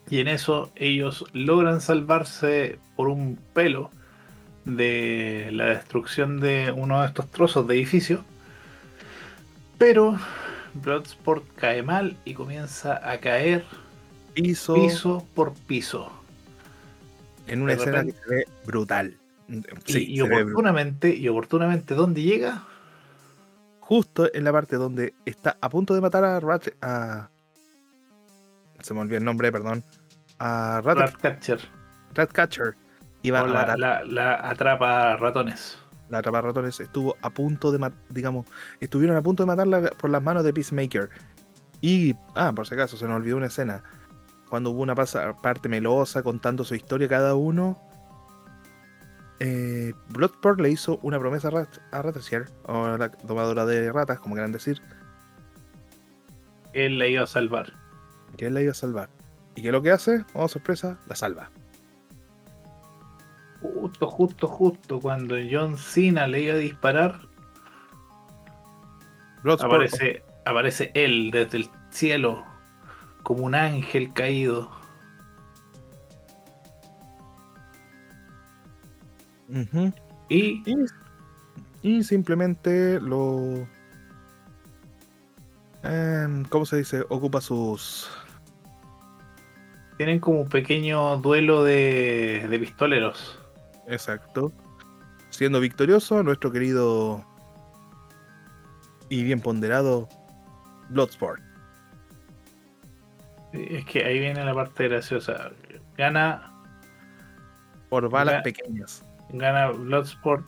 Y 0.08 0.20
en 0.20 0.28
eso 0.28 0.70
ellos 0.76 1.24
logran 1.32 1.80
salvarse 1.80 2.78
por 2.96 3.08
un 3.08 3.38
pelo 3.52 3.90
de 4.64 5.50
la 5.52 5.66
destrucción 5.66 6.40
de 6.40 6.72
uno 6.72 7.00
de 7.02 7.08
estos 7.08 7.30
trozos 7.30 7.66
de 7.66 7.74
edificio. 7.74 8.24
Pero 9.78 10.18
Bloodsport 10.74 11.44
cae 11.56 11.82
mal 11.82 12.16
y 12.24 12.34
comienza 12.34 13.00
a 13.10 13.18
caer 13.20 13.64
Piso, 14.34 14.74
piso 14.74 15.26
por 15.34 15.52
piso. 15.54 16.10
en 17.46 17.62
una 17.62 17.72
de 17.74 17.78
escena 17.78 17.98
repente- 17.98 18.18
que 18.20 18.28
se 18.28 18.34
ve 18.34 18.44
brutal. 18.64 19.16
Y- 19.48 19.62
Sí, 19.92 20.06
y, 20.08 20.20
brutal. 20.20 20.42
oportunamente, 20.42 21.14
y 21.14 21.28
oportunamente, 21.28 21.94
¿dónde 21.94 22.22
llega? 22.22 22.64
Justo 23.88 24.28
en 24.34 24.42
la 24.42 24.52
parte 24.52 24.74
donde 24.76 25.14
está 25.24 25.56
a 25.60 25.68
punto 25.70 25.94
de 25.94 26.00
matar 26.00 26.24
a 26.24 26.40
Rat. 26.40 26.66
A... 26.82 27.30
Se 28.80 28.92
me 28.92 29.00
olvidó 29.00 29.18
el 29.18 29.24
nombre, 29.24 29.52
perdón. 29.52 29.84
A 30.40 30.80
Rat, 30.82 30.98
Ratcatcher. 30.98 31.60
Ratcatcher. 32.12 32.74
Iba 33.22 33.40
a 33.40 33.46
la, 33.46 33.52
matar. 33.52 33.78
la- 33.78 34.04
la 34.04 34.48
atrapa 34.50 35.16
ratones. 35.16 35.78
la 36.08 36.20
ratones 36.20 36.80
estuvo 36.80 37.16
a 37.22 37.30
punto 37.30 37.70
de 37.70 37.78
matar, 37.78 37.98
digamos, 38.10 38.46
estuvieron 38.80 39.16
a 39.16 39.22
punto 39.22 39.44
de 39.44 39.46
matarla 39.46 39.90
por 39.90 40.10
las 40.10 40.22
manos 40.22 40.42
de 40.42 40.52
Peacemaker. 40.52 41.08
Y, 41.80 42.16
ah, 42.34 42.52
por 42.54 42.66
si 42.66 42.74
acaso, 42.74 42.96
se 42.96 43.06
nos 43.06 43.16
olvidó 43.16 43.36
una 43.36 43.46
escena. 43.46 43.84
Cuando 44.50 44.70
hubo 44.70 44.82
una 44.82 44.94
parte 44.96 45.68
melosa 45.68 46.24
contando 46.24 46.64
su 46.64 46.74
historia 46.74 47.06
cada 47.08 47.36
uno, 47.36 47.80
eh, 49.40 49.92
Bloodsport 50.08 50.60
le 50.60 50.70
hizo 50.70 50.98
una 51.02 51.18
promesa 51.18 51.50
a, 51.92 52.02
Ratasier, 52.02 52.46
o 52.64 52.96
la 52.96 53.08
domadora 53.08 53.66
de 53.66 53.92
ratas, 53.92 54.20
como 54.20 54.34
quieran 54.34 54.52
decir. 54.52 54.80
Él 56.72 56.98
la 56.98 57.06
iba 57.06 57.24
a 57.24 57.26
salvar. 57.26 57.72
Que 58.36 58.46
él 58.46 58.54
la 58.54 58.62
iba 58.62 58.72
a 58.72 58.74
salvar. 58.74 59.08
¿Y 59.54 59.62
qué 59.62 59.68
es 59.68 59.72
lo 59.72 59.82
que 59.82 59.90
hace? 59.90 60.24
Oh, 60.34 60.48
sorpresa, 60.48 60.98
la 61.06 61.16
salva. 61.16 61.50
Justo, 63.60 64.06
justo, 64.06 64.46
justo 64.46 65.00
cuando 65.00 65.36
John 65.50 65.78
Cena 65.78 66.26
le 66.26 66.42
iba 66.42 66.54
a 66.54 66.58
disparar, 66.58 67.20
aparece, 69.44 70.22
aparece 70.44 70.90
él 70.94 71.30
desde 71.30 71.58
el 71.58 71.70
cielo 71.90 72.44
como 73.22 73.44
un 73.44 73.54
ángel 73.54 74.12
caído. 74.12 74.70
Y, 80.28 80.62
y, 81.82 82.02
simplemente 82.02 83.00
lo. 83.00 83.66
Em, 85.82 86.44
¿Cómo 86.44 86.66
se 86.66 86.78
dice? 86.78 87.04
Ocupa 87.08 87.40
sus. 87.40 88.10
Tienen 89.96 90.20
como 90.20 90.42
un 90.42 90.48
pequeño 90.48 91.16
duelo 91.18 91.64
de, 91.64 92.46
de 92.48 92.58
pistoleros. 92.58 93.40
Exacto. 93.86 94.52
Siendo 95.30 95.60
victorioso, 95.60 96.22
nuestro 96.22 96.50
querido 96.50 97.24
y 99.08 99.22
bien 99.22 99.40
ponderado 99.40 100.08
Bloodsport. 100.88 101.40
Es 103.52 103.84
que 103.86 104.04
ahí 104.04 104.18
viene 104.18 104.44
la 104.44 104.54
parte 104.54 104.88
graciosa. 104.88 105.50
Gana. 105.96 106.52
Por 107.88 108.08
balas 108.10 108.42
pequeñas. 108.42 109.05
Gana 109.30 109.70
Bloodsport. 109.70 110.44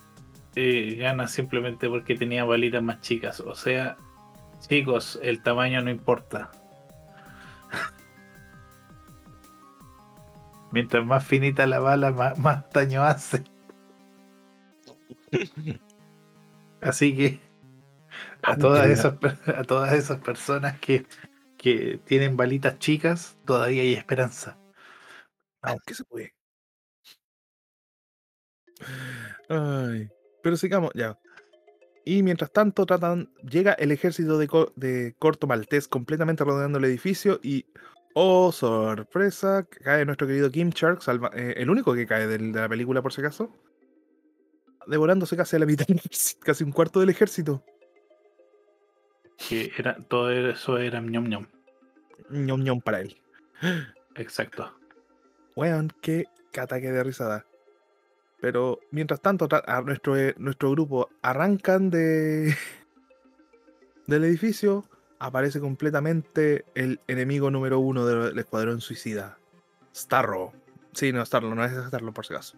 y 0.54 0.96
gana 0.96 1.28
simplemente 1.28 1.88
porque 1.88 2.16
tenía 2.16 2.44
balitas 2.44 2.82
más 2.82 3.00
chicas. 3.00 3.40
O 3.40 3.54
sea, 3.54 3.96
chicos, 4.60 5.18
el 5.22 5.42
tamaño 5.42 5.82
no 5.82 5.90
importa. 5.90 6.50
Mientras 10.72 11.04
más 11.04 11.24
finita 11.24 11.66
la 11.66 11.80
bala, 11.80 12.34
más, 12.36 12.70
daño 12.70 13.02
hace. 13.02 13.44
Así 16.80 17.16
que 17.16 17.40
a 18.42 18.56
todas 18.56 18.86
esas, 18.86 19.14
a 19.46 19.64
todas 19.64 19.92
esas 19.92 20.20
personas 20.20 20.78
que, 20.80 21.06
que 21.56 22.00
tienen 22.04 22.36
balitas 22.36 22.78
chicas, 22.78 23.38
todavía 23.44 23.82
hay 23.82 23.94
esperanza. 23.94 24.58
Aunque 25.62 25.94
se 25.94 26.04
puede. 26.04 26.37
Ay, 29.48 30.08
pero 30.42 30.56
sigamos, 30.56 30.90
ya. 30.94 31.18
Y 32.04 32.22
mientras 32.22 32.50
tanto 32.50 32.86
tratan, 32.86 33.30
llega 33.42 33.72
el 33.74 33.92
ejército 33.92 34.38
de, 34.38 34.48
de 34.76 35.14
Corto 35.18 35.46
Maltés 35.46 35.88
completamente 35.88 36.42
rodeando 36.44 36.78
el 36.78 36.84
edificio 36.86 37.38
y 37.42 37.66
Oh, 38.20 38.50
sorpresa, 38.50 39.64
cae 39.84 40.04
nuestro 40.04 40.26
querido 40.26 40.50
Kim 40.50 40.70
Shark, 40.70 41.00
eh, 41.34 41.54
el 41.56 41.70
único 41.70 41.94
que 41.94 42.04
cae 42.04 42.26
de, 42.26 42.38
la 42.38 42.68
película 42.68 43.00
por 43.00 43.12
si 43.12 43.20
acaso, 43.20 43.54
devorándose 44.88 45.36
casi 45.36 45.54
a 45.54 45.60
la 45.60 45.66
mitad, 45.66 45.86
casi 46.40 46.64
un 46.64 46.72
cuarto 46.72 46.98
del 46.98 47.10
ejército. 47.10 47.62
Que 49.36 49.70
era, 49.78 49.96
todo 50.08 50.32
eso 50.32 50.78
era 50.78 51.00
ñom 51.00 51.28
ñom. 51.28 51.46
ñom 52.30 52.64
ñom 52.64 52.80
para 52.80 53.02
él. 53.02 53.16
Exacto. 54.16 54.74
Weón, 55.54 55.92
qué 56.00 56.24
ataque 56.58 56.90
de 56.90 57.04
risada. 57.04 57.46
Pero 58.40 58.80
mientras 58.90 59.20
tanto, 59.20 59.48
a 59.50 59.82
nuestro, 59.82 60.16
eh, 60.16 60.34
nuestro 60.38 60.70
grupo 60.70 61.08
arrancan 61.22 61.90
de 61.90 62.54
del 64.06 64.24
edificio 64.24 64.84
aparece 65.18 65.60
completamente 65.60 66.64
el 66.74 67.00
enemigo 67.08 67.50
número 67.50 67.80
uno 67.80 68.06
del 68.06 68.38
escuadrón 68.38 68.80
suicida. 68.80 69.38
Starro. 69.94 70.52
Sí, 70.92 71.12
no, 71.12 71.24
Starro, 71.24 71.54
no 71.54 71.64
es 71.64 71.72
Starro 71.88 72.12
por 72.12 72.24
si 72.26 72.34
acaso. 72.34 72.56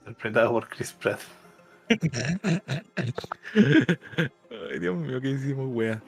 Interpretado 0.00 0.50
por 0.50 0.68
Chris 0.68 0.92
Pratt. 0.92 1.20
Ay, 3.52 4.78
Dios 4.80 4.96
mío, 4.96 5.20
¿qué 5.20 5.30
hicimos, 5.30 5.68
wea? 5.70 6.02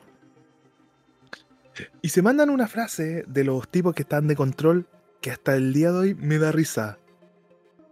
Y 2.03 2.09
se 2.09 2.23
mandan 2.23 2.51
una 2.51 2.67
frase 2.69 3.25
de 3.27 3.45
los 3.45 3.69
tipos 3.69 3.95
que 3.95 4.03
están 4.03 4.27
de 4.29 4.37
control 4.37 4.87
que 5.21 5.31
hasta 5.31 5.57
el 5.57 5.73
día 5.73 5.93
de 5.93 5.99
hoy 5.99 6.15
me 6.15 6.39
da 6.39 6.53
risa. 6.53 6.99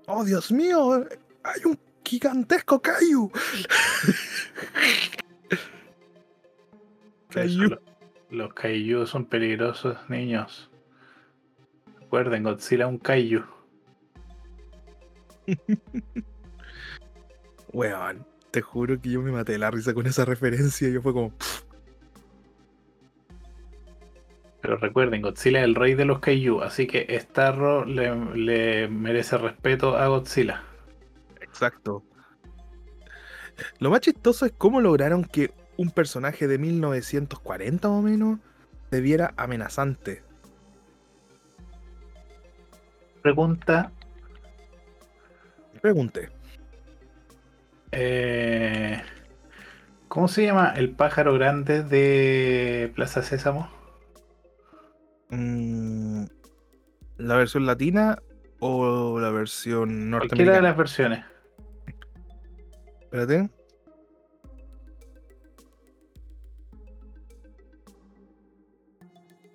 ¡Oh, 0.07 0.25
Dios 0.25 0.51
mío! 0.51 1.07
¡Hay 1.45 1.61
un 1.65 1.79
gigantesco 2.05 2.81
Kaiju! 2.81 3.31
los 8.31 8.53
kaiju 8.55 9.07
son 9.07 9.25
peligrosos, 9.27 9.97
niños. 10.09 10.71
Recuerden, 12.01 12.43
Godzilla 12.43 12.87
un 12.87 12.99
kaiju. 12.99 13.43
Weón, 17.73 18.27
te 18.51 18.61
juro 18.61 19.01
que 19.01 19.11
yo 19.11 19.23
me 19.23 19.33
maté 19.33 19.59
la 19.59 19.71
risa 19.71 19.95
con 19.95 20.07
esa 20.07 20.25
referencia. 20.25 20.89
Yo 20.91 21.03
fue 21.03 21.13
como. 21.13 21.33
Pero 24.63 24.77
recuerden, 24.77 25.23
Godzilla 25.23 25.59
es 25.59 25.65
el 25.65 25.75
rey 25.75 25.95
de 25.95 26.05
los 26.05 26.21
kaiju, 26.21 26.63
así 26.63 26.87
que 26.87 27.19
Starro 27.21 27.85
le, 27.85 28.15
le 28.37 28.89
merece 28.89 29.37
respeto 29.37 29.97
a 29.97 30.07
Godzilla. 30.07 30.63
Exacto. 31.41 32.05
Lo 33.81 33.91
más 33.91 34.01
chistoso 34.01 34.47
es 34.47 34.53
cómo 34.57 34.81
lograron 34.81 35.25
que 35.25 35.53
un 35.77 35.91
personaje 35.91 36.47
de 36.47 36.59
1940 36.59 37.89
o 37.89 38.03
menos 38.03 38.39
se 38.91 39.01
viera 39.01 39.35
amenazante. 39.37 40.23
Pregunta. 43.21 43.91
Pregunte. 45.81 46.31
Eh, 47.91 49.03
¿Cómo 50.09 50.29
se 50.29 50.45
llama 50.45 50.73
el 50.77 50.91
pájaro 50.91 51.35
grande 51.35 51.83
de 51.83 52.93
Plaza 52.95 53.23
Sésamo? 53.23 53.82
Mm, 55.33 56.25
¿La 57.17 57.37
versión 57.37 57.65
latina 57.65 58.19
o 58.61 59.19
la 59.19 59.31
versión 59.31 60.11
norteamericana? 60.11 60.29
Cualquiera 60.29 60.57
de 60.57 60.63
las 60.63 60.77
versiones. 60.77 61.25
Espérate. 63.01 63.51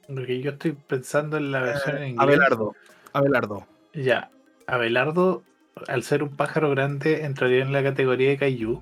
Porque 0.07 0.41
yo 0.41 0.51
estoy 0.51 0.71
pensando 0.71 1.37
en 1.37 1.51
la 1.51 1.61
versión 1.61 1.97
en 1.97 2.09
inglés. 2.09 2.23
Abelardo. 2.23 2.75
Abelardo. 3.13 3.67
Ya. 3.93 4.31
Abelardo, 4.65 5.43
al 5.87 6.01
ser 6.01 6.23
un 6.23 6.35
pájaro 6.35 6.71
grande, 6.71 7.23
entraría 7.25 7.61
en 7.61 7.71
la 7.71 7.83
categoría 7.83 8.29
de 8.29 8.37
Kaiju. 8.37 8.81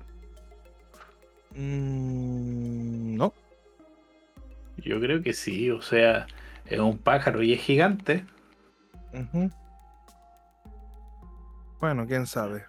Mm, 1.56 3.16
no. 3.16 3.34
Yo 4.78 4.98
creo 4.98 5.22
que 5.22 5.34
sí. 5.34 5.70
O 5.70 5.82
sea, 5.82 6.26
es 6.68 6.78
un 6.78 6.98
pájaro 6.98 7.42
y 7.42 7.52
es 7.52 7.60
gigante. 7.60 8.24
Bueno, 11.80 12.06
quién 12.06 12.26
sabe. 12.26 12.64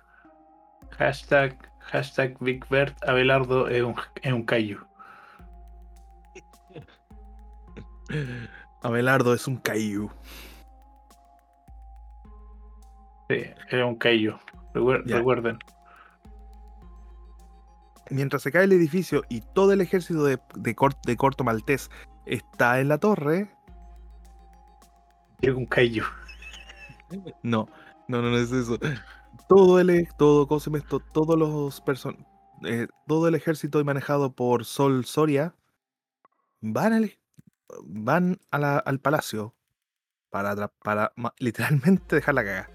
Hashtag, 0.91 1.57
hashtag 1.80 2.38
Big 2.40 2.65
Abelardo 3.06 3.68
es 3.68 3.84
un, 3.84 3.95
es 4.22 4.34
un. 4.34 4.45
Abelardo 8.82 9.34
es 9.34 9.48
un 9.48 9.57
Kaiju. 9.57 10.10
Sí, 13.30 13.44
era 13.69 13.86
un 13.86 13.95
Kaiju. 13.95 14.38
Recuerden. 14.74 15.60
Mientras 18.10 18.41
se 18.41 18.52
cae 18.52 18.64
el 18.64 18.72
edificio 18.72 19.24
y 19.28 19.41
todo 19.41 19.74
el 19.74 19.82
ejército 19.82 20.24
de, 20.24 20.40
de, 20.56 20.76
Corto 20.76 21.44
Maltés 21.44 21.90
está 22.26 22.80
en 22.80 22.88
la 22.88 22.99
torre. 22.99 23.49
Llega 25.39 25.55
un 25.55 25.65
Kaiju. 25.65 26.03
No, 27.43 27.69
no, 28.07 28.22
no, 28.22 28.38
es 28.38 28.51
eso. 28.51 28.77
Todo 29.47 29.80
el, 29.80 30.07
todo, 30.18 30.47
todos 31.14 31.38
los 31.38 31.80
person 31.81 32.26
eh, 32.65 32.88
todo 33.05 33.27
el 33.27 33.35
ejército 33.35 33.84
manejado 33.84 34.31
por 34.31 34.65
Sol 34.65 35.05
Soria 35.05 35.53
van 36.61 36.93
al, 36.93 37.11
van 37.84 38.39
al 38.51 38.99
palacio 38.99 39.53
para, 40.30 40.68
para 40.68 41.14
literalmente 41.39 42.15
dejar 42.15 42.35
la 42.35 42.43
caga. 42.43 42.69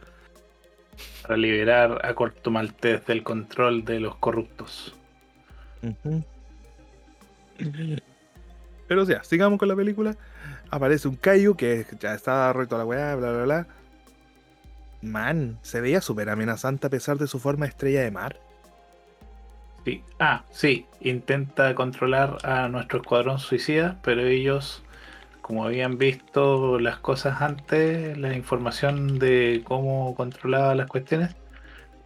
Para 1.22 1.36
liberar 1.36 2.04
a 2.06 2.14
Corto 2.14 2.50
Maltés 2.50 3.04
del 3.06 3.22
control 3.22 3.84
de 3.84 4.00
los 4.00 4.14
corruptos. 4.16 4.94
Pero 8.86 9.02
o 9.02 9.06
sea, 9.06 9.24
sigamos 9.24 9.58
con 9.58 9.68
la 9.68 9.76
película. 9.76 10.16
Aparece 10.72 11.06
un 11.06 11.16
Kaiju 11.16 11.54
que 11.54 11.84
ya 12.00 12.14
está 12.14 12.50
roto 12.50 12.78
la 12.78 12.86
weá, 12.86 13.14
bla, 13.14 13.30
bla, 13.30 13.42
bla. 13.44 13.66
Man, 15.02 15.58
se 15.60 15.82
veía 15.82 16.00
súper 16.00 16.30
amenazante 16.30 16.86
a 16.86 16.90
pesar 16.90 17.18
de 17.18 17.26
su 17.26 17.38
forma 17.38 17.66
estrella 17.66 18.00
de 18.00 18.10
mar. 18.10 18.40
Sí. 19.84 20.02
Ah, 20.18 20.44
sí. 20.50 20.86
Intenta 21.02 21.74
controlar 21.74 22.38
a 22.42 22.68
nuestro 22.68 23.02
escuadrón 23.02 23.38
suicida, 23.38 23.98
pero 24.02 24.22
ellos, 24.22 24.82
como 25.42 25.66
habían 25.66 25.98
visto 25.98 26.78
las 26.78 26.96
cosas 27.00 27.42
antes, 27.42 28.16
la 28.16 28.32
información 28.34 29.18
de 29.18 29.60
cómo 29.64 30.14
controlaba 30.14 30.74
las 30.74 30.86
cuestiones, 30.86 31.36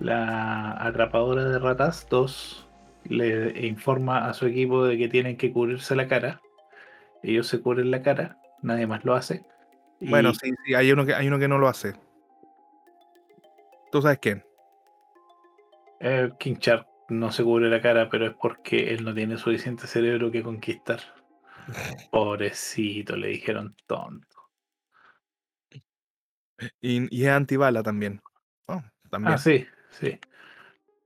la 0.01 0.73
atrapadora 0.85 1.45
de 1.45 1.61
ratas 1.61 2.09
2 2.11 2.67
le 3.05 3.65
informa 3.65 4.29
a 4.29 4.35
su 4.35 4.47
equipo 4.47 4.85
de 4.85 4.99
que 4.99 5.09
tienen 5.09 5.37
que 5.37 5.53
cubrirse 5.53 5.95
la 5.95 6.09
cara. 6.09 6.41
Ellos 7.23 7.47
se 7.47 7.61
cubren 7.61 7.93
la 7.93 8.03
cara, 8.03 8.39
nadie 8.67 8.87
más 8.87 9.05
lo 9.05 9.15
hace. 9.15 9.45
y- 10.01 10.11
Bueno, 10.11 10.35
sí, 10.35 10.53
sí, 10.65 10.75
hay 10.75 10.93
uno 10.93 11.07
que, 11.07 11.15
hay 11.15 11.29
uno 11.29 11.39
que 11.39 11.49
no 11.49 11.59
lo 11.59 11.69
hace. 11.69 11.95
¿Tú 13.91 14.03
sabes 14.03 14.19
quién? 14.19 14.45
Eh, 16.01 16.31
King 16.39 16.57
Shark 16.61 16.87
no 17.09 17.31
se 17.33 17.43
cubre 17.45 17.71
la 17.71 17.81
cara, 17.81 18.09
pero 18.11 18.27
es 18.27 18.35
porque 18.35 18.93
él 18.93 19.05
no 19.05 19.15
tiene 19.15 19.39
suficiente 19.39 19.87
cerebro 19.87 20.31
que 20.31 20.43
conquistar. 20.43 21.01
Pobrecito, 22.11 23.17
le 23.17 23.29
dijeron 23.29 23.75
tonto. 23.87 24.37
Y, 26.81 27.17
y 27.17 27.25
es 27.25 27.31
antibala 27.31 27.83
también. 27.83 28.21
Oh, 28.67 28.83
también. 29.11 29.35
Ah, 29.35 29.39
sí, 29.39 29.67
sí. 29.91 30.19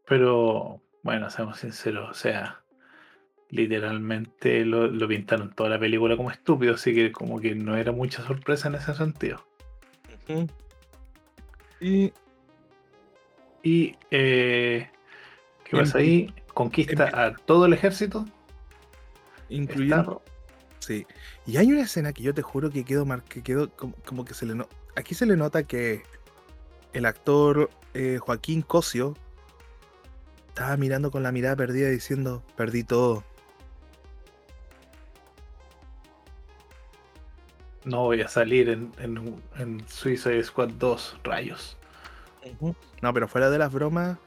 Pero, 0.07 0.83
bueno, 1.03 1.29
seamos 1.31 1.59
sinceros, 1.59 2.11
o 2.11 2.15
sea, 2.15 2.60
literalmente 3.51 4.65
lo, 4.65 4.87
lo 4.87 5.09
pintaron 5.09 5.53
toda 5.55 5.71
la 5.71 5.79
película 5.79 6.17
como 6.17 6.31
estúpido, 6.31 6.75
así 6.75 6.95
que 6.95 7.13
como 7.13 7.41
que 7.41 7.55
no 7.55 7.77
era 7.77 7.93
mucha 7.93 8.23
sorpresa 8.27 8.69
en 8.69 8.77
ese 8.77 8.95
sentido. 8.95 9.45
Y 11.81 12.13
Y, 13.63 13.97
eh, 14.11 14.89
¿qué 15.65 15.77
pasa 15.77 15.99
ahí? 15.99 16.33
Conquista 16.55 17.09
en- 17.09 17.15
a 17.15 17.35
todo 17.37 17.67
el 17.67 17.73
ejército. 17.73 18.25
incluyendo. 19.49 20.23
Sí. 20.79 21.07
Y 21.47 21.57
hay 21.59 21.71
una 21.73 21.83
escena 21.83 22.13
que 22.13 22.23
yo 22.23 22.33
te 22.33 22.41
juro 22.43 22.71
que 22.71 22.85
quedó 22.85 23.05
mar 23.05 23.23
que 23.25 23.43
quedó 23.43 23.69
como, 23.71 23.95
como 24.07 24.25
que 24.25 24.33
se 24.35 24.47
le 24.47 24.55
no- 24.55 24.69
Aquí 24.97 25.15
se 25.15 25.27
le 25.27 25.37
nota 25.37 25.65
que 25.65 26.03
el 26.93 27.05
actor 27.05 27.69
eh, 27.95 28.19
Joaquín 28.19 28.63
Cosio 28.63 29.15
estaba 30.49 30.77
mirando 30.77 31.11
con 31.11 31.23
la 31.23 31.33
mirada 31.33 31.57
perdida 31.57 31.89
diciendo, 31.91 32.43
perdí 32.57 32.83
todo. 32.85 33.25
No 37.91 38.05
voy 38.05 38.21
a 38.21 38.29
salir 38.29 38.69
en, 38.69 38.93
en, 38.99 39.43
en 39.59 39.89
Suicide 39.89 40.45
Squad 40.45 40.69
2, 40.79 41.21
rayos. 41.25 41.77
No, 43.03 43.13
pero 43.13 43.27
fuera 43.27 43.51
de 43.51 43.59
las 43.59 43.73
bromas, 43.73 44.19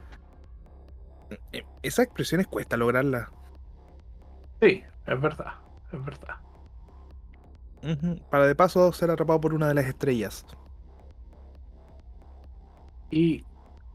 eh, 1.53 1.63
esas 1.81 2.05
expresiones 2.05 2.47
cuesta 2.47 2.75
lograrlas. 2.75 3.29
Sí, 4.61 4.83
es 5.05 5.21
verdad, 5.21 5.53
es 5.93 6.03
verdad. 6.03 6.35
Para 8.29 8.47
de 8.47 8.55
paso 8.55 8.91
ser 8.91 9.11
atrapado 9.11 9.39
por 9.39 9.53
una 9.53 9.69
de 9.69 9.73
las 9.75 9.85
estrellas. 9.85 10.45
Y 13.11 13.45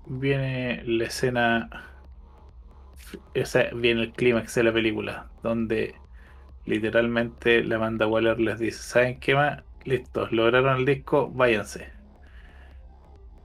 viene 0.07 0.83
la 0.85 1.05
escena, 1.05 1.69
viene 3.75 4.03
el 4.03 4.13
clímax 4.13 4.55
de 4.55 4.63
la 4.63 4.73
película, 4.73 5.31
donde 5.43 5.95
literalmente 6.69 7.65
la 7.65 7.77
Amanda 7.77 8.07
Waller 8.07 8.39
les 8.41 8.59
dice, 8.59 8.83
¿saben 8.83 9.21
qué 9.21 9.35
más? 9.35 9.63
Listos, 9.85 10.33
lograron 10.33 10.79
el 10.79 10.85
disco, 10.87 11.31
váyanse. 11.31 11.89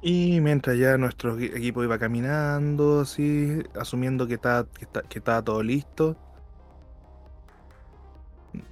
Y 0.02 0.40
mientras 0.42 0.78
ya 0.78 0.98
nuestro 0.98 1.36
equi- 1.38 1.56
equipo 1.56 1.84
iba 1.84 1.98
caminando, 1.98 3.02
así, 3.02 3.64
asumiendo 3.80 4.28
que 4.28 4.36
estaba, 4.36 4.66
que 4.72 4.86
está- 4.86 5.02
que 5.04 5.20
estaba 5.20 5.42
todo 5.44 5.64
listo, 5.64 6.18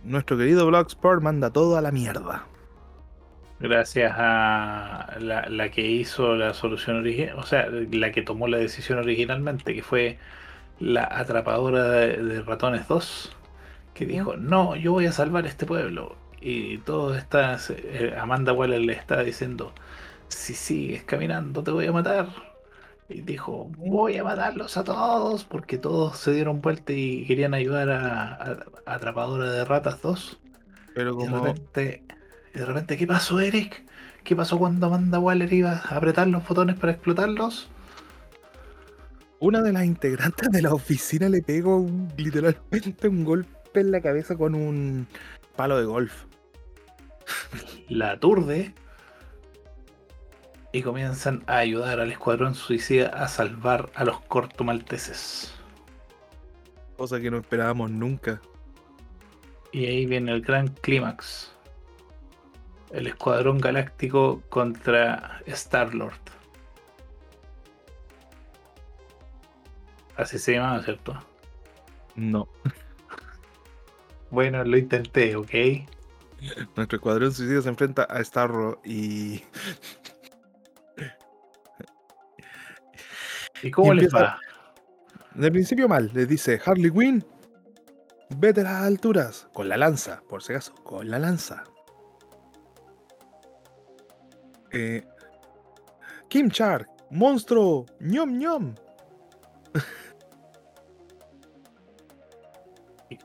nuestro 0.03 0.37
querido 0.37 0.65
Bloodsport 0.67 1.21
manda 1.21 1.51
todo 1.51 1.77
a 1.77 1.81
la 1.81 1.91
mierda. 1.91 2.47
Gracias 3.59 4.13
a 4.17 5.17
la, 5.19 5.47
la 5.47 5.69
que 5.69 5.81
hizo 5.85 6.35
la 6.35 6.53
solución 6.55 6.97
original, 6.97 7.37
o 7.37 7.43
sea, 7.43 7.67
la 7.69 8.11
que 8.11 8.23
tomó 8.23 8.47
la 8.47 8.57
decisión 8.57 8.97
originalmente, 8.97 9.75
que 9.75 9.83
fue 9.83 10.17
la 10.79 11.03
atrapadora 11.05 11.83
de, 11.91 12.17
de 12.23 12.41
ratones 12.43 12.87
2, 12.87 13.37
que 13.93 14.05
dijo, 14.05 14.37
no, 14.37 14.75
yo 14.75 14.91
voy 14.93 15.05
a 15.05 15.11
salvar 15.11 15.45
este 15.45 15.65
pueblo. 15.65 16.17
Y 16.41 16.79
todas 16.79 17.19
estas, 17.21 17.69
eh, 17.71 18.15
Amanda 18.19 18.53
Waller 18.53 18.81
le 18.81 18.93
está 18.93 19.23
diciendo, 19.23 19.73
si 20.27 20.53
sigues 20.55 21.03
caminando 21.03 21.63
te 21.63 21.71
voy 21.71 21.87
a 21.87 21.91
matar. 21.91 22.29
Y 23.09 23.21
dijo, 23.21 23.69
voy 23.77 24.17
a 24.17 24.23
matarlos 24.23 24.77
a 24.77 24.83
todos, 24.83 25.43
porque 25.45 25.77
todos 25.77 26.17
se 26.17 26.31
dieron 26.33 26.61
vuelta 26.61 26.93
y 26.93 27.25
querían 27.27 27.53
ayudar 27.53 27.89
a, 27.89 28.33
a- 28.35 28.65
a 28.85 28.95
Atrapadora 28.95 29.51
de 29.51 29.65
Ratas 29.65 30.01
2. 30.01 30.39
Pero 30.93 31.15
Y 31.17 31.23
de 31.25 31.29
como 31.29 31.31
repente, 31.31 32.05
y 32.55 32.59
de 32.59 32.65
repente, 32.65 32.97
¿qué 32.97 33.07
pasó, 33.07 33.39
Eric? 33.39 33.85
¿Qué 34.23 34.35
pasó 34.35 34.59
cuando 34.59 34.87
Amanda 34.87 35.19
Waller 35.19 35.51
iba 35.53 35.73
a 35.73 35.97
apretar 35.97 36.27
los 36.27 36.47
botones 36.47 36.77
para 36.77 36.93
explotarlos? 36.93 37.69
una 39.39 39.61
de 39.61 39.73
las 39.73 39.85
integrantes 39.85 40.49
de 40.51 40.61
la 40.61 40.73
oficina 40.73 41.27
le 41.29 41.41
pegó 41.41 41.77
un- 41.77 42.07
literalmente 42.17 43.07
un 43.07 43.23
golpe 43.25 43.49
en 43.79 43.91
la 43.91 44.01
cabeza 44.01 44.35
con 44.35 44.55
un 44.55 45.07
palo 45.55 45.77
de 45.77 45.85
golf. 45.85 46.25
La 47.89 48.11
aturde 48.11 48.73
y 50.71 50.81
comienzan 50.81 51.43
a 51.47 51.57
ayudar 51.57 51.99
al 51.99 52.11
escuadrón 52.11 52.55
suicida 52.55 53.07
a 53.07 53.27
salvar 53.27 53.89
a 53.95 54.05
los 54.05 54.19
cortomalteses. 54.21 55.53
Cosa 56.97 57.19
que 57.19 57.31
no 57.31 57.37
esperábamos 57.37 57.91
nunca. 57.91 58.41
Y 59.71 59.85
ahí 59.85 60.05
viene 60.05 60.31
el 60.31 60.41
gran 60.41 60.67
clímax. 60.67 61.51
El 62.91 63.07
escuadrón 63.07 63.59
galáctico 63.59 64.41
contra 64.49 65.41
Star-Lord. 65.45 66.19
Así 70.17 70.37
se 70.37 70.53
llama, 70.53 70.83
¿cierto? 70.83 71.17
No. 72.15 72.47
Bueno, 74.31 74.63
lo 74.63 74.77
intenté, 74.77 75.35
¿ok? 75.35 75.51
Nuestro 76.75 76.95
escuadrón 76.97 77.31
suicida 77.33 77.61
se 77.61 77.69
enfrenta 77.69 78.03
a 78.03 78.23
Starro 78.23 78.81
y 78.83 79.43
¿Y 83.61 83.69
cómo 83.69 83.93
Y 83.93 83.97
les 83.97 84.13
va? 84.13 84.39
de 85.35 85.51
principio 85.51 85.87
mal. 85.87 86.09
Les 86.13 86.27
dice 86.27 86.59
Harley 86.65 86.91
Quinn, 86.91 87.23
vete 88.37 88.61
a 88.61 88.63
las 88.63 88.83
alturas 88.83 89.47
con 89.53 89.69
la 89.69 89.77
lanza, 89.77 90.23
por 90.27 90.41
si 90.41 90.53
acaso, 90.53 90.73
con 90.75 91.09
la 91.09 91.19
lanza. 91.19 91.63
Eh, 94.71 95.05
Kim 96.29 96.47
Shark, 96.47 96.87
monstruo, 97.11 97.85
ñom 97.99 98.37
ñom. 98.39 98.75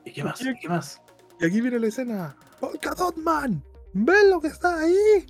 ¿Y, 0.07 0.13
qué 0.13 0.23
más? 0.23 0.41
¿Y 0.41 0.53
qué 0.55 0.69
más? 0.69 1.01
Y 1.39 1.45
aquí 1.45 1.59
viene 1.59 1.79
la 1.79 1.87
escena. 1.87 2.35
Polka 2.59 2.95
Man, 3.17 3.63
ven 3.93 4.29
lo 4.29 4.39
que 4.39 4.47
está 4.47 4.79
ahí. 4.79 5.25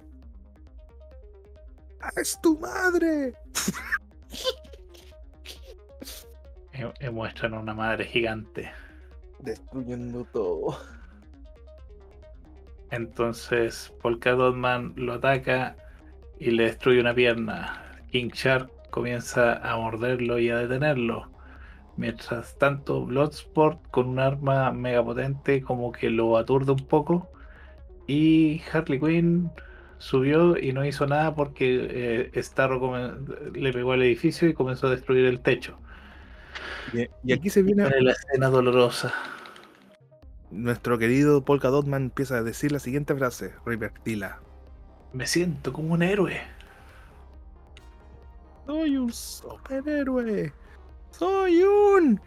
Es 2.16 2.40
tu 2.42 2.58
madre. 2.60 3.34
Eh, 6.74 6.94
eh, 7.00 7.10
muestran 7.10 7.56
una 7.56 7.74
madre 7.74 8.06
gigante. 8.06 8.72
Destruyendo 9.40 10.26
todo. 10.26 10.78
Entonces 12.92 13.92
Polka 14.00 14.34
Dot 14.34 14.56
Man 14.56 14.94
lo 14.96 15.14
ataca 15.14 15.76
y 16.38 16.52
le 16.52 16.66
destruye 16.66 17.02
una 17.02 17.16
pierna. 17.16 17.98
King 18.12 18.30
Shark 18.32 18.70
comienza 18.92 19.54
a 19.54 19.76
morderlo 19.78 20.38
y 20.38 20.52
a 20.52 20.58
detenerlo. 20.58 21.32
Mientras 21.98 22.58
tanto, 22.58 23.06
Bloodsport 23.06 23.82
con 23.90 24.08
un 24.08 24.20
arma 24.20 24.72
mega 24.72 25.04
potente 25.04 25.62
como 25.62 25.92
que 25.92 26.10
lo 26.10 26.38
aturde 26.38 26.72
un 26.72 26.86
poco. 26.88 27.30
Y 28.08 28.62
Harley 28.72 29.00
Quinn 29.00 29.52
subió 29.98 30.58
y 30.58 30.74
no 30.74 30.86
hizo 30.86 31.08
nada 31.08 31.36
porque 31.36 32.32
eh, 32.36 32.44
Starro 32.44 32.80
le 33.54 33.74
pegó 33.74 33.94
al 33.94 34.04
edificio 34.04 34.48
y 34.48 34.54
comenzó 34.54 34.88
a 34.88 34.92
destruir 34.92 35.26
el 35.26 35.42
techo. 35.42 35.80
Y, 36.94 37.08
y 37.24 37.34
aquí 37.34 37.50
se 37.50 37.64
viene 37.64 37.90
la 38.02 38.12
escena 38.12 38.50
dolorosa. 38.50 39.14
nuestro 40.52 40.98
querido 40.98 41.44
Polka 41.44 41.70
Dot 41.70 41.86
Man 41.88 42.04
empieza 42.04 42.38
a 42.38 42.44
decir 42.44 42.72
la 42.72 42.80
siguiente 42.80 43.16
frase, 43.16 43.54
repetila. 43.66 44.42
Me 45.14 45.26
siento 45.28 45.74
como 45.74 45.94
un 45.94 46.04
héroe. 46.04 46.42
Soy 48.66 48.98
un 48.98 49.12
superhéroe. 49.12 50.54
Soy 51.18 51.64
un. 51.64 52.22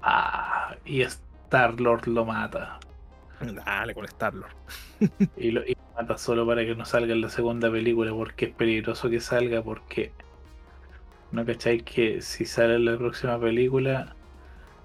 Ah, 0.00 0.74
y 0.84 1.02
Star 1.02 1.80
Lord 1.80 2.06
lo 2.06 2.24
mata. 2.24 2.78
Dale 3.40 3.94
con 3.94 4.04
Star-Lord. 4.04 4.54
Y 5.36 5.50
lo, 5.50 5.64
y 5.66 5.74
lo 5.74 5.82
mata 5.96 6.16
solo 6.16 6.46
para 6.46 6.64
que 6.64 6.74
no 6.74 6.84
salga 6.84 7.12
en 7.12 7.20
la 7.20 7.28
segunda 7.28 7.70
película, 7.70 8.12
porque 8.12 8.46
es 8.46 8.54
peligroso 8.54 9.10
que 9.10 9.20
salga, 9.20 9.62
porque 9.62 10.12
no 11.32 11.44
cacháis 11.44 11.82
que 11.82 12.22
si 12.22 12.46
sale 12.46 12.76
en 12.76 12.86
la 12.86 12.96
próxima 12.96 13.38
película 13.38 14.14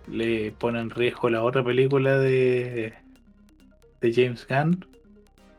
le 0.08 0.52
pone 0.52 0.80
en 0.80 0.90
riesgo 0.90 1.30
la 1.30 1.44
otra 1.44 1.64
película 1.64 2.18
de, 2.18 2.96
de 4.02 4.14
James 4.14 4.48
Gunn. 4.48 4.86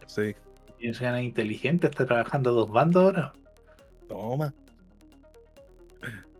Sí. 0.06 0.34
James 0.80 1.00
Gunn 1.00 1.14
es 1.14 1.24
inteligente, 1.24 1.86
está 1.86 2.04
trabajando 2.04 2.50
a 2.50 2.52
dos 2.52 2.70
bandos 2.70 3.04
ahora. 3.04 3.32
Toma. 4.08 4.52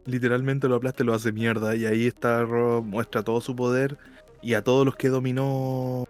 Literalmente 0.07 0.69
lo 0.69 0.77
aplasta 0.77 1.03
y 1.03 1.07
lo 1.07 1.15
hace 1.15 1.33
mierda. 1.33 1.75
Y 1.77 1.87
ahí 1.87 2.07
está 2.07 2.43
Rob, 2.43 2.85
muestra 2.85 3.23
todo 3.23 3.41
su 3.41 3.55
poder 3.55 3.99
y 4.43 4.55
a 4.55 4.63
todos 4.65 4.85
los 4.87 4.97
que 4.97 5.09
dominó 5.09 6.07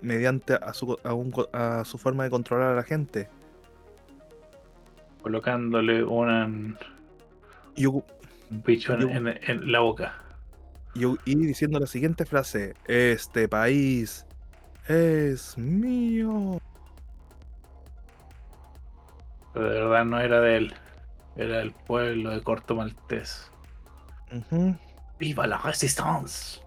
mediante 0.00 0.54
a 0.54 0.74
su, 0.74 0.98
a 1.04 1.14
un 1.14 1.32
a 1.52 1.84
su 1.84 1.96
forma 1.98 2.24
de 2.24 2.30
controlar 2.30 2.72
a 2.72 2.76
la 2.76 2.82
gente. 2.82 3.28
Colocándole 5.22 6.02
una- 6.04 6.46
un 6.46 6.76
Y, 7.76 7.86
u- 7.86 8.04
bicho 8.50 8.92
en, 8.94 9.00
Yo- 9.00 9.08
en- 9.08 9.28
en 9.28 9.72
la 9.72 9.80
boca. 9.80 10.14
y 10.94 11.04
y 11.24 11.34
diciendo 11.36 11.78
la 11.78 11.86
siguiente 11.86 12.26
frase: 12.26 12.74
Este 12.86 13.48
país 13.48 14.26
es 14.88 15.56
mío. 15.56 16.60
Pero 19.54 19.68
de 19.70 19.80
verdad 19.80 20.04
no 20.04 20.18
era 20.20 20.40
de 20.40 20.56
él. 20.56 20.74
Era 21.36 21.58
del 21.58 21.72
pueblo 21.72 22.30
de 22.30 22.42
Corto 22.42 22.74
Maltés. 22.74 23.50
Ujú, 24.32 24.76
¡Viva 25.18 25.46
la 25.46 25.58
Resistance! 25.58 26.60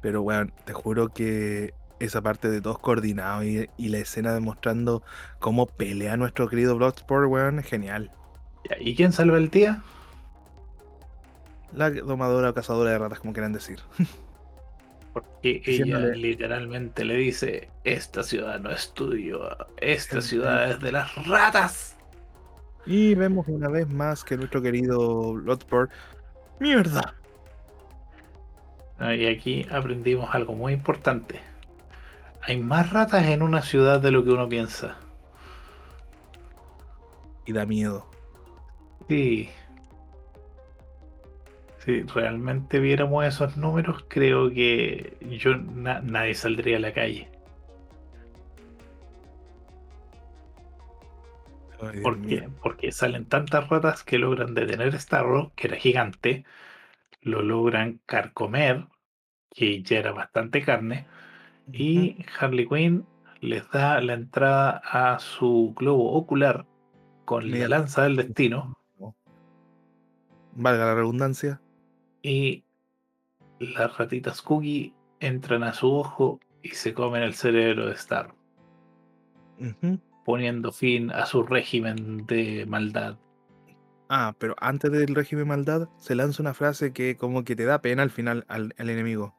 Pero 0.00 0.22
bueno, 0.22 0.52
te 0.64 0.72
juro 0.72 1.08
que 1.08 1.74
esa 1.98 2.22
parte 2.22 2.50
de 2.50 2.60
todos 2.60 2.78
coordinados 2.78 3.44
y, 3.44 3.68
y 3.76 3.88
la 3.88 3.98
escena 3.98 4.32
demostrando 4.34 5.02
cómo 5.38 5.66
pelea 5.66 6.16
nuestro 6.16 6.48
querido 6.48 6.76
Bloodsport, 6.76 7.28
weón, 7.28 7.58
es 7.58 7.66
genial. 7.66 8.10
¿Y 8.80 8.94
quién 8.94 9.12
salva 9.12 9.38
el 9.38 9.50
día? 9.50 9.82
La 11.72 11.90
domadora 11.90 12.50
o 12.50 12.54
cazadora 12.54 12.90
de 12.90 12.98
ratas, 12.98 13.20
como 13.20 13.32
quieran 13.32 13.52
decir. 13.52 13.80
Porque 15.12 15.62
ella 15.66 15.98
literalmente 15.98 17.04
le 17.04 17.16
dice, 17.16 17.70
esta 17.84 18.22
ciudad 18.22 18.58
no 18.60 18.70
es 18.70 18.92
tuyo, 18.94 19.48
esta 19.76 20.20
ciudad 20.20 20.70
es 20.70 20.80
de 20.80 20.92
las 20.92 21.14
ratas. 21.26 21.96
Y 22.86 23.14
vemos 23.14 23.46
una 23.48 23.68
vez 23.68 23.88
más 23.88 24.24
que 24.24 24.36
nuestro 24.36 24.60
querido 24.62 25.32
Bloodsport. 25.34 25.90
¡Mierda! 26.60 27.14
Ah, 28.98 29.14
Y 29.14 29.26
aquí 29.26 29.66
aprendimos 29.70 30.34
algo 30.34 30.54
muy 30.54 30.72
importante. 30.72 31.40
Hay 32.42 32.58
más 32.60 32.90
ratas 32.92 33.26
en 33.26 33.42
una 33.42 33.62
ciudad 33.62 34.00
de 34.00 34.10
lo 34.10 34.22
que 34.24 34.30
uno 34.30 34.48
piensa. 34.48 34.96
Y 37.46 37.52
da 37.52 37.66
miedo. 37.66 38.06
Sí. 39.08 39.50
Si 41.84 42.02
realmente 42.02 42.78
viéramos 42.80 43.24
esos 43.26 43.56
números, 43.56 44.04
creo 44.08 44.50
que 44.50 45.16
yo 45.38 45.56
na- 45.56 46.00
nadie 46.00 46.34
saldría 46.34 46.78
a 46.78 46.80
la 46.80 46.92
calle. 46.94 47.28
Ay, 51.86 51.92
Dios 51.92 52.02
¿Por 52.02 52.18
mío. 52.18 52.40
qué? 52.42 52.48
Porque 52.62 52.92
salen 52.92 53.26
tantas 53.26 53.68
ratas 53.68 54.04
que 54.04 54.18
logran 54.18 54.54
detener 54.54 54.98
Starro, 54.98 55.52
que 55.56 55.68
era 55.68 55.76
gigante, 55.76 56.44
lo 57.22 57.42
logran 57.42 58.00
carcomer, 58.06 58.86
que 59.50 59.82
ya 59.82 59.98
era 59.98 60.12
bastante 60.12 60.62
carne, 60.62 61.06
y 61.72 62.16
Harley 62.38 62.66
Quinn 62.68 63.06
les 63.40 63.68
da 63.70 64.00
la 64.00 64.14
entrada 64.14 64.82
a 64.84 65.18
su 65.18 65.74
globo 65.76 66.12
ocular 66.12 66.66
con 67.24 67.50
la 67.50 67.68
lanza 67.68 68.02
del 68.04 68.16
destino 68.16 68.78
Valga 70.56 70.86
la 70.86 70.94
redundancia. 70.94 71.60
y 72.22 72.64
las 73.58 73.96
ratitas 73.98 74.40
Cookie 74.40 74.94
entran 75.20 75.62
a 75.62 75.72
su 75.74 75.92
ojo 75.92 76.40
y 76.62 76.70
se 76.70 76.94
comen 76.94 77.22
el 77.22 77.34
cerebro 77.34 77.86
de 77.86 77.94
Star. 77.94 78.34
Poniendo 80.24 80.72
fin 80.72 81.10
a 81.10 81.26
su 81.26 81.42
régimen 81.42 82.26
de 82.26 82.66
maldad. 82.66 83.16
Ah, 84.08 84.34
pero 84.38 84.54
antes 84.60 84.90
del 84.92 85.14
régimen 85.14 85.48
maldad 85.48 85.88
se 85.98 86.14
lanza 86.14 86.42
una 86.42 86.54
frase 86.54 86.92
que 86.92 87.16
como 87.16 87.44
que 87.44 87.56
te 87.56 87.64
da 87.64 87.80
pena 87.80 88.02
al 88.02 88.10
final 88.10 88.44
al, 88.48 88.74
al 88.78 88.90
enemigo. 88.90 89.34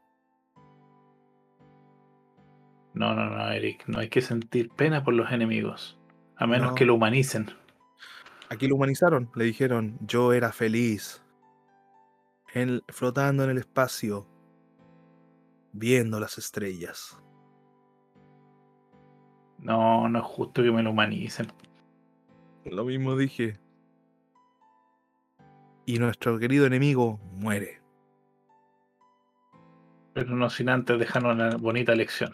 No, 2.93 3.13
no, 3.13 3.29
no, 3.29 3.51
Eric, 3.51 3.83
no 3.87 3.99
hay 3.99 4.09
que 4.09 4.21
sentir 4.21 4.69
pena 4.69 5.03
por 5.03 5.13
los 5.13 5.29
enemigos, 5.31 5.99
a 6.37 6.47
menos 6.47 6.69
No. 6.69 6.75
que 6.75 6.85
lo 6.85 6.95
humanicen. 6.95 7.47
Aquí 8.49 8.67
lo 8.67 8.75
humanizaron, 8.75 9.29
le 9.35 9.43
dijeron, 9.43 9.97
yo 10.01 10.31
era 10.31 10.51
feliz. 10.51 11.21
Él 12.53 12.83
flotando 12.87 13.43
en 13.43 13.49
el 13.49 13.57
espacio, 13.57 14.27
viendo 15.73 16.19
las 16.21 16.37
estrellas. 16.37 17.19
No, 19.59 20.07
no 20.09 20.19
es 20.19 20.25
justo 20.25 20.61
que 20.61 20.71
me 20.71 20.83
lo 20.83 20.91
humanicen. 20.91 21.47
Lo 22.65 22.85
mismo 22.85 23.15
dije. 23.15 23.59
Y 25.85 25.99
nuestro 25.99 26.39
querido 26.39 26.65
enemigo 26.65 27.19
muere. 27.33 27.81
Pero 30.13 30.35
no 30.35 30.49
sin 30.49 30.69
antes 30.69 30.97
dejar 30.97 31.25
una 31.25 31.57
bonita 31.57 31.93
lección. 31.93 32.33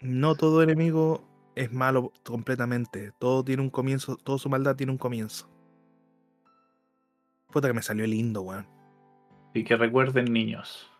No 0.00 0.34
todo 0.34 0.62
enemigo 0.62 1.24
es 1.54 1.72
malo 1.72 2.12
completamente. 2.24 3.12
Todo 3.18 3.44
tiene 3.44 3.62
un 3.62 3.70
comienzo, 3.70 4.16
toda 4.16 4.38
su 4.38 4.48
maldad 4.48 4.76
tiene 4.76 4.92
un 4.92 4.98
comienzo. 4.98 5.48
Puta 7.52 7.68
que 7.68 7.74
me 7.74 7.82
salió 7.82 8.06
lindo, 8.06 8.42
weón. 8.42 8.66
Y 9.54 9.64
que 9.64 9.76
recuerden, 9.76 10.32
niños, 10.32 10.90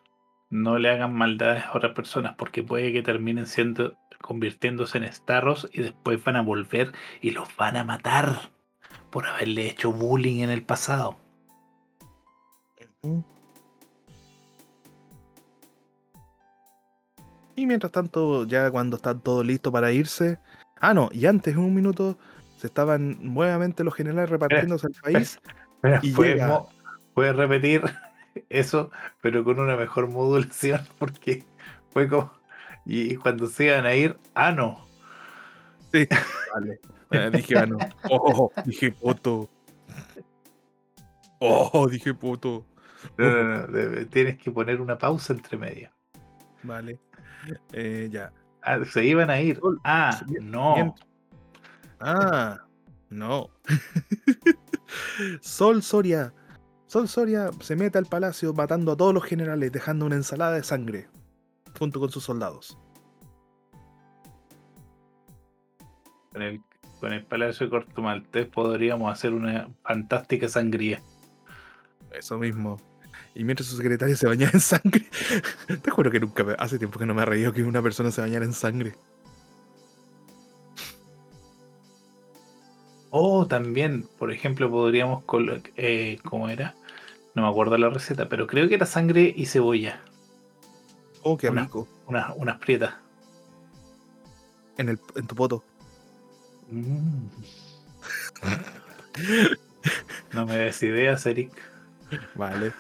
no 0.51 0.79
le 0.79 0.91
hagan 0.91 1.15
maldades 1.15 1.65
a 1.65 1.77
otras 1.77 1.93
personas 1.95 2.35
porque 2.37 2.63
puede 2.63 2.93
que 2.93 3.03
terminen 3.03 3.47
siendo 3.47 3.95
convirtiéndose 4.21 4.99
en 4.99 5.11
starros 5.13 5.69
y 5.73 5.81
después 5.83 6.23
van 6.23 6.37
a 6.37 6.43
volver 6.43 6.93
y 7.23 7.31
los 7.31 7.49
van 7.57 7.77
a 7.77 7.85
matar 7.85 8.51
por 9.11 9.27
haberle 9.27 9.69
hecho 9.69 9.93
bullying 9.93 10.43
en 10.43 10.51
el 10.51 10.63
pasado. 10.63 11.17
Y 17.57 17.67
mientras 17.67 17.93
tanto, 17.93 18.47
ya 18.47 18.71
cuando 18.71 18.97
está 18.97 19.15
todo 19.19 19.43
listo 19.43 19.71
para 19.71 19.93
irse. 19.93 20.39
Ah, 20.81 20.95
no, 20.95 21.11
y 21.13 21.27
antes, 21.27 21.55
en 21.55 21.61
un 21.61 21.75
minuto, 21.75 22.17
se 22.57 22.69
estaban 22.69 23.19
nuevamente 23.35 23.85
los 23.85 23.95
generales 23.95 24.31
repartiéndose 24.31 24.87
el 24.87 24.95
país. 25.03 25.39
Y 26.03 26.13
Puedes 26.13 26.37
llega- 26.37 26.63
puedes 27.15 27.37
repetir 27.37 27.83
eso, 28.49 28.91
pero 29.21 29.45
con 29.45 29.59
una 29.61 29.77
mejor 29.77 30.09
modulación 30.09 30.81
porque 30.99 31.45
fue 31.93 32.09
como... 32.09 32.33
Y 32.87 33.17
cuando 33.17 33.47
se 33.47 33.67
iban 33.67 33.87
a 33.87 33.95
ir, 33.95 34.17
ah, 34.35 34.53
no. 34.53 34.87
Sí, 35.93 36.09
vale. 36.55 36.81
Eh, 37.11 37.31
dije, 37.33 37.59
ah, 37.59 37.67
no. 37.67 37.79
Oh, 38.11 38.51
dije 38.65 38.91
puto. 38.93 39.49
Oh, 41.41 41.89
dije 41.89 42.15
puto. 42.15 42.65
No, 43.17 43.31
no, 43.31 43.67
no, 43.67 44.07
tienes 44.07 44.39
que 44.39 44.51
poner 44.51 44.81
una 44.81 44.97
pausa 44.99 45.33
entre 45.33 45.57
medio. 45.57 45.91
Vale. 46.63 46.99
Eh, 47.73 48.09
ya. 48.11 48.33
Ah, 48.63 48.79
se 48.85 49.05
iban 49.05 49.31
a 49.31 49.41
ir. 49.41 49.61
Ah, 49.85 50.21
bien- 50.27 50.51
no. 50.51 50.95
Ah, 51.99 52.59
no. 53.09 53.51
Sol 55.41 55.83
Soria. 55.83 56.33
Sol 56.91 57.07
Soria 57.07 57.53
se 57.61 57.77
mete 57.77 57.99
al 57.99 58.07
palacio 58.07 58.53
matando 58.53 58.91
a 58.91 58.97
todos 58.97 59.15
los 59.15 59.23
generales, 59.23 59.71
dejando 59.71 60.07
una 60.07 60.17
ensalada 60.17 60.57
de 60.57 60.65
sangre 60.65 61.07
junto 61.79 62.01
con 62.01 62.11
sus 62.11 62.25
soldados. 62.25 62.77
Con 66.33 66.43
el, 66.43 66.61
con 66.99 67.13
el 67.13 67.25
Palacio 67.25 67.67
de 67.67 67.71
Corto 67.71 68.03
Maltés 68.03 68.49
podríamos 68.49 69.13
hacer 69.13 69.33
una 69.35 69.69
fantástica 69.85 70.49
sangría. 70.49 71.01
Eso 72.11 72.39
mismo. 72.39 72.81
Y 73.37 73.45
mientras 73.45 73.69
su 73.69 73.77
secretaria 73.77 74.17
se 74.17 74.27
bañaba 74.27 74.51
en 74.55 74.61
sangre. 74.61 75.09
Te 75.83 75.91
juro 75.93 76.11
que 76.11 76.19
nunca, 76.19 76.45
hace 76.59 76.77
tiempo 76.77 76.99
que 76.99 77.07
no 77.07 77.15
me 77.15 77.23
ha 77.23 77.25
reído 77.25 77.53
que 77.53 77.63
una 77.63 77.83
persona 77.83 78.11
se 78.11 78.21
bañara 78.21 78.45
en 78.45 78.53
sangre. 78.53 78.97
O 83.11 83.47
también, 83.47 84.09
por 84.19 84.33
ejemplo, 84.33 84.69
podríamos 84.69 85.23
colo- 85.25 85.63
eh, 85.77 86.19
¿cómo 86.25 86.49
era? 86.49 86.75
No 87.41 87.47
me 87.47 87.53
acuerdo 87.53 87.79
la 87.79 87.89
receta, 87.89 88.29
pero 88.29 88.47
creo 88.47 88.69
que 88.69 88.75
era 88.75 88.85
sangre 88.85 89.33
y 89.35 89.47
cebolla. 89.47 90.03
Oh, 91.23 91.39
qué 91.39 91.49
Una- 91.49 91.63
rico. 91.63 91.89
Unas, 92.07 92.35
unas 92.37 92.59
prietas. 92.59 92.93
En, 94.77 94.91
el, 94.91 95.01
en 95.17 95.27
tu 95.27 95.35
poto. 95.35 95.65
Mm. 96.71 97.29
No 100.35 100.45
me 100.45 100.59
des 100.59 100.83
ideas, 100.83 101.25
Eric. 101.25 101.51
Vale. 102.35 102.73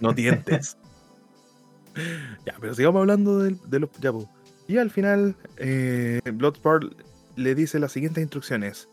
No 0.00 0.14
tientes. 0.14 0.78
ya, 2.46 2.54
pero 2.58 2.74
sigamos 2.74 3.00
hablando 3.00 3.40
de, 3.40 3.54
de 3.66 3.78
los. 3.80 3.90
Ya. 4.00 4.12
Y 4.66 4.78
al 4.78 4.90
final, 4.90 5.36
eh, 5.58 6.22
Bloodsport 6.32 6.94
le 7.36 7.54
dice 7.54 7.78
las 7.78 7.92
siguientes 7.92 8.22
instrucciones. 8.22 8.88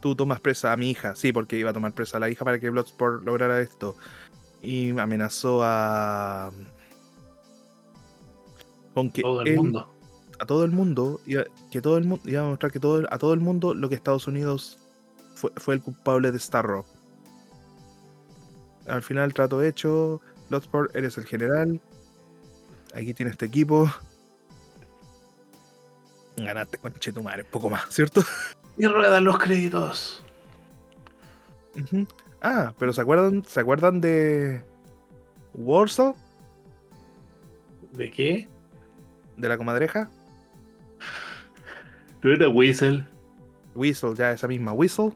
Tú 0.00 0.16
tomas 0.16 0.40
presa 0.40 0.72
a 0.72 0.76
mi 0.78 0.90
hija. 0.90 1.14
Sí, 1.14 1.32
porque 1.34 1.58
iba 1.58 1.68
a 1.70 1.74
tomar 1.74 1.92
presa 1.92 2.16
a 2.16 2.20
la 2.20 2.30
hija 2.30 2.44
para 2.46 2.58
que 2.58 2.70
Bloodsport 2.70 3.22
lograra 3.24 3.60
esto. 3.60 3.94
Y 4.62 4.96
amenazó 4.98 5.60
a. 5.62 6.50
Con 8.94 9.10
que 9.10 9.22
Todo 9.22 9.40
el 9.42 9.48
él- 9.48 9.56
mundo. 9.56 9.92
a 10.38 10.46
todo 10.46 10.64
el 10.64 10.70
mundo, 10.70 11.20
iba, 11.26 11.44
que 11.70 11.80
todo 11.80 11.96
el 11.98 12.04
mundo, 12.04 12.28
iba 12.28 12.42
a 12.44 12.48
mostrar 12.48 12.70
que 12.72 12.78
todo, 12.80 13.04
a 13.10 13.18
todo 13.18 13.32
el 13.32 13.40
mundo 13.40 13.74
lo 13.74 13.88
que 13.88 13.94
Estados 13.94 14.26
Unidos 14.26 14.78
fue, 15.34 15.50
fue 15.56 15.74
el 15.74 15.82
culpable 15.82 16.30
de 16.32 16.38
Starro. 16.38 16.84
Al 18.86 19.02
final, 19.02 19.32
trato 19.34 19.62
hecho. 19.62 20.20
Bloodsport, 20.50 20.94
eres 20.94 21.16
el 21.16 21.24
general. 21.24 21.80
Aquí 22.94 23.14
tienes 23.14 23.32
este 23.32 23.46
equipo. 23.46 23.90
Ganaste 26.36 26.78
con 26.78 26.92
Chetumare, 26.94 27.44
poco 27.44 27.70
más, 27.70 27.84
¿cierto? 27.90 28.22
Y 28.76 28.86
ruedan 28.86 29.24
los 29.24 29.38
créditos. 29.38 30.22
Ujú. 31.80 32.06
Ah, 32.42 32.74
pero 32.78 32.92
¿se 32.92 33.00
acuerdan, 33.00 33.44
¿se 33.44 33.60
acuerdan 33.60 34.00
de 34.00 34.62
Warsaw? 35.54 36.14
¿De 37.92 38.10
qué? 38.10 38.48
De 39.36 39.48
la 39.48 39.56
comadreja. 39.56 40.10
¿No 42.22 42.32
era 42.32 42.48
Whistle? 42.48 43.04
Whistle, 43.74 44.14
ya 44.14 44.32
esa 44.32 44.48
misma. 44.48 44.72
Whistle. 44.72 45.12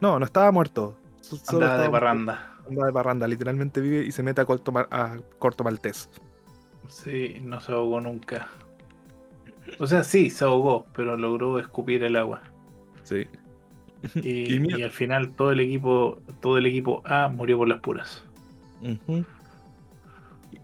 No, 0.00 0.18
no 0.18 0.24
estaba 0.24 0.50
muerto. 0.52 0.96
So- 1.20 1.36
solo 1.36 1.58
Andaba 1.66 1.74
de 1.78 1.84
estaba- 1.84 2.00
parranda. 2.00 2.50
Anda 2.68 2.86
de 2.86 2.92
parranda, 2.92 3.28
literalmente 3.28 3.80
vive 3.80 4.04
y 4.04 4.12
se 4.12 4.22
mete 4.22 4.40
a 4.40 4.44
Corto, 4.46 4.72
a 4.90 5.18
Corto 5.38 5.64
Maltés. 5.64 6.08
Sí, 6.88 7.38
no 7.42 7.60
se 7.60 7.72
ahogó 7.72 8.00
nunca. 8.00 8.48
O 9.78 9.86
sea, 9.86 10.02
sí, 10.04 10.30
se 10.30 10.44
ahogó, 10.44 10.86
pero 10.94 11.16
logró 11.16 11.58
escupir 11.58 12.02
el 12.04 12.16
agua. 12.16 12.42
Sí. 13.02 13.26
Y, 14.22 14.54
Y 14.54 14.60
mira- 14.60 14.78
y 14.78 14.82
al 14.82 14.90
final 14.90 15.30
todo 15.32 15.52
el 15.52 15.60
equipo, 15.60 16.18
todo 16.40 16.58
el 16.58 16.66
equipo 16.66 17.02
A 17.04 17.28
murió 17.28 17.58
por 17.58 17.68
las 17.68 17.80
puras. 17.80 18.22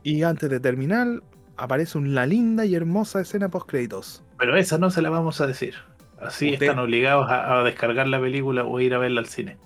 Y 0.02 0.22
antes 0.22 0.50
de 0.50 0.60
terminar, 0.60 1.22
aparece 1.56 1.98
una 1.98 2.26
linda 2.26 2.64
y 2.64 2.74
hermosa 2.74 3.20
escena 3.20 3.48
post 3.48 3.68
créditos. 3.68 4.22
Pero 4.38 4.56
esa 4.56 4.78
no 4.78 4.90
se 4.90 5.02
la 5.02 5.10
vamos 5.10 5.40
a 5.40 5.46
decir. 5.46 5.74
Así 6.20 6.52
Usted- 6.52 6.66
están 6.66 6.78
obligados 6.78 7.30
a, 7.30 7.60
a 7.60 7.64
descargar 7.64 8.06
la 8.08 8.20
película 8.20 8.64
o 8.64 8.78
ir 8.80 8.94
a 8.94 8.98
verla 8.98 9.20
al 9.20 9.26
cine. 9.26 9.56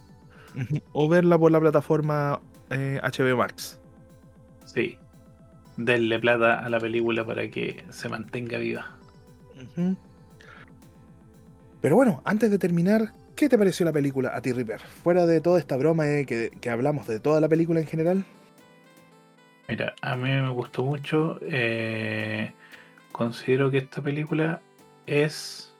O 0.92 1.08
verla 1.08 1.36
por 1.38 1.50
la 1.50 1.58
plataforma 1.60 2.40
eh, 2.70 3.00
HBO 3.02 3.36
Max. 3.36 3.80
Sí. 4.66 4.96
Denle 5.76 6.20
plata 6.20 6.60
a 6.64 6.68
la 6.68 6.78
película 6.78 7.24
para 7.26 7.48
que 7.50 7.84
se 7.90 8.08
mantenga 8.08 8.58
viva. 8.58 8.96
Pero 11.80 11.96
bueno, 11.96 12.22
antes 12.24 12.50
de 12.50 12.58
terminar, 12.58 13.12
¿qué 13.34 13.48
te 13.48 13.58
pareció 13.58 13.84
la 13.86 13.92
película 13.92 14.34
a 14.36 14.40
ti, 14.42 14.52
Ripper? 14.52 14.80
Fuera 14.80 15.26
de 15.26 15.40
toda 15.40 15.58
esta 15.58 15.76
broma 15.76 16.08
eh, 16.08 16.26
que, 16.26 16.50
que 16.60 16.70
hablamos 16.70 17.06
de 17.06 17.20
toda 17.20 17.40
la 17.40 17.48
película 17.48 17.80
en 17.80 17.86
general. 17.86 18.24
Mira, 19.68 19.94
a 20.02 20.16
mí 20.16 20.30
me 20.30 20.50
gustó 20.50 20.84
mucho. 20.84 21.38
eh, 21.42 22.54
considero 23.12 23.70
que 23.70 23.78
esta 23.78 24.02
película 24.02 24.62
es 25.06 25.76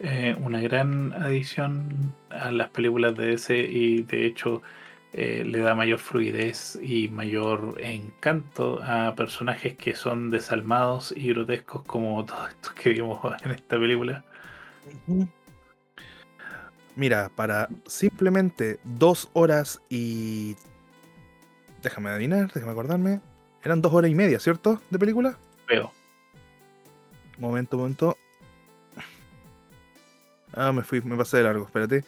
eh, 0.00 0.36
una 0.40 0.60
gran 0.60 1.12
adición 1.12 2.16
a 2.30 2.50
las 2.50 2.70
películas 2.70 3.16
de 3.16 3.26
DC 3.28 3.56
y 3.58 4.02
de 4.02 4.26
hecho 4.26 4.62
eh, 5.12 5.44
le 5.46 5.60
da 5.60 5.74
mayor 5.76 5.98
fluidez 6.00 6.76
y 6.82 7.08
mayor 7.08 7.76
encanto 7.80 8.80
a 8.82 9.14
personajes 9.14 9.76
que 9.76 9.94
son 9.94 10.30
desalmados 10.30 11.12
y 11.16 11.28
grotescos 11.28 11.84
como 11.84 12.24
todos 12.26 12.50
estos 12.50 12.72
que 12.74 12.90
vimos 12.90 13.20
en 13.44 13.52
esta 13.52 13.78
película. 13.78 14.24
Mira, 16.96 17.28
para 17.34 17.68
simplemente 17.86 18.78
dos 18.84 19.28
horas 19.32 19.80
y. 19.88 20.56
Déjame 21.82 22.10
adivinar, 22.10 22.52
déjame 22.52 22.72
acordarme. 22.72 23.20
Eran 23.62 23.82
dos 23.82 23.92
horas 23.92 24.10
y 24.10 24.14
media, 24.14 24.38
¿cierto? 24.38 24.80
De 24.90 24.98
película. 24.98 25.36
Veo. 25.68 25.92
Momento, 27.38 27.76
momento. 27.76 28.16
Ah, 30.52 30.72
me 30.72 30.82
fui, 30.82 31.00
me 31.00 31.16
pasé 31.16 31.38
de 31.38 31.42
largo, 31.42 31.64
espérate. 31.64 32.04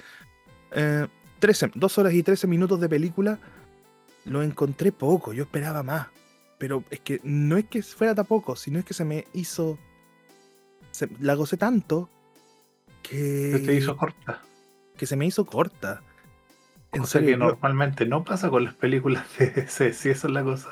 Eh, 0.72 1.06
13, 1.40 1.72
dos 1.74 1.98
horas 1.98 2.12
y 2.12 2.22
13 2.22 2.46
minutos 2.46 2.80
de 2.80 2.88
película. 2.88 3.38
Lo 4.24 4.42
encontré 4.42 4.92
poco, 4.92 5.32
yo 5.32 5.42
esperaba 5.44 5.82
más. 5.82 6.08
Pero 6.58 6.84
es 6.90 7.00
que 7.00 7.20
no 7.24 7.56
es 7.56 7.64
que 7.66 7.82
fuera 7.82 8.14
tampoco, 8.14 8.56
sino 8.56 8.78
es 8.78 8.84
que 8.84 8.94
se 8.94 9.04
me 9.04 9.26
hizo. 9.34 9.78
se- 10.90 11.08
la 11.20 11.34
gocé 11.34 11.56
tanto 11.56 12.08
que. 13.02 13.52
Se 13.52 13.58
te 13.60 13.74
hizo 13.74 13.96
corta. 13.96 14.42
Que 14.96 15.06
se 15.06 15.16
me 15.16 15.26
hizo 15.26 15.46
corta. 15.46 16.02
En 16.92 17.00
Cosa 17.02 17.18
serio, 17.20 17.30
que 17.30 17.36
normalmente 17.36 18.06
no 18.06 18.24
pasa 18.24 18.48
con 18.50 18.64
las 18.64 18.74
películas 18.74 19.26
de 19.38 19.50
DC, 19.50 19.92
si 19.92 20.10
esa 20.10 20.26
es 20.28 20.32
la 20.32 20.42
cosa. 20.44 20.70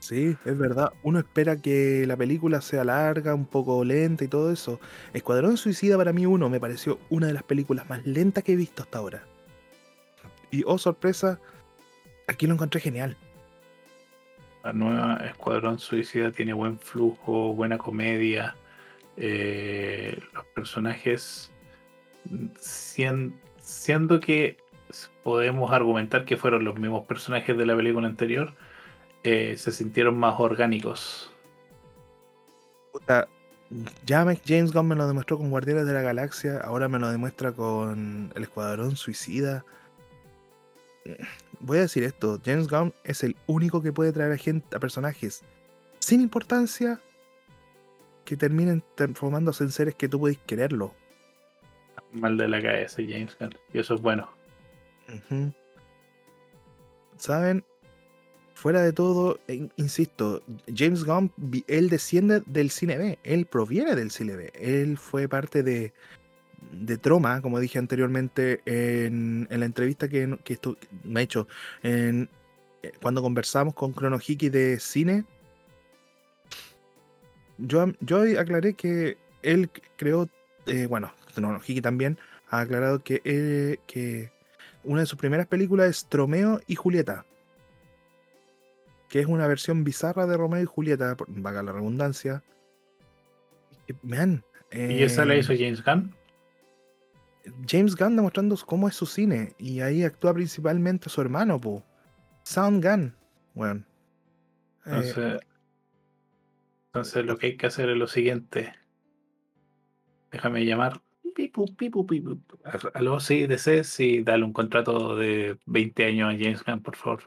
Sí, 0.00 0.36
es 0.46 0.58
verdad. 0.58 0.92
Uno 1.02 1.18
espera 1.18 1.56
que 1.58 2.04
la 2.06 2.16
película 2.16 2.60
sea 2.62 2.84
larga, 2.84 3.34
un 3.34 3.46
poco 3.46 3.84
lenta 3.84 4.24
y 4.24 4.28
todo 4.28 4.50
eso. 4.50 4.80
Escuadrón 5.12 5.56
Suicida 5.58 5.98
para 5.98 6.12
mí 6.12 6.24
uno 6.26 6.48
me 6.48 6.58
pareció 6.58 6.98
una 7.10 7.26
de 7.26 7.34
las 7.34 7.42
películas 7.42 7.88
más 7.88 8.04
lentas 8.06 8.42
que 8.42 8.52
he 8.54 8.56
visto 8.56 8.82
hasta 8.82 8.98
ahora. 8.98 9.24
Y 10.50 10.62
oh 10.66 10.78
sorpresa, 10.78 11.38
aquí 12.26 12.46
lo 12.46 12.54
encontré 12.54 12.80
genial. 12.80 13.16
La 14.64 14.72
nueva 14.72 15.16
Escuadrón 15.26 15.78
Suicida 15.78 16.30
tiene 16.32 16.52
buen 16.54 16.78
flujo, 16.78 17.54
buena 17.54 17.78
comedia. 17.78 18.56
eh, 19.22 20.18
los 20.32 20.46
personajes, 20.54 21.50
mm, 22.24 22.46
sien- 22.58 23.34
siendo 23.70 24.20
que 24.20 24.58
podemos 25.22 25.70
argumentar 25.72 26.24
que 26.24 26.36
fueron 26.36 26.64
los 26.64 26.78
mismos 26.78 27.06
personajes 27.06 27.56
de 27.56 27.66
la 27.66 27.76
película 27.76 28.08
anterior, 28.08 28.52
eh, 29.22 29.54
se 29.56 29.70
sintieron 29.70 30.18
más 30.18 30.38
orgánicos. 30.40 31.32
Ya 34.04 34.24
me- 34.24 34.40
James 34.44 34.72
Gunn 34.72 34.88
me 34.88 34.96
lo 34.96 35.06
demostró 35.06 35.38
con 35.38 35.50
Guardianes 35.50 35.86
de 35.86 35.92
la 35.92 36.02
Galaxia, 36.02 36.58
ahora 36.58 36.88
me 36.88 36.98
lo 36.98 37.10
demuestra 37.10 37.52
con 37.52 38.32
el 38.34 38.42
Escuadrón 38.42 38.96
Suicida. 38.96 39.64
Voy 41.60 41.78
a 41.78 41.82
decir 41.82 42.02
esto, 42.02 42.40
James 42.44 42.66
Gunn 42.68 42.92
es 43.04 43.22
el 43.22 43.36
único 43.46 43.80
que 43.80 43.92
puede 43.92 44.12
traer 44.12 44.32
a 44.32 44.36
gente, 44.36 44.76
a 44.76 44.80
personajes 44.80 45.44
sin 46.00 46.20
importancia 46.20 47.00
que 48.24 48.36
terminen 48.36 48.82
transformándose 48.96 49.62
en 49.64 49.70
seres 49.70 49.94
que 49.94 50.08
tú 50.08 50.18
puedes 50.18 50.38
quererlo. 50.38 50.94
Mal 52.12 52.36
de 52.36 52.48
la 52.48 52.62
cabeza, 52.62 53.02
James 53.06 53.36
Gunn. 53.38 53.54
Y 53.72 53.78
eso 53.78 53.94
es 53.94 54.00
bueno. 54.00 54.28
¿Saben? 57.16 57.64
Fuera 58.54 58.82
de 58.82 58.92
todo, 58.92 59.40
eh, 59.48 59.68
insisto, 59.76 60.42
James 60.74 61.04
Gunn, 61.04 61.32
él 61.66 61.88
desciende 61.88 62.42
del 62.44 62.70
cine 62.70 62.98
B, 62.98 63.18
él 63.24 63.46
proviene 63.46 63.94
del 63.94 64.10
cine 64.10 64.36
B, 64.36 64.52
él 64.54 64.98
fue 64.98 65.28
parte 65.28 65.62
de, 65.62 65.94
de 66.70 66.98
Troma, 66.98 67.40
como 67.40 67.58
dije 67.58 67.78
anteriormente 67.78 68.60
en, 68.66 69.48
en 69.50 69.60
la 69.60 69.66
entrevista 69.66 70.08
que, 70.08 70.38
que 70.44 70.58
me 71.04 71.20
ha 71.20 71.22
hecho, 71.22 71.48
en, 71.82 72.28
eh, 72.82 72.92
cuando 73.00 73.22
conversamos 73.22 73.72
con 73.74 73.94
Chrono 73.94 74.18
Hiki 74.18 74.50
de 74.50 74.78
cine, 74.78 75.24
yo, 77.58 77.86
yo 78.00 78.22
aclaré 78.38 78.74
que 78.74 79.16
él 79.42 79.70
creó, 79.96 80.28
eh, 80.66 80.86
bueno, 80.86 81.12
Chrono 81.32 81.60
Hiki 81.64 81.80
también 81.80 82.18
ha 82.48 82.60
aclarado 82.60 83.02
que, 83.02 83.22
eh, 83.24 83.78
que 83.86 84.32
una 84.84 85.00
de 85.00 85.06
sus 85.06 85.18
primeras 85.18 85.46
películas 85.46 85.88
es 85.88 86.06
Tromeo 86.06 86.60
y 86.66 86.74
Julieta. 86.74 87.24
Que 89.08 89.20
es 89.20 89.26
una 89.26 89.46
versión 89.46 89.84
bizarra 89.84 90.26
de 90.26 90.36
Romeo 90.36 90.62
y 90.62 90.66
Julieta, 90.66 91.16
valga 91.28 91.62
la 91.62 91.72
redundancia. 91.72 92.42
Y, 93.88 93.94
Man, 94.02 94.44
¿Y 94.72 95.02
esa 95.02 95.24
la 95.24 95.34
eh, 95.34 95.40
hizo 95.40 95.52
James 95.52 95.82
Gunn? 95.84 96.14
James 97.66 97.96
Gunn 97.96 98.16
demostrando 98.16 98.56
cómo 98.64 98.88
es 98.88 98.94
su 98.94 99.06
cine. 99.06 99.54
Y 99.58 99.80
ahí 99.80 100.04
actúa 100.04 100.32
principalmente 100.34 101.08
su 101.08 101.20
hermano, 101.20 101.60
po. 101.60 101.84
Sound 102.44 102.84
Gunn. 102.84 103.14
Bueno. 103.54 103.84
Eh, 104.86 105.40
entonces 106.86 107.24
lo 107.24 107.36
que 107.36 107.48
hay 107.48 107.56
que 107.56 107.66
hacer 107.66 107.88
es 107.90 107.96
lo 107.96 108.06
siguiente. 108.06 108.74
Déjame 110.30 110.64
llamar. 110.64 111.00
Pipu, 111.34 111.66
pipu, 111.76 112.06
pipu. 112.06 112.38
Aló, 112.94 113.20
sí, 113.20 113.46
DC, 113.46 113.84
sí, 113.84 114.22
dale 114.22 114.44
un 114.44 114.52
contrato 114.52 115.16
de 115.16 115.58
20 115.66 116.04
años 116.04 116.28
a 116.34 116.38
James 116.38 116.62
Gunn, 116.64 116.82
por 116.82 116.96
favor. 116.96 117.22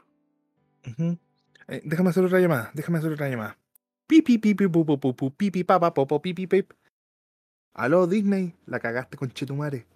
Eh, 1.68 1.80
déjame 1.84 2.10
hacer 2.10 2.24
otra 2.24 2.40
llamada. 2.40 2.70
Déjame 2.74 2.98
hacer 2.98 3.12
otra 3.12 3.28
llamada. 3.28 3.58
Pipi, 4.06 4.38
pipi, 4.38 4.68
pu, 4.68 4.84
pu, 4.84 4.98
pu, 5.00 5.16
pu, 5.16 5.34
pipi, 5.34 5.64
papa, 5.64 5.94
popo, 5.94 6.20
pipi, 6.20 6.46
pip. 6.46 6.72
Aló, 7.72 8.06
Disney. 8.06 8.54
La 8.66 8.78
cagaste 8.80 9.16
con 9.16 9.30
Chetumare. 9.30 9.86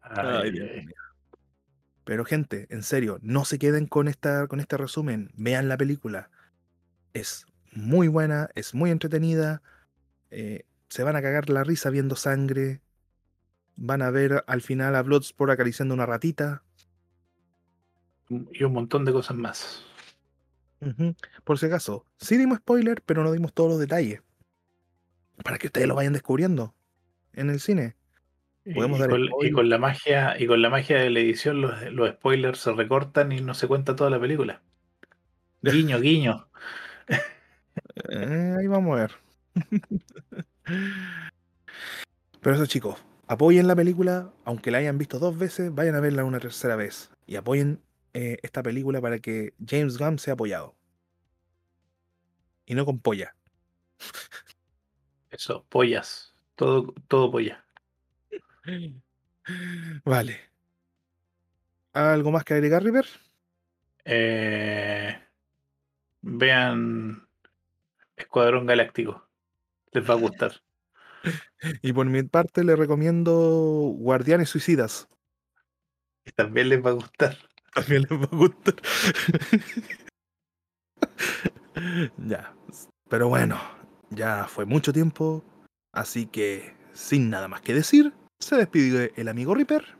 Ay, 0.00 0.50
Dios 0.52 0.68
mío. 0.84 0.94
Pero 2.04 2.24
gente, 2.24 2.66
en 2.70 2.82
serio, 2.82 3.18
no 3.22 3.44
se 3.44 3.58
queden 3.58 3.86
con, 3.86 4.06
esta, 4.08 4.46
con 4.46 4.60
este 4.60 4.76
resumen. 4.76 5.30
Vean 5.34 5.68
la 5.68 5.76
película. 5.76 6.30
Es 7.14 7.46
muy 7.72 8.08
buena, 8.08 8.48
es 8.54 8.74
muy 8.74 8.90
entretenida. 8.90 9.62
eh, 10.30 10.64
se 10.88 11.02
van 11.02 11.16
a 11.16 11.22
cagar 11.22 11.50
la 11.50 11.64
risa 11.64 11.90
viendo 11.90 12.16
sangre. 12.16 12.80
Van 13.76 14.02
a 14.02 14.10
ver 14.10 14.44
al 14.46 14.62
final 14.62 14.94
a 14.96 15.02
Bloodsport 15.02 15.52
acariciando 15.52 15.94
una 15.94 16.06
ratita. 16.06 16.62
Y 18.28 18.64
un 18.64 18.72
montón 18.72 19.04
de 19.04 19.12
cosas 19.12 19.36
más. 19.36 19.84
Por 21.44 21.58
si 21.58 21.66
acaso, 21.66 22.06
sí 22.18 22.36
dimos 22.36 22.58
spoiler, 22.58 23.02
pero 23.02 23.22
no 23.22 23.32
dimos 23.32 23.52
todos 23.52 23.70
los 23.70 23.78
detalles. 23.78 24.22
Para 25.42 25.58
que 25.58 25.66
ustedes 25.66 25.86
lo 25.86 25.94
vayan 25.94 26.12
descubriendo 26.12 26.74
en 27.32 27.50
el 27.50 27.60
cine. 27.60 27.96
Podemos 28.74 28.98
y, 28.98 29.00
dar 29.00 29.10
con, 29.10 29.28
y 29.42 29.50
con 29.52 29.68
la 29.68 29.78
magia 29.78 30.40
y 30.40 30.46
con 30.46 30.60
la 30.60 30.70
magia 30.70 30.98
de 30.98 31.10
la 31.10 31.20
edición 31.20 31.60
los, 31.60 31.80
los 31.92 32.10
spoilers 32.10 32.58
se 32.58 32.72
recortan 32.72 33.30
y 33.30 33.40
no 33.40 33.54
se 33.54 33.68
cuenta 33.68 33.94
toda 33.94 34.10
la 34.10 34.18
película. 34.18 34.62
Guiño, 35.62 36.00
guiño. 36.00 36.48
Eh, 38.08 38.54
ahí 38.58 38.66
vamos 38.66 38.96
a 38.96 39.02
ver. 39.02 39.25
Pero 42.40 42.54
eso, 42.54 42.66
chicos, 42.66 43.02
apoyen 43.26 43.66
la 43.66 43.74
película, 43.76 44.32
aunque 44.44 44.70
la 44.70 44.78
hayan 44.78 44.98
visto 44.98 45.18
dos 45.18 45.36
veces, 45.36 45.74
vayan 45.74 45.94
a 45.94 46.00
verla 46.00 46.24
una 46.24 46.40
tercera 46.40 46.76
vez. 46.76 47.10
Y 47.26 47.36
apoyen 47.36 47.82
eh, 48.14 48.38
esta 48.42 48.62
película 48.62 49.00
para 49.00 49.18
que 49.18 49.54
James 49.66 49.98
Gunn 49.98 50.18
sea 50.18 50.34
apoyado. 50.34 50.74
Y 52.66 52.74
no 52.74 52.84
con 52.84 52.98
polla. 52.98 53.34
Eso, 55.30 55.64
pollas. 55.68 56.34
Todo, 56.54 56.94
todo 57.08 57.30
polla. 57.30 57.64
Vale. 60.04 60.40
¿Algo 61.92 62.30
más 62.30 62.44
que 62.44 62.54
agregar, 62.54 62.82
River? 62.82 63.06
Eh, 64.04 65.18
vean 66.22 67.26
Escuadrón 68.16 68.66
Galáctico. 68.66 69.25
Les 69.96 70.04
va 70.04 70.12
a 70.12 70.18
gustar. 70.18 70.52
Y 71.80 71.94
por 71.94 72.04
mi 72.04 72.22
parte 72.22 72.62
le 72.64 72.76
recomiendo 72.76 73.32
Guardianes 73.96 74.50
Suicidas. 74.50 75.08
Y 76.22 76.32
también 76.32 76.68
les 76.68 76.84
va 76.84 76.90
a 76.90 76.94
gustar. 76.94 77.38
También 77.74 78.02
les 78.02 78.20
va 78.20 78.24
a 78.24 78.36
gustar. 78.36 78.74
ya. 82.18 82.54
Pero 83.08 83.28
bueno, 83.28 83.58
ya 84.10 84.46
fue 84.48 84.66
mucho 84.66 84.92
tiempo. 84.92 85.42
Así 85.92 86.26
que, 86.26 86.76
sin 86.92 87.30
nada 87.30 87.48
más 87.48 87.62
que 87.62 87.72
decir, 87.72 88.12
se 88.38 88.56
despide 88.56 89.14
el 89.16 89.28
amigo 89.28 89.54
Reaper. 89.54 89.96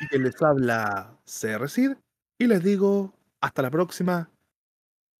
Y 0.00 0.08
que 0.08 0.18
les 0.18 0.42
habla 0.42 1.16
CR 1.26 1.68
Sid. 1.68 1.92
Y 2.40 2.48
les 2.48 2.64
digo, 2.64 3.14
hasta 3.40 3.62
la 3.62 3.70
próxima. 3.70 4.32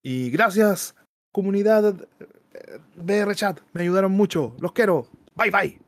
Y 0.03 0.31
gracias, 0.31 0.97
comunidad 1.35 1.97
eh, 2.55 2.79
BR 2.95 3.35
Chat. 3.35 3.61
Me 3.73 3.83
ayudaron 3.83 4.13
mucho. 4.13 4.55
Los 4.61 4.73
quiero. 4.73 5.09
Bye 5.35 5.51
bye. 5.51 5.84